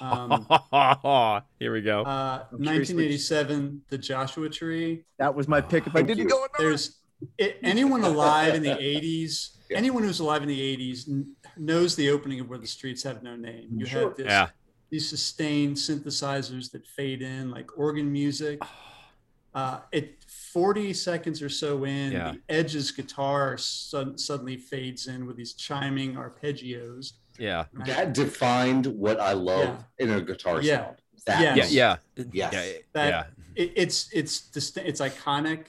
um, 0.01 1.41
Here 1.59 1.73
we 1.73 1.81
go. 1.81 2.03
uh, 2.03 2.45
I'm 2.51 2.61
curious 2.63 2.89
which- 2.89 2.97
1987 2.97 3.81
the 3.89 3.97
joshua 3.97 4.49
tree 4.49 5.05
That 5.17 5.33
was 5.33 5.47
my 5.47 5.61
pick. 5.61 5.87
If 5.87 5.95
I 5.95 6.01
didn't 6.01 6.27
go 6.27 6.45
there's 6.57 6.97
it, 7.37 7.57
anyone 7.63 8.03
alive 8.03 8.53
in 8.55 8.61
the 8.63 8.69
80s 8.75 9.57
Yeah. 9.69 9.77
anyone 9.77 10.03
who's 10.03 10.19
alive 10.19 10.41
in 10.43 10.49
the 10.49 10.59
80s 10.77 11.05
kn- 11.05 11.35
knows 11.57 11.95
the 11.95 12.09
opening 12.09 12.39
of 12.39 12.49
where 12.49 12.59
the 12.59 12.67
streets 12.67 13.03
have 13.03 13.23
no 13.23 13.35
name 13.35 13.69
you 13.77 13.85
Sure. 13.85 14.09
have 14.09 14.17
this 14.17 14.25
yeah. 14.27 14.49
these 14.89 15.07
sustained 15.09 15.77
synthesizers 15.77 16.71
that 16.71 16.85
fade 16.85 17.21
in 17.21 17.49
like 17.49 17.77
organ 17.77 18.11
music 18.11 18.61
uh, 19.55 19.79
it 19.91 20.22
40 20.53 20.93
seconds 20.93 21.41
or 21.41 21.49
so 21.49 21.83
in 21.83 22.11
Yeah. 22.11 22.33
the 22.33 22.41
edge's 22.53 22.91
guitar 22.91 23.57
sud- 23.57 24.19
suddenly 24.19 24.55
fades 24.57 25.07
in 25.07 25.25
with 25.25 25.35
these 25.35 25.53
chiming 25.53 26.13
arpeggios 26.15 27.13
Yeah. 27.39 27.65
That 27.87 28.13
defined 28.13 28.85
what 28.85 29.19
I 29.19 29.33
love 29.33 29.83
in 29.97 30.11
a 30.11 30.21
guitar 30.21 30.61
Yeah. 30.61 30.85
sound. 30.85 30.97
That 31.25 31.41
Yeah. 31.41 31.55
Yeah. 31.55 31.97
Yeah. 32.15 32.23
Yes. 32.31 32.53
Yeah. 32.53 32.77
That- 32.93 33.09
yeah. 33.09 33.23
it, 33.63 33.71
it's 33.75 34.09
it's 34.13 34.41
distinct 34.41 34.87
it's 34.89 35.01
iconic 35.01 35.61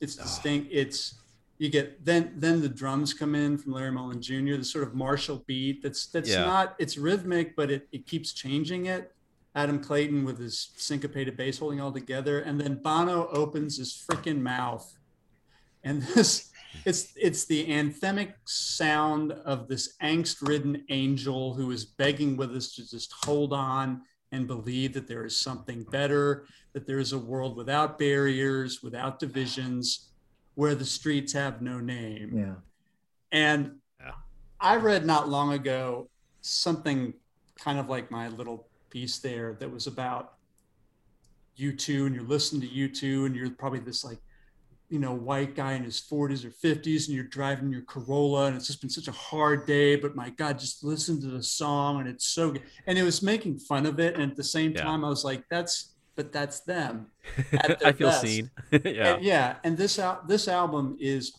it's 0.00 0.16
Oh. 0.18 0.22
distinct 0.22 0.68
it's 0.70 1.14
you 1.58 1.68
get 1.68 2.04
then 2.04 2.32
then 2.36 2.60
the 2.60 2.68
drums 2.68 3.12
come 3.12 3.34
in 3.34 3.58
from 3.58 3.72
larry 3.72 3.90
mullen 3.92 4.20
jr 4.22 4.56
the 4.56 4.64
sort 4.64 4.84
of 4.86 4.94
martial 4.94 5.38
beat 5.48 5.82
that's 5.82 6.06
that's 6.06 6.30
Yeah. 6.30 6.44
not 6.44 6.74
it's 6.78 6.96
rhythmic 6.96 7.54
but 7.56 7.70
it, 7.70 7.88
it 7.92 8.06
keeps 8.06 8.32
changing 8.32 8.86
it 8.86 9.12
Adam 9.54 9.80
Clayton 9.80 10.24
with 10.24 10.38
his 10.38 10.70
syncopated 10.76 11.36
bass 11.36 11.58
holding 11.58 11.80
all 11.80 11.92
together, 11.92 12.40
and 12.40 12.60
then 12.60 12.76
Bono 12.76 13.28
opens 13.32 13.78
his 13.78 13.92
freaking 13.92 14.40
mouth, 14.40 14.96
and 15.82 16.02
this 16.02 16.50
it's 16.84 17.12
it's 17.16 17.46
the 17.46 17.66
anthemic 17.66 18.34
sound 18.44 19.32
of 19.32 19.66
this 19.66 19.96
angst-ridden 20.02 20.84
angel 20.88 21.54
who 21.54 21.72
is 21.72 21.84
begging 21.84 22.36
with 22.36 22.54
us 22.54 22.74
to 22.76 22.88
just 22.88 23.12
hold 23.24 23.52
on 23.52 24.02
and 24.30 24.46
believe 24.46 24.92
that 24.92 25.08
there 25.08 25.24
is 25.24 25.36
something 25.36 25.82
better, 25.90 26.46
that 26.72 26.86
there 26.86 27.00
is 27.00 27.12
a 27.12 27.18
world 27.18 27.56
without 27.56 27.98
barriers, 27.98 28.80
without 28.80 29.18
divisions, 29.18 30.12
where 30.54 30.76
the 30.76 30.84
streets 30.84 31.32
have 31.32 31.60
no 31.60 31.80
name. 31.80 32.38
Yeah. 32.38 32.54
And 33.32 33.80
Yeah. 34.00 34.12
I 34.60 34.76
read 34.76 35.04
not 35.04 35.28
long 35.28 35.52
ago 35.52 36.08
something 36.42 37.14
kind 37.58 37.80
of 37.80 37.88
like 37.88 38.12
my 38.12 38.28
little 38.28 38.68
piece 38.90 39.18
there 39.18 39.56
that 39.60 39.70
was 39.70 39.86
about 39.86 40.34
U2, 41.58 42.06
and 42.06 42.14
you're 42.14 42.24
listening 42.24 42.62
to 42.62 42.68
U2, 42.68 43.26
and 43.26 43.36
you're 43.36 43.50
probably 43.50 43.80
this 43.80 44.04
like, 44.04 44.18
you 44.88 44.98
know, 44.98 45.12
white 45.14 45.54
guy 45.54 45.74
in 45.74 45.84
his 45.84 46.00
40s 46.00 46.44
or 46.44 46.50
50s, 46.50 47.06
and 47.06 47.14
you're 47.14 47.24
driving 47.24 47.70
your 47.70 47.82
Corolla, 47.82 48.46
and 48.46 48.56
it's 48.56 48.66
just 48.66 48.80
been 48.80 48.90
such 48.90 49.08
a 49.08 49.12
hard 49.12 49.66
day. 49.66 49.94
But 49.96 50.16
my 50.16 50.30
God, 50.30 50.58
just 50.58 50.82
listen 50.82 51.20
to 51.20 51.28
the 51.28 51.42
song, 51.42 52.00
and 52.00 52.08
it's 52.08 52.26
so 52.26 52.50
good. 52.52 52.62
And 52.86 52.98
it 52.98 53.02
was 53.02 53.22
making 53.22 53.58
fun 53.58 53.86
of 53.86 54.00
it, 54.00 54.14
and 54.14 54.30
at 54.30 54.36
the 54.36 54.44
same 54.44 54.72
Yeah. 54.72 54.82
time, 54.82 55.04
I 55.04 55.08
was 55.08 55.24
like, 55.24 55.44
that's, 55.48 55.94
but 56.16 56.32
that's 56.32 56.60
them. 56.60 57.06
I 57.84 57.92
feel 57.92 58.08
best. 58.08 58.22
seen. 58.22 58.50
yeah. 58.72 59.14
And, 59.14 59.24
yeah, 59.24 59.56
and 59.64 59.76
this 59.78 59.98
al- 59.98 60.22
this 60.26 60.48
album 60.48 60.96
is 61.00 61.36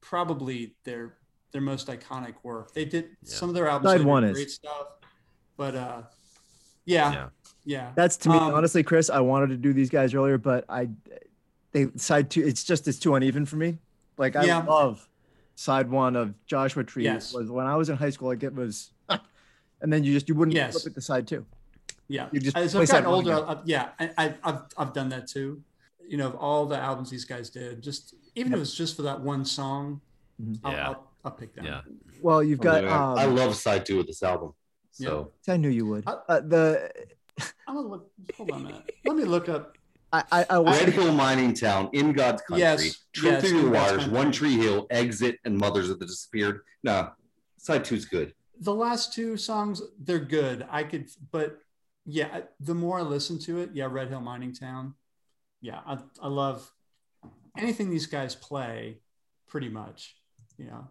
probably 0.00 0.74
their 0.84 1.16
their 1.52 1.60
most 1.60 1.86
iconic 1.88 2.34
work. 2.42 2.72
They 2.74 2.84
did 2.84 3.04
Yeah. 3.22 3.34
some 3.34 3.48
of 3.48 3.54
their 3.54 3.68
albums 3.68 3.90
Side 3.92 4.00
they 4.00 4.20
did 4.26 4.32
great 4.34 4.50
stuff, 4.50 4.86
but 5.56 5.74
uh, 5.76 6.02
yeah, 6.86 7.12
Yeah. 7.12 7.28
yeah, 7.64 7.92
That's 7.94 8.16
to 8.18 8.28
me, 8.30 8.36
Um, 8.36 8.54
honestly, 8.54 8.82
Chris. 8.82 9.10
I 9.10 9.20
wanted 9.20 9.48
to 9.50 9.56
do 9.56 9.72
these 9.72 9.90
guys 9.90 10.14
earlier, 10.14 10.38
but 10.38 10.64
I, 10.68 10.88
they 11.72 11.88
side 11.96 12.30
two. 12.30 12.42
It's 12.44 12.64
just 12.64 12.86
it's 12.88 12.98
too 12.98 13.14
uneven 13.14 13.46
for 13.46 13.56
me. 13.56 13.78
Like 14.18 14.36
I 14.36 14.44
Yeah. 14.44 14.62
love 14.62 15.08
side 15.56 15.90
one 15.90 16.16
of 16.16 16.34
Joshua 16.46 16.84
Tree. 16.84 17.04
Yes. 17.04 17.32
Was 17.32 17.50
when 17.50 17.66
I 17.66 17.76
was 17.76 17.88
in 17.88 17.96
high 17.96 18.10
school. 18.10 18.28
Like 18.28 18.42
it 18.42 18.54
was, 18.54 18.90
and 19.80 19.92
then 19.92 20.04
you 20.04 20.12
just 20.12 20.28
you 20.28 20.34
wouldn't 20.34 20.54
Yes. 20.54 20.72
flip 20.82 20.92
it 20.92 20.94
to 20.94 21.00
side 21.00 21.26
two. 21.26 21.44
yeah. 22.08 22.28
You 22.32 22.40
just 22.40 22.56
As 22.56 22.74
I've 22.76 22.86
side 22.88 23.04
gotten 23.04 23.14
older, 23.14 23.32
again. 23.32 23.48
I, 23.48 23.60
yeah, 23.64 23.88
I, 23.98 24.10
I, 24.18 24.34
I've 24.44 24.60
I've 24.76 24.92
done 24.92 25.08
that 25.10 25.26
too. 25.28 25.62
You 26.06 26.18
know, 26.18 26.26
of 26.28 26.34
all 26.36 26.66
the 26.66 26.76
albums 26.78 27.10
these 27.10 27.24
guys 27.24 27.48
did, 27.50 27.82
just 27.82 28.14
even 28.34 28.52
if 28.52 28.56
it 28.56 28.60
was 28.60 28.74
just 28.74 28.94
for 28.96 29.02
that 29.02 29.20
one 29.20 29.44
song, 29.44 30.00
Mhm. 30.42 30.58
I'll, 30.64 30.72
Yeah. 30.72 30.88
I'll, 30.88 31.10
I'll 31.24 31.30
pick 31.32 31.54
that. 31.54 31.64
Yeah. 31.64 31.80
Well, 32.20 32.42
you've 32.42 32.60
got. 32.60 32.84
Um, 32.84 33.18
I 33.18 33.24
love 33.24 33.54
side 33.56 33.86
two 33.86 34.00
of 34.00 34.06
this 34.06 34.22
album. 34.22 34.52
So 34.94 35.32
I 35.48 35.56
knew 35.56 35.68
you 35.68 35.86
would. 35.86 36.04
I- 36.06 36.18
Uh, 36.28 36.40
the 36.40 36.90
I'm 37.66 37.74
gonna 37.76 37.88
look. 37.88 38.10
Hold 38.36 38.50
on 38.52 38.60
a 38.60 38.64
minute. 38.64 38.90
Let 39.04 39.16
me 39.16 39.24
look 39.24 39.48
up. 39.48 39.76
I 40.12 40.22
I, 40.30 40.46
I 40.50 40.58
Red 40.62 40.88
Hill 40.90 41.12
Mining 41.12 41.52
Town, 41.52 41.90
In 41.92 42.12
God's 42.12 42.42
Country, 42.42 42.60
Yes, 42.60 43.04
Trip 43.12 43.32
yes, 43.32 43.48
Through 43.48 43.62
the 43.64 43.70
God's 43.70 43.98
Wires, 43.98 44.08
One 44.08 44.30
Tree 44.30 44.54
Hill, 44.56 44.86
Exit, 44.90 45.38
and 45.44 45.58
Mothers 45.58 45.90
of 45.90 45.98
the 45.98 46.06
Disappeared. 46.06 46.60
No, 46.84 47.10
side 47.58 47.84
two's 47.84 48.04
good. 48.04 48.34
the 48.60 48.74
last 48.74 49.12
two 49.12 49.36
songs 49.36 49.82
they're 49.98 50.20
good 50.40 50.64
i 50.70 50.84
could 50.84 51.08
but 51.32 51.58
yeah 52.06 52.42
the 52.60 52.74
more 52.74 52.98
i 53.00 53.02
listen 53.02 53.36
to 53.38 53.58
it 53.58 53.70
yeah 53.74 53.88
red 53.90 54.08
hill 54.08 54.20
mining 54.20 54.52
town 54.52 54.94
yeah 55.60 55.80
i, 55.86 55.98
I 56.22 56.28
love 56.28 56.70
anything 57.58 57.90
these 57.90 58.06
guys 58.06 58.34
play 58.36 59.00
pretty 59.48 59.68
much 59.68 60.14
you 60.56 60.66
know 60.66 60.86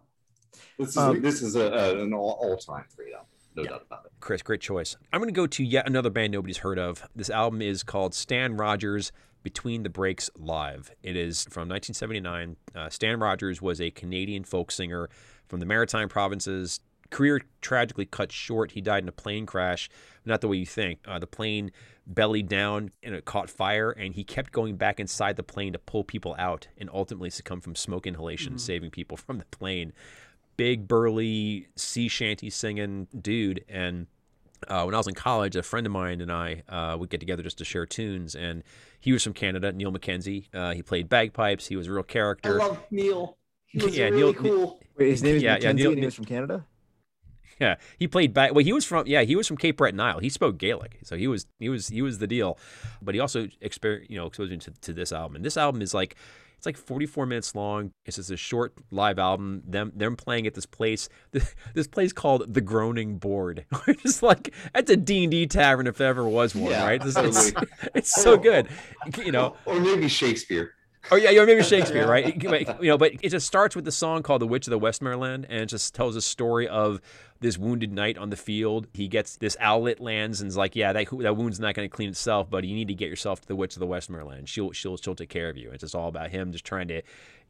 This 0.78 0.90
is 0.90 0.96
Um, 0.98 1.22
this 1.22 1.40
is 1.40 1.56
a, 1.56 1.66
a, 1.72 2.02
an 2.02 2.12
all, 2.12 2.36
all 2.42 2.56
time 2.58 2.84
great 2.96 3.14
album, 3.14 3.33
no 3.54 3.62
Yeah. 3.62 3.70
doubt 3.70 3.82
about 3.86 4.06
it. 4.06 4.12
Chris, 4.20 4.42
great 4.42 4.60
choice. 4.60 4.96
I'm 5.12 5.20
going 5.20 5.28
to 5.32 5.36
go 5.36 5.46
to 5.46 5.64
yet 5.64 5.86
another 5.88 6.10
band 6.10 6.32
nobody's 6.32 6.58
heard 6.58 6.78
of. 6.78 7.06
This 7.14 7.30
album 7.30 7.62
is 7.62 7.82
called 7.82 8.14
Stan 8.14 8.56
Rogers 8.56 9.12
Between 9.42 9.82
the 9.82 9.90
Breaks 9.90 10.30
Live. 10.36 10.90
It 11.02 11.16
is 11.16 11.44
from 11.44 11.68
1979. 11.68 12.56
Uh, 12.74 12.88
Stan 12.88 13.20
Rogers 13.20 13.60
was 13.60 13.80
a 13.80 13.90
Canadian 13.90 14.44
folk 14.44 14.70
singer 14.70 15.08
from 15.46 15.60
the 15.60 15.66
Maritime 15.66 16.08
provinces. 16.08 16.80
Career 17.10 17.42
tragically 17.60 18.06
cut 18.06 18.32
short. 18.32 18.72
He 18.72 18.80
died 18.80 19.02
in 19.04 19.08
a 19.08 19.12
plane 19.12 19.44
crash. 19.46 19.88
Not 20.24 20.40
the 20.40 20.48
way 20.48 20.56
you 20.56 20.66
think. 20.66 21.00
Uh, 21.06 21.18
the 21.18 21.26
plane 21.26 21.70
bellied 22.06 22.48
down 22.48 22.90
and 23.02 23.14
it 23.14 23.24
caught 23.26 23.50
fire, 23.50 23.90
and 23.90 24.14
he 24.14 24.24
kept 24.24 24.52
going 24.52 24.76
back 24.76 24.98
inside 24.98 25.36
the 25.36 25.42
plane 25.42 25.74
to 25.74 25.78
pull 25.78 26.02
people 26.02 26.34
out 26.38 26.66
and 26.78 26.88
ultimately 26.92 27.30
succumbed 27.30 27.62
from 27.62 27.74
smoke 27.76 28.06
inhalation, 28.06 28.58
saving 28.58 28.90
people 28.90 29.16
from 29.16 29.38
the 29.38 29.44
plane. 29.46 29.92
Big, 30.56 30.86
burly, 30.88 31.68
sea 31.76 32.08
shanty 32.08 32.50
singing 32.50 33.08
dude. 33.20 33.64
And 33.68 34.06
uh, 34.68 34.82
when 34.84 34.94
I 34.94 34.98
was 34.98 35.06
in 35.08 35.14
college, 35.14 35.56
a 35.56 35.62
friend 35.62 35.86
of 35.86 35.92
mine 35.92 36.20
and 36.20 36.30
I 36.32 36.62
uh, 36.68 36.96
would 36.98 37.10
get 37.10 37.20
together 37.20 37.42
just 37.42 37.58
to 37.58 37.64
share 37.64 37.86
tunes. 37.86 38.34
And 38.34 38.62
he 39.00 39.12
was 39.12 39.22
from 39.22 39.32
Canada, 39.34 39.72
Neil 39.72 39.92
McKenzie. 39.92 40.46
Uh, 40.54 40.72
he 40.74 40.82
played 40.82 41.08
bagpipes. 41.08 41.66
He 41.66 41.76
was 41.76 41.88
a 41.88 41.92
real 41.92 42.02
character. 42.02 42.60
I 42.60 42.66
love 42.66 42.78
Neil. 42.90 43.36
He 43.66 43.78
was 43.84 43.96
Yeah, 43.98 44.04
really 44.06 44.16
Neil- 44.32 44.34
cool. 44.34 44.80
wait, 44.96 45.10
his 45.10 45.22
name 45.22 45.36
is 45.36 45.42
Yeah, 45.42 45.58
yeah, 45.60 45.72
Neil- 45.72 45.90
and 45.90 45.98
he 45.98 46.04
was 46.04 46.14
from 46.14 46.24
Canada. 46.26 46.64
Yeah, 47.60 47.76
he 48.00 48.08
played 48.08 48.34
back. 48.34 48.52
Well, 48.52 48.64
he 48.64 48.72
was 48.72 48.84
from 48.84 49.06
yeah, 49.06 49.22
he 49.22 49.36
was 49.36 49.46
from 49.46 49.56
Cape 49.56 49.76
Breton 49.76 50.00
Isle. 50.00 50.18
He 50.18 50.28
spoke 50.28 50.58
Gaelic, 50.58 50.98
so 51.04 51.16
he 51.16 51.28
was 51.28 51.46
he 51.60 51.68
was 51.68 51.86
he 51.86 52.02
was 52.02 52.18
the 52.18 52.26
deal. 52.26 52.58
But 53.00 53.14
he 53.14 53.20
also 53.20 53.46
exper 53.62 54.04
you 54.10 54.16
know 54.16 54.26
exposed 54.26 54.50
me 54.50 54.56
to, 54.58 54.72
to 54.72 54.92
this 54.92 55.12
album, 55.12 55.36
and 55.36 55.44
this 55.44 55.56
album 55.56 55.80
is 55.80 55.94
like 55.94 56.16
it's 56.64 56.78
like 56.78 56.86
44 56.86 57.26
minutes 57.26 57.54
long. 57.54 57.92
It's 58.06 58.16
just 58.16 58.30
a 58.30 58.36
short 58.38 58.72
live 58.90 59.18
album. 59.18 59.62
Them 59.66 59.92
them 59.94 60.16
playing 60.16 60.46
at 60.46 60.54
this 60.54 60.64
place 60.64 61.10
this, 61.32 61.54
this 61.74 61.86
place 61.86 62.12
called 62.12 62.54
the 62.54 62.62
Groaning 62.62 63.18
Board. 63.18 63.66
It's 63.86 64.22
like 64.22 64.54
that's 64.72 64.90
a 64.90 64.96
D 64.96 65.24
and 65.24 65.30
D 65.30 65.46
tavern 65.46 65.86
if 65.86 65.98
there 65.98 66.08
ever 66.08 66.26
was 66.26 66.54
one, 66.54 66.70
Yeah, 66.70 66.84
right? 66.84 67.04
It's, 67.04 67.16
it's, 67.16 67.52
totally. 67.52 67.70
it's 67.94 68.22
so 68.22 68.36
good, 68.38 68.68
you 69.18 69.32
know. 69.32 69.56
or 69.66 69.78
maybe 69.78 70.08
Shakespeare. 70.08 70.72
Oh 71.10 71.16
yeah, 71.16 71.30
yeah, 71.30 71.44
maybe 71.44 71.62
Shakespeare, 71.62 72.08
right? 72.08 72.42
You 72.80 72.88
know, 72.88 72.98
but 72.98 73.12
it 73.22 73.28
just 73.28 73.46
starts 73.46 73.76
with 73.76 73.84
the 73.84 73.92
song 73.92 74.22
called 74.22 74.40
"The 74.40 74.46
Witch 74.46 74.66
of 74.66 74.70
the 74.70 74.78
Westmorland," 74.78 75.46
and 75.50 75.60
it 75.62 75.66
just 75.66 75.94
tells 75.94 76.16
a 76.16 76.22
story 76.22 76.66
of 76.66 77.00
this 77.44 77.58
wounded 77.58 77.92
knight 77.92 78.16
on 78.16 78.30
the 78.30 78.36
field. 78.36 78.86
He 78.94 79.06
gets 79.06 79.36
this 79.36 79.54
owlet 79.60 80.00
lands 80.00 80.40
and 80.40 80.48
is 80.48 80.56
like, 80.56 80.74
"Yeah, 80.74 80.94
that 80.94 81.08
that 81.20 81.36
wound's 81.36 81.60
not 81.60 81.74
going 81.74 81.88
to 81.88 81.94
clean 81.94 82.08
itself, 82.08 82.48
but 82.48 82.64
you 82.64 82.74
need 82.74 82.88
to 82.88 82.94
get 82.94 83.10
yourself 83.10 83.42
to 83.42 83.46
the 83.46 83.54
Witch 83.54 83.76
of 83.76 83.80
the 83.80 83.86
Westmorland. 83.86 84.48
She'll 84.48 84.72
she'll 84.72 84.96
she'll 84.96 85.14
take 85.14 85.28
care 85.28 85.50
of 85.50 85.56
you." 85.58 85.70
It's 85.70 85.82
just 85.82 85.94
all 85.94 86.08
about 86.08 86.30
him 86.30 86.52
just 86.52 86.64
trying 86.64 86.88
to 86.88 87.02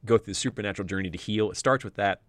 go 0.04 0.18
through 0.18 0.32
the 0.32 0.34
supernatural 0.34 0.88
journey 0.88 1.10
to 1.10 1.16
heal. 1.16 1.48
It 1.50 1.56
starts 1.56 1.84
with 1.84 1.94
that 1.94 2.22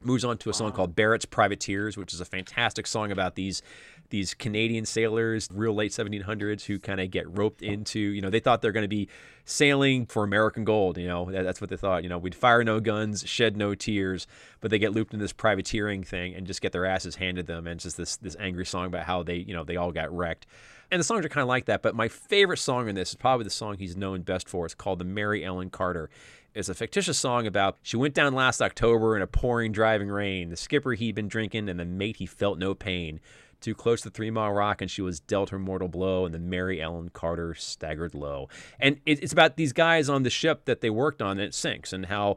moves 0.00 0.24
on 0.24 0.38
to 0.38 0.50
a 0.50 0.54
song 0.54 0.70
called 0.70 0.94
Barrett's 0.94 1.24
Privateers, 1.24 1.96
which 1.96 2.14
is 2.14 2.20
a 2.20 2.24
fantastic 2.24 2.86
song 2.86 3.10
about 3.10 3.34
these 3.34 3.62
these 4.10 4.34
Canadian 4.34 4.84
sailors, 4.84 5.48
real 5.52 5.74
late 5.74 5.92
1700s, 5.92 6.64
who 6.64 6.78
kind 6.78 7.00
of 7.00 7.10
get 7.10 7.28
roped 7.36 7.62
into, 7.62 7.98
you 7.98 8.20
know, 8.20 8.30
they 8.30 8.40
thought 8.40 8.62
they're 8.62 8.72
going 8.72 8.84
to 8.84 8.88
be 8.88 9.08
sailing 9.44 10.06
for 10.06 10.24
American 10.24 10.64
gold. 10.64 10.98
You 10.98 11.08
know, 11.08 11.30
that, 11.30 11.42
that's 11.42 11.60
what 11.60 11.70
they 11.70 11.76
thought. 11.76 12.02
You 12.02 12.08
know, 12.08 12.18
we'd 12.18 12.34
fire 12.34 12.64
no 12.64 12.80
guns, 12.80 13.26
shed 13.26 13.56
no 13.56 13.74
tears, 13.74 14.26
but 14.60 14.70
they 14.70 14.78
get 14.78 14.92
looped 14.92 15.14
in 15.14 15.20
this 15.20 15.32
privateering 15.32 16.02
thing 16.02 16.34
and 16.34 16.46
just 16.46 16.60
get 16.60 16.72
their 16.72 16.86
asses 16.86 17.16
handed 17.16 17.46
them. 17.46 17.66
And 17.66 17.76
it's 17.76 17.84
just 17.84 17.96
this 17.96 18.16
this 18.16 18.36
angry 18.38 18.66
song 18.66 18.86
about 18.86 19.04
how 19.04 19.22
they, 19.22 19.36
you 19.36 19.54
know, 19.54 19.64
they 19.64 19.76
all 19.76 19.92
got 19.92 20.14
wrecked. 20.14 20.46
And 20.90 21.00
the 21.00 21.04
songs 21.04 21.24
are 21.24 21.28
kind 21.28 21.42
of 21.42 21.48
like 21.48 21.66
that. 21.66 21.82
But 21.82 21.94
my 21.94 22.08
favorite 22.08 22.58
song 22.58 22.88
in 22.88 22.94
this 22.94 23.10
is 23.10 23.16
probably 23.16 23.44
the 23.44 23.50
song 23.50 23.76
he's 23.78 23.96
known 23.96 24.22
best 24.22 24.48
for. 24.48 24.64
It's 24.64 24.74
called 24.74 24.98
The 24.98 25.04
Mary 25.04 25.44
Ellen 25.44 25.70
Carter. 25.70 26.08
It's 26.54 26.70
a 26.70 26.74
fictitious 26.74 27.18
song 27.18 27.46
about 27.46 27.76
she 27.82 27.96
went 27.96 28.14
down 28.14 28.34
last 28.34 28.62
October 28.62 29.14
in 29.14 29.22
a 29.22 29.26
pouring, 29.26 29.70
driving 29.70 30.08
rain. 30.08 30.48
The 30.48 30.56
skipper 30.56 30.92
he'd 30.92 31.14
been 31.14 31.28
drinking, 31.28 31.68
and 31.68 31.78
the 31.78 31.84
mate 31.84 32.16
he 32.16 32.26
felt 32.26 32.58
no 32.58 32.74
pain. 32.74 33.20
Too 33.60 33.74
close 33.74 34.02
to 34.02 34.10
Three 34.10 34.30
Mile 34.30 34.52
Rock, 34.52 34.80
and 34.80 34.90
she 34.90 35.02
was 35.02 35.20
dealt 35.20 35.50
her 35.50 35.58
mortal 35.58 35.88
blow, 35.88 36.24
and 36.24 36.34
the 36.34 36.38
Mary 36.38 36.80
Ellen 36.80 37.10
Carter 37.10 37.54
staggered 37.54 38.14
low. 38.14 38.48
And 38.78 39.00
it, 39.04 39.22
it's 39.22 39.32
about 39.32 39.56
these 39.56 39.72
guys 39.72 40.08
on 40.08 40.22
the 40.22 40.30
ship 40.30 40.64
that 40.66 40.80
they 40.80 40.90
worked 40.90 41.20
on, 41.20 41.32
and 41.32 41.40
it 41.40 41.54
sinks, 41.54 41.92
and 41.92 42.06
how, 42.06 42.36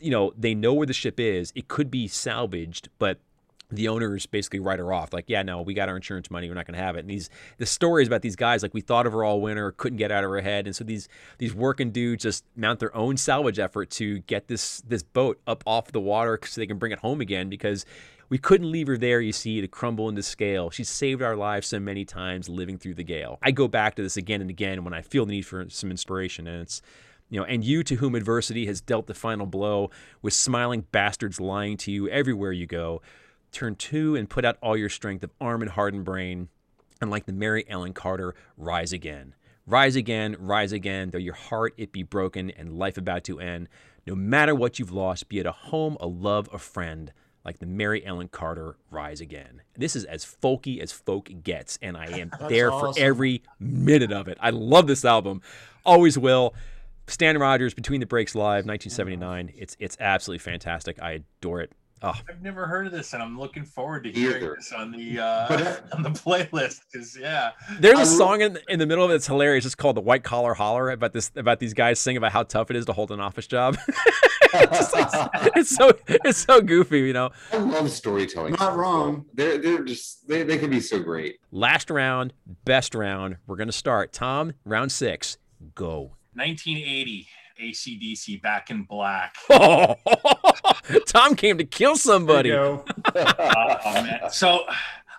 you 0.00 0.10
know, 0.10 0.32
they 0.36 0.54
know 0.54 0.74
where 0.74 0.86
the 0.86 0.92
ship 0.92 1.20
is. 1.20 1.52
It 1.54 1.68
could 1.68 1.90
be 1.90 2.08
salvaged, 2.08 2.88
but 2.98 3.20
the 3.72 3.88
owners 3.88 4.26
basically 4.26 4.60
write 4.60 4.78
her 4.78 4.92
off 4.92 5.12
like 5.12 5.24
yeah 5.28 5.42
no 5.42 5.62
we 5.62 5.72
got 5.72 5.88
our 5.88 5.96
insurance 5.96 6.30
money 6.30 6.48
we're 6.48 6.54
not 6.54 6.66
going 6.66 6.76
to 6.76 6.82
have 6.82 6.94
it 6.94 7.00
and 7.00 7.10
these 7.10 7.30
the 7.56 7.66
stories 7.66 8.06
about 8.06 8.20
these 8.20 8.36
guys 8.36 8.62
like 8.62 8.74
we 8.74 8.80
thought 8.80 9.06
of 9.06 9.12
her 9.12 9.24
all 9.24 9.40
winter 9.40 9.72
couldn't 9.72 9.96
get 9.96 10.12
out 10.12 10.22
of 10.22 10.30
her 10.30 10.40
head 10.40 10.66
and 10.66 10.76
so 10.76 10.84
these 10.84 11.08
these 11.38 11.54
working 11.54 11.90
dudes 11.90 12.22
just 12.22 12.44
mount 12.54 12.78
their 12.78 12.94
own 12.94 13.16
salvage 13.16 13.58
effort 13.58 13.90
to 13.90 14.18
get 14.20 14.46
this 14.46 14.82
this 14.86 15.02
boat 15.02 15.40
up 15.46 15.64
off 15.66 15.90
the 15.92 16.00
water 16.00 16.38
so 16.44 16.60
they 16.60 16.66
can 16.66 16.78
bring 16.78 16.92
it 16.92 16.98
home 16.98 17.20
again 17.20 17.48
because 17.48 17.86
we 18.32 18.38
couldn't 18.38 18.72
leave 18.72 18.86
her 18.86 18.96
there, 18.96 19.20
you 19.20 19.30
see, 19.30 19.60
to 19.60 19.68
crumble 19.68 20.08
into 20.08 20.22
scale. 20.22 20.70
She 20.70 20.84
saved 20.84 21.20
our 21.20 21.36
lives 21.36 21.66
so 21.66 21.78
many 21.78 22.06
times 22.06 22.48
living 22.48 22.78
through 22.78 22.94
the 22.94 23.04
gale. 23.04 23.38
I 23.42 23.50
go 23.50 23.68
back 23.68 23.94
to 23.96 24.02
this 24.02 24.16
again 24.16 24.40
and 24.40 24.48
again 24.48 24.84
when 24.84 24.94
I 24.94 25.02
feel 25.02 25.26
the 25.26 25.32
need 25.32 25.42
for 25.42 25.68
some 25.68 25.90
inspiration, 25.90 26.46
and 26.46 26.62
it's 26.62 26.80
you 27.28 27.38
know, 27.38 27.44
and 27.44 27.62
you 27.62 27.84
to 27.84 27.96
whom 27.96 28.14
adversity 28.14 28.64
has 28.64 28.80
dealt 28.80 29.06
the 29.06 29.12
final 29.12 29.44
blow, 29.44 29.90
with 30.22 30.32
smiling 30.32 30.86
bastards 30.92 31.42
lying 31.42 31.76
to 31.76 31.92
you 31.92 32.08
everywhere 32.08 32.52
you 32.52 32.64
go, 32.64 33.02
turn 33.52 33.74
to 33.74 34.16
and 34.16 34.30
put 34.30 34.46
out 34.46 34.56
all 34.62 34.78
your 34.78 34.88
strength 34.88 35.22
of 35.22 35.30
arm 35.38 35.60
and 35.60 35.72
heart 35.72 35.92
and 35.92 36.02
brain, 36.02 36.48
and 37.02 37.10
like 37.10 37.26
the 37.26 37.34
Mary 37.34 37.66
Ellen 37.68 37.92
Carter, 37.92 38.34
rise 38.56 38.94
again. 38.94 39.34
Rise 39.66 39.94
again, 39.94 40.36
rise 40.38 40.72
again, 40.72 41.10
though 41.10 41.18
your 41.18 41.34
heart 41.34 41.74
it 41.76 41.92
be 41.92 42.02
broken 42.02 42.50
and 42.52 42.78
life 42.78 42.96
about 42.96 43.24
to 43.24 43.40
end. 43.40 43.68
No 44.06 44.14
matter 44.14 44.54
what 44.54 44.78
you've 44.78 44.90
lost, 44.90 45.28
be 45.28 45.38
it 45.38 45.44
a 45.44 45.52
home, 45.52 45.98
a 46.00 46.06
love, 46.06 46.48
a 46.50 46.58
friend, 46.58 47.12
like 47.44 47.58
the 47.58 47.66
Mary 47.66 48.04
Ellen 48.04 48.28
Carter 48.28 48.76
Rise 48.90 49.20
Again. 49.20 49.62
This 49.76 49.96
is 49.96 50.04
as 50.04 50.24
folky 50.24 50.80
as 50.80 50.92
folk 50.92 51.30
gets, 51.42 51.78
and 51.82 51.96
I 51.96 52.06
am 52.06 52.30
there 52.48 52.70
for 52.70 52.92
every 52.96 53.42
minute 53.58 54.12
of 54.12 54.28
it. 54.28 54.38
I 54.40 54.50
love 54.50 54.86
this 54.86 55.04
album, 55.04 55.42
always 55.84 56.18
will. 56.18 56.54
Stan 57.08 57.36
Rogers, 57.38 57.74
Between 57.74 58.00
the 58.00 58.06
Breaks 58.06 58.34
Live, 58.34 58.64
1979. 58.64 59.52
It's 59.56 59.76
it's 59.80 59.96
absolutely 60.00 60.38
fantastic. 60.38 61.02
I 61.02 61.22
adore 61.40 61.60
it. 61.60 61.72
Oh, 62.04 62.14
I've 62.28 62.42
never 62.42 62.66
heard 62.66 62.86
of 62.86 62.92
this, 62.92 63.12
and 63.12 63.22
I'm 63.22 63.38
looking 63.38 63.64
forward 63.64 64.04
to 64.04 64.10
hearing 64.12 64.42
Either. 64.42 64.54
this 64.56 64.72
on 64.72 64.90
the 64.90 65.18
uh, 65.24 65.46
But 65.48 65.84
on 65.94 66.02
the 66.02 66.10
playlist. 66.10 66.80
Because 66.92 67.16
yeah, 67.18 67.52
there's 67.78 67.94
a 67.98 68.02
I 68.02 68.04
lo- 68.04 68.18
song 68.18 68.40
in, 68.42 68.58
in 68.68 68.78
the 68.78 68.86
middle 68.86 69.04
of 69.04 69.10
it 69.10 69.14
that's 69.14 69.26
hilarious. 69.26 69.64
It's 69.64 69.74
called 69.74 69.96
"The 69.96 70.00
White 70.00 70.24
Collar 70.24 70.54
Holler" 70.54 70.90
about 70.90 71.12
this 71.12 71.30
about 71.36 71.58
these 71.60 71.74
guys 71.74 71.98
singing 72.00 72.16
about 72.18 72.32
how 72.32 72.42
tough 72.42 72.70
it 72.70 72.76
is 72.76 72.86
to 72.86 72.92
hold 72.92 73.10
an 73.12 73.20
office 73.20 73.46
job. 73.46 73.76
it's, 74.54 74.78
just 74.78 74.94
like- 74.94 75.30
it's 75.56 75.70
so 75.74 75.92
it's 76.08 76.38
so 76.38 76.60
goofy, 76.60 77.00
you 77.00 77.12
know. 77.12 77.30
I 77.52 77.58
love 77.58 77.90
storytelling. 77.90 78.54
Not 78.58 78.76
wrong. 78.76 79.26
They're 79.34 79.58
they're 79.58 79.84
just 79.84 80.26
they, 80.28 80.42
they 80.42 80.58
can 80.58 80.70
be 80.70 80.80
so 80.80 80.98
great. 81.00 81.38
Last 81.50 81.88
round, 81.90 82.32
best 82.64 82.94
round. 82.94 83.36
We're 83.46 83.56
gonna 83.56 83.72
start. 83.72 84.12
Tom, 84.12 84.54
round 84.64 84.90
six. 84.92 85.38
Go. 85.74 86.16
1980 86.34 87.28
ACDC 87.60 88.40
Back 88.42 88.70
in 88.70 88.82
Black. 88.84 89.34
Tom 91.06 91.36
came 91.36 91.58
to 91.58 91.64
kill 91.64 91.96
somebody. 91.96 92.50
you 92.50 92.84
oh 93.14 93.78
man. 93.84 94.20
So, 94.30 94.64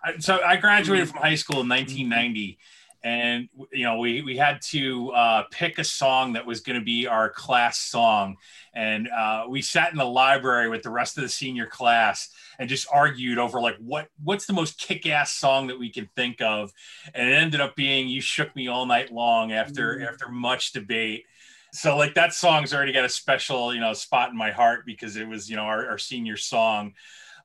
I- 0.04 0.18
so 0.20 0.40
I 0.46 0.58
graduated 0.58 1.10
from 1.10 1.20
high 1.22 1.36
school 1.36 1.62
in 1.62 1.70
1990, 1.70 2.58
and 3.04 3.48
you 3.72 3.84
know 3.86 3.98
we 4.00 4.22
we 4.22 4.36
had 4.38 4.62
to 4.72 5.12
uh, 5.12 5.44
pick 5.52 5.80
a 5.80 5.84
song 5.84 6.34
that 6.34 6.46
was 6.46 6.60
going 6.60 6.78
to 6.78 6.84
be 6.84 7.08
our 7.08 7.30
class 7.30 7.80
song, 7.80 8.36
and 8.74 9.08
uh, 9.10 9.46
we 9.48 9.62
sat 9.62 9.92
in 9.92 9.98
the 9.98 10.06
library 10.06 10.68
with 10.70 10.84
the 10.84 10.90
rest 10.90 11.18
of 11.18 11.24
the 11.24 11.30
senior 11.30 11.66
class 11.68 12.30
and 12.60 12.68
just 12.70 12.86
argued 12.92 13.38
over 13.38 13.62
like 13.62 13.78
what 13.80 14.10
what's 14.22 14.46
the 14.46 14.54
most 14.54 14.78
kick-ass 14.78 15.34
song 15.34 15.68
that 15.68 15.80
we 15.80 15.90
can 15.90 16.10
think 16.18 16.42
of, 16.42 16.72
and 17.14 17.30
it 17.30 17.34
ended 17.34 17.62
up 17.62 17.76
being 17.78 18.10
"You 18.10 18.20
Shook 18.20 18.54
Me 18.58 18.68
All 18.68 18.86
Night 18.86 19.12
Long" 19.12 19.54
after 19.54 19.96
Mm. 20.00 20.08
after 20.12 20.28
much 20.30 20.74
debate. 20.74 21.26
So 21.74 21.98
like 21.98 22.14
that 22.14 22.34
song's 22.34 22.72
already 22.72 22.94
got 22.94 23.04
a 23.04 23.10
special, 23.10 23.74
you 23.74 23.82
know, 23.82 23.94
spot 23.94 24.30
in 24.30 24.38
my 24.38 24.52
heart 24.52 24.86
because 24.86 25.16
it 25.18 25.28
was, 25.28 25.50
you 25.50 25.56
know, 25.56 25.64
our, 25.64 25.90
our 25.90 25.98
senior 25.98 26.38
song. 26.38 26.94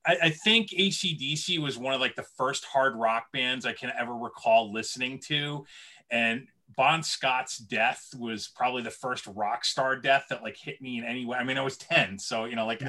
I, 0.06 0.18
I 0.24 0.30
think 0.30 0.68
ACDC 0.68 1.59
was 1.59 1.78
one 1.78 1.94
of 1.94 2.00
like 2.00 2.14
the 2.14 2.26
first 2.36 2.66
hard 2.66 2.94
rock 2.94 3.32
bands 3.32 3.64
I 3.64 3.72
can 3.72 3.90
ever 3.98 4.14
recall 4.14 4.70
listening 4.70 5.18
to. 5.28 5.64
And 6.10 6.46
Bon 6.77 7.03
Scott's 7.03 7.59
death 7.59 8.11
was 8.19 8.49
probably 8.49 8.82
the 8.82 8.90
first 8.90 9.27
rock 9.28 9.65
star 9.65 9.97
death 9.97 10.27
that 10.31 10.43
like 10.43 10.57
hit 10.57 10.81
me 10.81 10.99
in 10.99 11.05
any 11.05 11.24
way. 11.24 11.39
I 11.39 11.45
mean, 11.45 11.59
I 11.59 11.62
was 11.62 11.77
10. 11.77 12.19
So, 12.19 12.45
you 12.45 12.57
know, 12.57 12.66
like 12.66 12.81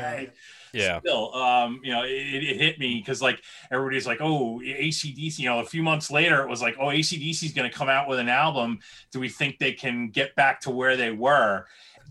Yeah. 0.73 0.97
I, 0.97 0.99
still, 0.99 1.33
um, 1.33 1.79
you 1.83 1.91
know, 1.91 2.03
it, 2.03 2.09
it 2.09 2.57
hit 2.57 2.79
me 2.79 2.99
because 2.99 3.21
like 3.21 3.41
everybody's 3.71 4.05
like, 4.05 4.19
oh, 4.21 4.61
ACDC, 4.63 5.39
you 5.39 5.45
know, 5.45 5.59
a 5.59 5.65
few 5.65 5.81
months 5.81 6.11
later, 6.11 6.41
it 6.43 6.49
was 6.49 6.61
like, 6.61 6.75
oh, 6.79 6.87
ACDC 6.87 7.43
is 7.43 7.53
going 7.53 7.69
to 7.69 7.75
come 7.75 7.89
out 7.89 8.07
with 8.07 8.19
an 8.19 8.29
album. 8.29 8.79
Do 9.11 9.19
we 9.19 9.29
think 9.29 9.57
they 9.57 9.71
can 9.71 10.09
get 10.09 10.35
back 10.35 10.61
to 10.61 10.69
where 10.69 10.97
they 10.97 11.11
were? 11.11 11.65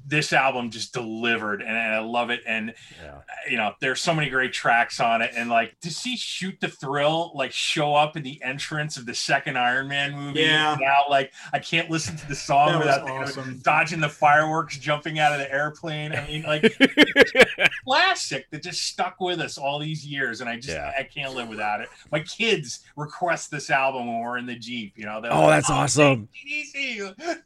This 0.06 0.32
album 0.32 0.70
just 0.70 0.92
delivered 0.94 1.60
and, 1.60 1.70
and 1.76 1.94
I 1.94 1.98
love 2.00 2.30
it. 2.30 2.40
And 2.46 2.74
Yeah. 3.02 3.18
you 3.50 3.56
know, 3.56 3.74
there's 3.80 4.00
so 4.00 4.14
many 4.14 4.30
great 4.30 4.52
tracks 4.52 5.00
on 5.00 5.22
it. 5.22 5.32
And 5.36 5.50
like 5.50 5.78
to 5.80 5.90
see 5.90 6.16
Shoot 6.16 6.60
to 6.60 6.68
Thrill 6.68 7.32
like 7.34 7.52
show 7.52 7.94
up 7.94 8.16
in 8.16 8.22
the 8.22 8.42
entrance 8.42 8.96
of 8.96 9.06
the 9.06 9.14
second 9.14 9.58
Iron 9.58 9.88
Man 9.88 10.12
movie. 10.16 10.40
Yeah. 10.40 10.76
Now, 10.80 11.04
like 11.10 11.32
I 11.52 11.58
can't 11.58 11.90
listen 11.90 12.16
to 12.16 12.28
the 12.28 12.34
song 12.34 12.68
That 12.72 12.78
without 12.78 13.06
thinking 13.06 13.22
of 13.22 13.28
awesome. 13.28 13.58
dodging 13.62 14.00
the 14.00 14.08
fireworks, 14.08 14.78
jumping 14.78 15.18
out 15.18 15.32
of 15.32 15.38
the 15.38 15.52
airplane. 15.52 16.12
I 16.12 16.26
mean, 16.26 16.42
like 16.44 16.72
classic 17.84 18.46
that 18.50 18.62
just 18.62 18.82
stuck 18.82 19.20
with 19.20 19.40
us 19.40 19.58
all 19.58 19.78
these 19.78 20.06
years. 20.06 20.40
And 20.40 20.48
I 20.48 20.56
just 20.56 20.68
Yeah. 20.68 20.92
I 20.98 21.02
can't 21.02 21.34
live 21.34 21.48
without 21.48 21.80
it. 21.80 21.88
My 22.12 22.20
kids 22.20 22.80
request 22.96 23.50
this 23.50 23.70
album 23.70 24.06
when 24.06 24.20
we're 24.20 24.38
in 24.38 24.46
the 24.46 24.56
Jeep, 24.56 24.94
you 24.96 25.04
know. 25.04 25.20
Oh, 25.30 25.46
like, 25.46 25.50
that's 25.64 25.70
oh, 25.70 25.74
awesome. 25.74 26.28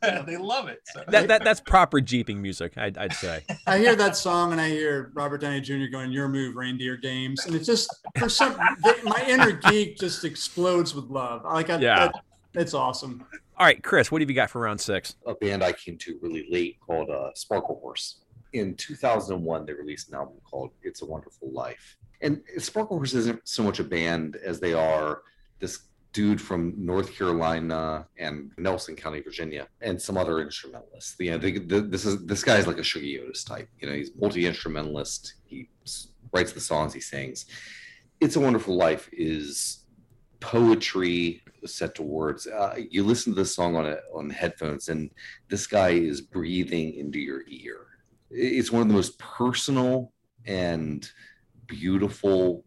They 0.02 0.36
love 0.36 0.68
it. 0.68 0.80
So. 0.92 1.04
That, 1.08 1.28
that 1.28 1.44
that's 1.44 1.60
proper 1.60 2.00
jeeping 2.00 2.41
music, 2.43 2.77
I'd, 2.77 2.98
I'd 2.98 3.12
say. 3.14 3.43
I 3.66 3.78
hear 3.78 3.94
that 3.97 4.16
song 4.16 4.52
and 4.52 4.60
I 4.60 4.69
hear 4.69 5.10
Robert 5.14 5.39
Downey 5.39 5.60
Jr. 5.60 5.86
going, 5.90 6.10
"Your 6.12 6.28
move, 6.28 6.56
reindeer 6.56 6.97
games," 6.97 7.47
and 7.47 7.55
it's 7.55 7.66
just 7.66 7.89
for 8.19 8.28
some 8.28 8.56
my 9.05 9.24
inner 9.28 9.52
geek 9.52 9.97
just 9.98 10.24
explodes 10.24 10.94
with 10.94 11.06
love. 11.06 11.44
Like, 11.44 11.70
I, 11.70 11.78
Yeah. 11.78 12.06
that- 12.06 12.24
it's 12.55 12.74
awesome. 12.74 13.24
All 13.59 13.64
right, 13.66 13.82
Chris, 13.82 14.10
what 14.12 14.20
have 14.20 14.28
you 14.28 14.36
got 14.36 14.51
for 14.51 14.60
round 14.60 14.81
six? 14.81 15.14
a 15.27 15.35
band 15.35 15.62
I 15.62 15.73
came 15.73 15.97
to 15.98 16.19
really 16.20 16.47
late 16.51 16.78
called 16.86 17.09
uh, 17.09 17.31
Sparklehorse. 17.36 18.16
In 18.52 18.74
2001, 18.74 19.64
they 19.64 19.73
released 19.73 20.09
an 20.10 20.16
album 20.16 20.35
called 20.44 20.73
It's 20.82 21.01
a 21.01 21.06
Wonderful 21.06 21.51
Life. 21.52 21.97
And 22.20 22.43
Sparklehorse 22.59 23.14
isn't 23.14 23.40
so 23.48 23.62
much 23.62 23.78
a 23.78 23.85
band 23.85 24.36
as 24.44 24.60
they 24.60 24.74
are 24.74 25.23
this 25.60 25.81
dude 26.12 26.40
from 26.40 26.74
North 26.76 27.14
Carolina 27.16 28.06
and 28.18 28.52
Nelson 28.59 28.97
County, 28.97 29.20
Virginia, 29.20 29.66
and 29.80 30.01
some 30.01 30.18
other 30.18 30.40
instrumentalists. 30.40 31.16
You 31.18 31.32
know, 31.32 31.39
they, 31.39 31.52
the, 31.52 31.80
this 31.80 32.05
is 32.05 32.24
this 32.26 32.44
guy's 32.44 32.66
like 32.66 32.78
a 32.78 32.82
Shuggie 32.82 33.22
Otis 33.22 33.44
type. 33.44 33.68
You 33.80 33.89
know, 33.89 33.94
he's 33.94 34.10
multi 34.18 34.47
instrumentalist. 34.47 35.34
He 35.44 35.68
writes 36.32 36.52
the 36.52 36.60
songs 36.60 36.93
he 36.94 37.01
sings. 37.01 37.47
It's 38.20 38.36
a 38.36 38.40
Wonderful 38.40 38.76
Life 38.76 39.09
is 39.12 39.84
poetry 40.40 41.43
set 41.64 41.94
to 41.94 42.02
words. 42.02 42.47
Uh, 42.47 42.76
you 42.90 43.05
listen 43.05 43.32
to 43.32 43.40
this 43.40 43.55
song 43.55 43.76
on 43.76 43.86
a, 43.86 43.97
on 44.14 44.28
headphones, 44.28 44.89
and 44.89 45.10
this 45.48 45.66
guy 45.66 45.90
is 45.90 46.20
breathing 46.20 46.94
into 46.94 47.18
your 47.18 47.43
ear. 47.48 47.86
It's 48.30 48.70
one 48.70 48.82
of 48.82 48.89
the 48.89 48.94
most 48.94 49.18
personal 49.18 50.12
and 50.47 51.09
beautiful 51.66 52.64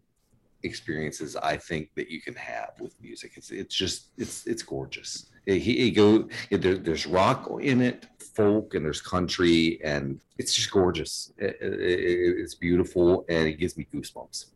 experiences 0.66 1.36
I 1.36 1.56
think 1.56 1.90
that 1.94 2.10
you 2.10 2.20
can 2.20 2.34
have 2.34 2.72
with 2.80 2.94
music. 3.00 3.32
It's 3.36 3.50
it's 3.50 3.74
just 3.74 4.08
it's 4.18 4.46
it's 4.46 4.62
gorgeous. 4.62 5.26
He, 5.46 5.58
he 5.60 5.90
go 5.92 6.28
there, 6.50 6.76
there's 6.76 7.06
rock 7.06 7.48
in 7.60 7.80
it, 7.80 8.06
folk, 8.34 8.74
and 8.74 8.84
there's 8.84 9.00
country, 9.00 9.80
and 9.84 10.20
it's 10.38 10.52
just 10.54 10.70
gorgeous. 10.72 11.32
It- 11.38 11.56
it- 11.60 11.80
it- 11.80 12.36
it's 12.42 12.54
beautiful, 12.56 13.24
and 13.28 13.46
it 13.48 13.54
gives 13.60 13.76
me 13.76 13.86
goosebumps. 13.94 14.46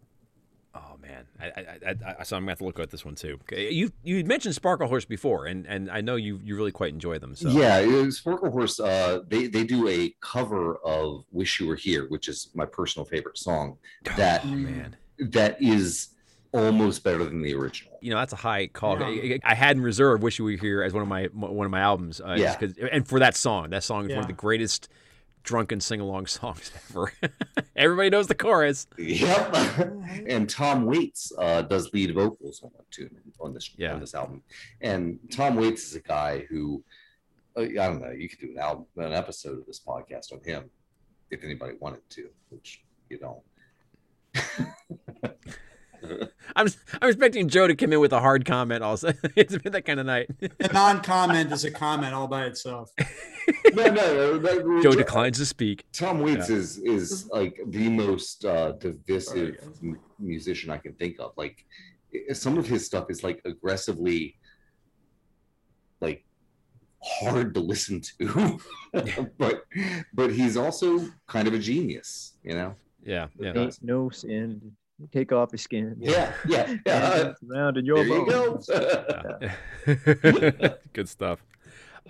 Oh 0.72 0.96
man, 1.02 1.26
I, 1.40 1.46
I, 1.46 1.78
I, 1.90 2.14
I 2.20 2.22
so 2.22 2.36
I'm 2.36 2.42
gonna 2.42 2.52
have 2.52 2.58
to 2.58 2.64
look 2.64 2.78
at 2.78 2.90
this 2.90 3.04
one 3.04 3.16
too. 3.16 3.38
You 3.50 3.90
you 4.04 4.24
mentioned 4.24 4.54
Sparklehorse 4.54 5.06
before, 5.06 5.46
and 5.46 5.66
and 5.66 5.90
I 5.90 6.00
know 6.00 6.14
you 6.14 6.40
you 6.44 6.54
really 6.56 6.70
quite 6.70 6.92
enjoy 6.92 7.18
them. 7.18 7.34
So 7.34 7.48
Yeah, 7.50 7.78
it 7.78 7.88
Sparklehorse. 7.88 8.78
Uh, 8.78 9.22
they 9.28 9.48
they 9.48 9.64
do 9.64 9.88
a 9.88 10.14
cover 10.20 10.76
of 10.84 11.24
"Wish 11.32 11.58
You 11.60 11.66
Were 11.66 11.74
Here," 11.76 12.06
which 12.08 12.28
is 12.28 12.50
my 12.54 12.66
personal 12.66 13.04
favorite 13.04 13.36
song. 13.36 13.78
That 14.16 14.42
oh, 14.44 14.48
man, 14.48 14.96
that 15.20 15.60
is 15.60 16.08
almost 16.52 17.04
better 17.04 17.22
than 17.24 17.42
the 17.42 17.54
original. 17.54 17.96
you 18.00 18.10
know 18.10 18.16
that's 18.18 18.32
a 18.32 18.36
high 18.36 18.66
call. 18.66 18.98
Yeah. 18.98 19.36
I, 19.44 19.52
I 19.52 19.54
had 19.54 19.76
in 19.76 19.82
reserve 19.82 20.22
"Wish 20.22 20.38
You 20.38 20.44
Were 20.46 20.50
Here" 20.52 20.82
as 20.82 20.92
one 20.92 21.02
of 21.02 21.08
my 21.08 21.24
one 21.32 21.64
of 21.66 21.70
my 21.70 21.80
albums. 21.80 22.20
Uh, 22.20 22.36
just 22.36 22.40
Yeah. 22.40 22.56
'cause- 22.56 22.76
and 22.90 23.06
for 23.06 23.18
that 23.20 23.36
song, 23.36 23.70
that 23.70 23.84
song 23.84 24.06
is 24.06 24.10
one 24.10 24.20
of 24.20 24.26
the 24.26 24.32
greatest 24.32 24.88
drunken 25.42 25.80
sing 25.80 26.00
along 26.00 26.26
songs 26.38 26.70
ever. 26.90 27.12
Everybody 27.76 28.10
knows 28.10 28.26
the 28.26 28.34
chorus. 28.34 28.86
Yep. 28.98 29.54
and 30.28 30.50
Tom 30.50 30.84
Waits 30.86 31.32
uh, 31.38 31.62
does 31.62 31.92
lead 31.94 32.12
vocals 32.14 32.60
on 32.62 32.70
that 32.76 32.90
tune 32.90 33.16
on 33.40 33.54
this 33.54 33.70
Yeah. 33.76 33.94
on 33.94 34.00
this 34.00 34.14
album. 34.14 34.42
And 34.80 35.18
Tom 35.30 35.56
Waits 35.56 35.84
is 35.88 35.94
a 35.94 36.00
guy 36.00 36.46
who 36.50 36.82
uh, 37.56 37.60
I 37.62 37.68
don't 37.68 38.00
know. 38.00 38.10
You 38.10 38.28
could 38.28 38.38
do 38.40 38.50
an 38.50 38.58
album, 38.58 38.86
an 38.96 39.12
episode 39.12 39.58
of 39.58 39.66
this 39.66 39.80
podcast 39.80 40.32
on 40.32 40.40
him 40.44 40.68
if 41.30 41.42
anybody 41.44 41.74
wanted 41.80 42.00
to, 42.10 42.28
which 42.50 42.82
you 43.08 43.18
don't. 43.18 43.42
I'm 46.56 46.66
I'm 47.00 47.08
expecting 47.08 47.48
Joe 47.48 47.66
to 47.66 47.74
come 47.74 47.92
in 47.92 48.00
with 48.00 48.12
a 48.12 48.20
hard 48.20 48.44
comment. 48.44 48.82
Also, 48.82 49.12
it's 49.36 49.56
been 49.58 49.72
that 49.72 49.84
kind 49.84 50.00
of 50.00 50.06
night. 50.06 50.30
A 50.60 50.72
non-comment 50.72 51.52
is 51.52 51.64
a 51.64 51.70
comment 51.70 52.14
all 52.14 52.26
by 52.26 52.46
itself. 52.46 52.90
no, 53.74 53.86
no, 53.86 54.38
no, 54.38 54.82
Joe 54.82 54.92
declines 54.92 55.38
to 55.38 55.46
speak. 55.46 55.84
Tom 55.92 56.20
Waits 56.20 56.48
is 56.48 56.78
is 56.78 57.28
like 57.32 57.58
the 57.68 57.88
most 57.88 58.44
uh, 58.44 58.72
divisive 58.72 59.22
Sorry, 59.24 59.52
guys. 59.52 59.80
m- 59.82 60.00
musician 60.18 60.70
I 60.70 60.78
can 60.78 60.94
think 60.94 61.16
of. 61.20 61.32
Like 61.36 61.64
some 62.32 62.58
of 62.58 62.66
his 62.66 62.86
stuff 62.86 63.10
is 63.10 63.22
like 63.22 63.40
aggressively 63.44 64.36
like 66.00 66.24
hard 67.02 67.54
to 67.54 67.60
listen 67.60 68.00
to, 68.18 68.58
but 69.38 69.64
but 70.14 70.32
he's 70.32 70.56
also 70.56 71.06
kind 71.26 71.46
of 71.46 71.54
a 71.54 71.58
genius, 71.58 72.34
you 72.42 72.54
know. 72.54 72.74
Yeah, 73.02 73.28
yeah. 73.38 73.52
Ain't 73.54 73.82
no 73.82 74.10
sin. 74.10 74.76
Take 75.12 75.32
off 75.32 75.50
your 75.52 75.58
skin. 75.58 75.96
Yeah, 75.98 76.32
yeah, 76.46 76.76
yeah. 76.86 77.20
And 77.20 77.50
around 77.50 77.76
in 77.78 77.84
your 77.84 78.04
there 78.04 78.18
you 78.18 78.26
bones. 78.26 78.66
go. 78.66 79.38
Good 80.92 81.08
stuff. 81.08 81.42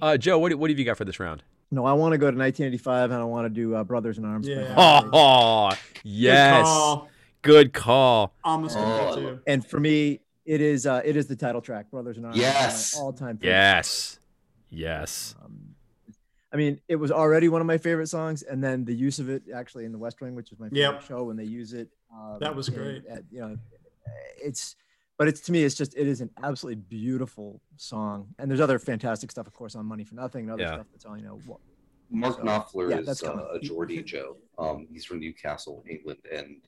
Uh, 0.00 0.16
Joe, 0.16 0.38
what, 0.38 0.54
what 0.54 0.70
have 0.70 0.78
you 0.78 0.84
got 0.84 0.96
for 0.96 1.04
this 1.04 1.20
round? 1.20 1.42
No, 1.70 1.84
I 1.84 1.92
want 1.92 2.12
to 2.12 2.18
go 2.18 2.30
to 2.30 2.36
1985 2.36 3.10
and 3.12 3.20
I 3.20 3.24
want 3.24 3.44
to 3.46 3.48
do 3.50 3.74
uh, 3.76 3.84
Brothers 3.84 4.18
in 4.18 4.24
Arms. 4.24 4.48
Yeah. 4.48 4.74
Oh, 4.76 5.70
yes. 6.02 6.58
Good 6.58 6.64
call. 6.64 7.08
Good 7.42 7.72
call. 7.72 8.32
Almost 8.44 8.76
Oh, 8.76 8.80
got 8.82 9.14
too. 9.14 9.40
And 9.46 9.64
for 9.64 9.78
me, 9.78 10.20
it 10.44 10.60
is 10.60 10.84
uh, 10.86 11.00
it 11.04 11.16
is 11.16 11.26
the 11.26 11.36
title 11.36 11.60
track, 11.60 11.90
Brothers 11.90 12.18
in 12.18 12.24
Arms. 12.24 12.36
Yes. 12.36 12.96
all 12.96 13.12
time. 13.12 13.38
Yes. 13.42 14.18
Yes. 14.68 15.34
Um, 15.44 15.74
I 16.52 16.56
mean, 16.56 16.80
it 16.88 16.96
was 16.96 17.12
already 17.12 17.48
one 17.48 17.60
of 17.60 17.66
my 17.68 17.78
favorite 17.78 18.08
songs, 18.08 18.42
and 18.42 18.62
then 18.64 18.84
the 18.84 18.92
use 18.94 19.20
of 19.20 19.28
it 19.28 19.42
actually 19.54 19.84
in 19.84 19.92
The 19.92 19.98
West 19.98 20.20
Wing, 20.20 20.34
which 20.34 20.50
is 20.50 20.58
my 20.58 20.68
favorite 20.68 20.80
Yep. 20.94 21.02
show, 21.04 21.22
when 21.24 21.36
they 21.36 21.44
use 21.44 21.72
it. 21.72 21.88
Um, 22.12 22.38
That 22.40 22.54
was 22.54 22.68
in- 22.68 22.74
great. 22.74 23.06
at- 23.06 23.24
you 23.30 23.40
know, 23.40 23.56
it's, 24.42 24.76
but 25.16 25.28
it's 25.28 25.40
to 25.42 25.52
me, 25.52 25.62
it's 25.64 25.74
just 25.74 25.94
it 25.96 26.06
is 26.06 26.20
an 26.20 26.30
absolutely 26.42 26.82
beautiful 26.88 27.60
song, 27.76 28.34
and 28.38 28.50
there's 28.50 28.60
other 28.60 28.78
fantastic 28.78 29.30
stuff, 29.30 29.46
of 29.46 29.52
course, 29.52 29.74
on 29.74 29.86
Money 29.86 30.04
for 30.04 30.14
Nothing 30.14 30.44
and 30.44 30.52
other 30.52 30.62
Yeah. 30.62 30.74
stuff 30.74 30.86
that's 30.92 31.04
on, 31.04 31.18
you 31.18 31.24
know, 31.24 31.36
what, 31.46 31.60
Mark 32.10 32.36
So, 32.36 32.42
Knopfler 32.42 32.90
yeah, 32.90 32.98
is 32.98 33.06
that's 33.06 33.22
uh, 33.22 33.30
coming. 33.30 33.46
a 33.54 33.60
Geordie 33.60 34.02
Joe. 34.02 34.36
Um, 34.58 34.86
he's 34.90 35.04
from 35.04 35.20
Newcastle, 35.20 35.84
England, 35.88 36.20
and 36.32 36.62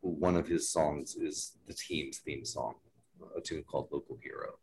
one 0.00 0.36
of 0.36 0.46
his 0.46 0.68
songs 0.68 1.16
is 1.16 1.56
the 1.66 1.74
team's 1.74 2.18
theme 2.18 2.44
song, 2.44 2.74
a 3.36 3.40
tune 3.40 3.64
called 3.64 3.88
"Local 3.90 4.16
Hero." 4.22 4.58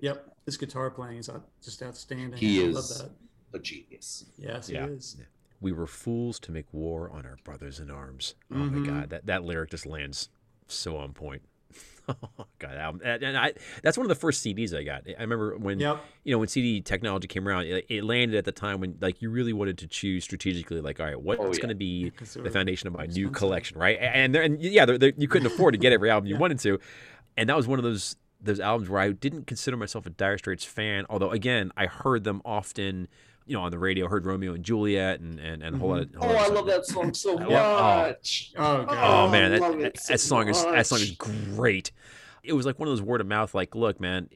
Yep, 0.00 0.36
his 0.46 0.56
guitar 0.56 0.90
playing 0.90 1.18
is 1.18 1.28
just 1.60 1.82
outstanding. 1.82 2.38
He 2.38 2.62
I 2.62 2.66
is- 2.68 2.74
love 2.76 3.10
that. 3.10 3.16
A 3.52 3.58
genius. 3.58 4.24
Yes, 4.38 4.70
Yeah. 4.70 4.86
he 4.86 4.92
is. 4.94 5.16
We 5.60 5.72
were 5.72 5.86
fools 5.86 6.40
to 6.40 6.52
make 6.52 6.66
war 6.72 7.10
on 7.10 7.26
our 7.26 7.36
brothers 7.44 7.80
in 7.80 7.90
arms. 7.90 8.34
Oh 8.52 8.56
my 8.56 8.78
Mhm. 8.78 8.86
God, 8.86 9.10
that, 9.10 9.26
that 9.26 9.44
lyric 9.44 9.70
just 9.70 9.84
lands 9.86 10.28
so 10.68 10.96
on 10.96 11.12
point. 11.12 11.42
Oh 12.08 12.46
God, 12.58 12.74
album. 12.76 13.00
And 13.04 13.22
and 13.22 13.36
I 13.38 13.52
that's 13.84 13.96
one 13.96 14.04
of 14.04 14.08
the 14.08 14.16
first 14.16 14.44
CDs 14.44 14.76
I 14.76 14.82
got. 14.82 15.04
I 15.16 15.20
remember 15.20 15.56
when 15.56 15.78
Yep. 15.78 16.02
you 16.24 16.32
know 16.32 16.38
when 16.38 16.48
CD 16.48 16.80
technology 16.80 17.28
came 17.28 17.46
around, 17.46 17.66
it, 17.66 17.86
it 17.88 18.02
landed 18.02 18.36
at 18.36 18.44
the 18.44 18.50
time 18.50 18.80
when 18.80 18.96
like 19.00 19.22
you 19.22 19.30
really 19.30 19.52
wanted 19.52 19.78
to 19.78 19.86
choose 19.86 20.24
strategically, 20.24 20.80
like 20.80 20.98
all 20.98 21.06
right, 21.06 21.20
what's 21.20 21.40
Oh, 21.40 21.44
yeah. 21.52 21.58
going 21.58 21.68
to 21.68 21.74
be 21.76 22.10
the 22.34 22.50
foundation 22.50 22.88
of 22.88 22.94
my 22.94 23.06
new 23.06 23.30
collection, 23.30 23.78
right? 23.78 23.96
And 24.00 24.34
there, 24.34 24.42
and 24.42 24.60
yeah, 24.60 24.86
there 24.86 24.98
there- 24.98 25.12
you 25.16 25.28
couldn't 25.28 25.46
afford 25.46 25.74
to 25.74 25.78
get 25.78 25.92
every 25.92 26.10
album 26.14 26.26
you 26.26 26.34
Yeah. 26.34 26.40
wanted 26.40 26.58
to, 26.60 26.80
and 27.36 27.48
that 27.48 27.56
was 27.56 27.68
one 27.68 27.78
of 27.78 27.84
those 27.84 28.16
those 28.40 28.58
albums 28.58 28.88
where 28.88 29.00
I 29.02 29.12
didn't 29.12 29.46
consider 29.46 29.76
myself 29.76 30.04
a 30.06 30.10
Dire 30.10 30.38
Straits 30.38 30.64
fan, 30.64 31.06
although 31.08 31.30
again 31.30 31.70
I 31.76 31.86
heard 31.86 32.24
them 32.24 32.42
often, 32.44 33.06
you 33.50 33.56
know, 33.56 33.62
on 33.62 33.72
the 33.72 33.78
radio, 33.80 34.06
heard 34.06 34.24
Romeo 34.26 34.54
and 34.54 34.64
Juliet 34.64 35.18
and 35.18 35.40
and, 35.40 35.60
and 35.62 35.74
a 35.74 35.78
whole 35.80 35.88
lot. 35.90 36.02
Of, 36.02 36.10
Oh, 36.20 36.26
lot 36.26 36.30
of 36.30 36.36
oh, 36.36 36.38
I 36.38 36.44
stuff. 36.44 36.54
love 36.56 36.66
that 36.66 36.86
song 36.86 37.14
so 37.14 37.30
I 37.38 37.44
love- 37.44 37.50
oh. 37.50 38.06
much. 38.08 38.52
Oh, 38.56 38.86
Oh, 38.88 38.96
oh 39.26 39.28
man, 39.30 39.50
that, 39.50 39.60
love 39.60 39.78
that, 39.78 39.86
it 39.96 39.98
so 39.98 40.12
that 40.12 40.18
song 40.20 40.48
is 40.48 40.62
that 40.62 40.86
song 40.86 41.00
is 41.00 41.10
great. 41.10 41.90
It 42.44 42.52
was 42.52 42.64
like 42.64 42.78
one 42.78 42.86
of 42.88 42.92
those 42.92 43.02
word 43.02 43.20
of 43.20 43.26
mouth. 43.26 43.52
Like, 43.54 43.74
look, 43.74 44.00
man, 44.00 44.28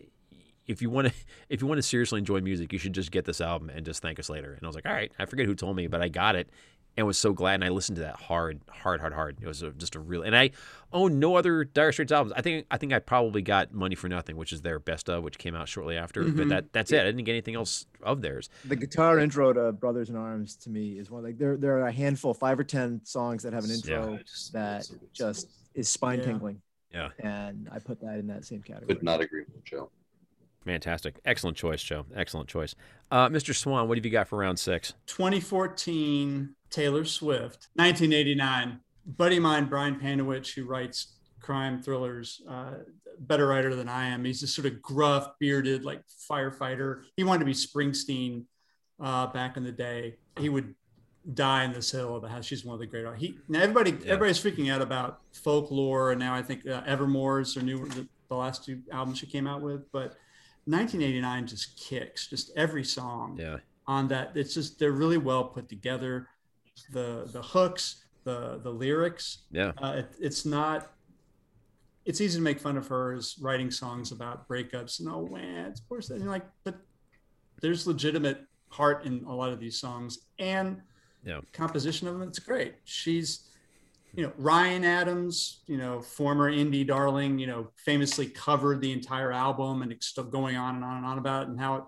if 0.67 0.83
you 0.83 0.91
want 0.91 1.07
to 1.09 1.15
if 1.49 1.61
you 1.61 1.69
want 1.69 1.79
to 1.79 1.83
seriously 1.83 2.19
enjoy 2.19 2.41
music, 2.41 2.73
you 2.73 2.79
should 2.81 2.93
just 2.93 3.13
get 3.13 3.25
this 3.25 3.41
album 3.41 3.71
and 3.71 3.87
just 3.87 4.03
thank 4.03 4.19
us 4.19 4.29
later. 4.29 4.53
And 4.53 4.65
I 4.65 4.67
was 4.67 4.75
like, 4.75 4.85
all 4.87 4.93
right, 4.93 5.13
I 5.19 5.27
forget 5.27 5.47
who 5.47 5.55
told 5.55 5.77
me, 5.77 5.87
but 5.87 6.03
I 6.03 6.09
got 6.09 6.35
it 6.35 6.49
and 6.97 7.07
was 7.07 7.19
so 7.19 7.33
glad. 7.33 7.55
And 7.55 7.65
I 7.65 7.69
listened 7.71 7.97
to 7.97 8.03
that 8.03 8.17
hard, 8.17 8.61
hard, 8.71 9.01
hard, 9.01 9.13
hard. 9.13 9.39
It 9.41 9.47
was 9.47 9.63
a, 9.63 9.71
just 9.71 9.95
a 9.95 10.01
real. 10.01 10.23
And 10.23 10.37
I 10.37 10.51
own 10.93 11.19
no 11.19 11.37
other 11.37 11.65
Dire 11.65 11.91
Straits 11.93 12.13
albums. 12.13 12.33
I 12.37 12.43
think 12.43 12.67
I 12.71 12.77
think 12.79 12.93
I 12.93 12.99
probably 13.01 13.43
got 13.43 13.73
Money 13.73 13.95
for 13.95 14.09
Nothing, 14.09 14.37
which 14.37 14.53
is 14.53 14.63
their 14.63 14.79
best 14.79 15.09
of, 15.09 15.23
which 15.25 15.39
came 15.39 15.55
out 15.55 15.69
shortly 15.69 15.97
after. 15.97 16.23
But 16.23 16.47
Mhm. 16.47 16.49
that 16.51 16.73
that's 16.73 16.93
it. 16.93 17.01
I 17.01 17.05
didn't 17.05 17.25
get 17.25 17.33
anything 17.33 17.55
else 17.57 17.87
of 18.03 18.23
theirs. 18.23 18.49
the 18.65 18.77
guitar 18.77 19.19
intro 19.19 19.53
to 19.53 19.73
Brothers 19.73 20.11
in 20.11 20.17
Arms 20.17 20.57
to 20.57 20.71
me 20.71 20.99
is 20.99 21.11
one 21.11 21.23
like 21.25 21.39
there 21.39 21.57
there 21.57 21.77
are 21.79 21.87
a 21.89 21.93
handful, 21.93 22.35
five 22.35 22.59
or 22.59 22.65
ten 22.65 23.01
songs 23.05 23.43
that 23.43 23.53
have 23.53 23.65
an 23.65 23.71
intro 23.71 24.15
I 24.15 24.17
just- 24.23 24.53
that 24.53 24.89
just 25.13 25.49
is 25.75 25.89
spine 25.89 26.21
tingling. 26.23 26.61
Yeah. 26.93 27.09
And 27.19 27.69
I 27.73 27.81
put 27.81 28.01
that 28.03 28.19
in 28.21 28.29
that 28.29 28.45
same 28.45 28.63
category. 28.63 28.95
Could 28.95 29.03
not 29.03 29.21
agree 29.21 29.45
more, 29.53 29.61
Joe. 29.65 29.91
Fantastic, 30.65 31.17
excellent 31.27 31.57
choice, 31.59 31.83
Joe. 31.83 32.07
Excellent 32.15 32.49
choice, 32.49 32.75
uh, 33.11 33.29
Mr. 33.29 33.55
Swan. 33.55 33.87
What 33.89 33.99
have 33.99 34.05
you 34.07 34.11
got 34.13 34.29
for 34.29 34.39
round 34.39 34.59
six? 34.59 34.95
2014 35.07 36.55
Taylor 36.75 37.05
Swift, 37.05 37.69
1989. 37.75 38.81
Buddy 39.07 39.37
of 39.37 39.43
mine, 39.43 39.67
Brian 39.67 39.95
Panowich, 40.01 40.55
who 40.55 40.65
writes 40.65 41.15
crime 41.41 41.81
thrillers, 41.81 42.43
uh, 42.49 42.73
better 43.21 43.47
writer 43.47 43.77
than 43.77 43.89
I 43.89 44.09
am. 44.09 44.25
He's 44.25 44.41
this 44.41 44.53
sort 44.55 44.67
of 44.67 44.83
gruff, 44.83 45.29
bearded, 45.39 45.85
like 45.85 46.03
firefighter. 46.29 47.03
He 47.17 47.23
wanted 47.23 47.41
to 47.41 47.45
be 47.45 47.53
Springsteen 47.53 48.45
uh, 49.01 49.29
back 49.29 49.57
in 49.57 49.63
the 49.63 49.71
day. 49.71 50.17
He 50.41 50.49
would 50.49 50.75
die 51.35 51.65
in 51.65 51.73
this 51.73 51.91
hill 51.93 52.17
of 52.17 52.25
a 52.25 52.29
house. 52.29 52.45
She's 52.45 52.65
one 52.65 52.75
of 52.75 52.81
the 52.81 52.87
great. 52.87 53.07
He 53.19 53.37
now 53.49 53.61
everybody 53.61 53.91
Yeah. 53.93 54.13
everybody's 54.13 54.43
freaking 54.43 54.73
out 54.73 54.83
about 54.83 55.21
folklore, 55.33 56.11
and 56.11 56.19
now 56.19 56.35
I 56.35 56.43
think 56.43 56.67
uh, 56.67 56.83
Evermore's 56.87 57.57
or 57.57 57.63
new 57.63 57.87
the, 57.89 58.09
the 58.29 58.35
last 58.35 58.65
two 58.65 58.81
albums 58.91 59.19
she 59.19 59.27
came 59.27 59.47
out 59.47 59.63
with, 59.63 59.91
but 59.93 60.17
1989 60.65 61.47
just 61.47 61.77
kicks 61.79 62.27
just 62.27 62.51
every 62.57 62.85
song 62.85 63.37
Yeah, 63.39 63.59
on 63.87 64.09
that. 64.09 64.33
It's 64.35 64.55
just 64.55 64.79
they're 64.79 64.93
really 64.93 65.19
well 65.19 65.45
put 65.45 65.69
together. 65.69 66.29
The 66.93 67.29
the 67.33 67.43
hooks, 67.43 68.05
the 68.25 68.59
the 68.63 68.71
lyrics. 68.71 69.45
yeah, 69.51 69.73
Uh, 69.81 69.95
it, 69.99 70.15
it's 70.21 70.45
not. 70.45 70.91
It's 72.05 72.21
easy 72.21 72.39
to 72.39 72.43
make 72.43 72.61
fun 72.61 72.77
of 72.77 72.87
her 72.89 73.15
as 73.15 73.37
writing 73.41 73.71
songs 73.71 74.13
about 74.13 74.47
breakups 74.47 75.01
and 75.01 75.09
oh 75.09 75.27
man, 75.29 75.73
of 75.73 75.89
course. 75.89 76.11
And 76.11 76.29
like, 76.29 76.45
but 76.65 76.77
there's 77.63 77.87
legitimate 77.87 78.45
heart 78.69 79.07
in 79.07 79.25
a 79.25 79.35
lot 79.35 79.51
of 79.53 79.59
these 79.61 79.79
songs 79.81 80.19
and 80.39 80.83
Yeah. 81.25 81.41
composition 81.53 82.07
of 82.09 82.19
them. 82.19 82.29
It's 82.29 82.39
great. 82.41 82.75
She's, 82.85 83.49
you 84.13 84.25
know, 84.25 84.33
Ryan 84.37 84.85
Adams, 84.85 85.63
you 85.67 85.79
know, 85.79 86.03
former 86.03 86.53
indie 86.53 86.87
darling, 86.87 87.39
you 87.39 87.47
know, 87.47 87.71
famously 87.77 88.27
covered 88.27 88.83
the 88.83 88.93
entire 88.93 89.33
album 89.33 89.81
and 89.81 89.91
it's 89.91 90.07
still 90.07 90.25
going 90.25 90.57
on 90.57 90.75
and 90.75 90.85
on 90.85 90.99
and 90.99 91.07
on 91.07 91.17
about 91.17 91.45
it 91.45 91.49
and 91.49 91.59
how 91.59 91.77
it, 91.77 91.85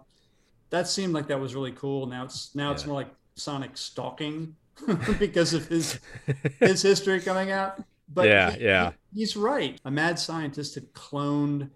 that 0.70 0.88
seemed 0.88 1.12
like 1.12 1.26
that 1.26 1.38
was 1.38 1.54
really 1.54 1.72
cool. 1.72 2.06
Now 2.06 2.24
it's 2.24 2.54
now 2.54 2.72
it's 2.72 2.86
more 2.86 2.94
like 2.94 3.10
Sonic 3.34 3.76
stalking 3.76 4.56
because 5.18 5.54
of 5.54 5.66
his 5.68 5.98
his 6.60 6.82
history 6.82 7.20
coming 7.20 7.50
out. 7.50 7.82
But 8.08 8.28
Yeah, 8.28 8.50
he- 8.52 8.64
yeah. 8.64 8.92
he- 9.12 9.20
he's 9.20 9.36
right. 9.36 9.80
A 9.84 9.90
mad 9.90 10.18
scientist 10.18 10.74
had 10.76 10.92
cloned 10.92 11.70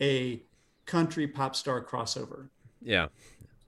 a 0.00 0.42
country 0.86 1.26
pop 1.28 1.54
star 1.56 1.82
crossover. 1.84 2.48
yeah. 2.82 3.08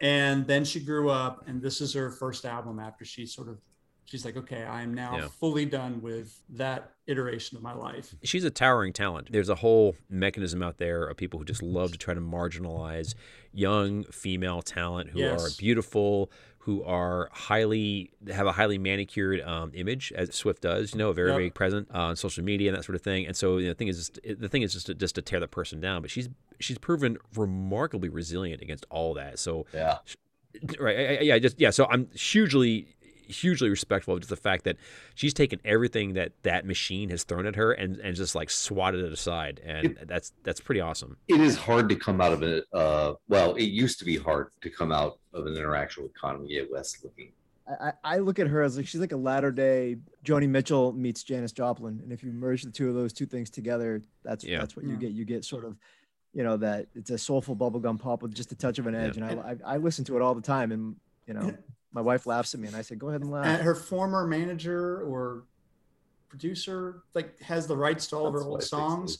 And 0.00 0.46
then 0.46 0.64
she 0.64 0.80
grew 0.80 1.08
up, 1.08 1.44
and 1.46 1.62
this 1.62 1.80
is 1.80 1.94
her 1.94 2.10
first 2.10 2.44
album 2.44 2.78
after 2.78 3.04
she 3.06 3.24
sort 3.24 3.48
of, 3.48 3.58
she's 4.04 4.24
like, 4.24 4.36
okay, 4.36 4.64
I 4.64 4.82
am 4.82 4.92
now 4.92 5.16
Yeah. 5.16 5.28
fully 5.28 5.64
done 5.64 6.02
with 6.02 6.42
that 6.50 6.90
iteration 7.06 7.56
of 7.56 7.62
my 7.62 7.72
life. 7.72 8.14
she's 8.22 8.44
a 8.44 8.50
towering 8.50 8.92
talent. 8.92 9.28
There's 9.30 9.48
a 9.48 9.54
whole 9.54 9.94
mechanism 10.10 10.62
out 10.62 10.76
there 10.78 11.06
of 11.06 11.16
people 11.16 11.38
who 11.38 11.44
just 11.46 11.62
love 11.62 11.92
to 11.92 11.98
try 11.98 12.12
to 12.12 12.20
marginalize 12.20 13.14
young 13.52 14.02
female 14.04 14.60
talent 14.60 15.10
who 15.10 15.24
are 15.24 15.48
beautiful, 15.56 16.30
who 16.64 16.82
are 16.84 17.28
highly 17.32 18.10
have 18.32 18.46
a 18.46 18.52
highly 18.52 18.78
manicured 18.78 19.40
um, 19.42 19.70
image, 19.74 20.12
as 20.16 20.34
Swift 20.34 20.62
does. 20.62 20.92
You 20.92 20.98
know, 20.98 21.12
very 21.12 21.28
Yep. 21.30 21.36
very 21.36 21.50
present 21.50 21.88
uh, 21.94 21.98
on 21.98 22.16
social 22.16 22.42
media 22.42 22.70
and 22.70 22.78
that 22.78 22.84
sort 22.84 22.96
of 22.96 23.02
thing. 23.02 23.26
And 23.26 23.36
so 23.36 23.58
you 23.58 23.66
know, 23.66 23.72
the 23.72 23.74
thing 23.76 23.88
is, 23.88 23.96
just, 23.98 24.18
the 24.40 24.48
thing 24.48 24.62
is 24.62 24.72
just 24.72 24.86
to, 24.86 24.94
just 24.94 25.14
to 25.16 25.22
tear 25.22 25.40
that 25.40 25.50
person 25.50 25.80
down. 25.80 26.00
But 26.02 26.10
she's 26.10 26.28
she's 26.60 26.78
proven 26.78 27.18
remarkably 27.36 28.08
resilient 28.08 28.62
against 28.62 28.86
all 28.90 29.14
that. 29.14 29.38
So 29.38 29.66
Yeah. 29.74 29.98
right 30.78 30.96
I- 30.98 31.16
I- 31.16 31.20
yeah 31.20 31.38
just 31.40 31.60
yeah 31.60 31.70
so 31.70 31.84
i'm 31.90 32.08
hugely 32.14 32.86
hugely 33.26 33.68
respectful 33.68 34.14
of 34.14 34.20
just 34.20 34.30
the 34.30 34.36
fact 34.36 34.62
that 34.64 34.76
she's 35.16 35.34
taken 35.34 35.58
everything 35.64 36.12
that 36.12 36.30
that 36.44 36.64
machine 36.64 37.08
has 37.10 37.24
thrown 37.24 37.44
at 37.46 37.56
her 37.56 37.72
and 37.72 37.96
and 37.96 38.14
just 38.14 38.34
like 38.36 38.50
swatted 38.50 39.04
it 39.04 39.12
aside 39.12 39.60
and 39.64 39.98
that's 40.06 40.32
that's 40.44 40.60
pretty 40.60 40.80
awesome 40.80 41.16
It 41.26 41.40
is 41.40 41.56
hard 41.56 41.88
to 41.88 41.96
come 41.96 42.20
out 42.20 42.32
of 42.32 42.42
it. 42.44 42.66
Uh, 42.72 43.14
well, 43.28 43.54
it 43.56 43.64
used 43.64 43.98
to 43.98 44.04
be 44.04 44.16
hard 44.16 44.48
to 44.60 44.70
come 44.70 44.92
out 44.92 45.18
of 45.34 45.46
an 45.46 45.54
interaction 45.56 46.02
with 46.04 46.14
Kanye 46.14 46.70
West 46.70 47.04
looking. 47.04 47.30
I, 47.68 47.88
I 47.88 47.92
I 48.04 48.18
look 48.18 48.38
at 48.38 48.46
her 48.46 48.62
as 48.62 48.76
like 48.76 48.86
she's 48.86 49.00
like 49.00 49.12
a 49.12 49.16
latter 49.16 49.50
day 49.50 49.96
Joni 50.24 50.48
Mitchell 50.48 50.92
meets 50.92 51.22
Janis 51.22 51.52
Joplin, 51.52 52.00
and 52.02 52.12
if 52.12 52.22
you 52.22 52.30
merge 52.32 52.62
the 52.62 52.70
two 52.70 52.88
of 52.88 52.94
those 52.94 53.12
two 53.12 53.26
things 53.26 53.50
together, 53.50 54.02
that's 54.22 54.44
Yeah. 54.44 54.58
that's 54.60 54.76
what 54.76 54.84
you 54.84 54.92
Yeah. 54.92 54.96
get. 54.98 55.10
You 55.12 55.24
get 55.24 55.44
sort 55.44 55.64
of, 55.64 55.76
you 56.32 56.42
know, 56.44 56.56
that 56.58 56.86
it's 56.94 57.10
a 57.10 57.18
soulful 57.18 57.56
bubblegum 57.56 57.98
pop 57.98 58.22
with 58.22 58.34
just 58.34 58.52
a 58.52 58.54
touch 58.54 58.78
of 58.78 58.86
an 58.86 58.94
edge, 58.94 59.16
and 59.16 59.24
I, 59.24 59.52
I 59.66 59.74
I 59.74 59.76
listen 59.78 60.04
to 60.06 60.16
it 60.16 60.22
all 60.22 60.34
the 60.34 60.42
time, 60.42 60.72
and 60.72 60.96
you 61.26 61.32
know, 61.34 61.54
my 61.92 62.00
wife 62.02 62.26
laughs 62.26 62.52
at 62.54 62.60
me, 62.60 62.68
and 62.68 62.76
I 62.76 62.82
say, 62.82 62.96
go 62.96 63.08
ahead 63.08 63.22
and 63.22 63.32
And 63.32 63.42
laugh. 63.42 63.60
her 63.60 63.74
former 63.74 64.26
manager 64.26 65.00
or 65.02 65.44
producer, 66.28 67.02
like, 67.14 67.40
has 67.40 67.66
the 67.66 67.76
rights 67.76 68.08
to 68.08 68.16
all 68.16 68.26
of 68.26 68.34
her 68.34 68.42
old 68.42 68.62
songs. 68.62 69.18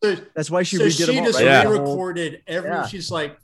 so 0.00 0.16
That's 0.34 0.50
why 0.50 0.62
she 0.62 0.76
so 0.76 0.84
redid 0.86 0.96
she 0.96 1.04
them 1.04 1.18
all. 1.18 1.24
just 1.26 1.38
right? 1.38 1.44
Yeah. 1.44 1.68
Re-recorded 1.68 2.42
every. 2.46 2.70
Yeah. 2.70 2.86
She's 2.86 3.10
like, 3.10 3.36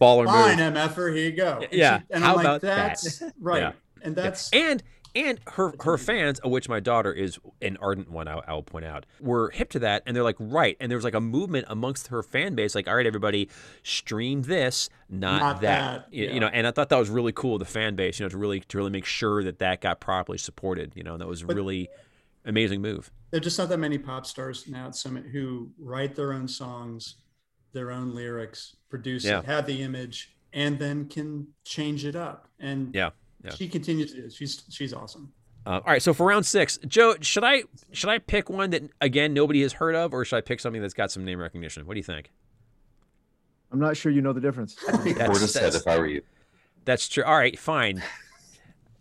baller 0.00 0.26
fine, 0.26 0.58
move 0.58 0.74
MFer, 0.74 1.14
here 1.14 1.24
you 1.26 1.32
go. 1.32 1.60
And 1.62 1.72
Yeah, 1.72 1.98
she- 2.00 2.04
and 2.10 2.24
how 2.24 2.30
I'm 2.30 2.36
like, 2.36 2.44
about 2.44 2.60
that? 2.62 3.04
right. 3.40 3.62
Yeah. 3.62 3.72
And 4.02 4.16
Yeah. 4.16 4.22
that's 4.22 4.50
and 4.52 4.82
and 5.16 5.40
her 5.54 5.72
her 5.80 5.96
fans 5.98 6.38
of 6.40 6.50
which 6.50 6.68
my 6.68 6.78
daughter 6.80 7.12
is 7.12 7.38
an 7.62 7.78
ardent 7.80 8.10
one 8.10 8.28
I, 8.28 8.52
will 8.52 8.62
point 8.62 8.84
out 8.84 9.06
were 9.20 9.50
hip 9.50 9.70
to 9.70 9.78
that 9.80 10.02
and 10.06 10.14
they're 10.14 10.22
like 10.22 10.36
right 10.38 10.76
and 10.80 10.90
there 10.90 10.98
was 10.98 11.04
like 11.04 11.14
a 11.14 11.20
movement 11.20 11.64
amongst 11.68 12.08
her 12.08 12.22
fan 12.22 12.54
base 12.54 12.74
like 12.74 12.86
all 12.86 12.94
right 12.94 13.06
everybody 13.06 13.48
stream 13.82 14.42
this 14.42 14.90
not, 15.08 15.40
Not 15.40 15.60
that, 15.62 16.10
that, 16.10 16.14
You, 16.14 16.26
you 16.34 16.40
know 16.40 16.48
and 16.48 16.66
i 16.66 16.70
thought 16.70 16.90
that 16.90 16.98
was 16.98 17.08
really 17.08 17.32
cool 17.32 17.58
the 17.58 17.64
fan 17.64 17.96
base 17.96 18.20
you 18.20 18.26
know 18.26 18.28
to 18.28 18.36
really 18.36 18.60
to 18.60 18.76
really 18.76 18.90
make 18.90 19.06
sure 19.06 19.42
that 19.42 19.58
that 19.60 19.80
got 19.80 19.98
properly 19.98 20.36
supported 20.38 20.92
you 20.94 21.02
know 21.02 21.14
and 21.14 21.22
that 21.22 21.26
was 21.26 21.42
But- 21.42 21.56
really 21.56 21.88
amazing 22.44 22.82
move 22.82 23.10
there's 23.30 23.44
just 23.44 23.58
not 23.58 23.70
that 23.70 23.78
many 23.78 23.96
pop 23.98 24.26
stars 24.26 24.66
now 24.68 24.86
at 24.88 24.94
Summit 24.94 25.24
who 25.32 25.70
write 25.78 26.14
their 26.14 26.32
own 26.34 26.46
songs, 26.48 27.16
their 27.78 27.92
own 27.92 28.12
lyrics, 28.14 28.74
produce 28.90 29.24
Yeah. 29.24 29.38
it, 29.38 29.44
have 29.46 29.66
the 29.66 29.82
image, 29.82 30.34
and 30.52 30.78
then 30.78 31.06
can 31.08 31.46
change 31.64 32.04
it 32.04 32.16
up. 32.16 32.48
And 32.58 32.92
Yeah, 32.94 33.10
yeah. 33.44 33.54
she 33.54 33.68
continues 33.68 34.10
to 34.12 34.20
do 34.20 34.26
it. 34.26 34.32
She's 34.32 34.64
she's 34.68 34.92
awesome. 34.92 35.32
Uh, 35.64 35.70
all 35.70 35.82
right, 35.92 36.02
so 36.02 36.12
for 36.14 36.26
round 36.26 36.44
six, 36.46 36.78
Joe, 36.88 37.14
should 37.20 37.44
I 37.44 37.62
should 37.92 38.10
I 38.10 38.18
pick 38.18 38.50
one 38.50 38.70
that 38.70 38.82
again 39.00 39.32
nobody 39.32 39.62
has 39.62 39.74
heard 39.74 39.94
of, 39.94 40.12
or 40.12 40.24
should 40.24 40.36
I 40.36 40.40
pick 40.40 40.58
something 40.60 40.82
that's 40.82 40.94
got 40.94 41.10
some 41.12 41.24
name 41.24 41.38
recognition? 41.38 41.86
What 41.86 41.94
do 41.94 41.98
you 42.00 42.04
think? 42.04 42.32
I'm 43.70 43.78
not 43.78 43.96
sure 43.96 44.10
you 44.10 44.22
know 44.22 44.32
the 44.32 44.40
difference. 44.40 44.76
I 44.88 44.96
think 44.96 45.18
That's- 45.18 45.38
Portishead 45.38 45.52
that's- 45.54 45.74
if 45.76 45.86
I 45.86 45.98
were 45.98 46.06
you. 46.06 46.22
That's 46.84 47.06
true. 47.08 47.22
All 47.22 47.36
right, 47.36 47.56
fine. 47.58 48.02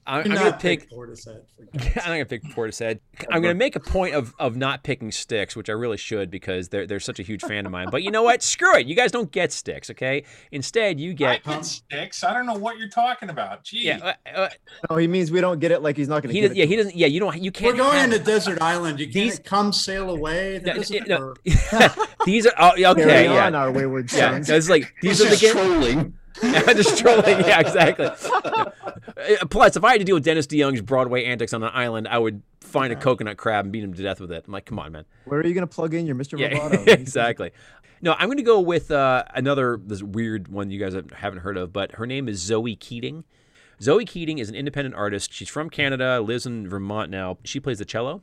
I'm, 0.08 0.20
I'm 0.24 0.28
gonna 0.30 0.50
not 0.52 0.60
pick. 0.60 0.90
Portishead. 0.90 1.42
I'm 1.80 1.94
not 1.96 2.06
gonna 2.06 2.26
pick 2.26 2.44
Portishead. 2.46 3.00
I'm 3.30 3.42
gonna 3.42 3.54
make 3.54 3.76
a 3.76 3.80
point 3.80 4.16
of 4.16 4.34
of 4.40 4.56
not 4.56 4.84
picking 4.84 5.12
Styx, 5.12 5.56
which 5.56 5.70
I 5.70 5.74
really 5.74 5.98
should 5.98 6.32
because 6.32 6.70
they're 6.70 6.88
they're 6.88 7.00
such 7.00 7.20
a 7.20 7.24
huge 7.24 7.42
fan 7.42 7.66
of 7.66 7.72
mine. 7.72 7.90
But 7.92 8.04
you 8.04 8.12
know 8.12 8.24
what? 8.24 8.42
Screw 8.42 8.76
it. 8.78 8.88
You 8.88 8.96
guys 8.96 9.12
don't 9.12 9.32
get 9.32 9.52
Styx, 9.52 9.90
okay? 9.92 10.24
Instead, 10.52 11.00
you 11.00 11.14
get, 11.14 11.30
I 11.30 11.34
get 11.36 11.44
get 11.46 11.66
Styx. 11.66 12.24
I 12.24 12.34
don't 12.34 12.46
know 12.46 12.54
what 12.58 12.78
you're 12.78 12.88
talking 12.90 13.30
about. 13.30 13.64
Gee. 13.66 13.80
yeah. 13.86 14.14
Uh, 14.26 14.38
uh, 14.40 14.50
No, 14.90 14.96
he 14.98 15.08
means 15.08 15.30
we 15.32 15.42
don't 15.42 15.60
get 15.60 15.72
it 15.72 15.82
like 15.82 15.98
he's 15.98 16.08
not 16.08 16.24
going 16.24 16.34
to 16.34 16.34
he 16.34 16.42
get 16.42 16.50
does, 16.50 16.58
it. 16.58 16.60
yeah. 16.60 16.66
to 16.66 16.70
He 16.70 16.76
us. 16.78 16.84
doesn't. 16.86 16.98
Yeah. 16.98 17.08
You 17.08 17.20
don't. 17.20 17.42
You 17.44 17.52
can't. 17.52 17.76
We're 17.76 17.84
going 17.84 17.98
have- 17.98 18.12
into 18.14 18.20
desert 18.24 18.62
island. 18.62 19.00
You 19.00 19.06
can't 19.08 19.14
These- 19.14 19.40
come 19.40 19.74
sail 19.74 20.10
away. 20.10 20.62
No, 20.64 20.74
no, 20.74 21.34
these 22.26 22.46
are 22.46 22.54
oh, 22.58 22.70
okay. 22.72 23.04
Carry 23.04 23.26
Yeah. 23.26 23.46
on, 23.48 23.56
our 23.56 23.72
wayward 23.72 24.10
sons. 24.10 24.20
Yeah, 24.20 24.32
sons. 24.32 24.50
it's 24.50 24.70
like 24.70 24.94
He's 25.02 25.20
these 25.20 25.22
are 25.22 25.30
the 25.30 25.30
just 25.36 25.42
games. 25.42 25.54
trolling. 25.54 26.14
just 26.76 26.98
trolling. 26.98 27.40
Yeah, 27.42 27.60
exactly. 27.60 28.06
Uh, 28.06 29.46
Plus, 29.50 29.76
if 29.76 29.84
I 29.84 29.92
had 29.92 30.00
to 30.00 30.06
deal 30.06 30.16
with 30.16 30.24
Dennis 30.24 30.48
DeYoung's 30.48 30.82
Broadway 30.82 31.26
antics 31.26 31.54
on 31.54 31.64
an 31.64 31.72
island, 31.74 32.08
I 32.08 32.18
would 32.18 32.42
find 32.62 32.94
a 32.94 32.96
coconut 32.96 33.38
crab 33.38 33.66
and 33.66 33.72
beat 33.72 33.84
him 33.84 33.94
to 33.94 34.04
death 34.04 34.20
with 34.20 34.32
it. 34.32 34.44
I'm 34.46 34.54
like, 34.54 34.66
come 34.66 34.80
on, 34.80 34.92
man. 34.92 35.06
Where 35.26 35.40
are 35.40 35.46
you 35.46 35.54
going 35.54 35.68
to 35.68 35.74
plug 35.74 35.94
in 35.94 36.06
your 36.06 36.16
Mr. 36.16 36.38
Yeah, 36.38 36.50
Roboto? 36.50 36.88
exactly. 36.88 37.52
No, 38.02 38.14
I'm 38.14 38.28
going 38.28 38.38
to 38.38 38.44
go 38.44 38.60
with 38.60 38.92
uh, 38.92 39.24
another 39.34 39.80
this 39.84 40.04
weird 40.04 40.48
one 40.50 40.70
you 40.70 40.80
guys 40.80 40.96
haven't 41.14 41.40
heard 41.40 41.58
of, 41.58 41.74
but 41.74 41.94
her 41.94 42.06
name 42.06 42.30
is 42.30 42.40
Zoe 42.40 42.76
Keating. 42.76 43.24
Zoe 43.82 44.06
Keating 44.06 44.38
is 44.38 44.50
an 44.50 44.56
independent 44.56 44.96
artist. 44.96 45.34
She's 45.34 45.50
from 45.50 45.70
Canada, 45.70 46.20
lives 46.22 46.46
in 46.46 46.68
Vermont 46.68 47.10
now. 47.10 47.38
She 47.44 47.60
plays 47.60 47.80
the 47.80 47.86
cello, 47.86 48.22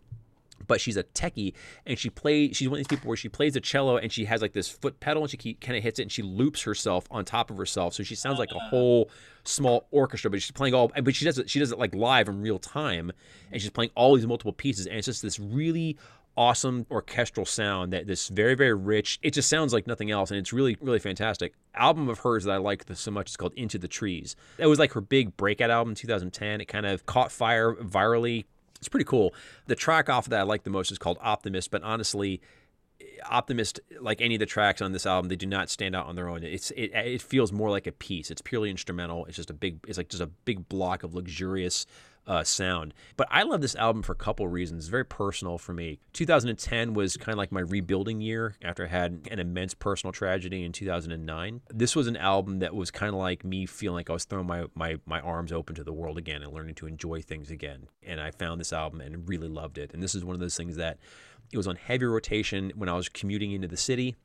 but 0.66 0.80
she's 0.80 0.96
a 0.96 1.04
techie, 1.04 1.54
and 1.86 1.98
she 1.98 2.10
plays. 2.10 2.56
She's 2.56 2.68
one 2.68 2.76
of 2.76 2.78
these 2.78 2.96
people 2.96 3.08
where 3.08 3.16
she 3.16 3.28
plays 3.28 3.54
the 3.54 3.60
cello 3.60 3.96
and 3.96 4.12
she 4.12 4.24
has 4.24 4.42
like 4.42 4.52
this 4.52 4.68
foot 4.68 5.00
pedal, 5.00 5.22
and 5.22 5.30
she 5.30 5.54
kind 5.54 5.76
of 5.76 5.82
hits 5.82 5.98
it, 5.98 6.02
and 6.02 6.12
she 6.12 6.22
loops 6.22 6.62
herself 6.62 7.06
on 7.10 7.24
top 7.24 7.50
of 7.50 7.56
herself, 7.56 7.94
so 7.94 8.02
she 8.02 8.14
sounds 8.14 8.38
like 8.38 8.52
a 8.52 8.56
ah. 8.56 8.68
whole 8.68 9.10
small 9.44 9.86
orchestra. 9.90 10.30
But 10.30 10.42
she's 10.42 10.52
playing 10.52 10.74
all, 10.74 10.90
but 11.02 11.14
she 11.14 11.24
does 11.24 11.38
it. 11.38 11.50
She 11.50 11.58
does 11.58 11.72
it 11.72 11.78
like 11.78 11.94
live 11.94 12.28
in 12.28 12.40
real 12.40 12.58
time, 12.58 13.12
and 13.52 13.60
she's 13.60 13.70
playing 13.70 13.90
all 13.94 14.14
these 14.14 14.26
multiple 14.26 14.52
pieces, 14.52 14.86
and 14.86 14.96
it's 14.96 15.06
just 15.06 15.22
this 15.22 15.38
really 15.38 15.96
awesome 16.36 16.86
orchestral 16.90 17.46
sound 17.46 17.92
that 17.92 18.06
this 18.06 18.28
very 18.28 18.54
very 18.54 18.74
rich 18.74 19.18
it 19.22 19.32
just 19.32 19.48
sounds 19.48 19.72
like 19.72 19.86
nothing 19.86 20.10
else 20.10 20.30
and 20.30 20.38
it's 20.38 20.52
really 20.52 20.76
really 20.80 20.98
fantastic 20.98 21.54
album 21.74 22.08
of 22.08 22.18
hers 22.18 22.44
that 22.44 22.52
i 22.52 22.56
like 22.56 22.84
so 22.94 23.10
much 23.10 23.30
is 23.30 23.36
called 23.36 23.52
into 23.54 23.78
the 23.78 23.86
trees 23.86 24.34
it 24.58 24.66
was 24.66 24.78
like 24.78 24.92
her 24.92 25.00
big 25.00 25.36
breakout 25.36 25.70
album 25.70 25.92
in 25.92 25.94
2010 25.94 26.60
it 26.60 26.64
kind 26.66 26.86
of 26.86 27.06
caught 27.06 27.30
fire 27.30 27.74
virally 27.74 28.44
it's 28.84 28.88
pretty 28.90 29.04
cool. 29.04 29.34
The 29.66 29.74
track 29.74 30.10
off 30.10 30.26
of 30.26 30.30
that 30.30 30.40
i 30.40 30.42
like 30.42 30.64
the 30.64 30.70
most 30.70 30.92
is 30.92 30.98
called 30.98 31.18
optimist 31.20 31.70
but 31.70 31.82
honestly 31.82 32.40
optimist 33.28 33.80
like 34.00 34.20
any 34.20 34.34
of 34.34 34.38
the 34.38 34.46
tracks 34.46 34.82
on 34.82 34.92
this 34.92 35.06
album 35.06 35.28
they 35.28 35.36
do 35.36 35.46
not 35.46 35.70
stand 35.70 35.96
out 35.96 36.06
on 36.06 36.16
their 36.16 36.28
own. 36.28 36.42
It's 36.42 36.70
it, 36.72 36.92
it 36.94 37.22
feels 37.22 37.52
more 37.52 37.70
like 37.70 37.86
a 37.86 37.92
piece. 37.92 38.30
It's 38.30 38.42
purely 38.42 38.70
instrumental. 38.70 39.24
It's 39.26 39.36
just 39.36 39.50
a 39.50 39.54
big 39.54 39.78
it's 39.86 39.98
like 39.98 40.08
just 40.08 40.22
a 40.22 40.26
big 40.26 40.68
block 40.68 41.02
of 41.02 41.14
luxurious 41.14 41.86
uh, 42.26 42.42
sound 42.42 42.94
but 43.16 43.26
i 43.30 43.42
love 43.42 43.60
this 43.60 43.76
album 43.76 44.02
for 44.02 44.12
a 44.12 44.16
couple 44.16 44.46
reasons 44.48 44.84
it's 44.84 44.88
very 44.88 45.04
personal 45.04 45.58
for 45.58 45.72
me 45.72 45.98
2010 46.12 46.94
was 46.94 47.16
kind 47.16 47.34
of 47.34 47.38
like 47.38 47.52
my 47.52 47.60
rebuilding 47.60 48.20
year 48.20 48.54
after 48.62 48.84
i 48.84 48.88
had 48.88 49.28
an 49.30 49.38
immense 49.38 49.74
personal 49.74 50.12
tragedy 50.12 50.64
in 50.64 50.72
2009 50.72 51.60
this 51.72 51.94
was 51.94 52.06
an 52.06 52.16
album 52.16 52.60
that 52.60 52.74
was 52.74 52.90
kind 52.90 53.12
of 53.12 53.18
like 53.18 53.44
me 53.44 53.66
feeling 53.66 53.96
like 53.96 54.10
i 54.10 54.12
was 54.12 54.24
throwing 54.24 54.46
my, 54.46 54.64
my 54.74 54.96
my 55.06 55.20
arms 55.20 55.52
open 55.52 55.74
to 55.74 55.84
the 55.84 55.92
world 55.92 56.16
again 56.16 56.42
and 56.42 56.52
learning 56.52 56.74
to 56.74 56.86
enjoy 56.86 57.20
things 57.20 57.50
again 57.50 57.88
and 58.02 58.20
i 58.20 58.30
found 58.30 58.60
this 58.60 58.72
album 58.72 59.00
and 59.00 59.28
really 59.28 59.48
loved 59.48 59.78
it 59.78 59.92
and 59.92 60.02
this 60.02 60.14
is 60.14 60.24
one 60.24 60.34
of 60.34 60.40
those 60.40 60.56
things 60.56 60.76
that 60.76 60.98
it 61.52 61.56
was 61.56 61.66
on 61.66 61.76
heavy 61.76 62.04
rotation 62.04 62.72
when 62.74 62.88
I 62.88 62.94
was 62.94 63.08
commuting 63.08 63.52
into 63.52 63.68
the 63.68 63.76
city. 63.76 64.16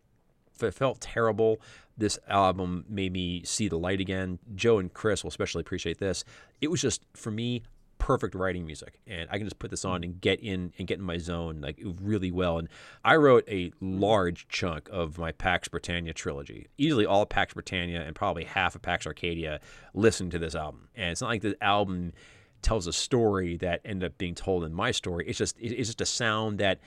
It 0.62 0.74
felt 0.74 1.00
terrible. 1.00 1.62
This 1.98 2.20
album 2.28 2.86
made 2.90 3.14
me 3.14 3.44
see 3.46 3.70
the 3.70 3.78
light 3.78 4.02
again. 4.02 4.40
Joe 4.56 4.80
and 4.80 4.94
Chris 4.94 5.24
will 5.24 5.30
especially 5.30 5.62
appreciate 5.62 6.00
this. 6.00 6.26
It 6.60 6.70
was 6.70 6.82
just 6.82 7.02
for 7.14 7.32
me 7.32 7.64
perfect 8.00 8.34
writing 8.34 8.66
music, 8.66 9.00
and 9.06 9.30
I 9.32 9.38
can 9.38 9.46
just 9.46 9.60
put 9.60 9.70
this 9.70 9.86
on 9.86 10.02
mm-hmm. 10.02 10.12
and 10.12 10.22
get 10.22 10.40
in 10.40 10.74
and 10.80 10.88
get 10.88 10.98
in 10.98 11.06
my 11.06 11.18
zone 11.18 11.62
like 11.62 11.80
really 12.02 12.32
well. 12.32 12.58
And 12.58 12.68
I 13.06 13.18
wrote 13.18 13.48
a 13.48 13.72
large 13.80 14.48
chunk 14.48 14.90
of 14.92 15.20
my 15.20 15.32
Pax 15.32 15.68
Britannia 15.68 16.14
trilogy, 16.14 16.68
easily 16.78 17.06
all 17.06 17.22
of 17.22 17.30
Pax 17.30 17.54
Britannia 17.54 18.02
and 18.02 18.16
probably 18.16 18.46
half 18.46 18.76
of 18.76 18.82
Pax 18.82 19.06
Arcadia. 19.06 19.60
Listened 19.94 20.32
to 20.32 20.40
this 20.40 20.56
album, 20.56 20.90
and 20.96 21.12
it's 21.12 21.22
not 21.22 21.28
like 21.28 21.42
the 21.42 21.56
album 21.62 22.14
tells 22.62 22.88
a 22.88 22.94
story 22.94 23.58
that 23.58 23.82
ended 23.86 24.12
up 24.12 24.18
being 24.18 24.36
told 24.36 24.64
in 24.64 24.74
my 24.74 24.92
story. 24.92 25.26
It's 25.28 25.38
just 25.38 25.56
it's 25.60 25.90
just 25.90 26.02
a 26.02 26.06
sound 26.06 26.60
that 26.60 26.80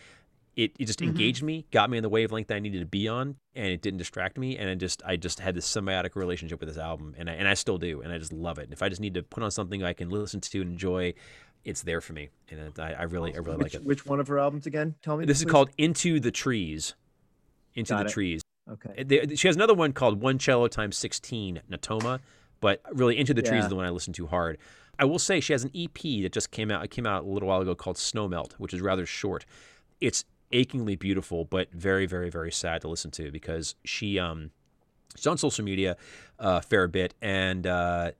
it, 0.54 0.72
it 0.78 0.84
just 0.86 0.98
mm-hmm. 0.98 1.10
engaged 1.10 1.42
me, 1.42 1.66
got 1.70 1.88
me 1.88 1.96
on 1.96 2.02
the 2.02 2.08
wavelength 2.08 2.48
that 2.48 2.56
I 2.56 2.58
needed 2.58 2.80
to 2.80 2.86
be 2.86 3.08
on, 3.08 3.36
and 3.54 3.66
it 3.66 3.80
didn't 3.80 3.98
distract 3.98 4.36
me. 4.36 4.58
And 4.58 4.68
I 4.68 4.74
just 4.74 5.02
I 5.04 5.16
just 5.16 5.40
had 5.40 5.54
this 5.54 5.70
symbiotic 5.70 6.14
relationship 6.14 6.60
with 6.60 6.68
this 6.68 6.78
album, 6.78 7.14
and 7.16 7.30
I, 7.30 7.34
and 7.34 7.48
I 7.48 7.54
still 7.54 7.78
do, 7.78 8.02
and 8.02 8.12
I 8.12 8.18
just 8.18 8.32
love 8.32 8.58
it. 8.58 8.64
And 8.64 8.72
if 8.72 8.82
I 8.82 8.88
just 8.88 9.00
need 9.00 9.14
to 9.14 9.22
put 9.22 9.42
on 9.42 9.50
something 9.50 9.82
I 9.82 9.92
can 9.92 10.10
listen 10.10 10.40
to 10.40 10.60
and 10.60 10.72
enjoy, 10.72 11.14
it's 11.64 11.82
there 11.82 12.00
for 12.00 12.12
me, 12.12 12.28
and 12.50 12.78
I, 12.78 12.92
I 12.92 13.02
really 13.04 13.34
I 13.34 13.38
really 13.38 13.56
which, 13.56 13.74
like 13.74 13.74
it. 13.74 13.84
which 13.84 14.04
one 14.04 14.20
of 14.20 14.28
her 14.28 14.38
albums 14.38 14.66
again? 14.66 14.94
Tell 15.02 15.16
me. 15.16 15.24
This 15.24 15.40
is 15.40 15.46
called 15.46 15.70
Into 15.78 16.20
the 16.20 16.30
Trees. 16.30 16.94
Into 17.74 17.94
Got 17.94 18.00
the 18.00 18.04
it. 18.06 18.12
Trees. 18.12 18.42
Okay. 18.70 19.34
She 19.34 19.48
has 19.48 19.56
another 19.56 19.74
one 19.74 19.92
called 19.92 20.20
One 20.20 20.38
Cello 20.38 20.68
Times 20.68 20.96
16, 20.98 21.62
Natoma, 21.70 22.20
but 22.60 22.82
really 22.92 23.18
Into 23.18 23.34
the 23.34 23.42
Trees 23.42 23.64
is 23.64 23.70
the 23.70 23.76
one 23.76 23.86
I 23.86 23.90
listen 23.90 24.12
to 24.14 24.26
hard. 24.26 24.58
I 24.98 25.04
will 25.04 25.18
say 25.18 25.40
she 25.40 25.52
has 25.52 25.64
an 25.64 25.70
EP 25.74 26.00
that 26.22 26.32
just 26.32 26.50
came 26.50 26.70
out. 26.70 26.84
It 26.84 26.90
came 26.90 27.06
out 27.06 27.24
a 27.24 27.26
little 27.26 27.48
while 27.48 27.60
ago 27.60 27.74
called 27.74 27.96
Snowmelt, 27.96 28.52
which 28.54 28.74
is 28.74 28.80
rather 28.80 29.06
short. 29.06 29.46
It's 30.00 30.24
achingly 30.52 30.96
beautiful, 30.96 31.44
but 31.44 31.72
very, 31.72 32.06
very, 32.06 32.30
very 32.30 32.52
sad 32.52 32.80
to 32.82 32.88
listen 32.88 33.10
to 33.12 33.30
because 33.30 33.74
she 33.84 34.18
um 34.18 34.50
she's 35.16 35.26
on 35.26 35.38
social 35.38 35.64
media 35.64 35.96
uh, 36.38 36.60
a 36.60 36.62
fair 36.62 36.88
bit 36.88 37.14
and 37.20 37.66
uh, 37.66 38.12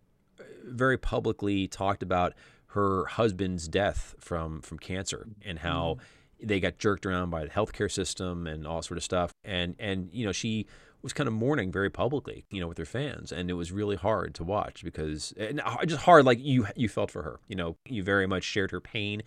very 0.65 0.99
publicly 0.99 1.67
talked 1.67 2.03
about 2.03 2.35
her 2.69 3.05
husband's 3.07 3.69
death 3.69 4.15
from 4.19 4.61
from 4.63 4.79
cancer 4.79 5.27
and 5.45 5.59
how 5.59 5.99
they 6.43 6.59
got 6.59 6.79
jerked 6.79 7.07
around 7.07 7.31
by 7.31 7.45
the 7.45 7.51
healthcare 7.51 7.91
system 7.91 8.47
and 8.47 8.67
all 8.67 8.83
sort 8.83 8.99
of 8.99 9.05
stuff. 9.05 9.33
And 9.45 9.77
and 9.79 10.09
you 10.13 10.25
know 10.27 10.33
she 10.33 10.67
was 11.03 11.13
kind 11.13 11.27
of 11.27 11.35
mourning 11.35 11.73
very 11.73 11.91
publicly, 11.91 12.45
you 12.51 12.61
know, 12.61 12.69
with 12.69 12.79
her 12.79 12.85
fans, 12.85 13.33
and 13.33 13.51
it 13.51 13.55
was 13.55 13.73
really 13.73 13.97
hard 13.97 14.35
to 14.37 14.45
watch 14.45 14.85
because 14.85 15.35
and 15.37 15.61
just 15.87 16.03
hard 16.03 16.25
like 16.25 16.39
you 16.41 16.67
you 16.77 16.89
felt 16.89 17.11
for 17.11 17.23
her. 17.23 17.41
You 17.49 17.57
know, 17.57 17.77
you 17.87 18.03
very 18.03 18.27
much 18.27 18.45
shared 18.45 18.71
her 18.71 18.81
pain, 18.81 19.23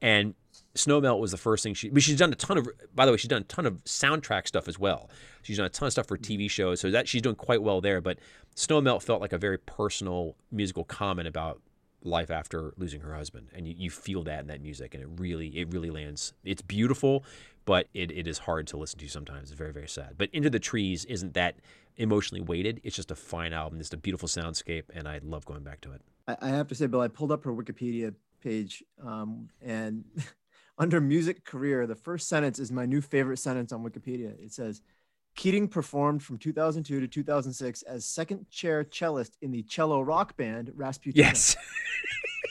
and 0.00 0.34
Snowmelt 0.76 1.20
was 1.20 1.30
the 1.30 1.36
first 1.36 1.62
thing 1.62 1.74
she. 1.74 1.88
But 1.88 2.02
she's 2.02 2.16
done 2.16 2.32
a 2.32 2.36
ton 2.36 2.58
of. 2.58 2.68
By 2.94 3.06
the 3.06 3.12
way, 3.12 3.18
she's 3.18 3.28
done 3.28 3.42
a 3.42 3.44
ton 3.44 3.66
of 3.66 3.82
soundtrack 3.84 4.46
stuff 4.46 4.68
as 4.68 4.78
well. 4.78 5.10
She's 5.42 5.56
done 5.56 5.66
a 5.66 5.70
ton 5.70 5.86
of 5.86 5.92
stuff 5.92 6.06
for 6.06 6.16
TV 6.16 6.50
shows, 6.50 6.80
so 6.80 6.90
that 6.90 7.08
she's 7.08 7.22
doing 7.22 7.36
quite 7.36 7.62
well 7.62 7.80
there. 7.80 8.00
But 8.00 8.18
Snowmelt 8.54 9.02
felt 9.02 9.20
like 9.20 9.32
a 9.32 9.38
very 9.38 9.58
personal 9.58 10.36
musical 10.50 10.84
comment 10.84 11.28
about 11.28 11.60
life 12.02 12.30
after 12.30 12.72
losing 12.76 13.00
her 13.00 13.14
husband 13.14 13.48
and 13.52 13.66
you, 13.66 13.74
you 13.76 13.90
feel 13.90 14.22
that 14.22 14.38
in 14.38 14.46
that 14.46 14.60
music 14.60 14.94
and 14.94 15.02
it 15.02 15.08
really 15.16 15.48
it 15.48 15.72
really 15.72 15.90
lands 15.90 16.34
it's 16.44 16.62
beautiful 16.62 17.24
but 17.64 17.88
it, 17.94 18.12
it 18.12 18.28
is 18.28 18.38
hard 18.38 18.64
to 18.64 18.76
listen 18.76 18.96
to 18.96 19.08
sometimes 19.08 19.50
it's 19.50 19.58
very 19.58 19.72
very 19.72 19.88
sad 19.88 20.14
but 20.16 20.28
into 20.32 20.48
the 20.48 20.60
trees 20.60 21.04
isn't 21.06 21.34
that 21.34 21.56
emotionally 21.96 22.40
weighted 22.40 22.80
it's 22.84 22.94
just 22.94 23.10
a 23.10 23.16
fine 23.16 23.52
album 23.52 23.80
it's 23.80 23.92
a 23.92 23.96
beautiful 23.96 24.28
soundscape 24.28 24.84
and 24.94 25.08
i 25.08 25.18
love 25.24 25.44
going 25.46 25.64
back 25.64 25.80
to 25.80 25.90
it 25.90 26.00
I, 26.28 26.48
have 26.48 26.68
to 26.68 26.74
say, 26.74 26.86
Bill, 26.86 27.00
I 27.00 27.08
pulled 27.08 27.30
up 27.30 27.44
her 27.44 27.52
Wikipedia 27.52 28.14
page, 28.42 28.82
um, 29.02 29.48
and 29.62 30.04
under 30.78 31.00
music 31.00 31.44
career, 31.44 31.86
the 31.86 31.94
first 31.94 32.28
sentence 32.28 32.58
is 32.58 32.70
my 32.70 32.86
new 32.86 33.00
favorite 33.00 33.38
sentence 33.38 33.72
on 33.72 33.82
Wikipedia. 33.82 34.38
It 34.42 34.52
says, 34.52 34.82
Keating 35.34 35.68
performed 35.68 36.22
from 36.22 36.38
2002 36.38 37.00
to 37.00 37.06
2006 37.06 37.82
as 37.82 38.06
second 38.06 38.48
chair 38.50 38.84
cellist 38.84 39.36
in 39.42 39.50
the 39.50 39.62
cello 39.64 40.00
rock 40.00 40.34
band 40.36 40.72
Rasputina. 40.74 41.16
yes 41.16 41.56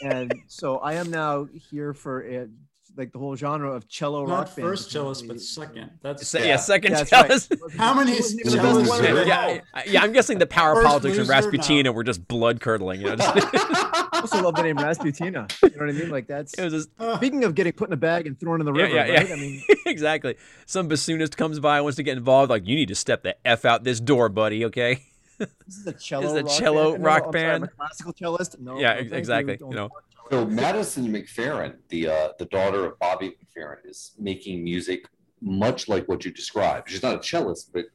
And 0.03 0.33
so 0.47 0.77
I 0.77 0.93
am 0.93 1.09
now 1.09 1.47
here 1.53 1.93
for 1.93 2.21
it, 2.21 2.49
like 2.97 3.11
the 3.11 3.19
whole 3.19 3.35
genre 3.35 3.71
of 3.71 3.87
cello 3.87 4.21
rock 4.21 4.29
Not 4.29 4.55
band. 4.55 4.67
first 4.67 4.85
which 4.85 4.93
cellist, 4.93 5.27
but 5.27 5.41
second. 5.41 5.91
That's 6.01 6.27
Se- 6.27 6.39
yeah, 6.41 6.45
Yeah. 6.45 6.55
second 6.57 6.93
That's 6.93 7.11
right. 7.11 7.27
cellist. 7.31 7.53
How 7.77 7.93
many 7.93 8.13
It 8.13 8.21
wasn't 8.21 8.39
even 8.45 8.59
cellists 8.59 8.73
the 8.73 8.81
is 8.81 8.89
of 8.91 9.01
there? 9.15 9.27
yeah, 9.27 9.47
yeah, 9.75 9.81
yeah, 9.87 10.01
I'm 10.03 10.11
guessing 10.13 10.37
the 10.39 10.47
power 10.47 10.75
First 10.75 10.87
politics 10.87 11.17
of 11.17 11.27
Rasputina 11.27 11.83
no. 11.85 11.91
were 11.91 12.03
just 12.03 12.27
blood 12.27 12.61
curdling. 12.61 13.01
You 13.01 13.07
know, 13.07 13.15
just, 13.17 13.29
I 13.55 14.19
also 14.21 14.41
love 14.41 14.55
the 14.55 14.63
name 14.63 14.77
Rasputina. 14.77 15.47
You 15.63 15.69
know 15.69 15.75
what 15.85 15.89
I 15.89 15.91
mean? 15.91 16.09
Like 16.09 16.27
that's 16.27 16.53
it 16.53 16.63
was 16.63 16.73
just 16.73 16.89
Uh, 16.99 17.17
speaking 17.17 17.43
of 17.43 17.55
getting 17.55 17.73
put 17.73 17.89
in 17.89 17.93
a 17.93 17.97
bag 17.97 18.25
and 18.27 18.39
thrown 18.39 18.59
in 18.61 18.65
the 18.65 18.73
river, 18.73 18.93
yeah, 18.95 19.05
yeah. 19.05 19.13
right? 19.17 19.31
I 19.31 19.35
mean, 19.35 19.61
exactly. 19.85 20.35
Some 20.65 20.89
bassoonist 20.89 21.35
comes 21.37 21.59
by 21.59 21.81
wants 21.81 21.97
to 21.97 22.03
get 22.03 22.17
involved. 22.17 22.49
Like 22.49 22.65
you 22.65 22.75
need 22.75 22.87
to 22.87 22.95
step 22.95 23.23
the 23.23 23.35
f 23.45 23.65
out 23.65 23.83
this 23.83 23.99
door, 23.99 24.29
buddy. 24.29 24.65
Okay. 24.65 25.03
this 25.37 25.49
is 25.77 25.85
a 25.87 25.91
cello. 25.93 26.21
This 26.21 26.31
is 26.31 26.37
a 26.37 26.43
rock 26.43 26.57
cello 26.57 26.91
band. 26.91 27.01
No, 27.03 27.05
rock 27.09 27.23
I'm 27.25 27.31
sorry, 27.33 27.45
I'm 27.45 27.55
a 27.55 27.59
band. 27.65 27.69
classical 27.77 28.13
cellist. 28.13 28.59
No. 28.59 28.79
Yeah, 28.79 28.93
no, 29.01 29.17
exactly. 29.17 29.57
You, 29.59 29.67
You 29.69 29.75
know. 29.75 29.89
So 30.31 30.45
Madison 30.45 31.07
McFerrin, 31.11 31.75
the 31.89 32.07
uh, 32.07 32.29
the 32.39 32.45
daughter 32.45 32.85
of 32.85 32.99
Bobby 32.99 33.37
McFerrin, 33.37 33.77
is 33.85 34.13
making 34.17 34.63
music 34.63 35.05
much 35.41 35.87
like 35.87 36.07
what 36.07 36.25
you 36.25 36.31
described. 36.31 36.89
She's 36.89 37.03
not 37.03 37.15
a 37.15 37.19
cellist, 37.23 37.71
but 37.73 37.85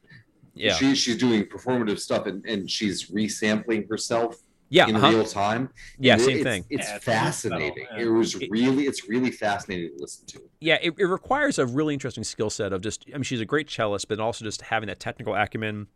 Yeah. 0.55 0.75
she, 0.75 0.95
she's 0.95 1.17
doing 1.17 1.45
performative 1.45 1.99
stuff 1.99 2.27
and, 2.27 2.45
and 2.47 2.71
she's 2.71 3.11
resampling 3.11 3.89
herself 3.89 4.37
Yeah. 4.69 4.87
in 4.87 4.97
uh-huh. 4.97 5.09
real 5.09 5.25
time. 5.25 5.71
Yeah. 5.99 6.13
And 6.15 6.23
Same 6.23 6.37
it's, 6.37 6.45
thing. 6.45 6.65
It's 6.71 6.89
Yeah, 6.89 6.99
fascinating. 6.99 7.87
It 7.99 8.07
was 8.07 8.37
really, 8.51 8.85
it's 8.85 9.09
really 9.09 9.31
fascinating 9.33 9.97
to 9.97 10.03
listen 10.03 10.27
to. 10.27 10.43
Yeah. 10.61 10.79
It, 10.81 10.95
it 10.99 11.07
requires 11.07 11.59
a 11.59 11.67
really 11.67 11.95
interesting 11.95 12.25
skill 12.25 12.51
set 12.51 12.73
of 12.73 12.83
just. 12.83 13.07
I 13.09 13.15
mean, 13.15 13.25
she's 13.25 13.41
a 13.41 13.47
great 13.47 13.69
cellist, 13.69 14.07
but 14.09 14.21
also 14.21 14.45
just 14.45 14.63
having 14.63 14.87
that 14.89 15.01
technical 15.01 15.35
acumen 15.35 15.89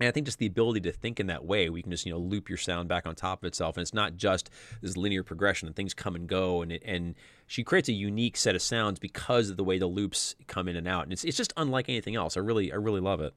And 0.00 0.08
I 0.08 0.12
think 0.12 0.26
just 0.26 0.38
the 0.38 0.46
ability 0.46 0.80
to 0.82 0.92
think 0.92 1.18
in 1.18 1.26
that 1.26 1.44
way, 1.44 1.68
we 1.68 1.82
can 1.82 1.90
just 1.90 2.06
you 2.06 2.12
know 2.12 2.18
loop 2.18 2.48
your 2.48 2.58
sound 2.58 2.88
back 2.88 3.06
on 3.06 3.14
top 3.14 3.42
of 3.42 3.46
itself, 3.46 3.76
and 3.76 3.82
it's 3.82 3.94
not 3.94 4.16
just 4.16 4.50
this 4.80 4.96
linear 4.96 5.22
progression 5.22 5.66
and 5.66 5.76
things 5.76 5.94
come 5.94 6.14
and 6.14 6.26
go. 6.28 6.62
And 6.62 6.72
it, 6.72 6.82
and 6.84 7.14
she 7.46 7.64
creates 7.64 7.88
a 7.88 7.92
unique 7.92 8.36
set 8.36 8.54
of 8.54 8.62
sounds 8.62 8.98
because 8.98 9.50
of 9.50 9.56
the 9.56 9.64
way 9.64 9.78
the 9.78 9.86
loops 9.86 10.36
come 10.46 10.68
in 10.68 10.76
and 10.76 10.86
out, 10.86 11.04
and 11.04 11.12
it's, 11.12 11.24
it's 11.24 11.36
just 11.36 11.52
unlike 11.56 11.88
anything 11.88 12.14
else. 12.14 12.36
I 12.36 12.40
really 12.40 12.72
I 12.72 12.76
really 12.76 13.00
love 13.00 13.20
it. 13.20 13.34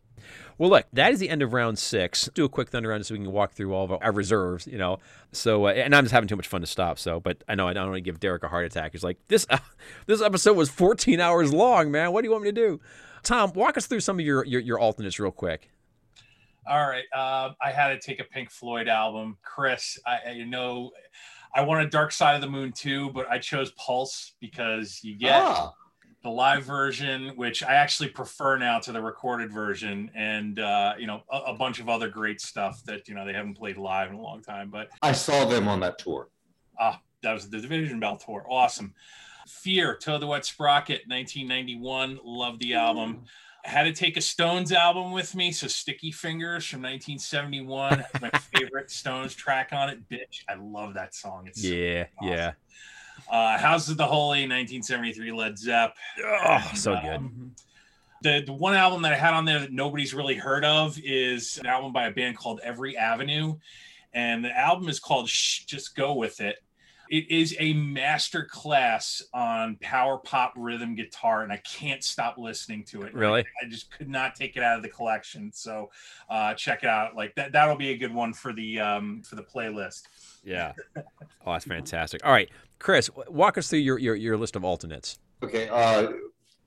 Well, 0.57 0.69
look, 0.69 0.85
that 0.93 1.11
is 1.11 1.19
the 1.19 1.29
end 1.29 1.41
of 1.41 1.53
round 1.53 1.79
six. 1.79 2.27
Let's 2.27 2.35
do 2.35 2.45
a 2.45 2.49
quick 2.49 2.69
thunder 2.69 2.89
round 2.89 3.05
so 3.05 3.15
we 3.15 3.19
can 3.19 3.31
walk 3.31 3.53
through 3.53 3.73
all 3.73 3.85
of 3.85 3.91
our 3.91 4.11
reserves, 4.11 4.67
you 4.67 4.77
know. 4.77 4.99
So, 5.31 5.67
uh, 5.67 5.71
and 5.71 5.95
I'm 5.95 6.03
just 6.03 6.13
having 6.13 6.27
too 6.27 6.35
much 6.35 6.47
fun 6.47 6.61
to 6.61 6.67
stop. 6.67 6.99
So, 6.99 7.19
but 7.19 7.43
I 7.47 7.55
know 7.55 7.67
I 7.67 7.73
don't 7.73 7.88
want 7.88 7.95
to 7.95 8.01
give 8.01 8.19
Derek 8.19 8.43
a 8.43 8.47
heart 8.47 8.65
attack. 8.65 8.91
He's 8.91 9.03
like, 9.03 9.17
this 9.27 9.45
uh, 9.49 9.57
this 10.05 10.21
episode 10.21 10.55
was 10.55 10.69
14 10.69 11.19
hours 11.19 11.53
long, 11.53 11.91
man. 11.91 12.11
What 12.11 12.21
do 12.21 12.27
you 12.27 12.31
want 12.31 12.43
me 12.43 12.49
to 12.49 12.55
do? 12.55 12.79
Tom, 13.23 13.51
walk 13.53 13.77
us 13.77 13.85
through 13.85 14.01
some 14.01 14.19
of 14.19 14.25
your 14.25 14.45
your, 14.45 14.61
your 14.61 14.79
alternates 14.79 15.19
real 15.19 15.31
quick. 15.31 15.69
All 16.67 16.88
right. 16.88 17.05
Uh, 17.13 17.53
I 17.61 17.71
had 17.71 17.89
to 17.89 17.99
take 17.99 18.19
a 18.19 18.23
Pink 18.23 18.51
Floyd 18.51 18.88
album. 18.88 19.38
Chris, 19.41 19.97
I, 20.05 20.31
you 20.31 20.45
know, 20.45 20.91
I 21.53 21.61
wanted 21.61 21.89
Dark 21.89 22.11
Side 22.11 22.35
of 22.35 22.41
the 22.41 22.49
Moon 22.49 22.71
too, 22.71 23.09
but 23.11 23.29
I 23.29 23.39
chose 23.39 23.71
Pulse 23.71 24.33
because 24.39 24.99
you 25.03 25.17
get 25.17 25.41
Ah, 25.41 25.73
the 26.23 26.29
live 26.29 26.63
version, 26.63 27.29
which 27.35 27.63
I 27.63 27.73
actually 27.73 28.09
prefer 28.09 28.57
now 28.57 28.79
to 28.79 28.91
the 28.91 29.01
recorded 29.01 29.51
version, 29.51 30.11
and 30.15 30.59
uh, 30.59 30.93
you 30.97 31.07
know, 31.07 31.23
a, 31.31 31.38
a 31.47 31.53
bunch 31.55 31.79
of 31.79 31.89
other 31.89 32.09
great 32.09 32.39
stuff 32.39 32.83
that 32.85 33.07
you 33.07 33.15
know 33.15 33.25
they 33.25 33.33
haven't 33.33 33.55
played 33.55 33.77
live 33.77 34.09
in 34.09 34.15
a 34.15 34.21
long 34.21 34.41
time. 34.41 34.69
But 34.69 34.89
I 35.01 35.11
saw 35.13 35.45
them 35.45 35.67
on 35.67 35.79
that 35.81 35.97
tour. 35.97 36.29
Ah, 36.79 37.01
that 37.23 37.33
was 37.33 37.49
the 37.49 37.59
Division 37.59 37.99
Bell 37.99 38.17
tour. 38.17 38.45
Awesome. 38.49 38.93
Fear, 39.47 39.97
Toad 39.97 40.21
the 40.21 40.27
Wet 40.27 40.45
Sprocket, 40.45 41.01
1991. 41.07 42.19
Love 42.23 42.59
the 42.59 42.75
album. 42.75 43.23
I 43.65 43.69
had 43.69 43.83
to 43.83 43.93
take 43.93 44.17
a 44.17 44.21
Stones 44.21 44.71
album 44.71 45.11
with 45.11 45.35
me. 45.35 45.51
So 45.51 45.67
Sticky 45.67 46.11
Fingers 46.11 46.65
from 46.65 46.81
1971. 46.81 48.03
my 48.21 48.29
favorite 48.55 48.89
Stones 48.89 49.35
track 49.35 49.69
on 49.71 49.89
it. 49.89 50.09
Bitch. 50.09 50.43
I 50.49 50.55
love 50.55 50.93
that 50.95 51.13
song. 51.13 51.45
It's 51.47 51.63
Yeah, 51.63 52.05
yeah. 52.21 52.53
uh, 53.29 53.57
House 53.59 53.88
of 53.89 53.97
the 53.97 54.05
Holy, 54.07 54.41
1973 54.47 55.31
Led 55.31 55.57
Zepp. 55.57 55.95
Oh, 56.25 56.71
so 56.73 56.93
good. 57.01 57.19
Mhm. 57.21 57.49
The, 58.23 58.43
the 58.45 58.53
one 58.53 58.75
album 58.75 59.01
that 59.03 59.13
I 59.13 59.17
had 59.17 59.33
on 59.33 59.45
there 59.45 59.59
that 59.59 59.71
nobody's 59.71 60.13
really 60.13 60.35
heard 60.35 60.63
of 60.63 60.97
is 61.03 61.57
an 61.57 61.65
album 61.65 61.91
by 61.91 62.05
a 62.07 62.11
band 62.11 62.38
called 62.38 62.59
Every 62.63 62.95
Avenue. 62.95 63.55
And 64.13 64.43
the 64.45 64.55
album 64.55 64.89
is 64.89 64.99
called 64.99 65.29
Shh, 65.29 65.63
Just 65.65 65.95
Go 65.95 66.13
With 66.13 66.39
It. 66.41 66.57
It 67.11 67.29
is 67.29 67.53
a 67.59 67.73
master 67.73 68.45
class 68.45 69.21
on 69.33 69.75
power 69.81 70.17
pop 70.17 70.53
rhythm 70.55 70.95
guitar, 70.95 71.43
and 71.43 71.51
I 71.51 71.57
can't 71.57 72.01
stop 72.01 72.38
listening 72.38 72.85
to 72.85 73.01
it. 73.01 73.13
Really? 73.13 73.41
I 73.61 73.67
just 73.67 73.91
could 73.91 74.07
not 74.07 74.33
take 74.33 74.55
it 74.55 74.63
out 74.63 74.77
of 74.77 74.81
the 74.83 74.88
collection. 74.88 75.51
So 75.53 75.91
uh, 76.29 76.53
check 76.53 76.83
it 76.83 76.89
out. 76.89 77.17
Like 77.17 77.35
that, 77.35 77.51
that'll 77.51 77.75
be 77.75 77.89
a 77.89 77.97
good 77.97 78.13
one 78.13 78.31
for 78.33 78.53
the 78.53 78.79
um, 78.79 79.23
for 79.23 79.35
the 79.35 79.43
playlist. 79.43 80.03
Yeah. 80.43 80.71
Oh, 81.43 81.53
that's 81.53 81.65
fantastic. 81.65 82.23
All 82.23 82.31
right, 82.31 82.51
Chris, 82.77 83.09
walk 83.27 83.57
us 83.57 83.67
through 83.67 83.79
your 83.79 83.97
your, 83.97 84.15
your 84.15 84.38
list 84.38 84.55
of 84.55 84.63
alternates. 84.63 85.17
Okay. 85.43 85.67
Uh, 85.69 86.11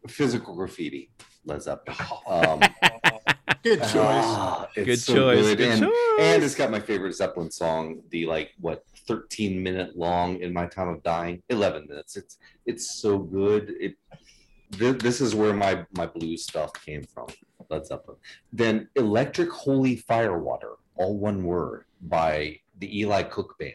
physical 0.08 0.56
graffiti. 0.56 1.10
Led 1.44 1.62
Zeppelin. 1.62 1.96
Um, 2.26 2.60
Good 3.62 3.78
choice. 3.80 3.92
ah, 3.94 4.68
it's 4.74 4.84
Good 4.84 4.98
so 4.98 5.14
choice. 5.14 5.46
good. 5.46 5.58
Good 5.58 5.68
and, 5.70 5.82
choice. 5.84 5.92
and 6.18 6.42
it's 6.42 6.54
got 6.54 6.70
my 6.70 6.80
favorite 6.80 7.14
Zeppelin 7.14 7.50
song, 7.52 8.02
the 8.10 8.26
like 8.26 8.50
what 8.60 8.84
13 9.06 9.62
minute 9.62 9.96
long 9.96 10.38
in 10.40 10.52
my 10.52 10.66
time 10.66 10.88
of 10.88 11.02
dying, 11.02 11.42
11 11.48 11.86
minutes. 11.88 12.16
It's 12.16 12.38
it's 12.66 12.96
so 12.96 13.18
good. 13.18 13.74
It 13.80 13.96
th- 14.72 14.98
this 14.98 15.20
is 15.20 15.34
where 15.34 15.54
my 15.54 15.84
my 15.96 16.06
blue 16.06 16.36
stuff 16.36 16.72
came 16.84 17.04
from. 17.04 17.26
Led 17.70 17.86
Zeppelin. 17.86 18.18
Then 18.52 18.88
Electric 18.94 19.50
Holy 19.50 19.96
Firewater, 19.96 20.74
all 20.96 21.16
one 21.16 21.44
word, 21.44 21.84
by 22.02 22.60
the 22.78 23.00
Eli 23.00 23.22
Cook 23.22 23.56
Band. 23.58 23.74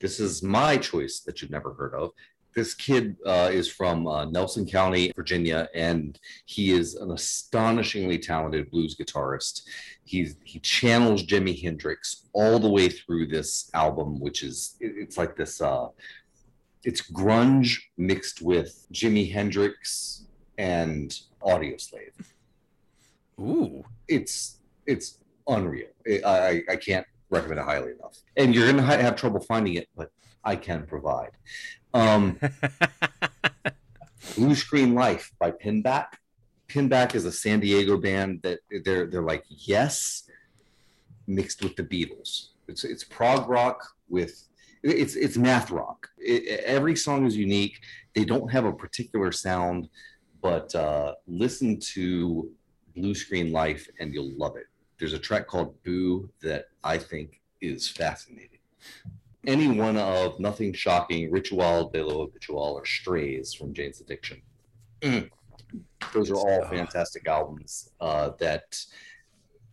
This 0.00 0.18
is 0.18 0.42
my 0.42 0.76
choice 0.76 1.20
that 1.20 1.40
you've 1.40 1.52
never 1.52 1.74
heard 1.74 1.94
of. 1.94 2.10
This 2.54 2.74
kid 2.74 3.16
uh, 3.24 3.48
is 3.52 3.70
from 3.70 4.06
uh, 4.06 4.26
Nelson 4.26 4.66
County, 4.66 5.10
Virginia, 5.16 5.68
and 5.74 6.18
he 6.44 6.72
is 6.72 6.94
an 6.96 7.10
astonishingly 7.10 8.18
talented 8.18 8.70
blues 8.70 8.94
guitarist. 8.94 9.62
He's 10.04 10.36
he 10.44 10.58
channels 10.58 11.22
Jimi 11.24 11.60
Hendrix 11.62 12.26
all 12.34 12.58
the 12.58 12.68
way 12.68 12.88
through 12.90 13.28
this 13.28 13.70
album, 13.72 14.20
which 14.20 14.42
is 14.42 14.76
it- 14.80 14.94
it's 14.98 15.16
like 15.16 15.34
this. 15.36 15.60
Uh, 15.62 15.88
it's 16.84 17.00
grunge 17.10 17.78
mixed 17.96 18.42
with 18.42 18.86
Jimi 18.92 19.32
Hendrix 19.32 20.26
and 20.58 21.18
Audioslave. 21.42 22.12
Ooh. 23.40 23.84
It's 24.08 24.58
it's 24.86 25.18
unreal. 25.48 25.88
I 26.06 26.20
I, 26.24 26.62
I 26.72 26.76
can't 26.76 27.06
recommend 27.30 27.60
it 27.60 27.64
highly 27.64 27.92
enough. 27.92 28.18
And 28.36 28.54
you're 28.54 28.66
gonna 28.70 28.82
have 28.82 29.16
trouble 29.16 29.40
finding 29.40 29.74
it, 29.74 29.88
but 29.96 30.10
I 30.44 30.56
can 30.56 30.84
provide. 30.86 31.30
Um, 31.94 32.38
Blue 34.36 34.54
Screen 34.54 34.94
Life 34.94 35.32
by 35.38 35.50
Pinback. 35.50 36.06
Pinback 36.68 37.14
is 37.14 37.24
a 37.24 37.32
San 37.32 37.60
Diego 37.60 37.98
band 37.98 38.40
that 38.42 38.60
they're 38.84 39.06
they're 39.06 39.22
like 39.22 39.44
yes 39.48 40.24
mixed 41.26 41.62
with 41.62 41.76
the 41.76 41.82
Beatles. 41.82 42.48
It's 42.68 42.84
it's 42.84 43.04
prog 43.04 43.48
rock 43.48 43.84
with 44.08 44.48
it's 44.82 45.14
it's 45.16 45.36
math 45.36 45.70
rock. 45.70 46.08
It, 46.18 46.60
every 46.64 46.96
song 46.96 47.26
is 47.26 47.36
unique. 47.36 47.78
They 48.14 48.24
don't 48.24 48.50
have 48.50 48.64
a 48.64 48.72
particular 48.72 49.32
sound, 49.32 49.88
but 50.40 50.74
uh, 50.74 51.14
listen 51.26 51.78
to 51.94 52.50
Blue 52.96 53.14
Screen 53.14 53.52
Life 53.52 53.88
and 54.00 54.12
you'll 54.12 54.36
love 54.36 54.56
it. 54.56 54.66
There's 54.98 55.12
a 55.12 55.18
track 55.18 55.46
called 55.46 55.82
Boo 55.82 56.30
that 56.42 56.66
I 56.84 56.98
think 56.98 57.40
is 57.60 57.88
fascinating. 57.88 58.58
Any 59.46 59.68
one 59.68 59.96
of 59.96 60.38
Nothing 60.38 60.72
Shocking, 60.72 61.30
Ritual 61.30 61.90
de 61.90 62.04
lo 62.04 62.26
Habitual, 62.26 62.74
or 62.74 62.84
Strays 62.86 63.52
from 63.52 63.74
Jane's 63.74 64.00
Addiction. 64.00 64.40
Mm. 65.00 65.30
Those 66.12 66.30
are 66.30 66.36
all 66.36 66.64
fantastic 66.68 67.26
albums 67.26 67.90
uh, 68.00 68.30
that 68.38 68.76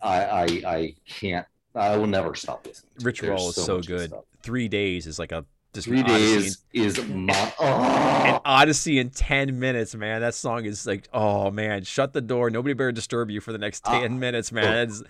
I, 0.01 0.23
I 0.25 0.43
I 0.65 0.95
can't 1.07 1.45
I 1.75 1.97
will 1.97 2.07
never 2.07 2.33
stop 2.35 2.65
listening. 2.65 2.91
Ritual 3.01 3.49
is 3.49 3.55
so 3.55 3.79
good. 3.81 4.11
Three 4.41 4.67
days 4.67 5.05
is 5.05 5.19
like 5.19 5.31
a 5.31 5.45
just 5.73 5.85
Three 5.87 6.01
days 6.01 6.63
is 6.73 7.05
my 7.07 7.53
oh, 7.59 8.23
an 8.25 8.39
odyssey 8.43 8.97
in 8.97 9.11
10 9.11 9.59
minutes, 9.59 9.93
man. 9.93 10.21
That 10.21 10.33
song 10.33 10.65
is 10.65 10.87
like, 10.87 11.07
oh 11.13 11.51
man, 11.51 11.83
shut 11.83 12.11
the 12.13 12.21
door. 12.21 12.49
Nobody 12.49 12.73
better 12.73 12.91
disturb 12.91 13.29
you 13.29 13.39
for 13.39 13.51
the 13.51 13.59
next 13.59 13.83
Ah. 13.85 13.99
10 14.01 14.17
minutes, 14.19 14.51
man. 14.51 14.77
It's- 14.89 15.03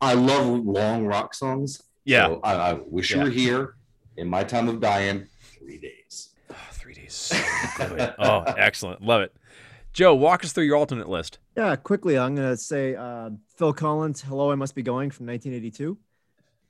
I 0.00 0.14
love 0.14 0.64
long 0.66 1.04
rock 1.06 1.32
songs. 1.34 1.82
yeah. 2.04 2.26
So 2.26 2.40
I, 2.42 2.54
I 2.54 2.72
wish 2.72 3.10
Yeah. 3.12 3.18
you 3.18 3.22
were 3.24 3.30
here 3.30 3.74
in 4.20 4.28
my 4.28 4.44
time 4.44 4.68
of 4.68 4.80
dying. 4.80 5.26
Three 5.58 5.78
days. 5.78 6.30
Oh, 6.50 6.54
three 6.72 6.94
days. 6.94 7.14
So 7.14 7.88
good. 7.88 8.14
oh, 8.18 8.40
excellent. 8.58 9.02
Love 9.02 9.22
it. 9.22 9.34
Joe, 9.92 10.14
walk 10.14 10.44
us 10.44 10.52
through 10.52 10.64
your 10.64 10.76
alternate 10.76 11.08
list. 11.08 11.38
Yeah, 11.56 11.74
quickly, 11.76 12.16
I'm 12.18 12.34
gonna 12.36 12.56
say 12.56 12.94
uh, 12.94 13.30
Phil 13.56 13.72
Collins, 13.72 14.20
"Hello, 14.22 14.50
I 14.52 14.54
Must 14.54 14.74
Be 14.74 14.82
Going" 14.82 15.10
from 15.10 15.26
1982. 15.26 15.98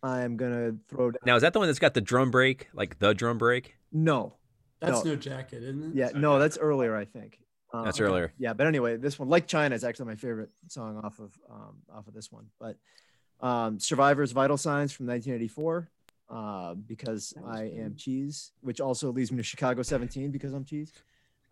I'm 0.02 0.36
gonna 0.38 0.76
throw 0.88 1.10
down. 1.10 1.20
Now, 1.26 1.36
is 1.36 1.42
that 1.42 1.52
the 1.52 1.58
one 1.58 1.68
that's 1.68 1.78
got 1.78 1.92
the 1.94 2.00
drum 2.00 2.30
break, 2.30 2.68
like 2.72 2.98
the 2.98 3.12
drum 3.12 3.36
break? 3.36 3.76
No, 3.92 4.34
That's 4.80 5.04
No. 5.04 5.10
no 5.12 5.16
jacket, 5.16 5.62
isn't 5.62 5.90
it? 5.92 5.94
yeah, 5.94 6.10
no, 6.14 6.38
that's 6.38 6.56
earlier, 6.56 6.96
I 6.96 7.04
think. 7.04 7.38
Um, 7.72 7.84
That's 7.84 8.00
earlier. 8.00 8.32
Yeah, 8.38 8.52
but 8.52 8.66
anyway, 8.66 8.96
this 8.96 9.16
one, 9.18 9.28
like 9.28 9.46
China, 9.46 9.76
is 9.76 9.84
actually 9.84 10.06
my 10.06 10.16
favorite 10.16 10.50
song 10.68 10.96
off 11.04 11.20
of 11.20 11.38
um, 11.48 11.76
off 11.94 12.08
of 12.08 12.14
this 12.14 12.32
one. 12.32 12.46
But 12.58 12.76
um, 13.46 13.78
Survivors, 13.78 14.32
Vital 14.32 14.56
Signs 14.56 14.90
from 14.92 15.06
1984, 15.06 15.88
uh, 16.30 16.74
because 16.74 17.34
I 17.46 17.64
good. 17.68 17.78
am 17.78 17.94
cheese, 17.96 18.52
which 18.60 18.80
also 18.80 19.10
leads 19.12 19.30
me 19.32 19.38
to 19.38 19.42
Chicago 19.42 19.82
17 19.82 20.30
because 20.30 20.52
I'm 20.52 20.64
cheese. 20.64 20.92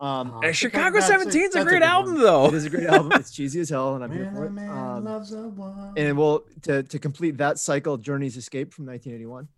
Um, 0.01 0.33
Uh, 0.45 0.53
Chicago 0.53 1.01
17 1.01 1.43
is 1.43 1.57
a 1.57 1.65
great 1.65 1.73
good 1.75 1.83
album, 1.83 2.15
one. 2.15 2.23
though. 2.23 2.47
it 2.47 2.55
is 2.55 2.65
a 2.67 2.71
great 2.71 2.87
album. 2.87 3.11
It's 3.19 3.33
cheesy 3.33 3.59
as 3.61 3.69
hell, 3.69 3.97
and 3.97 4.05
I'm 4.05 4.13
here 4.13 4.31
for 4.33 4.47
it. 4.47 4.53
Um, 4.71 5.05
loves 5.05 5.33
a 5.33 5.49
woman. 5.49 5.93
and 5.97 6.17
we'll 6.17 6.45
to 6.63 6.85
to 6.85 6.99
complete 7.01 7.39
that 7.39 7.59
cycle, 7.59 7.97
Journey's 7.97 8.37
Escape 8.37 8.73
from 8.73 8.87
1981. 8.87 9.49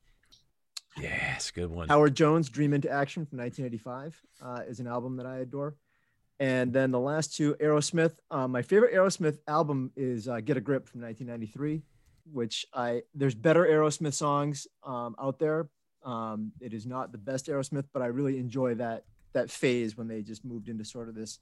Yes, 0.98 1.50
good 1.50 1.70
one. 1.70 1.88
Howard 1.88 2.14
Jones' 2.14 2.48
Dream 2.48 2.72
into 2.72 2.90
Action 2.90 3.24
from 3.26 3.38
1985 3.38 4.20
uh, 4.42 4.62
is 4.68 4.80
an 4.80 4.86
album 4.86 5.16
that 5.18 5.26
I 5.26 5.38
adore. 5.38 5.76
And 6.38 6.72
then 6.72 6.90
the 6.90 6.98
last 6.98 7.34
two, 7.36 7.54
Aerosmith. 7.60 8.14
Uh, 8.30 8.48
my 8.48 8.62
favorite 8.62 8.94
Aerosmith 8.94 9.38
album 9.46 9.92
is 9.94 10.26
uh, 10.26 10.40
Get 10.40 10.56
a 10.56 10.60
Grip 10.60 10.88
from 10.88 11.02
1993, 11.02 11.82
which 12.32 12.66
I 12.74 13.02
there's 13.14 13.34
better 13.34 13.64
Aerosmith 13.64 14.14
songs 14.14 14.66
um, 14.84 15.14
out 15.20 15.38
there. 15.38 15.68
Um, 16.04 16.52
it 16.60 16.72
is 16.72 16.86
not 16.86 17.12
the 17.12 17.18
best 17.18 17.46
Aerosmith, 17.46 17.84
but 17.92 18.02
I 18.02 18.06
really 18.06 18.38
enjoy 18.38 18.74
that 18.76 19.04
that 19.32 19.50
phase 19.50 19.96
when 19.96 20.08
they 20.08 20.22
just 20.22 20.44
moved 20.44 20.68
into 20.68 20.84
sort 20.84 21.08
of 21.08 21.14
this 21.14 21.38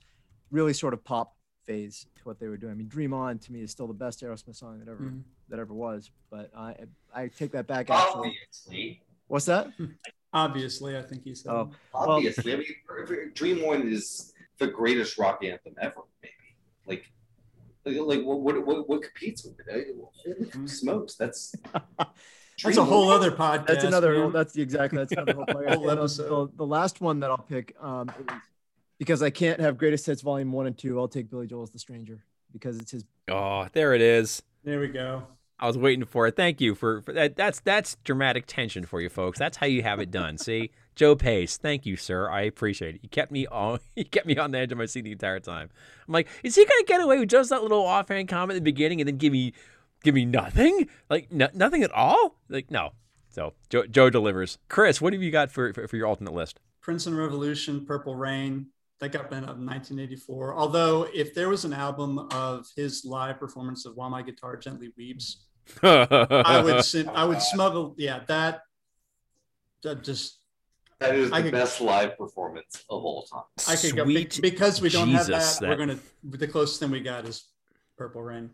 really 0.51 0.73
sort 0.73 0.93
of 0.94 1.02
pop 1.05 1.35
phase 1.65 2.06
to 2.16 2.23
what 2.24 2.39
they 2.40 2.48
were 2.48 2.56
doing. 2.56 2.73
I 2.73 2.77
mean, 2.77 2.89
Dream 2.89 3.12
On 3.15 3.39
to 3.39 3.52
me 3.52 3.62
is 3.62 3.70
still 3.70 3.86
the 3.86 3.94
best 3.94 4.23
Aerosmith 4.23 4.56
song 4.56 4.78
that 4.81 4.89
ever 4.90 5.05
Mhm. 5.05 5.23
that 5.48 5.59
ever 5.59 5.74
was. 5.74 6.10
But 6.31 6.51
I 6.56 6.74
I 7.15 7.28
take 7.28 7.52
that 7.52 7.66
back. 7.66 7.90
Actually, 7.90 8.28
Obviously. 8.28 9.02
what's 9.28 9.47
that? 9.47 9.69
Obviously, 10.32 10.97
I 10.97 11.02
think 11.02 11.24
he 11.24 11.35
said. 11.35 11.51
Oh, 11.52 11.70
Well- 11.94 12.10
Obviously. 12.10 12.52
I 12.52 12.56
mean, 12.56 13.32
Dream 13.35 13.65
On 13.65 13.89
is 13.89 14.32
the 14.59 14.66
greatest 14.66 15.16
rock 15.19 15.43
anthem 15.44 15.74
ever, 15.81 16.01
maybe. 16.23 16.35
Like, 16.86 17.10
Like 17.97 18.23
what 18.24 18.40
what 18.40 18.66
what, 18.66 18.89
what 18.89 19.02
competes 19.02 19.44
with 19.44 19.56
it? 19.66 19.97
Holy 20.55 20.66
smokes, 20.66 21.15
that's 21.15 21.55
That's 22.65 22.77
a 22.77 22.85
whole 22.85 23.10
other 23.10 23.31
podcast. 23.31 23.66
That's 23.66 23.85
another. 23.85 24.19
man. 24.19 24.32
That's 24.32 24.56
exactly. 24.56 24.98
That's 24.98 25.12
another 25.12 25.35
whole, 25.35 25.44
podcast. 25.48 25.74
Whole 25.74 25.90
episode. 25.90 26.52
The, 26.52 26.56
the 26.56 26.66
last 26.66 27.01
one 27.01 27.20
that 27.20 27.31
I'll 27.31 27.39
pick, 27.39 27.74
um, 27.81 28.10
because 28.98 29.23
I 29.23 29.31
can't 29.31 29.60
have 29.60 29.78
greatest 29.78 30.06
hits 30.06 30.23
volume 30.23 30.51
one 30.51 30.66
and 30.66 30.77
two. 30.77 30.98
I'll 30.98 31.09
take 31.09 31.31
Billy 31.31 31.47
Joel's 31.47 31.70
"The 31.70 31.78
Stranger" 31.78 32.24
because 32.52 32.78
it's 32.78 32.90
his. 32.90 33.05
Oh, 33.28 33.69
there 33.73 33.94
it 33.94 34.01
is. 34.01 34.43
There 34.65 34.81
we 34.81 34.89
go. 34.89 35.24
I 35.60 35.66
was 35.66 35.77
waiting 35.77 36.05
for 36.05 36.27
it. 36.28 36.36
Thank 36.36 36.60
you 36.60 36.74
for, 36.74 37.02
for 37.02 37.12
that. 37.12 37.36
That's 37.36 37.60
that's 37.60 37.97
dramatic 38.05 38.47
tension 38.47 38.85
for 38.85 39.01
you 39.01 39.09
folks. 39.09 39.39
That's 39.39 39.56
how 39.56 39.66
you 39.66 39.82
have 39.82 40.01
it 40.01 40.10
done. 40.10 40.39
See, 40.39 40.70
Joe 40.99 41.15
Pace. 41.15 41.57
Thank 41.57 41.87
you, 41.87 41.97
sir. 41.97 42.29
I 42.29 42.41
appreciate 42.41 42.97
it. 42.97 43.01
You 43.05 43.09
kept 43.09 43.31
me 43.31 43.47
on. 43.47 43.79
You 43.95 44.05
kept 44.05 44.27
me 44.27 44.37
on 44.37 44.51
the 44.51 44.59
edge 44.59 44.73
of 44.73 44.79
my 44.79 44.87
seat 44.87 45.03
the 45.03 45.12
entire 45.12 45.39
time. 45.39 45.70
I'm 46.07 46.12
like, 46.12 46.27
is 46.43 46.57
he 46.57 46.65
gonna 46.65 46.85
get 46.87 47.01
away 47.01 47.19
with 47.19 47.29
just 47.29 47.51
that 47.51 47.62
little 47.62 47.85
offhand 47.85 48.29
comment 48.29 48.57
at 48.57 48.65
the 48.65 48.70
beginning 48.70 49.01
and 49.01 49.07
then 49.07 49.16
give 49.16 49.33
me, 49.33 49.53
give 50.03 50.15
me 50.15 50.25
nothing? 50.25 50.89
Like 51.09 51.31
no, 51.31 51.49
nothing 51.55 51.85
at 51.85 51.93
all? 51.93 52.37
Like 52.49 52.70
no. 52.70 52.91
So 53.31 53.55
Joe, 53.70 53.87
Joe 53.87 54.11
delivers. 54.11 54.59
Chris, 54.69 55.01
what 55.01 55.12
have 55.12 55.23
you 55.23 55.31
got 55.31 55.53
for, 55.53 55.73
for 55.73 55.87
for 55.87 55.97
your 55.97 56.09
alternate 56.09 56.35
list? 56.35 56.59
Prince 56.81 57.07
and 57.07 57.16
Revolution, 57.16 57.87
Purple 57.87 58.16
Rain. 58.16 58.66
That 58.99 59.12
got 59.12 59.31
bent 59.31 59.45
up 59.45 59.57
in 59.57 59.66
1984. 59.66 60.57
Although, 60.57 61.07
if 61.15 61.33
there 61.33 61.49
was 61.49 61.65
an 61.65 61.73
album 61.73 62.19
of 62.33 62.66
his 62.75 63.05
live 63.05 63.39
performance 63.39 63.87
of 63.87 63.95
"While 63.95 64.11
My 64.11 64.23
Guitar 64.23 64.57
Gently 64.57 64.93
Weeps," 64.97 65.45
I 65.83 66.61
would 66.61 66.85
I 67.15 67.25
would 67.25 67.41
smuggle. 67.41 67.95
Yeah, 67.97 68.20
that. 68.27 68.62
That 69.85 70.03
just 70.03 70.38
that 71.01 71.15
is 71.15 71.33
I 71.33 71.39
the 71.39 71.45
could- 71.51 71.53
best 71.53 71.81
live 71.81 72.16
performance 72.19 72.85
of 72.91 73.05
all 73.05 73.23
time. 73.23 73.45
I 73.69 73.77
could 73.77 73.95
go 73.97 74.05
be- 74.05 74.15
Sweet 74.29 74.41
because 74.43 74.81
we 74.81 74.89
don't 74.89 75.09
have 75.11 75.27
Jesus, 75.27 75.59
that, 75.59 75.69
We're 75.69 75.77
gonna 75.77 75.99
the 76.25 76.49
closest 76.49 76.81
thing 76.81 76.91
we 76.91 77.01
got 77.01 77.25
is 77.27 77.45
Purple 77.97 78.23
Rain. 78.23 78.51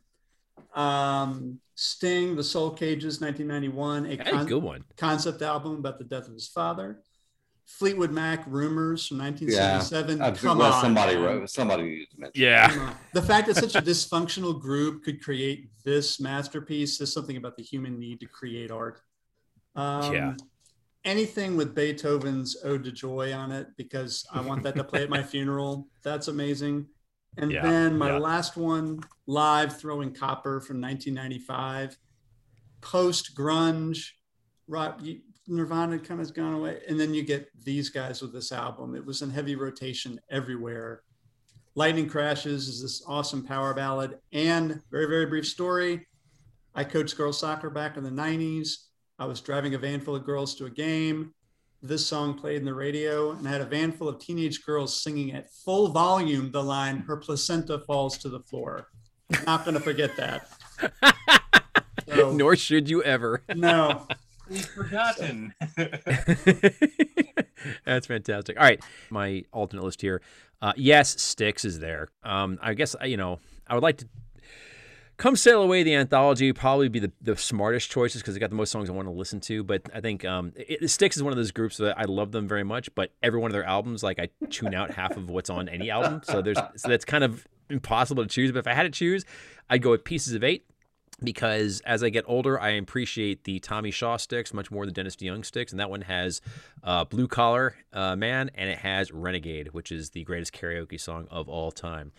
Um, 0.74 1.60
Sting, 1.74 2.36
The 2.36 2.44
Soul 2.44 2.70
Cages, 2.70 3.20
1991, 3.20 4.06
a 4.06 4.16
That's 4.16 4.28
a 4.28 4.32
con- 4.32 4.46
good 4.46 4.62
one. 4.62 4.84
concept 4.96 5.42
album 5.42 5.76
about 5.76 5.98
the 5.98 6.04
death 6.04 6.28
of 6.28 6.34
his 6.34 6.46
father. 6.48 7.00
Fleetwood 7.66 8.12
Mac, 8.12 8.44
Rumors 8.46 9.06
from 9.06 9.18
1977. 9.18 10.20
I'm 10.20 10.36
Come 10.36 10.58
glad 10.58 10.72
on, 10.74 10.82
somebody 10.82 11.14
man. 11.14 11.24
wrote 11.24 11.50
somebody 11.50 11.82
needed 11.84 12.10
to 12.10 12.20
mention. 12.20 12.42
Yeah. 12.42 12.94
The 13.14 13.22
fact 13.22 13.46
that 13.48 13.54
such 13.56 13.74
a 13.74 13.80
dysfunctional 13.80 14.60
group 14.60 15.02
could 15.02 15.22
create 15.22 15.70
this 15.82 16.20
masterpiece 16.20 16.98
says 16.98 17.10
something 17.12 17.36
about 17.38 17.56
the 17.56 17.62
human 17.62 17.98
need 17.98 18.20
to 18.20 18.26
create 18.26 18.70
art. 18.70 19.00
Um, 19.74 20.12
Yeah. 20.12 20.34
Anything 21.04 21.56
with 21.56 21.74
Beethoven's 21.74 22.56
Ode 22.64 22.84
to 22.84 22.92
Joy 22.92 23.32
on 23.34 23.52
it, 23.52 23.68
because 23.76 24.26
I 24.32 24.40
want 24.40 24.62
that 24.62 24.74
to 24.76 24.84
play 24.84 25.02
at 25.02 25.10
my 25.10 25.22
funeral. 25.32 25.86
That's 26.02 26.28
amazing. 26.28 26.86
And 27.36 27.50
Yeah, 27.52 27.62
then 27.62 27.98
my 27.98 28.10
yeah. 28.12 28.18
last 28.18 28.56
one, 28.56 29.00
live 29.26 29.78
throwing 29.78 30.12
copper 30.14 30.60
from 30.60 30.80
1995, 30.80 31.98
post 32.80 33.36
grunge, 33.36 34.10
rock. 34.66 35.00
Nirvana 35.46 35.98
kind 35.98 36.12
of 36.12 36.18
has 36.20 36.30
gone 36.30 36.54
away, 36.54 36.80
and 36.88 36.98
then 36.98 37.12
you 37.12 37.22
get 37.22 37.48
these 37.64 37.90
guys 37.90 38.22
with 38.22 38.32
this 38.32 38.50
album. 38.50 38.94
It 38.94 39.04
was 39.04 39.20
in 39.20 39.28
heavy 39.28 39.56
rotation 39.56 40.18
everywhere. 40.30 41.02
Lightning 41.74 42.08
Crashes 42.08 42.66
is 42.66 42.80
this 42.80 43.02
awesome 43.06 43.44
power 43.44 43.74
ballad, 43.74 44.18
and 44.32 44.80
very 44.90 45.06
very 45.06 45.26
brief 45.26 45.46
story. 45.46 46.06
I 46.74 46.84
coached 46.84 47.16
girls 47.18 47.38
soccer 47.38 47.68
back 47.68 47.98
in 47.98 48.04
the 48.04 48.10
90s. 48.10 48.86
I 49.18 49.26
was 49.26 49.40
driving 49.40 49.74
a 49.74 49.78
van 49.78 50.00
full 50.00 50.16
of 50.16 50.24
girls 50.24 50.54
to 50.56 50.66
a 50.66 50.70
game. 50.70 51.32
This 51.82 52.06
song 52.06 52.34
played 52.34 52.56
in 52.56 52.64
the 52.64 52.74
radio, 52.74 53.32
and 53.32 53.46
I 53.46 53.50
had 53.50 53.60
a 53.60 53.66
van 53.66 53.92
full 53.92 54.08
of 54.08 54.18
teenage 54.18 54.64
girls 54.64 55.00
singing 55.02 55.32
at 55.32 55.50
full 55.52 55.88
volume 55.88 56.50
the 56.50 56.62
line, 56.62 56.98
Her 57.00 57.16
placenta 57.16 57.78
falls 57.80 58.16
to 58.18 58.28
the 58.28 58.40
floor. 58.40 58.88
Not 59.46 59.64
going 59.64 59.74
to 59.74 59.80
forget 59.80 60.16
that. 60.16 60.48
So, 62.14 62.32
Nor 62.32 62.54
should 62.54 62.88
you 62.90 63.02
ever. 63.02 63.42
no, 63.56 64.06
We've 64.48 64.64
forgotten. 64.66 65.54
That's 67.86 68.06
fantastic. 68.06 68.58
All 68.58 68.62
right, 68.62 68.82
my 69.10 69.44
alternate 69.52 69.84
list 69.84 70.02
here. 70.02 70.20
Uh, 70.60 70.74
yes, 70.76 71.20
Styx 71.20 71.64
is 71.64 71.78
there. 71.80 72.08
Um, 72.22 72.58
I 72.60 72.74
guess 72.74 72.94
you 73.04 73.16
know 73.16 73.38
I 73.66 73.74
would 73.74 73.82
like 73.82 73.96
to 73.98 74.08
come 75.16 75.36
sail 75.36 75.62
away. 75.62 75.82
The 75.82 75.94
anthology 75.94 76.52
probably 76.52 76.88
be 76.88 76.98
the, 76.98 77.12
the 77.20 77.36
smartest 77.36 77.90
choices 77.90 78.22
because 78.22 78.34
they 78.34 78.40
got 78.40 78.50
the 78.50 78.56
most 78.56 78.70
songs 78.70 78.88
I 78.88 78.92
want 78.92 79.08
to 79.08 79.12
listen 79.12 79.40
to. 79.42 79.62
But 79.62 79.82
I 79.94 80.00
think 80.00 80.24
um, 80.24 80.52
it, 80.56 80.88
Styx 80.90 81.16
is 81.16 81.22
one 81.22 81.32
of 81.32 81.36
those 81.36 81.50
groups 81.50 81.76
that 81.78 81.98
I 81.98 82.04
love 82.04 82.32
them 82.32 82.48
very 82.48 82.64
much. 82.64 82.94
But 82.94 83.12
every 83.22 83.40
one 83.40 83.50
of 83.50 83.52
their 83.52 83.64
albums, 83.64 84.02
like 84.02 84.18
I 84.18 84.28
tune 84.50 84.74
out 84.74 84.90
half 84.90 85.16
of 85.16 85.30
what's 85.30 85.50
on 85.50 85.68
any 85.68 85.90
album. 85.90 86.22
So 86.24 86.42
there's 86.42 86.58
so 86.76 86.88
that's 86.88 87.04
kind 87.04 87.24
of 87.24 87.46
impossible 87.70 88.22
to 88.22 88.28
choose. 88.28 88.52
But 88.52 88.60
if 88.60 88.66
I 88.66 88.74
had 88.74 88.84
to 88.84 88.90
choose, 88.90 89.24
I'd 89.70 89.82
go 89.82 89.90
with 89.90 90.04
Pieces 90.04 90.34
of 90.34 90.44
Eight 90.44 90.66
because 91.22 91.80
as 91.86 92.02
I 92.02 92.08
get 92.08 92.24
older, 92.26 92.60
I 92.60 92.70
appreciate 92.70 93.44
the 93.44 93.60
Tommy 93.60 93.90
Shaw 93.90 94.16
Styx 94.16 94.52
much 94.52 94.70
more 94.70 94.84
than 94.84 94.94
Dennis 94.94 95.16
DeYoung 95.16 95.44
Styx, 95.44 95.72
and 95.72 95.78
that 95.80 95.90
one 95.90 96.02
has 96.02 96.40
uh, 96.82 97.04
Blue 97.04 97.28
Collar 97.28 97.76
uh, 97.92 98.16
Man 98.16 98.50
and 98.54 98.68
it 98.68 98.78
has 98.78 99.12
Renegade, 99.12 99.68
which 99.68 99.92
is 99.92 100.10
the 100.10 100.24
greatest 100.24 100.52
karaoke 100.52 101.00
song 101.00 101.28
of 101.30 101.48
all 101.48 101.70
time. 101.70 102.12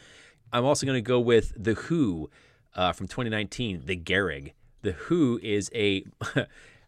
I'm 0.53 0.63
also 0.63 0.85
going 0.85 0.97
to 0.97 1.01
go 1.01 1.19
with 1.19 1.53
The 1.57 1.73
HU 1.73 2.29
uh, 2.75 2.91
from 2.93 3.07
2019, 3.07 3.83
The 3.85 3.95
Gereg. 3.97 4.53
The 4.81 4.93
HU 4.93 5.39
is 5.41 5.69
a. 5.73 6.03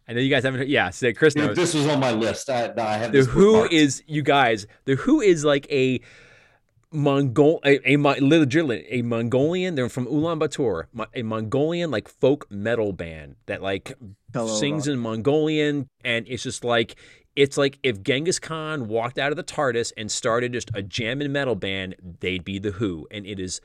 I 0.08 0.14
know 0.14 0.20
you 0.20 0.30
guys 0.30 0.44
haven't 0.44 0.60
heard. 0.60 0.68
Yeah, 0.68 0.88
so 0.90 1.12
Chris 1.12 1.34
knows. 1.36 1.54
this 1.56 1.74
was 1.74 1.86
on 1.86 2.00
my 2.00 2.12
list. 2.12 2.48
I, 2.48 2.72
I 2.78 2.96
have 2.96 3.12
The 3.12 3.18
this 3.18 3.26
HU 3.28 3.40
bookmarked. 3.52 3.72
is 3.72 4.02
you 4.06 4.22
guys. 4.22 4.66
The 4.86 4.94
HU 4.96 5.20
is 5.20 5.44
like 5.44 5.70
a 5.70 6.00
Mongol, 6.90 7.60
a, 7.64 7.92
a 7.92 7.96
Mon- 7.98 8.16
legitimately 8.26 8.86
a 8.90 9.02
Mongolian. 9.02 9.74
They're 9.74 9.90
from 9.90 10.06
Ulaanbaatar, 10.06 10.84
Mo- 10.94 11.06
a 11.14 11.22
Mongolian 11.22 11.90
like 11.90 12.08
folk 12.08 12.46
metal 12.50 12.92
band 12.92 13.36
that 13.46 13.60
like 13.62 13.92
Hello, 14.32 14.46
sings 14.46 14.88
Rock. 14.88 14.94
in 14.94 14.98
Mongolian, 15.00 15.88
and 16.02 16.26
it's 16.26 16.42
just 16.42 16.64
like 16.64 16.96
it's 17.36 17.58
like 17.58 17.78
if 17.82 18.02
Genghis 18.02 18.38
Khan 18.38 18.88
walked 18.88 19.18
out 19.18 19.30
of 19.32 19.36
the 19.36 19.44
TARDIS 19.44 19.92
and 19.98 20.10
started 20.10 20.54
just 20.54 20.70
a 20.72 20.82
jamming 20.82 21.30
metal 21.30 21.54
band, 21.54 21.94
they'd 22.20 22.42
be 22.44 22.58
the 22.58 22.72
HU, 22.72 23.06
and 23.10 23.26
it 23.26 23.38
is 23.38 23.60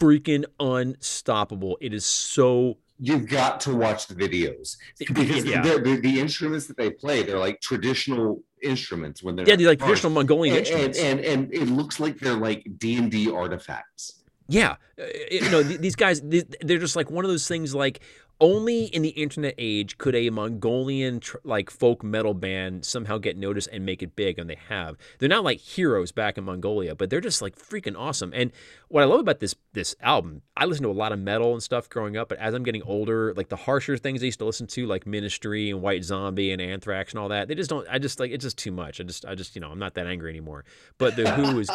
freaking 0.00 0.44
unstoppable. 0.58 1.78
It 1.80 1.94
is 1.94 2.04
so 2.04 2.78
You've 3.02 3.28
got 3.28 3.60
to 3.60 3.74
watch 3.74 4.08
the 4.08 4.14
videos 4.14 4.76
because 4.98 5.44
yeah. 5.44 5.62
the, 5.62 6.20
instruments 6.20 6.66
that 6.66 6.76
they 6.76 6.90
play, 6.90 7.22
they're 7.22 7.38
like 7.38 7.58
traditional 7.62 8.42
instruments 8.62 9.22
when 9.22 9.36
they're 9.36 9.48
yeah, 9.48 9.56
they're 9.56 9.68
like 9.68 9.78
traditional 9.78 10.12
Mongolian 10.12 10.56
and, 10.56 10.66
and, 10.66 10.76
instruments. 10.76 10.98
and 10.98 11.20
and 11.20 11.54
it 11.54 11.72
looks 11.72 11.98
like 11.98 12.18
they're 12.18 12.36
like 12.36 12.66
D 12.76 12.96
and 12.96 13.10
D 13.10 13.30
artifacts. 13.30 14.22
Yeah, 14.48 14.76
Uh, 15.00 15.04
you 15.30 15.48
know 15.50 15.62
these 15.62 15.96
guys, 15.96 16.20
they're 16.20 16.78
just 16.78 16.96
like 16.96 17.10
one 17.10 17.24
of 17.24 17.30
those 17.30 17.48
things. 17.48 17.74
Like 17.74 18.00
only 18.40 18.84
in 18.84 19.02
the 19.02 19.10
internet 19.10 19.54
age 19.58 19.98
could 19.98 20.14
a 20.14 20.30
Mongolian 20.30 21.20
tr- 21.20 21.36
like 21.44 21.70
folk 21.70 22.02
metal 22.02 22.32
band 22.32 22.84
somehow 22.84 23.18
get 23.18 23.36
noticed 23.36 23.68
and 23.70 23.84
make 23.84 24.02
it 24.02 24.16
big, 24.16 24.38
and 24.38 24.48
they 24.48 24.58
have. 24.68 24.96
They're 25.18 25.28
not 25.28 25.44
like 25.44 25.58
heroes 25.58 26.10
back 26.10 26.38
in 26.38 26.44
Mongolia, 26.44 26.94
but 26.94 27.10
they're 27.10 27.20
just 27.20 27.42
like 27.42 27.56
freaking 27.56 27.98
awesome. 27.98 28.32
And 28.34 28.52
what 28.88 29.02
I 29.02 29.06
love 29.06 29.20
about 29.20 29.40
this 29.40 29.54
this 29.72 29.94
album, 30.00 30.42
I 30.56 30.64
listened 30.64 30.84
to 30.84 30.90
a 30.90 30.92
lot 30.92 31.12
of 31.12 31.18
metal 31.18 31.52
and 31.52 31.62
stuff 31.62 31.88
growing 31.88 32.16
up, 32.16 32.28
but 32.28 32.38
as 32.38 32.54
I'm 32.54 32.62
getting 32.62 32.82
older, 32.82 33.34
like 33.34 33.48
the 33.48 33.56
harsher 33.56 33.96
things 33.96 34.22
I 34.22 34.26
used 34.26 34.38
to 34.38 34.46
listen 34.46 34.66
to, 34.68 34.86
like 34.86 35.06
Ministry 35.06 35.70
and 35.70 35.82
White 35.82 36.04
Zombie 36.04 36.52
and 36.52 36.62
Anthrax 36.62 37.12
and 37.12 37.20
all 37.20 37.28
that, 37.28 37.48
they 37.48 37.54
just 37.54 37.70
don't. 37.70 37.86
I 37.90 37.98
just 37.98 38.18
like 38.20 38.30
it's 38.30 38.44
just 38.44 38.58
too 38.58 38.72
much. 38.72 39.00
I 39.00 39.04
just 39.04 39.26
I 39.26 39.34
just 39.34 39.54
you 39.54 39.60
know 39.60 39.70
I'm 39.70 39.78
not 39.78 39.94
that 39.94 40.06
angry 40.06 40.30
anymore. 40.30 40.64
But 40.98 41.16
the 41.16 41.30
HU 41.30 41.58
is, 41.58 41.70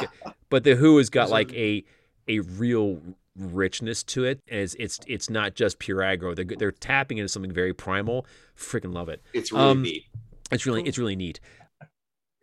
but 0.49 0.63
the 0.63 0.75
HU 0.75 0.97
has 0.97 1.09
got 1.09 1.29
like 1.29 1.53
a 1.53 1.83
a 2.27 2.39
real 2.39 2.99
richness 3.37 4.03
to 4.03 4.25
it. 4.25 4.39
As 4.49 4.75
it's 4.79 4.99
it's 5.07 5.29
not 5.29 5.55
just 5.55 5.79
pure 5.79 5.99
aggro. 5.99 6.35
They're 6.35 6.57
they're 6.57 6.71
tapping 6.71 7.17
into 7.17 7.29
something 7.29 7.51
very 7.51 7.73
primal. 7.73 8.25
Freaking 8.57 8.93
love 8.93 9.09
it. 9.09 9.21
It's 9.33 9.51
really 9.51 9.63
Um, 9.65 9.81
neat. 9.83 10.03
It's 10.51 10.65
really 10.65 10.83
it's 10.83 10.97
really 10.97 11.15
neat. 11.15 11.39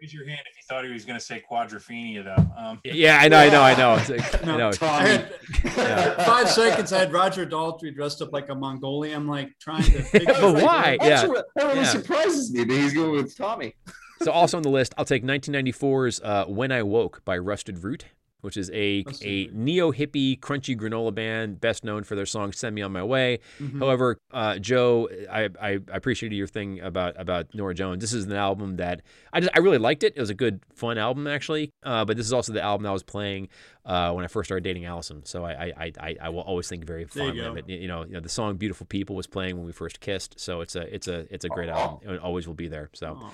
Raise 0.01 0.13
your 0.13 0.27
hand 0.27 0.41
if 0.51 0.57
you 0.57 0.63
thought 0.69 0.85
he 0.85 0.91
was 0.93 1.05
going 1.05 1.17
to 1.17 1.25
say 1.25 1.41
quadrophenia, 1.49 2.25
though. 2.25 2.45
Um, 2.61 2.81
Yeah, 2.83 3.19
I 3.21 3.29
know, 3.29 3.39
I 3.39 3.49
know, 3.51 3.63
I 3.63 3.77
know. 3.77 3.95
It's 3.95 4.09
like, 4.09 4.43
I 4.49 4.57
know. 4.59 4.69
I 4.71 4.73
Tommy. 4.73 5.09
had, 5.09 5.35
Yeah. 5.77 6.25
five 6.25 6.51
seconds. 6.51 6.93
I 6.93 6.99
had 6.99 7.13
Roger 7.13 7.47
Daltrey 7.47 7.95
dressed 7.95 8.21
up 8.21 8.33
like 8.33 8.49
a 8.49 8.55
Mongolian. 8.57 9.29
Like 9.29 9.53
trying 9.61 9.85
to 9.85 10.03
figure 10.03 10.35
But 10.41 10.55
why? 10.61 10.97
That's 11.01 11.23
Yeah. 11.23 11.29
that 11.55 11.65
really 11.65 11.77
Yeah. 11.83 11.85
surprises 11.85 12.53
me 12.53 12.65
that 12.65 12.75
he's 12.75 12.95
going 12.95 13.13
with 13.13 13.37
Tommy. 13.37 13.75
So 14.23 14.33
also 14.33 14.57
on 14.57 14.65
the 14.65 14.71
list, 14.71 14.93
I'll 14.99 15.05
take 15.05 15.23
1994's 15.23 16.21
uh, 16.25 16.47
"When 16.47 16.73
I 16.73 16.83
Woke" 16.83 17.25
by 17.25 17.39
Rusted 17.39 17.85
Root, 17.85 18.07
which 18.43 18.57
is 18.57 18.71
a 18.75 19.05
a 19.23 19.49
neo 19.53 19.91
hippie 19.91 20.39
crunchy 20.39 20.77
granola 20.77 21.13
band, 21.15 21.61
best 21.61 21.83
known 21.85 22.05
for 22.05 22.15
their 22.15 22.27
song 22.27 22.53
"Send 22.53 22.75
Me 22.75 22.83
on 22.83 22.93
My 22.93 23.03
Way." 23.03 23.39
Mhm. 23.59 23.79
However, 23.79 24.19
uh, 24.33 24.59
Joe, 24.59 25.09
I, 25.31 25.45
I 25.61 25.71
I 25.73 25.79
appreciated 25.97 26.37
your 26.37 26.47
thing 26.47 26.81
about 26.81 27.15
about 27.19 27.55
Norah 27.55 27.75
Jones. 27.75 28.01
This 28.01 28.13
is 28.13 28.27
an 28.27 28.33
album 28.33 28.77
that 28.77 29.01
I 29.33 29.41
just 29.41 29.51
I 29.55 29.61
really 29.61 29.79
liked 29.79 30.03
it. 30.05 30.13
It 30.17 30.21
was 30.21 30.31
a 30.31 30.35
good 30.35 30.61
fun 30.75 30.99
album 30.99 31.27
actually. 31.27 31.71
Uh, 31.83 32.05
but 32.05 32.17
this 32.17 32.27
is 32.27 32.33
also 32.33 32.53
the 32.53 32.63
album 32.63 32.87
I 32.87 32.93
was 32.93 33.03
playing 33.03 33.49
uh, 33.87 34.13
when 34.13 34.25
I 34.25 34.29
first 34.29 34.49
started 34.49 34.65
dating 34.65 34.85
Allison. 34.85 35.25
So 35.25 35.45
I 35.45 35.73
I, 35.77 35.93
I- 36.01 36.17
I, 36.21 36.29
will 36.29 36.41
always 36.43 36.69
think 36.69 36.85
very 36.85 37.05
fondly 37.05 37.41
of 37.45 37.57
it. 37.57 37.69
You 37.69 37.89
know, 37.89 38.05
you 38.05 38.13
know 38.13 38.21
the 38.21 38.29
song 38.29 38.57
"Beautiful 38.57 38.87
People" 38.87 39.17
was 39.17 39.27
playing 39.27 39.57
when 39.57 39.67
we 39.67 39.73
first 39.73 40.01
kissed. 40.01 40.39
So 40.39 40.61
it's 40.61 40.77
a 40.77 40.83
it's 40.95 41.09
a 41.09 41.33
it's 41.33 41.45
a 41.45 41.49
great 41.49 41.69
album. 41.69 41.99
It 42.15 42.21
always 42.21 42.47
will 42.47 42.55
be 42.55 42.69
there. 42.69 42.91
So. 42.93 43.19
Oh. 43.23 43.33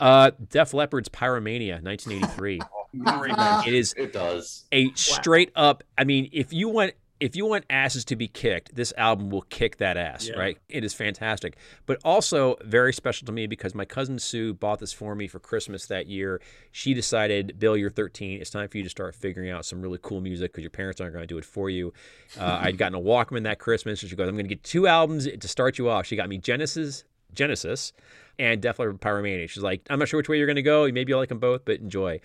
Uh, 0.00 0.30
Def 0.48 0.72
Leppard's 0.72 1.08
Pyromania, 1.08 1.82
1983. 1.82 2.60
it 3.68 3.74
is 3.74 3.94
It 3.96 4.12
does. 4.12 4.64
a 4.72 4.90
straight 4.94 5.52
up. 5.54 5.84
I 5.96 6.04
mean, 6.04 6.28
if 6.32 6.52
you 6.52 6.68
want 6.68 6.92
if 7.20 7.36
you 7.36 7.44
want 7.44 7.66
asses 7.68 8.06
to 8.06 8.16
be 8.16 8.26
kicked, 8.26 8.74
this 8.74 8.94
album 8.96 9.28
will 9.28 9.42
kick 9.42 9.76
that 9.76 9.98
ass, 9.98 10.26
Yeah. 10.26 10.38
right? 10.38 10.56
It 10.70 10.84
is 10.84 10.94
fantastic. 10.94 11.54
But 11.84 12.00
also 12.02 12.56
very 12.64 12.94
special 12.94 13.26
to 13.26 13.32
me 13.32 13.46
because 13.46 13.74
my 13.74 13.84
cousin 13.84 14.18
Sue 14.18 14.54
bought 14.54 14.78
this 14.78 14.94
for 14.94 15.14
me 15.14 15.26
for 15.28 15.38
Christmas 15.38 15.84
that 15.88 16.06
year. 16.06 16.40
She 16.72 16.94
decided, 16.94 17.58
Bill, 17.58 17.76
you're 17.76 17.90
13. 17.90 18.40
It's 18.40 18.48
time 18.48 18.70
for 18.70 18.78
you 18.78 18.84
to 18.84 18.88
start 18.88 19.14
figuring 19.14 19.50
out 19.50 19.66
some 19.66 19.82
really 19.82 19.98
cool 20.00 20.22
music 20.22 20.50
because 20.52 20.62
your 20.62 20.70
parents 20.70 20.98
aren't 20.98 21.12
going 21.12 21.22
to 21.22 21.26
do 21.26 21.36
it 21.36 21.44
for 21.44 21.68
you. 21.68 21.92
Uh, 22.38 22.58
I'd 22.62 22.78
gotten 22.78 22.94
a 22.94 23.00
Walkman 23.02 23.42
that 23.42 23.58
Christmas. 23.58 24.00
So 24.00 24.06
she 24.06 24.16
goes, 24.16 24.26
I'm 24.26 24.34
going 24.34 24.46
to 24.46 24.54
get 24.54 24.64
two 24.64 24.86
albums 24.86 25.28
to 25.28 25.46
start 25.46 25.76
you 25.76 25.90
off. 25.90 26.06
She 26.06 26.16
got 26.16 26.30
me 26.30 26.38
Genesis, 26.38 27.04
Genesis, 27.34 27.92
and 28.40 28.60
Def 28.60 28.78
Leppard 28.78 29.00
Pyromania. 29.00 29.48
She's 29.48 29.62
like, 29.62 29.82
I'm 29.90 29.98
not 29.98 30.08
sure 30.08 30.18
which 30.18 30.28
way 30.28 30.38
you're 30.38 30.46
going 30.46 30.56
to 30.56 30.62
go. 30.62 30.90
Maybe 30.90 31.10
you'll 31.10 31.20
like 31.20 31.28
them 31.28 31.38
both, 31.38 31.64
but 31.64 31.78
enjoy. 31.78 32.20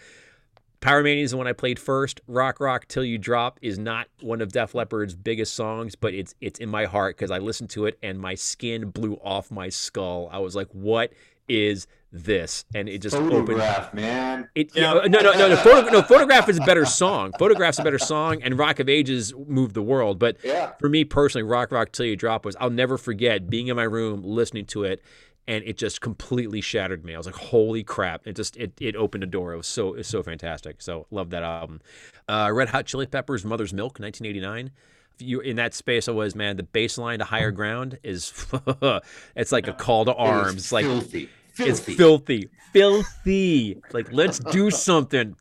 Pyromania 0.82 1.24
is 1.24 1.32
the 1.32 1.38
one 1.38 1.48
I 1.48 1.54
played 1.54 1.80
first. 1.80 2.22
Rock 2.28 2.60
Rock 2.60 2.88
Till 2.88 3.04
You 3.04 3.18
Drop 3.18 3.60
is 3.62 3.78
not 3.80 4.08
one 4.22 4.42
of 4.42 4.52
Def 4.52 4.74
Leppard's 4.74 5.16
biggest 5.16 5.54
songs, 5.54 5.96
but 5.96 6.14
it's 6.14 6.36
it's 6.42 6.60
in 6.60 6.70
my 6.70 6.86
heart 6.86 7.18
because 7.18 7.32
I 7.32 7.40
listened 7.40 7.70
to 7.72 7.86
it 7.86 7.98
and 8.04 8.20
my 8.20 8.36
skin 8.36 8.90
blew 8.92 9.16
off 9.24 9.50
my 9.52 9.70
skull. 9.70 10.30
I 10.32 10.40
was 10.40 10.56
like, 10.56 10.68
"What 10.74 11.12
is 11.50 11.88
this?" 12.12 12.66
And 12.76 12.88
it 12.88 13.00
just 13.02 13.16
opened. 13.16 13.32
Photograph, 13.48 13.94
man. 13.96 14.48
It, 14.54 14.76
no, 14.76 15.00
uh, 15.02 15.08
no, 15.08 15.22
no, 15.22 15.32
no, 15.34 15.50
no, 15.50 15.56
photo, 15.56 15.90
no. 15.90 16.02
Photograph 16.04 16.50
is 16.50 16.58
a 16.60 16.62
better 16.66 16.86
song. 16.86 17.32
Photograph's 17.40 17.80
a 17.80 17.84
better 17.84 17.98
song, 18.00 18.44
and 18.44 18.56
Rock 18.60 18.80
of 18.80 18.88
Ages 18.88 19.34
moved 19.48 19.74
the 19.74 19.82
world. 19.82 20.20
But 20.20 20.38
Yeah. 20.44 20.74
for 20.80 20.88
me 20.88 21.04
personally, 21.04 21.44
Rock 21.44 21.72
Rock 21.72 21.94
Till 21.94 22.06
You 22.06 22.16
Drop 22.16 22.46
was 22.46 22.56
I'll 22.60 22.70
never 22.70 22.98
forget 23.00 23.50
being 23.50 23.68
in 23.68 23.76
my 23.76 23.84
room 23.84 24.22
listening 24.24 24.66
to 24.68 24.84
it, 24.84 25.02
and 25.48 25.64
it 25.64 25.78
just 25.78 26.02
completely 26.02 26.60
shattered 26.62 27.06
me. 27.06 27.14
I 27.14 27.18
was 27.18 27.26
like, 27.28 27.36
"Holy 27.36 27.84
crap!" 27.84 28.26
It 28.26 28.36
just 28.36 28.58
it 28.58 28.74
it 28.80 28.96
opened 28.96 29.24
a 29.24 29.28
door. 29.28 29.54
It 29.54 29.58
was 29.58 29.68
so 29.68 29.90
it 29.94 29.98
was 29.98 30.08
so 30.08 30.24
fantastic. 30.24 30.82
So 30.82 31.06
love 31.12 31.30
that 31.32 31.44
album. 31.44 31.82
Uh, 32.28 32.50
Red 32.54 32.70
Hot 32.70 32.86
Chili 32.86 33.06
Peppers, 33.06 33.46
Mother's 33.46 33.74
Milk, 33.74 34.00
1989. 34.00 34.72
If 35.18 35.22
you 35.22 35.40
in 35.40 35.56
that 35.58 35.74
space, 35.74 36.08
I 36.10 36.12
was 36.12 36.36
man. 36.36 36.58
The 36.58 36.64
bass 36.64 36.98
line 36.98 37.20
to 37.20 37.26
Higher 37.26 37.52
Ground 37.52 38.00
is 38.04 38.34
it's 39.36 39.52
like 39.52 39.68
a 39.68 39.74
call 39.74 40.06
to 40.06 40.14
arms. 40.14 40.56
It's 40.56 40.72
like 40.72 40.86
filthy. 40.86 41.30
it's 41.58 41.80
Filthy. 41.80 41.96
filthy, 41.96 42.50
filthy. 42.74 43.82
Like 43.94 44.12
let's 44.12 44.40
do 44.40 44.70
something. 44.72 45.36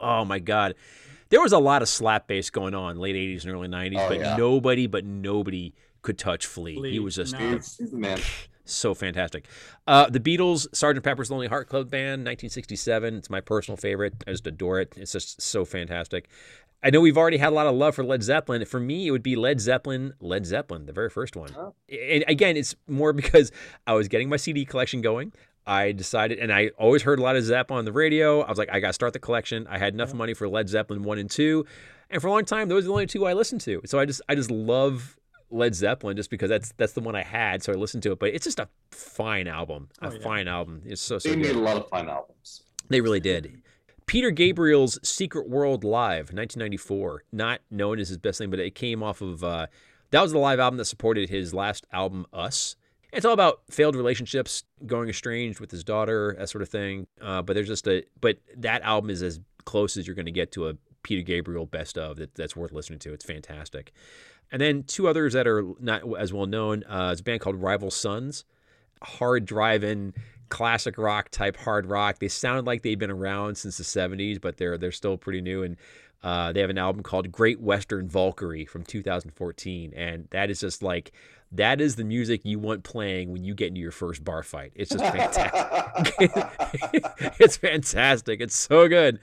Oh 0.00 0.24
my 0.24 0.38
god, 0.38 0.74
there 1.30 1.40
was 1.40 1.52
a 1.52 1.58
lot 1.58 1.82
of 1.82 1.88
slap 1.88 2.26
bass 2.26 2.50
going 2.50 2.74
on 2.74 2.98
late 2.98 3.14
'80s 3.14 3.44
and 3.44 3.52
early 3.52 3.68
'90s, 3.68 3.98
Oh, 3.98 4.08
but 4.08 4.18
yeah. 4.18 4.36
nobody, 4.36 4.86
but 4.86 5.04
nobody 5.04 5.72
could 6.02 6.18
touch 6.18 6.46
Flea. 6.46 6.90
He 6.90 6.98
was 6.98 7.16
just 7.16 7.38
no. 7.38 7.54
He's, 7.54 7.76
he's 7.76 7.90
the 7.90 7.98
man. 7.98 8.18
so 8.64 8.94
fantastic. 8.94 9.46
Uh, 9.86 10.08
the 10.08 10.20
Beatles, 10.20 10.66
Sergeant 10.74 11.04
Pepper's 11.04 11.30
Lonely 11.30 11.48
Heart 11.48 11.68
Club 11.68 11.90
Band, 11.90 12.22
1967. 12.22 13.14
It's 13.14 13.30
my 13.30 13.40
personal 13.40 13.76
favorite. 13.76 14.14
I 14.26 14.32
just 14.32 14.46
adore 14.46 14.80
it. 14.80 14.94
It's 14.96 15.12
just 15.12 15.40
so 15.40 15.64
fantastic. 15.64 16.28
I 16.82 16.90
know 16.90 17.00
we've 17.00 17.18
already 17.18 17.38
had 17.38 17.48
a 17.48 17.54
lot 17.54 17.66
of 17.66 17.74
love 17.74 17.96
for 17.96 18.04
Led 18.04 18.22
Zeppelin. 18.22 18.64
For 18.64 18.78
me, 18.78 19.08
it 19.08 19.10
would 19.10 19.22
be 19.22 19.34
Led 19.34 19.60
Zeppelin, 19.60 20.14
Led 20.20 20.46
Zeppelin, 20.46 20.86
the 20.86 20.92
very 20.92 21.10
first 21.10 21.34
one. 21.34 21.50
Oh. 21.56 21.74
And 21.90 22.24
again, 22.28 22.56
it's 22.56 22.76
more 22.86 23.12
because 23.12 23.50
I 23.86 23.94
was 23.94 24.06
getting 24.08 24.28
my 24.28 24.36
CD 24.36 24.64
collection 24.64 25.00
going. 25.00 25.32
I 25.66 25.92
decided, 25.92 26.38
and 26.38 26.52
I 26.52 26.68
always 26.78 27.02
heard 27.02 27.18
a 27.18 27.22
lot 27.22 27.36
of 27.36 27.44
Zeppelin 27.44 27.80
on 27.80 27.84
the 27.84 27.92
radio. 27.92 28.40
I 28.40 28.48
was 28.48 28.58
like, 28.58 28.70
I 28.70 28.80
got 28.80 28.86
to 28.88 28.92
start 28.94 29.12
the 29.12 29.18
collection. 29.18 29.66
I 29.68 29.76
had 29.76 29.92
enough 29.92 30.14
money 30.14 30.32
for 30.32 30.48
Led 30.48 30.68
Zeppelin 30.68 31.02
one 31.02 31.18
and 31.18 31.30
two, 31.30 31.66
and 32.08 32.22
for 32.22 32.28
a 32.28 32.30
long 32.30 32.46
time, 32.46 32.68
those 32.68 32.84
are 32.84 32.86
the 32.86 32.92
only 32.92 33.06
two 33.06 33.26
I 33.26 33.34
listened 33.34 33.60
to. 33.62 33.82
So 33.84 33.98
I 33.98 34.06
just, 34.06 34.22
I 34.28 34.34
just 34.34 34.50
love 34.50 35.18
Led 35.50 35.74
Zeppelin 35.74 36.16
just 36.16 36.30
because 36.30 36.48
that's 36.50 36.72
that's 36.76 36.92
the 36.92 37.00
one 37.00 37.14
I 37.16 37.22
had, 37.22 37.62
so 37.62 37.72
I 37.72 37.76
listened 37.76 38.02
to 38.04 38.12
it. 38.12 38.18
But 38.18 38.30
it's 38.34 38.44
just 38.44 38.58
a 38.58 38.68
fine 38.90 39.46
album, 39.48 39.88
a 40.00 40.08
Oh, 40.08 40.12
yeah. 40.12 40.18
fine 40.20 40.48
album. 40.48 40.82
It's 40.84 41.00
so 41.00 41.18
so 41.18 41.28
They 41.30 41.36
made 41.36 41.56
a 41.56 41.58
lot 41.58 41.76
of 41.76 41.88
fun 41.88 42.08
albums. 42.08 42.62
They 42.88 43.00
really 43.00 43.20
did. 43.20 43.62
Peter 44.06 44.30
Gabriel's 44.30 44.98
Secret 45.06 45.48
World 45.50 45.84
Live, 45.84 46.32
1994, 46.32 47.24
not 47.32 47.60
known 47.70 47.98
as 47.98 48.08
his 48.08 48.16
best 48.16 48.38
thing, 48.38 48.48
but 48.50 48.58
it 48.58 48.74
came 48.74 49.02
off 49.02 49.20
of 49.20 49.44
uh, 49.44 49.66
that 50.10 50.22
was 50.22 50.32
the 50.32 50.38
live 50.38 50.58
album 50.58 50.78
that 50.78 50.86
supported 50.86 51.28
his 51.28 51.52
last 51.52 51.86
album, 51.92 52.26
Us. 52.32 52.76
It's 53.12 53.24
all 53.26 53.32
about 53.34 53.60
failed 53.70 53.96
relationships, 53.96 54.64
going 54.86 55.08
estranged 55.08 55.60
with 55.60 55.70
his 55.70 55.82
daughter, 55.84 56.34
that 56.38 56.48
sort 56.48 56.62
of 56.62 56.68
thing. 56.70 57.06
Uh, 57.20 57.42
but 57.42 57.54
there's 57.54 57.66
just 57.68 57.86
a, 57.86 58.02
but 58.20 58.38
that 58.56 58.82
album 58.82 59.10
is 59.10 59.22
as 59.22 59.40
close 59.64 59.96
as 59.98 60.06
you're 60.06 60.16
going 60.16 60.26
to 60.26 60.32
get 60.32 60.52
to 60.52 60.68
a 60.68 60.74
Peter 61.02 61.22
Gabriel 61.22 61.64
best 61.66 61.96
of 61.98 62.16
that, 62.16 62.34
that's 62.34 62.54
worth 62.56 62.72
listening 62.72 62.98
to. 63.00 63.12
It's 63.12 63.24
fantastic. 63.24 63.92
And 64.50 64.60
then 64.60 64.84
two 64.84 65.08
others 65.08 65.34
that 65.34 65.46
are 65.46 65.64
not 65.78 66.02
as 66.18 66.32
well 66.32 66.46
known. 66.46 66.84
Uh, 66.84 67.10
it's 67.12 67.20
a 67.20 67.24
band 67.24 67.40
called 67.40 67.56
Rival 67.56 67.90
Sons, 67.90 68.44
hard 69.02 69.44
driving, 69.44 70.14
classic 70.48 70.96
rock 70.98 71.30
type 71.30 71.56
hard 71.56 71.86
rock. 71.86 72.18
They 72.18 72.28
sound 72.28 72.66
like 72.66 72.82
they've 72.82 72.98
been 72.98 73.10
around 73.10 73.56
since 73.56 73.76
the 73.76 73.84
70s, 73.84 74.40
but 74.40 74.56
they're 74.56 74.78
they're 74.78 74.92
still 74.92 75.16
pretty 75.16 75.40
new. 75.40 75.62
And 75.62 75.76
uh, 76.22 76.52
they 76.52 76.60
have 76.60 76.70
an 76.70 76.78
album 76.78 77.02
called 77.02 77.30
Great 77.30 77.60
Western 77.60 78.08
Valkyrie 78.08 78.64
from 78.64 78.82
2014, 78.84 79.92
and 79.94 80.26
that 80.30 80.50
is 80.50 80.60
just 80.60 80.82
like 80.82 81.12
that 81.52 81.80
is 81.80 81.96
the 81.96 82.04
music 82.04 82.44
you 82.44 82.58
want 82.58 82.82
playing 82.82 83.32
when 83.32 83.44
you 83.44 83.54
get 83.54 83.68
into 83.68 83.80
your 83.80 83.90
first 83.90 84.24
bar 84.24 84.42
fight. 84.42 84.72
It's 84.74 84.90
just 84.90 85.04
fantastic. 85.04 85.52
it's 87.38 87.56
fantastic. 87.56 88.40
It's 88.40 88.56
so 88.56 88.88
good. 88.88 89.20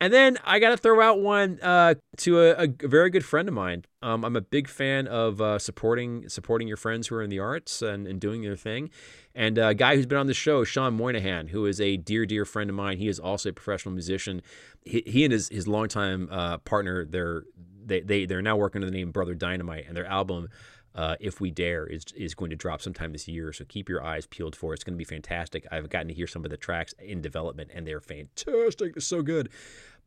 And 0.00 0.12
then 0.12 0.38
I 0.44 0.60
got 0.60 0.70
to 0.70 0.76
throw 0.76 1.00
out 1.00 1.20
one 1.20 1.58
uh, 1.60 1.94
to 2.18 2.40
a, 2.40 2.68
a 2.68 2.88
very 2.88 3.10
good 3.10 3.24
friend 3.24 3.48
of 3.48 3.54
mine. 3.54 3.84
Um, 4.00 4.24
I'm 4.24 4.36
a 4.36 4.40
big 4.40 4.68
fan 4.68 5.08
of 5.08 5.40
uh, 5.40 5.58
supporting 5.58 6.28
supporting 6.28 6.68
your 6.68 6.76
friends 6.76 7.08
who 7.08 7.16
are 7.16 7.22
in 7.22 7.30
the 7.30 7.40
arts 7.40 7.82
and, 7.82 8.06
and 8.06 8.20
doing 8.20 8.42
their 8.42 8.54
thing. 8.54 8.90
And 9.34 9.58
a 9.58 9.74
guy 9.74 9.96
who's 9.96 10.06
been 10.06 10.18
on 10.18 10.28
the 10.28 10.34
show, 10.34 10.62
Sean 10.62 10.94
Moynihan, 10.94 11.48
who 11.48 11.66
is 11.66 11.80
a 11.80 11.96
dear, 11.96 12.26
dear 12.26 12.44
friend 12.44 12.70
of 12.70 12.76
mine. 12.76 12.98
He 12.98 13.08
is 13.08 13.18
also 13.18 13.48
a 13.48 13.52
professional 13.52 13.92
musician. 13.92 14.40
He, 14.84 15.02
he 15.04 15.24
and 15.24 15.32
his 15.32 15.48
his 15.48 15.66
longtime 15.66 16.28
uh, 16.30 16.58
partner, 16.58 17.04
they're 17.04 17.42
they, 17.84 18.00
they 18.00 18.24
they're 18.26 18.42
now 18.42 18.56
working 18.56 18.82
under 18.82 18.90
the 18.90 18.96
name 18.96 19.10
Brother 19.10 19.34
Dynamite, 19.34 19.86
and 19.88 19.96
their 19.96 20.06
album 20.06 20.48
uh, 20.94 21.16
"If 21.20 21.40
We 21.40 21.50
Dare" 21.50 21.86
is 21.86 22.04
is 22.16 22.34
going 22.34 22.50
to 22.50 22.56
drop 22.56 22.82
sometime 22.82 23.12
this 23.12 23.28
year. 23.28 23.52
So 23.52 23.64
keep 23.64 23.88
your 23.88 24.02
eyes 24.02 24.26
peeled 24.26 24.56
for 24.56 24.72
it. 24.72 24.76
It's 24.76 24.84
going 24.84 24.94
to 24.94 24.98
be 24.98 25.04
fantastic. 25.04 25.66
I've 25.70 25.90
gotten 25.90 26.08
to 26.08 26.14
hear 26.14 26.26
some 26.26 26.44
of 26.44 26.50
the 26.50 26.56
tracks 26.56 26.94
in 26.98 27.20
development, 27.20 27.70
and 27.74 27.86
they're 27.86 28.00
fantastic. 28.00 28.94
They're 28.94 29.00
so 29.00 29.22
good. 29.22 29.48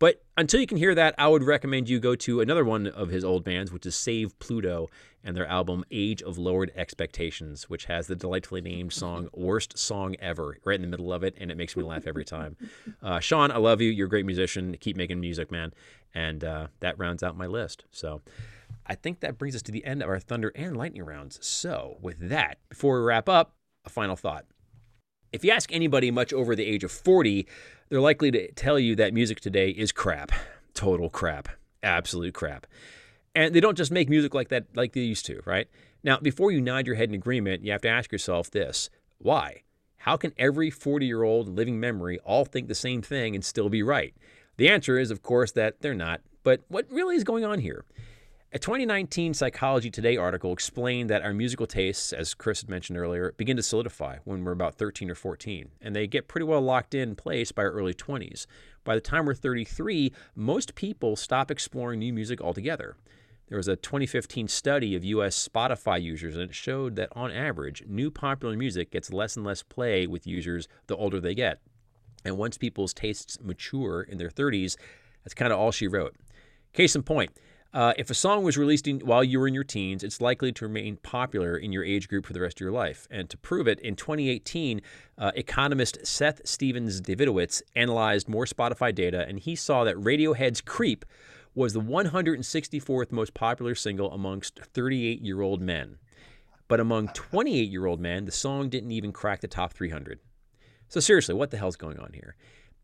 But 0.01 0.23
until 0.35 0.59
you 0.59 0.65
can 0.65 0.79
hear 0.79 0.95
that, 0.95 1.13
I 1.19 1.27
would 1.27 1.43
recommend 1.43 1.87
you 1.87 1.99
go 1.99 2.15
to 2.15 2.41
another 2.41 2.65
one 2.65 2.87
of 2.87 3.09
his 3.09 3.23
old 3.23 3.43
bands, 3.43 3.71
which 3.71 3.85
is 3.85 3.95
Save 3.95 4.39
Pluto, 4.39 4.89
and 5.23 5.37
their 5.37 5.45
album 5.45 5.85
Age 5.91 6.23
of 6.23 6.39
Lowered 6.39 6.71
Expectations, 6.75 7.69
which 7.69 7.85
has 7.85 8.07
the 8.07 8.15
delightfully 8.15 8.61
named 8.61 8.93
song 8.93 9.29
Worst 9.33 9.77
Song 9.77 10.15
Ever 10.19 10.57
right 10.65 10.73
in 10.73 10.81
the 10.81 10.87
middle 10.87 11.13
of 11.13 11.23
it, 11.23 11.35
and 11.37 11.51
it 11.51 11.55
makes 11.55 11.77
me 11.77 11.83
laugh 11.83 12.07
every 12.07 12.25
time. 12.25 12.57
Uh, 13.03 13.19
Sean, 13.19 13.51
I 13.51 13.57
love 13.57 13.79
you. 13.79 13.91
You're 13.91 14.07
a 14.07 14.09
great 14.09 14.25
musician. 14.25 14.75
Keep 14.79 14.97
making 14.97 15.19
music, 15.19 15.51
man. 15.51 15.71
And 16.15 16.43
uh, 16.43 16.67
that 16.79 16.97
rounds 16.97 17.21
out 17.21 17.37
my 17.37 17.45
list. 17.45 17.85
So 17.91 18.21
I 18.85 18.95
think 18.95 19.19
that 19.19 19.37
brings 19.37 19.55
us 19.55 19.61
to 19.63 19.71
the 19.71 19.85
end 19.85 20.01
of 20.01 20.09
our 20.09 20.19
Thunder 20.19 20.51
and 20.55 20.75
Lightning 20.75 21.03
rounds. 21.03 21.39
So, 21.45 21.97
with 22.01 22.29
that, 22.29 22.57
before 22.69 22.99
we 22.99 23.05
wrap 23.05 23.29
up, 23.29 23.53
a 23.85 23.89
final 23.89 24.15
thought. 24.15 24.45
If 25.31 25.45
you 25.45 25.51
ask 25.51 25.71
anybody 25.71 26.11
much 26.11 26.33
over 26.33 26.55
the 26.55 26.65
age 26.65 26.83
of 26.83 26.91
40, 26.91 27.47
they're 27.89 28.01
likely 28.01 28.31
to 28.31 28.51
tell 28.51 28.77
you 28.77 28.95
that 28.97 29.13
music 29.13 29.39
today 29.39 29.69
is 29.69 29.91
crap. 29.91 30.31
Total 30.73 31.09
crap. 31.09 31.49
Absolute 31.83 32.33
crap. 32.33 32.67
And 33.33 33.55
they 33.55 33.61
don't 33.61 33.77
just 33.77 33.91
make 33.91 34.09
music 34.09 34.33
like 34.33 34.49
that 34.49 34.65
like 34.75 34.93
they 34.93 35.01
used 35.01 35.25
to, 35.27 35.41
right? 35.45 35.67
Now, 36.03 36.17
before 36.17 36.51
you 36.51 36.59
nod 36.59 36.85
your 36.85 36.95
head 36.95 37.09
in 37.09 37.15
agreement, 37.15 37.63
you 37.63 37.71
have 37.71 37.81
to 37.81 37.89
ask 37.89 38.11
yourself 38.11 38.51
this 38.51 38.89
why? 39.19 39.61
How 39.97 40.17
can 40.17 40.33
every 40.37 40.69
40 40.69 41.05
year 41.05 41.23
old 41.23 41.47
living 41.47 41.79
memory 41.79 42.19
all 42.25 42.43
think 42.43 42.67
the 42.67 42.75
same 42.75 43.01
thing 43.01 43.35
and 43.35 43.45
still 43.45 43.69
be 43.69 43.83
right? 43.83 44.13
The 44.57 44.67
answer 44.67 44.97
is, 44.97 45.11
of 45.11 45.21
course, 45.21 45.51
that 45.53 45.81
they're 45.81 45.93
not. 45.93 46.21
But 46.43 46.61
what 46.67 46.87
really 46.91 47.15
is 47.15 47.23
going 47.23 47.45
on 47.45 47.59
here? 47.59 47.85
A 48.53 48.59
2019 48.59 49.33
Psychology 49.33 49.89
Today 49.89 50.17
article 50.17 50.51
explained 50.51 51.09
that 51.09 51.21
our 51.21 51.33
musical 51.33 51.65
tastes, 51.65 52.11
as 52.11 52.33
Chris 52.33 52.59
had 52.59 52.69
mentioned 52.69 52.99
earlier, 52.99 53.33
begin 53.37 53.55
to 53.55 53.63
solidify 53.63 54.17
when 54.25 54.43
we're 54.43 54.51
about 54.51 54.75
13 54.75 55.09
or 55.09 55.15
14, 55.15 55.69
and 55.79 55.95
they 55.95 56.05
get 56.05 56.27
pretty 56.27 56.43
well 56.43 56.59
locked 56.59 56.93
in 56.93 57.15
place 57.15 57.53
by 57.53 57.63
our 57.63 57.71
early 57.71 57.93
20s. 57.93 58.47
By 58.83 58.95
the 58.95 58.99
time 58.99 59.25
we're 59.25 59.35
33, 59.35 60.11
most 60.35 60.75
people 60.75 61.15
stop 61.15 61.49
exploring 61.49 61.99
new 61.99 62.11
music 62.11 62.41
altogether. 62.41 62.97
There 63.47 63.57
was 63.57 63.69
a 63.69 63.77
2015 63.77 64.49
study 64.49 64.97
of 64.97 65.05
US 65.05 65.47
Spotify 65.47 66.03
users, 66.03 66.35
and 66.35 66.49
it 66.49 66.53
showed 66.53 66.97
that 66.97 67.13
on 67.13 67.31
average, 67.31 67.85
new 67.87 68.11
popular 68.11 68.57
music 68.57 68.91
gets 68.91 69.13
less 69.13 69.37
and 69.37 69.45
less 69.45 69.63
play 69.63 70.07
with 70.07 70.27
users 70.27 70.67
the 70.87 70.97
older 70.97 71.21
they 71.21 71.35
get. 71.35 71.61
And 72.25 72.37
once 72.37 72.57
people's 72.57 72.93
tastes 72.93 73.39
mature 73.41 74.01
in 74.01 74.17
their 74.17 74.27
30s, 74.27 74.75
that's 75.23 75.33
kind 75.33 75.53
of 75.53 75.59
all 75.59 75.71
she 75.71 75.87
wrote. 75.87 76.17
Case 76.73 76.97
in 76.97 77.03
point, 77.03 77.31
uh, 77.73 77.93
if 77.97 78.09
a 78.09 78.13
song 78.13 78.43
was 78.43 78.57
released 78.57 78.87
in, 78.87 78.99
while 78.99 79.23
you 79.23 79.39
were 79.39 79.47
in 79.47 79.53
your 79.53 79.63
teens, 79.63 80.03
it's 80.03 80.19
likely 80.19 80.51
to 80.51 80.65
remain 80.65 80.97
popular 80.97 81.55
in 81.55 81.71
your 81.71 81.85
age 81.85 82.09
group 82.09 82.25
for 82.25 82.33
the 82.33 82.41
rest 82.41 82.57
of 82.57 82.61
your 82.61 82.71
life. 82.71 83.07
And 83.09 83.29
to 83.29 83.37
prove 83.37 83.67
it, 83.67 83.79
in 83.79 83.95
2018, 83.95 84.81
uh, 85.17 85.31
economist 85.35 86.05
Seth 86.05 86.41
Stephens 86.43 86.99
Davidowitz 86.99 87.61
analyzed 87.75 88.27
more 88.27 88.45
Spotify 88.45 88.93
data, 88.93 89.25
and 89.27 89.39
he 89.39 89.55
saw 89.55 89.85
that 89.85 89.95
Radiohead's 89.95 90.59
Creep 90.59 91.05
was 91.55 91.73
the 91.73 91.81
164th 91.81 93.11
most 93.11 93.33
popular 93.33 93.75
single 93.75 94.11
amongst 94.11 94.59
38 94.59 95.21
year 95.21 95.41
old 95.41 95.61
men. 95.61 95.97
But 96.67 96.79
among 96.79 97.09
28 97.09 97.69
year 97.69 97.85
old 97.85 97.99
men, 97.99 98.25
the 98.25 98.31
song 98.31 98.69
didn't 98.69 98.91
even 98.91 99.13
crack 99.13 99.41
the 99.41 99.47
top 99.47 99.73
300. 99.73 100.19
So, 100.87 100.99
seriously, 100.99 101.35
what 101.35 101.51
the 101.51 101.57
hell's 101.57 101.77
going 101.77 101.99
on 101.99 102.11
here? 102.13 102.35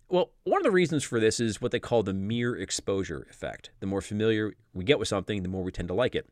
Well, 0.09 0.31
one 0.45 0.61
of 0.61 0.63
the 0.63 0.71
reasons 0.71 1.03
for 1.03 1.19
this 1.19 1.37
is 1.41 1.61
what 1.61 1.73
they 1.73 1.81
call 1.81 2.01
the 2.01 2.13
mere 2.13 2.55
exposure 2.55 3.27
effect. 3.29 3.71
The 3.81 3.87
more 3.87 3.99
familiar 4.01 4.53
we 4.73 4.85
get 4.85 4.99
with 4.99 5.09
something, 5.09 5.43
the 5.43 5.49
more 5.49 5.63
we 5.63 5.71
tend 5.73 5.89
to 5.89 5.93
like 5.93 6.15
it. 6.15 6.29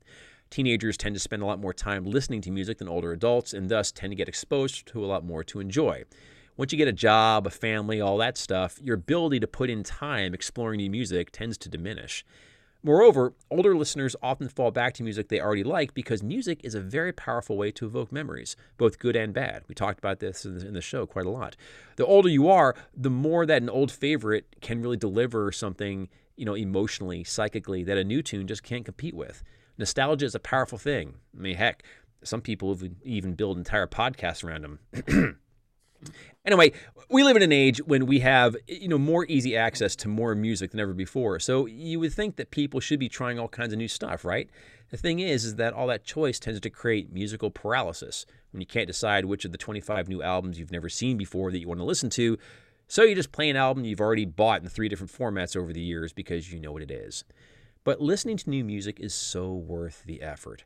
Teenagers 0.49 0.95
tend 0.95 1.13
to 1.15 1.19
spend 1.19 1.41
a 1.41 1.45
lot 1.45 1.59
more 1.59 1.73
time 1.73 2.05
listening 2.05 2.39
to 2.41 2.51
music 2.51 2.77
than 2.77 2.87
older 2.87 3.11
adults 3.11 3.53
and 3.53 3.67
thus 3.67 3.91
tend 3.91 4.11
to 4.11 4.15
get 4.15 4.29
exposed 4.29 4.87
to 4.87 5.03
a 5.03 5.07
lot 5.07 5.25
more 5.25 5.43
to 5.43 5.59
enjoy. 5.59 6.05
Once 6.55 6.71
you 6.71 6.77
get 6.77 6.87
a 6.87 6.93
job, 6.93 7.45
a 7.45 7.49
family, 7.49 7.99
all 7.99 8.17
that 8.17 8.37
stuff, 8.37 8.79
your 8.81 8.95
ability 8.95 9.41
to 9.41 9.47
put 9.47 9.69
in 9.69 9.83
time 9.83 10.33
exploring 10.33 10.77
new 10.77 10.89
music 10.89 11.29
tends 11.31 11.57
to 11.57 11.67
diminish. 11.67 12.23
Moreover, 12.85 13.33
older 13.49 13.75
listeners 13.75 14.15
often 14.21 14.47
fall 14.47 14.69
back 14.69 14.93
to 14.93 15.03
music 15.03 15.29
they 15.29 15.41
already 15.41 15.63
like 15.63 15.95
because 15.95 16.21
music 16.21 16.61
is 16.63 16.75
a 16.75 16.79
very 16.79 17.11
powerful 17.11 17.57
way 17.57 17.71
to 17.71 17.87
evoke 17.87 18.11
memories, 18.11 18.55
both 18.77 18.99
good 18.99 19.15
and 19.15 19.33
bad. 19.33 19.63
We 19.67 19.73
talked 19.73 19.97
about 19.97 20.19
this 20.19 20.45
in 20.45 20.75
the 20.75 20.81
show 20.81 21.07
quite 21.07 21.25
a 21.25 21.31
lot. 21.31 21.55
The 21.95 22.05
older 22.05 22.29
you 22.29 22.47
are, 22.47 22.75
the 22.95 23.09
more 23.09 23.47
that 23.47 23.63
an 23.63 23.71
old 23.71 23.91
favorite 23.91 24.57
can 24.61 24.83
really 24.83 24.97
deliver 24.97 25.51
something, 25.51 26.09
you 26.35 26.45
know, 26.45 26.53
emotionally, 26.53 27.23
psychically 27.23 27.83
that 27.85 27.97
a 27.97 28.03
new 28.03 28.21
tune 28.21 28.45
just 28.45 28.61
can't 28.61 28.85
compete 28.85 29.15
with. 29.15 29.41
Nostalgia 29.79 30.27
is 30.27 30.35
a 30.35 30.39
powerful 30.39 30.77
thing. 30.77 31.15
I 31.35 31.41
mean, 31.41 31.55
heck, 31.55 31.81
some 32.23 32.41
people 32.41 32.77
even 33.03 33.33
build 33.33 33.57
entire 33.57 33.87
podcasts 33.87 34.43
around 34.43 34.61
them. 34.61 35.39
Anyway, 36.45 36.71
we 37.09 37.23
live 37.23 37.35
in 37.35 37.41
an 37.41 37.51
age 37.51 37.79
when 37.85 38.05
we 38.05 38.19
have, 38.19 38.55
you 38.67 38.87
know, 38.87 38.97
more 38.97 39.25
easy 39.25 39.57
access 39.57 39.95
to 39.95 40.07
more 40.07 40.35
music 40.35 40.71
than 40.71 40.79
ever 40.79 40.93
before. 40.93 41.39
So 41.39 41.65
you 41.65 41.99
would 41.99 42.13
think 42.13 42.35
that 42.35 42.51
people 42.51 42.79
should 42.79 42.99
be 42.99 43.09
trying 43.09 43.39
all 43.39 43.47
kinds 43.47 43.73
of 43.73 43.79
new 43.79 43.87
stuff, 43.87 44.23
right? 44.23 44.49
The 44.91 44.97
thing 44.97 45.19
is, 45.19 45.43
is 45.43 45.55
that 45.55 45.73
all 45.73 45.87
that 45.87 46.03
choice 46.03 46.39
tends 46.39 46.59
to 46.59 46.69
create 46.69 47.11
musical 47.11 47.49
paralysis 47.49 48.25
when 48.51 48.61
you 48.61 48.67
can't 48.67 48.87
decide 48.87 49.25
which 49.25 49.45
of 49.45 49.51
the 49.51 49.57
25 49.57 50.07
new 50.07 50.21
albums 50.21 50.59
you've 50.59 50.71
never 50.71 50.89
seen 50.89 51.17
before 51.17 51.51
that 51.51 51.59
you 51.59 51.67
want 51.67 51.79
to 51.79 51.85
listen 51.85 52.09
to. 52.11 52.37
So 52.87 53.01
you 53.01 53.15
just 53.15 53.31
play 53.31 53.49
an 53.49 53.55
album 53.55 53.83
you've 53.83 53.99
already 53.99 54.25
bought 54.25 54.61
in 54.61 54.69
three 54.69 54.87
different 54.87 55.11
formats 55.11 55.57
over 55.57 55.73
the 55.73 55.81
years 55.81 56.13
because 56.13 56.53
you 56.53 56.59
know 56.59 56.71
what 56.71 56.83
it 56.83 56.91
is. 56.91 57.23
But 57.83 58.01
listening 58.01 58.37
to 58.37 58.49
new 58.49 58.63
music 58.63 58.99
is 58.99 59.13
so 59.13 59.53
worth 59.53 60.03
the 60.05 60.21
effort. 60.21 60.63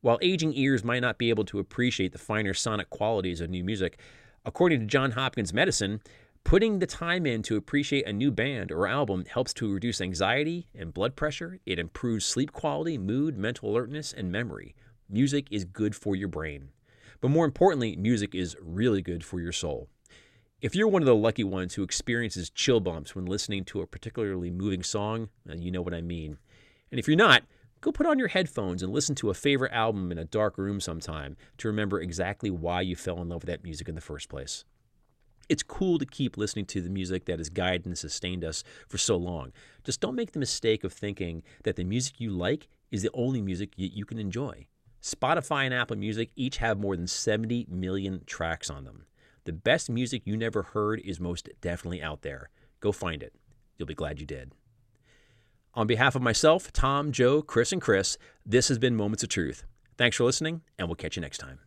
While 0.00 0.18
aging 0.22 0.54
ears 0.54 0.82
might 0.82 1.00
not 1.00 1.18
be 1.18 1.30
able 1.30 1.44
to 1.46 1.58
appreciate 1.58 2.12
the 2.12 2.18
finer 2.18 2.54
sonic 2.54 2.90
qualities 2.90 3.40
of 3.40 3.50
new 3.50 3.62
music, 3.62 3.98
According 4.44 4.80
to 4.80 4.86
John 4.86 5.12
Hopkins 5.12 5.52
Medicine, 5.52 6.00
putting 6.44 6.78
the 6.78 6.86
time 6.86 7.26
in 7.26 7.42
to 7.42 7.56
appreciate 7.56 8.06
a 8.06 8.12
new 8.12 8.30
band 8.30 8.72
or 8.72 8.86
album 8.86 9.26
helps 9.26 9.52
to 9.54 9.72
reduce 9.72 10.00
anxiety 10.00 10.66
and 10.74 10.94
blood 10.94 11.14
pressure. 11.14 11.58
It 11.66 11.78
improves 11.78 12.24
sleep 12.24 12.50
quality, 12.50 12.96
mood, 12.96 13.36
mental 13.36 13.70
alertness, 13.70 14.14
and 14.14 14.32
memory. 14.32 14.74
Music 15.10 15.46
is 15.50 15.66
good 15.66 15.94
for 15.94 16.16
your 16.16 16.28
brain. 16.28 16.70
But 17.20 17.30
more 17.30 17.44
importantly, 17.44 17.96
music 17.96 18.34
is 18.34 18.56
really 18.62 19.02
good 19.02 19.22
for 19.22 19.40
your 19.40 19.52
soul. 19.52 19.88
If 20.62 20.74
you're 20.74 20.88
one 20.88 21.02
of 21.02 21.06
the 21.06 21.14
lucky 21.14 21.44
ones 21.44 21.74
who 21.74 21.82
experiences 21.82 22.48
chill 22.48 22.80
bumps 22.80 23.14
when 23.14 23.26
listening 23.26 23.64
to 23.66 23.82
a 23.82 23.86
particularly 23.86 24.50
moving 24.50 24.82
song, 24.82 25.28
you 25.54 25.70
know 25.70 25.82
what 25.82 25.94
I 25.94 26.00
mean. 26.00 26.38
And 26.90 26.98
if 26.98 27.06
you're 27.06 27.16
not, 27.16 27.42
Go 27.82 27.92
put 27.92 28.06
on 28.06 28.18
your 28.18 28.28
headphones 28.28 28.82
and 28.82 28.92
listen 28.92 29.14
to 29.16 29.30
a 29.30 29.34
favorite 29.34 29.72
album 29.72 30.12
in 30.12 30.18
a 30.18 30.24
dark 30.26 30.58
room 30.58 30.80
sometime 30.80 31.36
to 31.56 31.68
remember 31.68 32.00
exactly 32.00 32.50
why 32.50 32.82
you 32.82 32.94
fell 32.94 33.22
in 33.22 33.30
love 33.30 33.42
with 33.42 33.48
that 33.48 33.64
music 33.64 33.88
in 33.88 33.94
the 33.94 34.02
first 34.02 34.28
place. 34.28 34.66
It's 35.48 35.62
cool 35.62 35.98
to 35.98 36.04
keep 36.04 36.36
listening 36.36 36.66
to 36.66 36.82
the 36.82 36.90
music 36.90 37.24
that 37.24 37.38
has 37.38 37.48
guided 37.48 37.86
and 37.86 37.96
sustained 37.96 38.44
us 38.44 38.62
for 38.86 38.98
so 38.98 39.16
long. 39.16 39.52
Just 39.82 40.00
don't 40.00 40.14
make 40.14 40.32
the 40.32 40.38
mistake 40.38 40.84
of 40.84 40.92
thinking 40.92 41.42
that 41.64 41.76
the 41.76 41.84
music 41.84 42.20
you 42.20 42.30
like 42.30 42.68
is 42.90 43.02
the 43.02 43.10
only 43.14 43.40
music 43.40 43.72
you 43.76 44.04
can 44.04 44.18
enjoy. 44.18 44.66
Spotify 45.02 45.64
and 45.64 45.72
Apple 45.72 45.96
Music 45.96 46.30
each 46.36 46.58
have 46.58 46.78
more 46.78 46.94
than 46.94 47.06
70 47.06 47.66
million 47.70 48.22
tracks 48.26 48.68
on 48.68 48.84
them. 48.84 49.06
The 49.44 49.54
best 49.54 49.88
music 49.88 50.22
you 50.26 50.36
never 50.36 50.62
heard 50.62 51.00
is 51.00 51.18
most 51.18 51.48
definitely 51.62 52.02
out 52.02 52.20
there. 52.20 52.50
Go 52.80 52.92
find 52.92 53.22
it. 53.22 53.34
You'll 53.78 53.86
be 53.86 53.94
glad 53.94 54.20
you 54.20 54.26
did. 54.26 54.52
On 55.72 55.86
behalf 55.86 56.16
of 56.16 56.22
myself, 56.22 56.72
Tom, 56.72 57.12
Joe, 57.12 57.42
Chris, 57.42 57.70
and 57.70 57.80
Chris, 57.80 58.18
this 58.44 58.66
has 58.66 58.76
been 58.76 58.96
Moments 58.96 59.22
of 59.22 59.28
Truth. 59.28 59.62
Thanks 59.96 60.16
for 60.16 60.24
listening, 60.24 60.62
and 60.76 60.88
we'll 60.88 60.96
catch 60.96 61.14
you 61.14 61.22
next 61.22 61.38
time. 61.38 61.60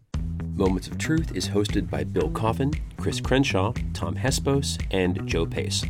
Moments 0.56 0.88
of 0.88 0.98
Truth 0.98 1.34
is 1.34 1.48
hosted 1.48 1.90
by 1.90 2.04
Bill 2.04 2.30
Coffin, 2.32 2.74
Chris 2.98 3.22
Crenshaw, 3.22 3.72
Tom 3.94 4.16
Hespos, 4.16 4.78
and 4.92 5.26
Joe 5.26 5.46
Pace. 5.46 5.86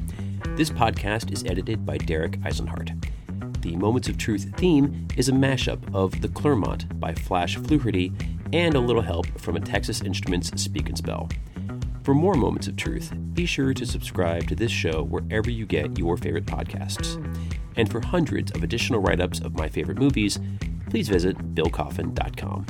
This 0.49 0.69
podcast 0.69 1.33
is 1.33 1.43
edited 1.45 1.87
by 1.87 1.97
Derek 1.97 2.39
Eisenhart. 2.41 3.03
The 3.63 3.75
Moments 3.77 4.09
of 4.09 4.19
Truth 4.19 4.51
theme 4.57 5.07
is 5.17 5.29
a 5.29 5.33
mashup 5.33 5.81
of 5.95 6.21
The 6.21 6.29
Clermont 6.29 6.99
by 6.99 7.15
Flash 7.15 7.57
Fluharty 7.57 8.13
and 8.53 8.75
a 8.75 8.79
little 8.79 9.01
help 9.01 9.25
from 9.39 9.55
a 9.55 9.59
Texas 9.59 10.01
Instruments 10.01 10.51
Speak 10.61 10.87
and 10.87 10.97
Spell. 10.97 11.29
For 12.03 12.13
more 12.13 12.33
Moments 12.33 12.67
of 12.67 12.75
Truth, 12.75 13.13
be 13.33 13.45
sure 13.45 13.73
to 13.73 13.85
subscribe 13.85 14.45
to 14.49 14.55
this 14.55 14.71
show 14.71 15.03
wherever 15.03 15.49
you 15.49 15.65
get 15.65 15.97
your 15.97 16.17
favorite 16.17 16.45
podcasts. 16.45 17.15
And 17.77 17.89
for 17.89 18.01
hundreds 18.05 18.51
of 18.51 18.61
additional 18.61 18.99
write 18.99 19.21
ups 19.21 19.39
of 19.39 19.55
my 19.55 19.69
favorite 19.69 19.97
movies, 19.97 20.37
please 20.89 21.07
visit 21.07 21.37
billcoffin.com. 21.55 22.65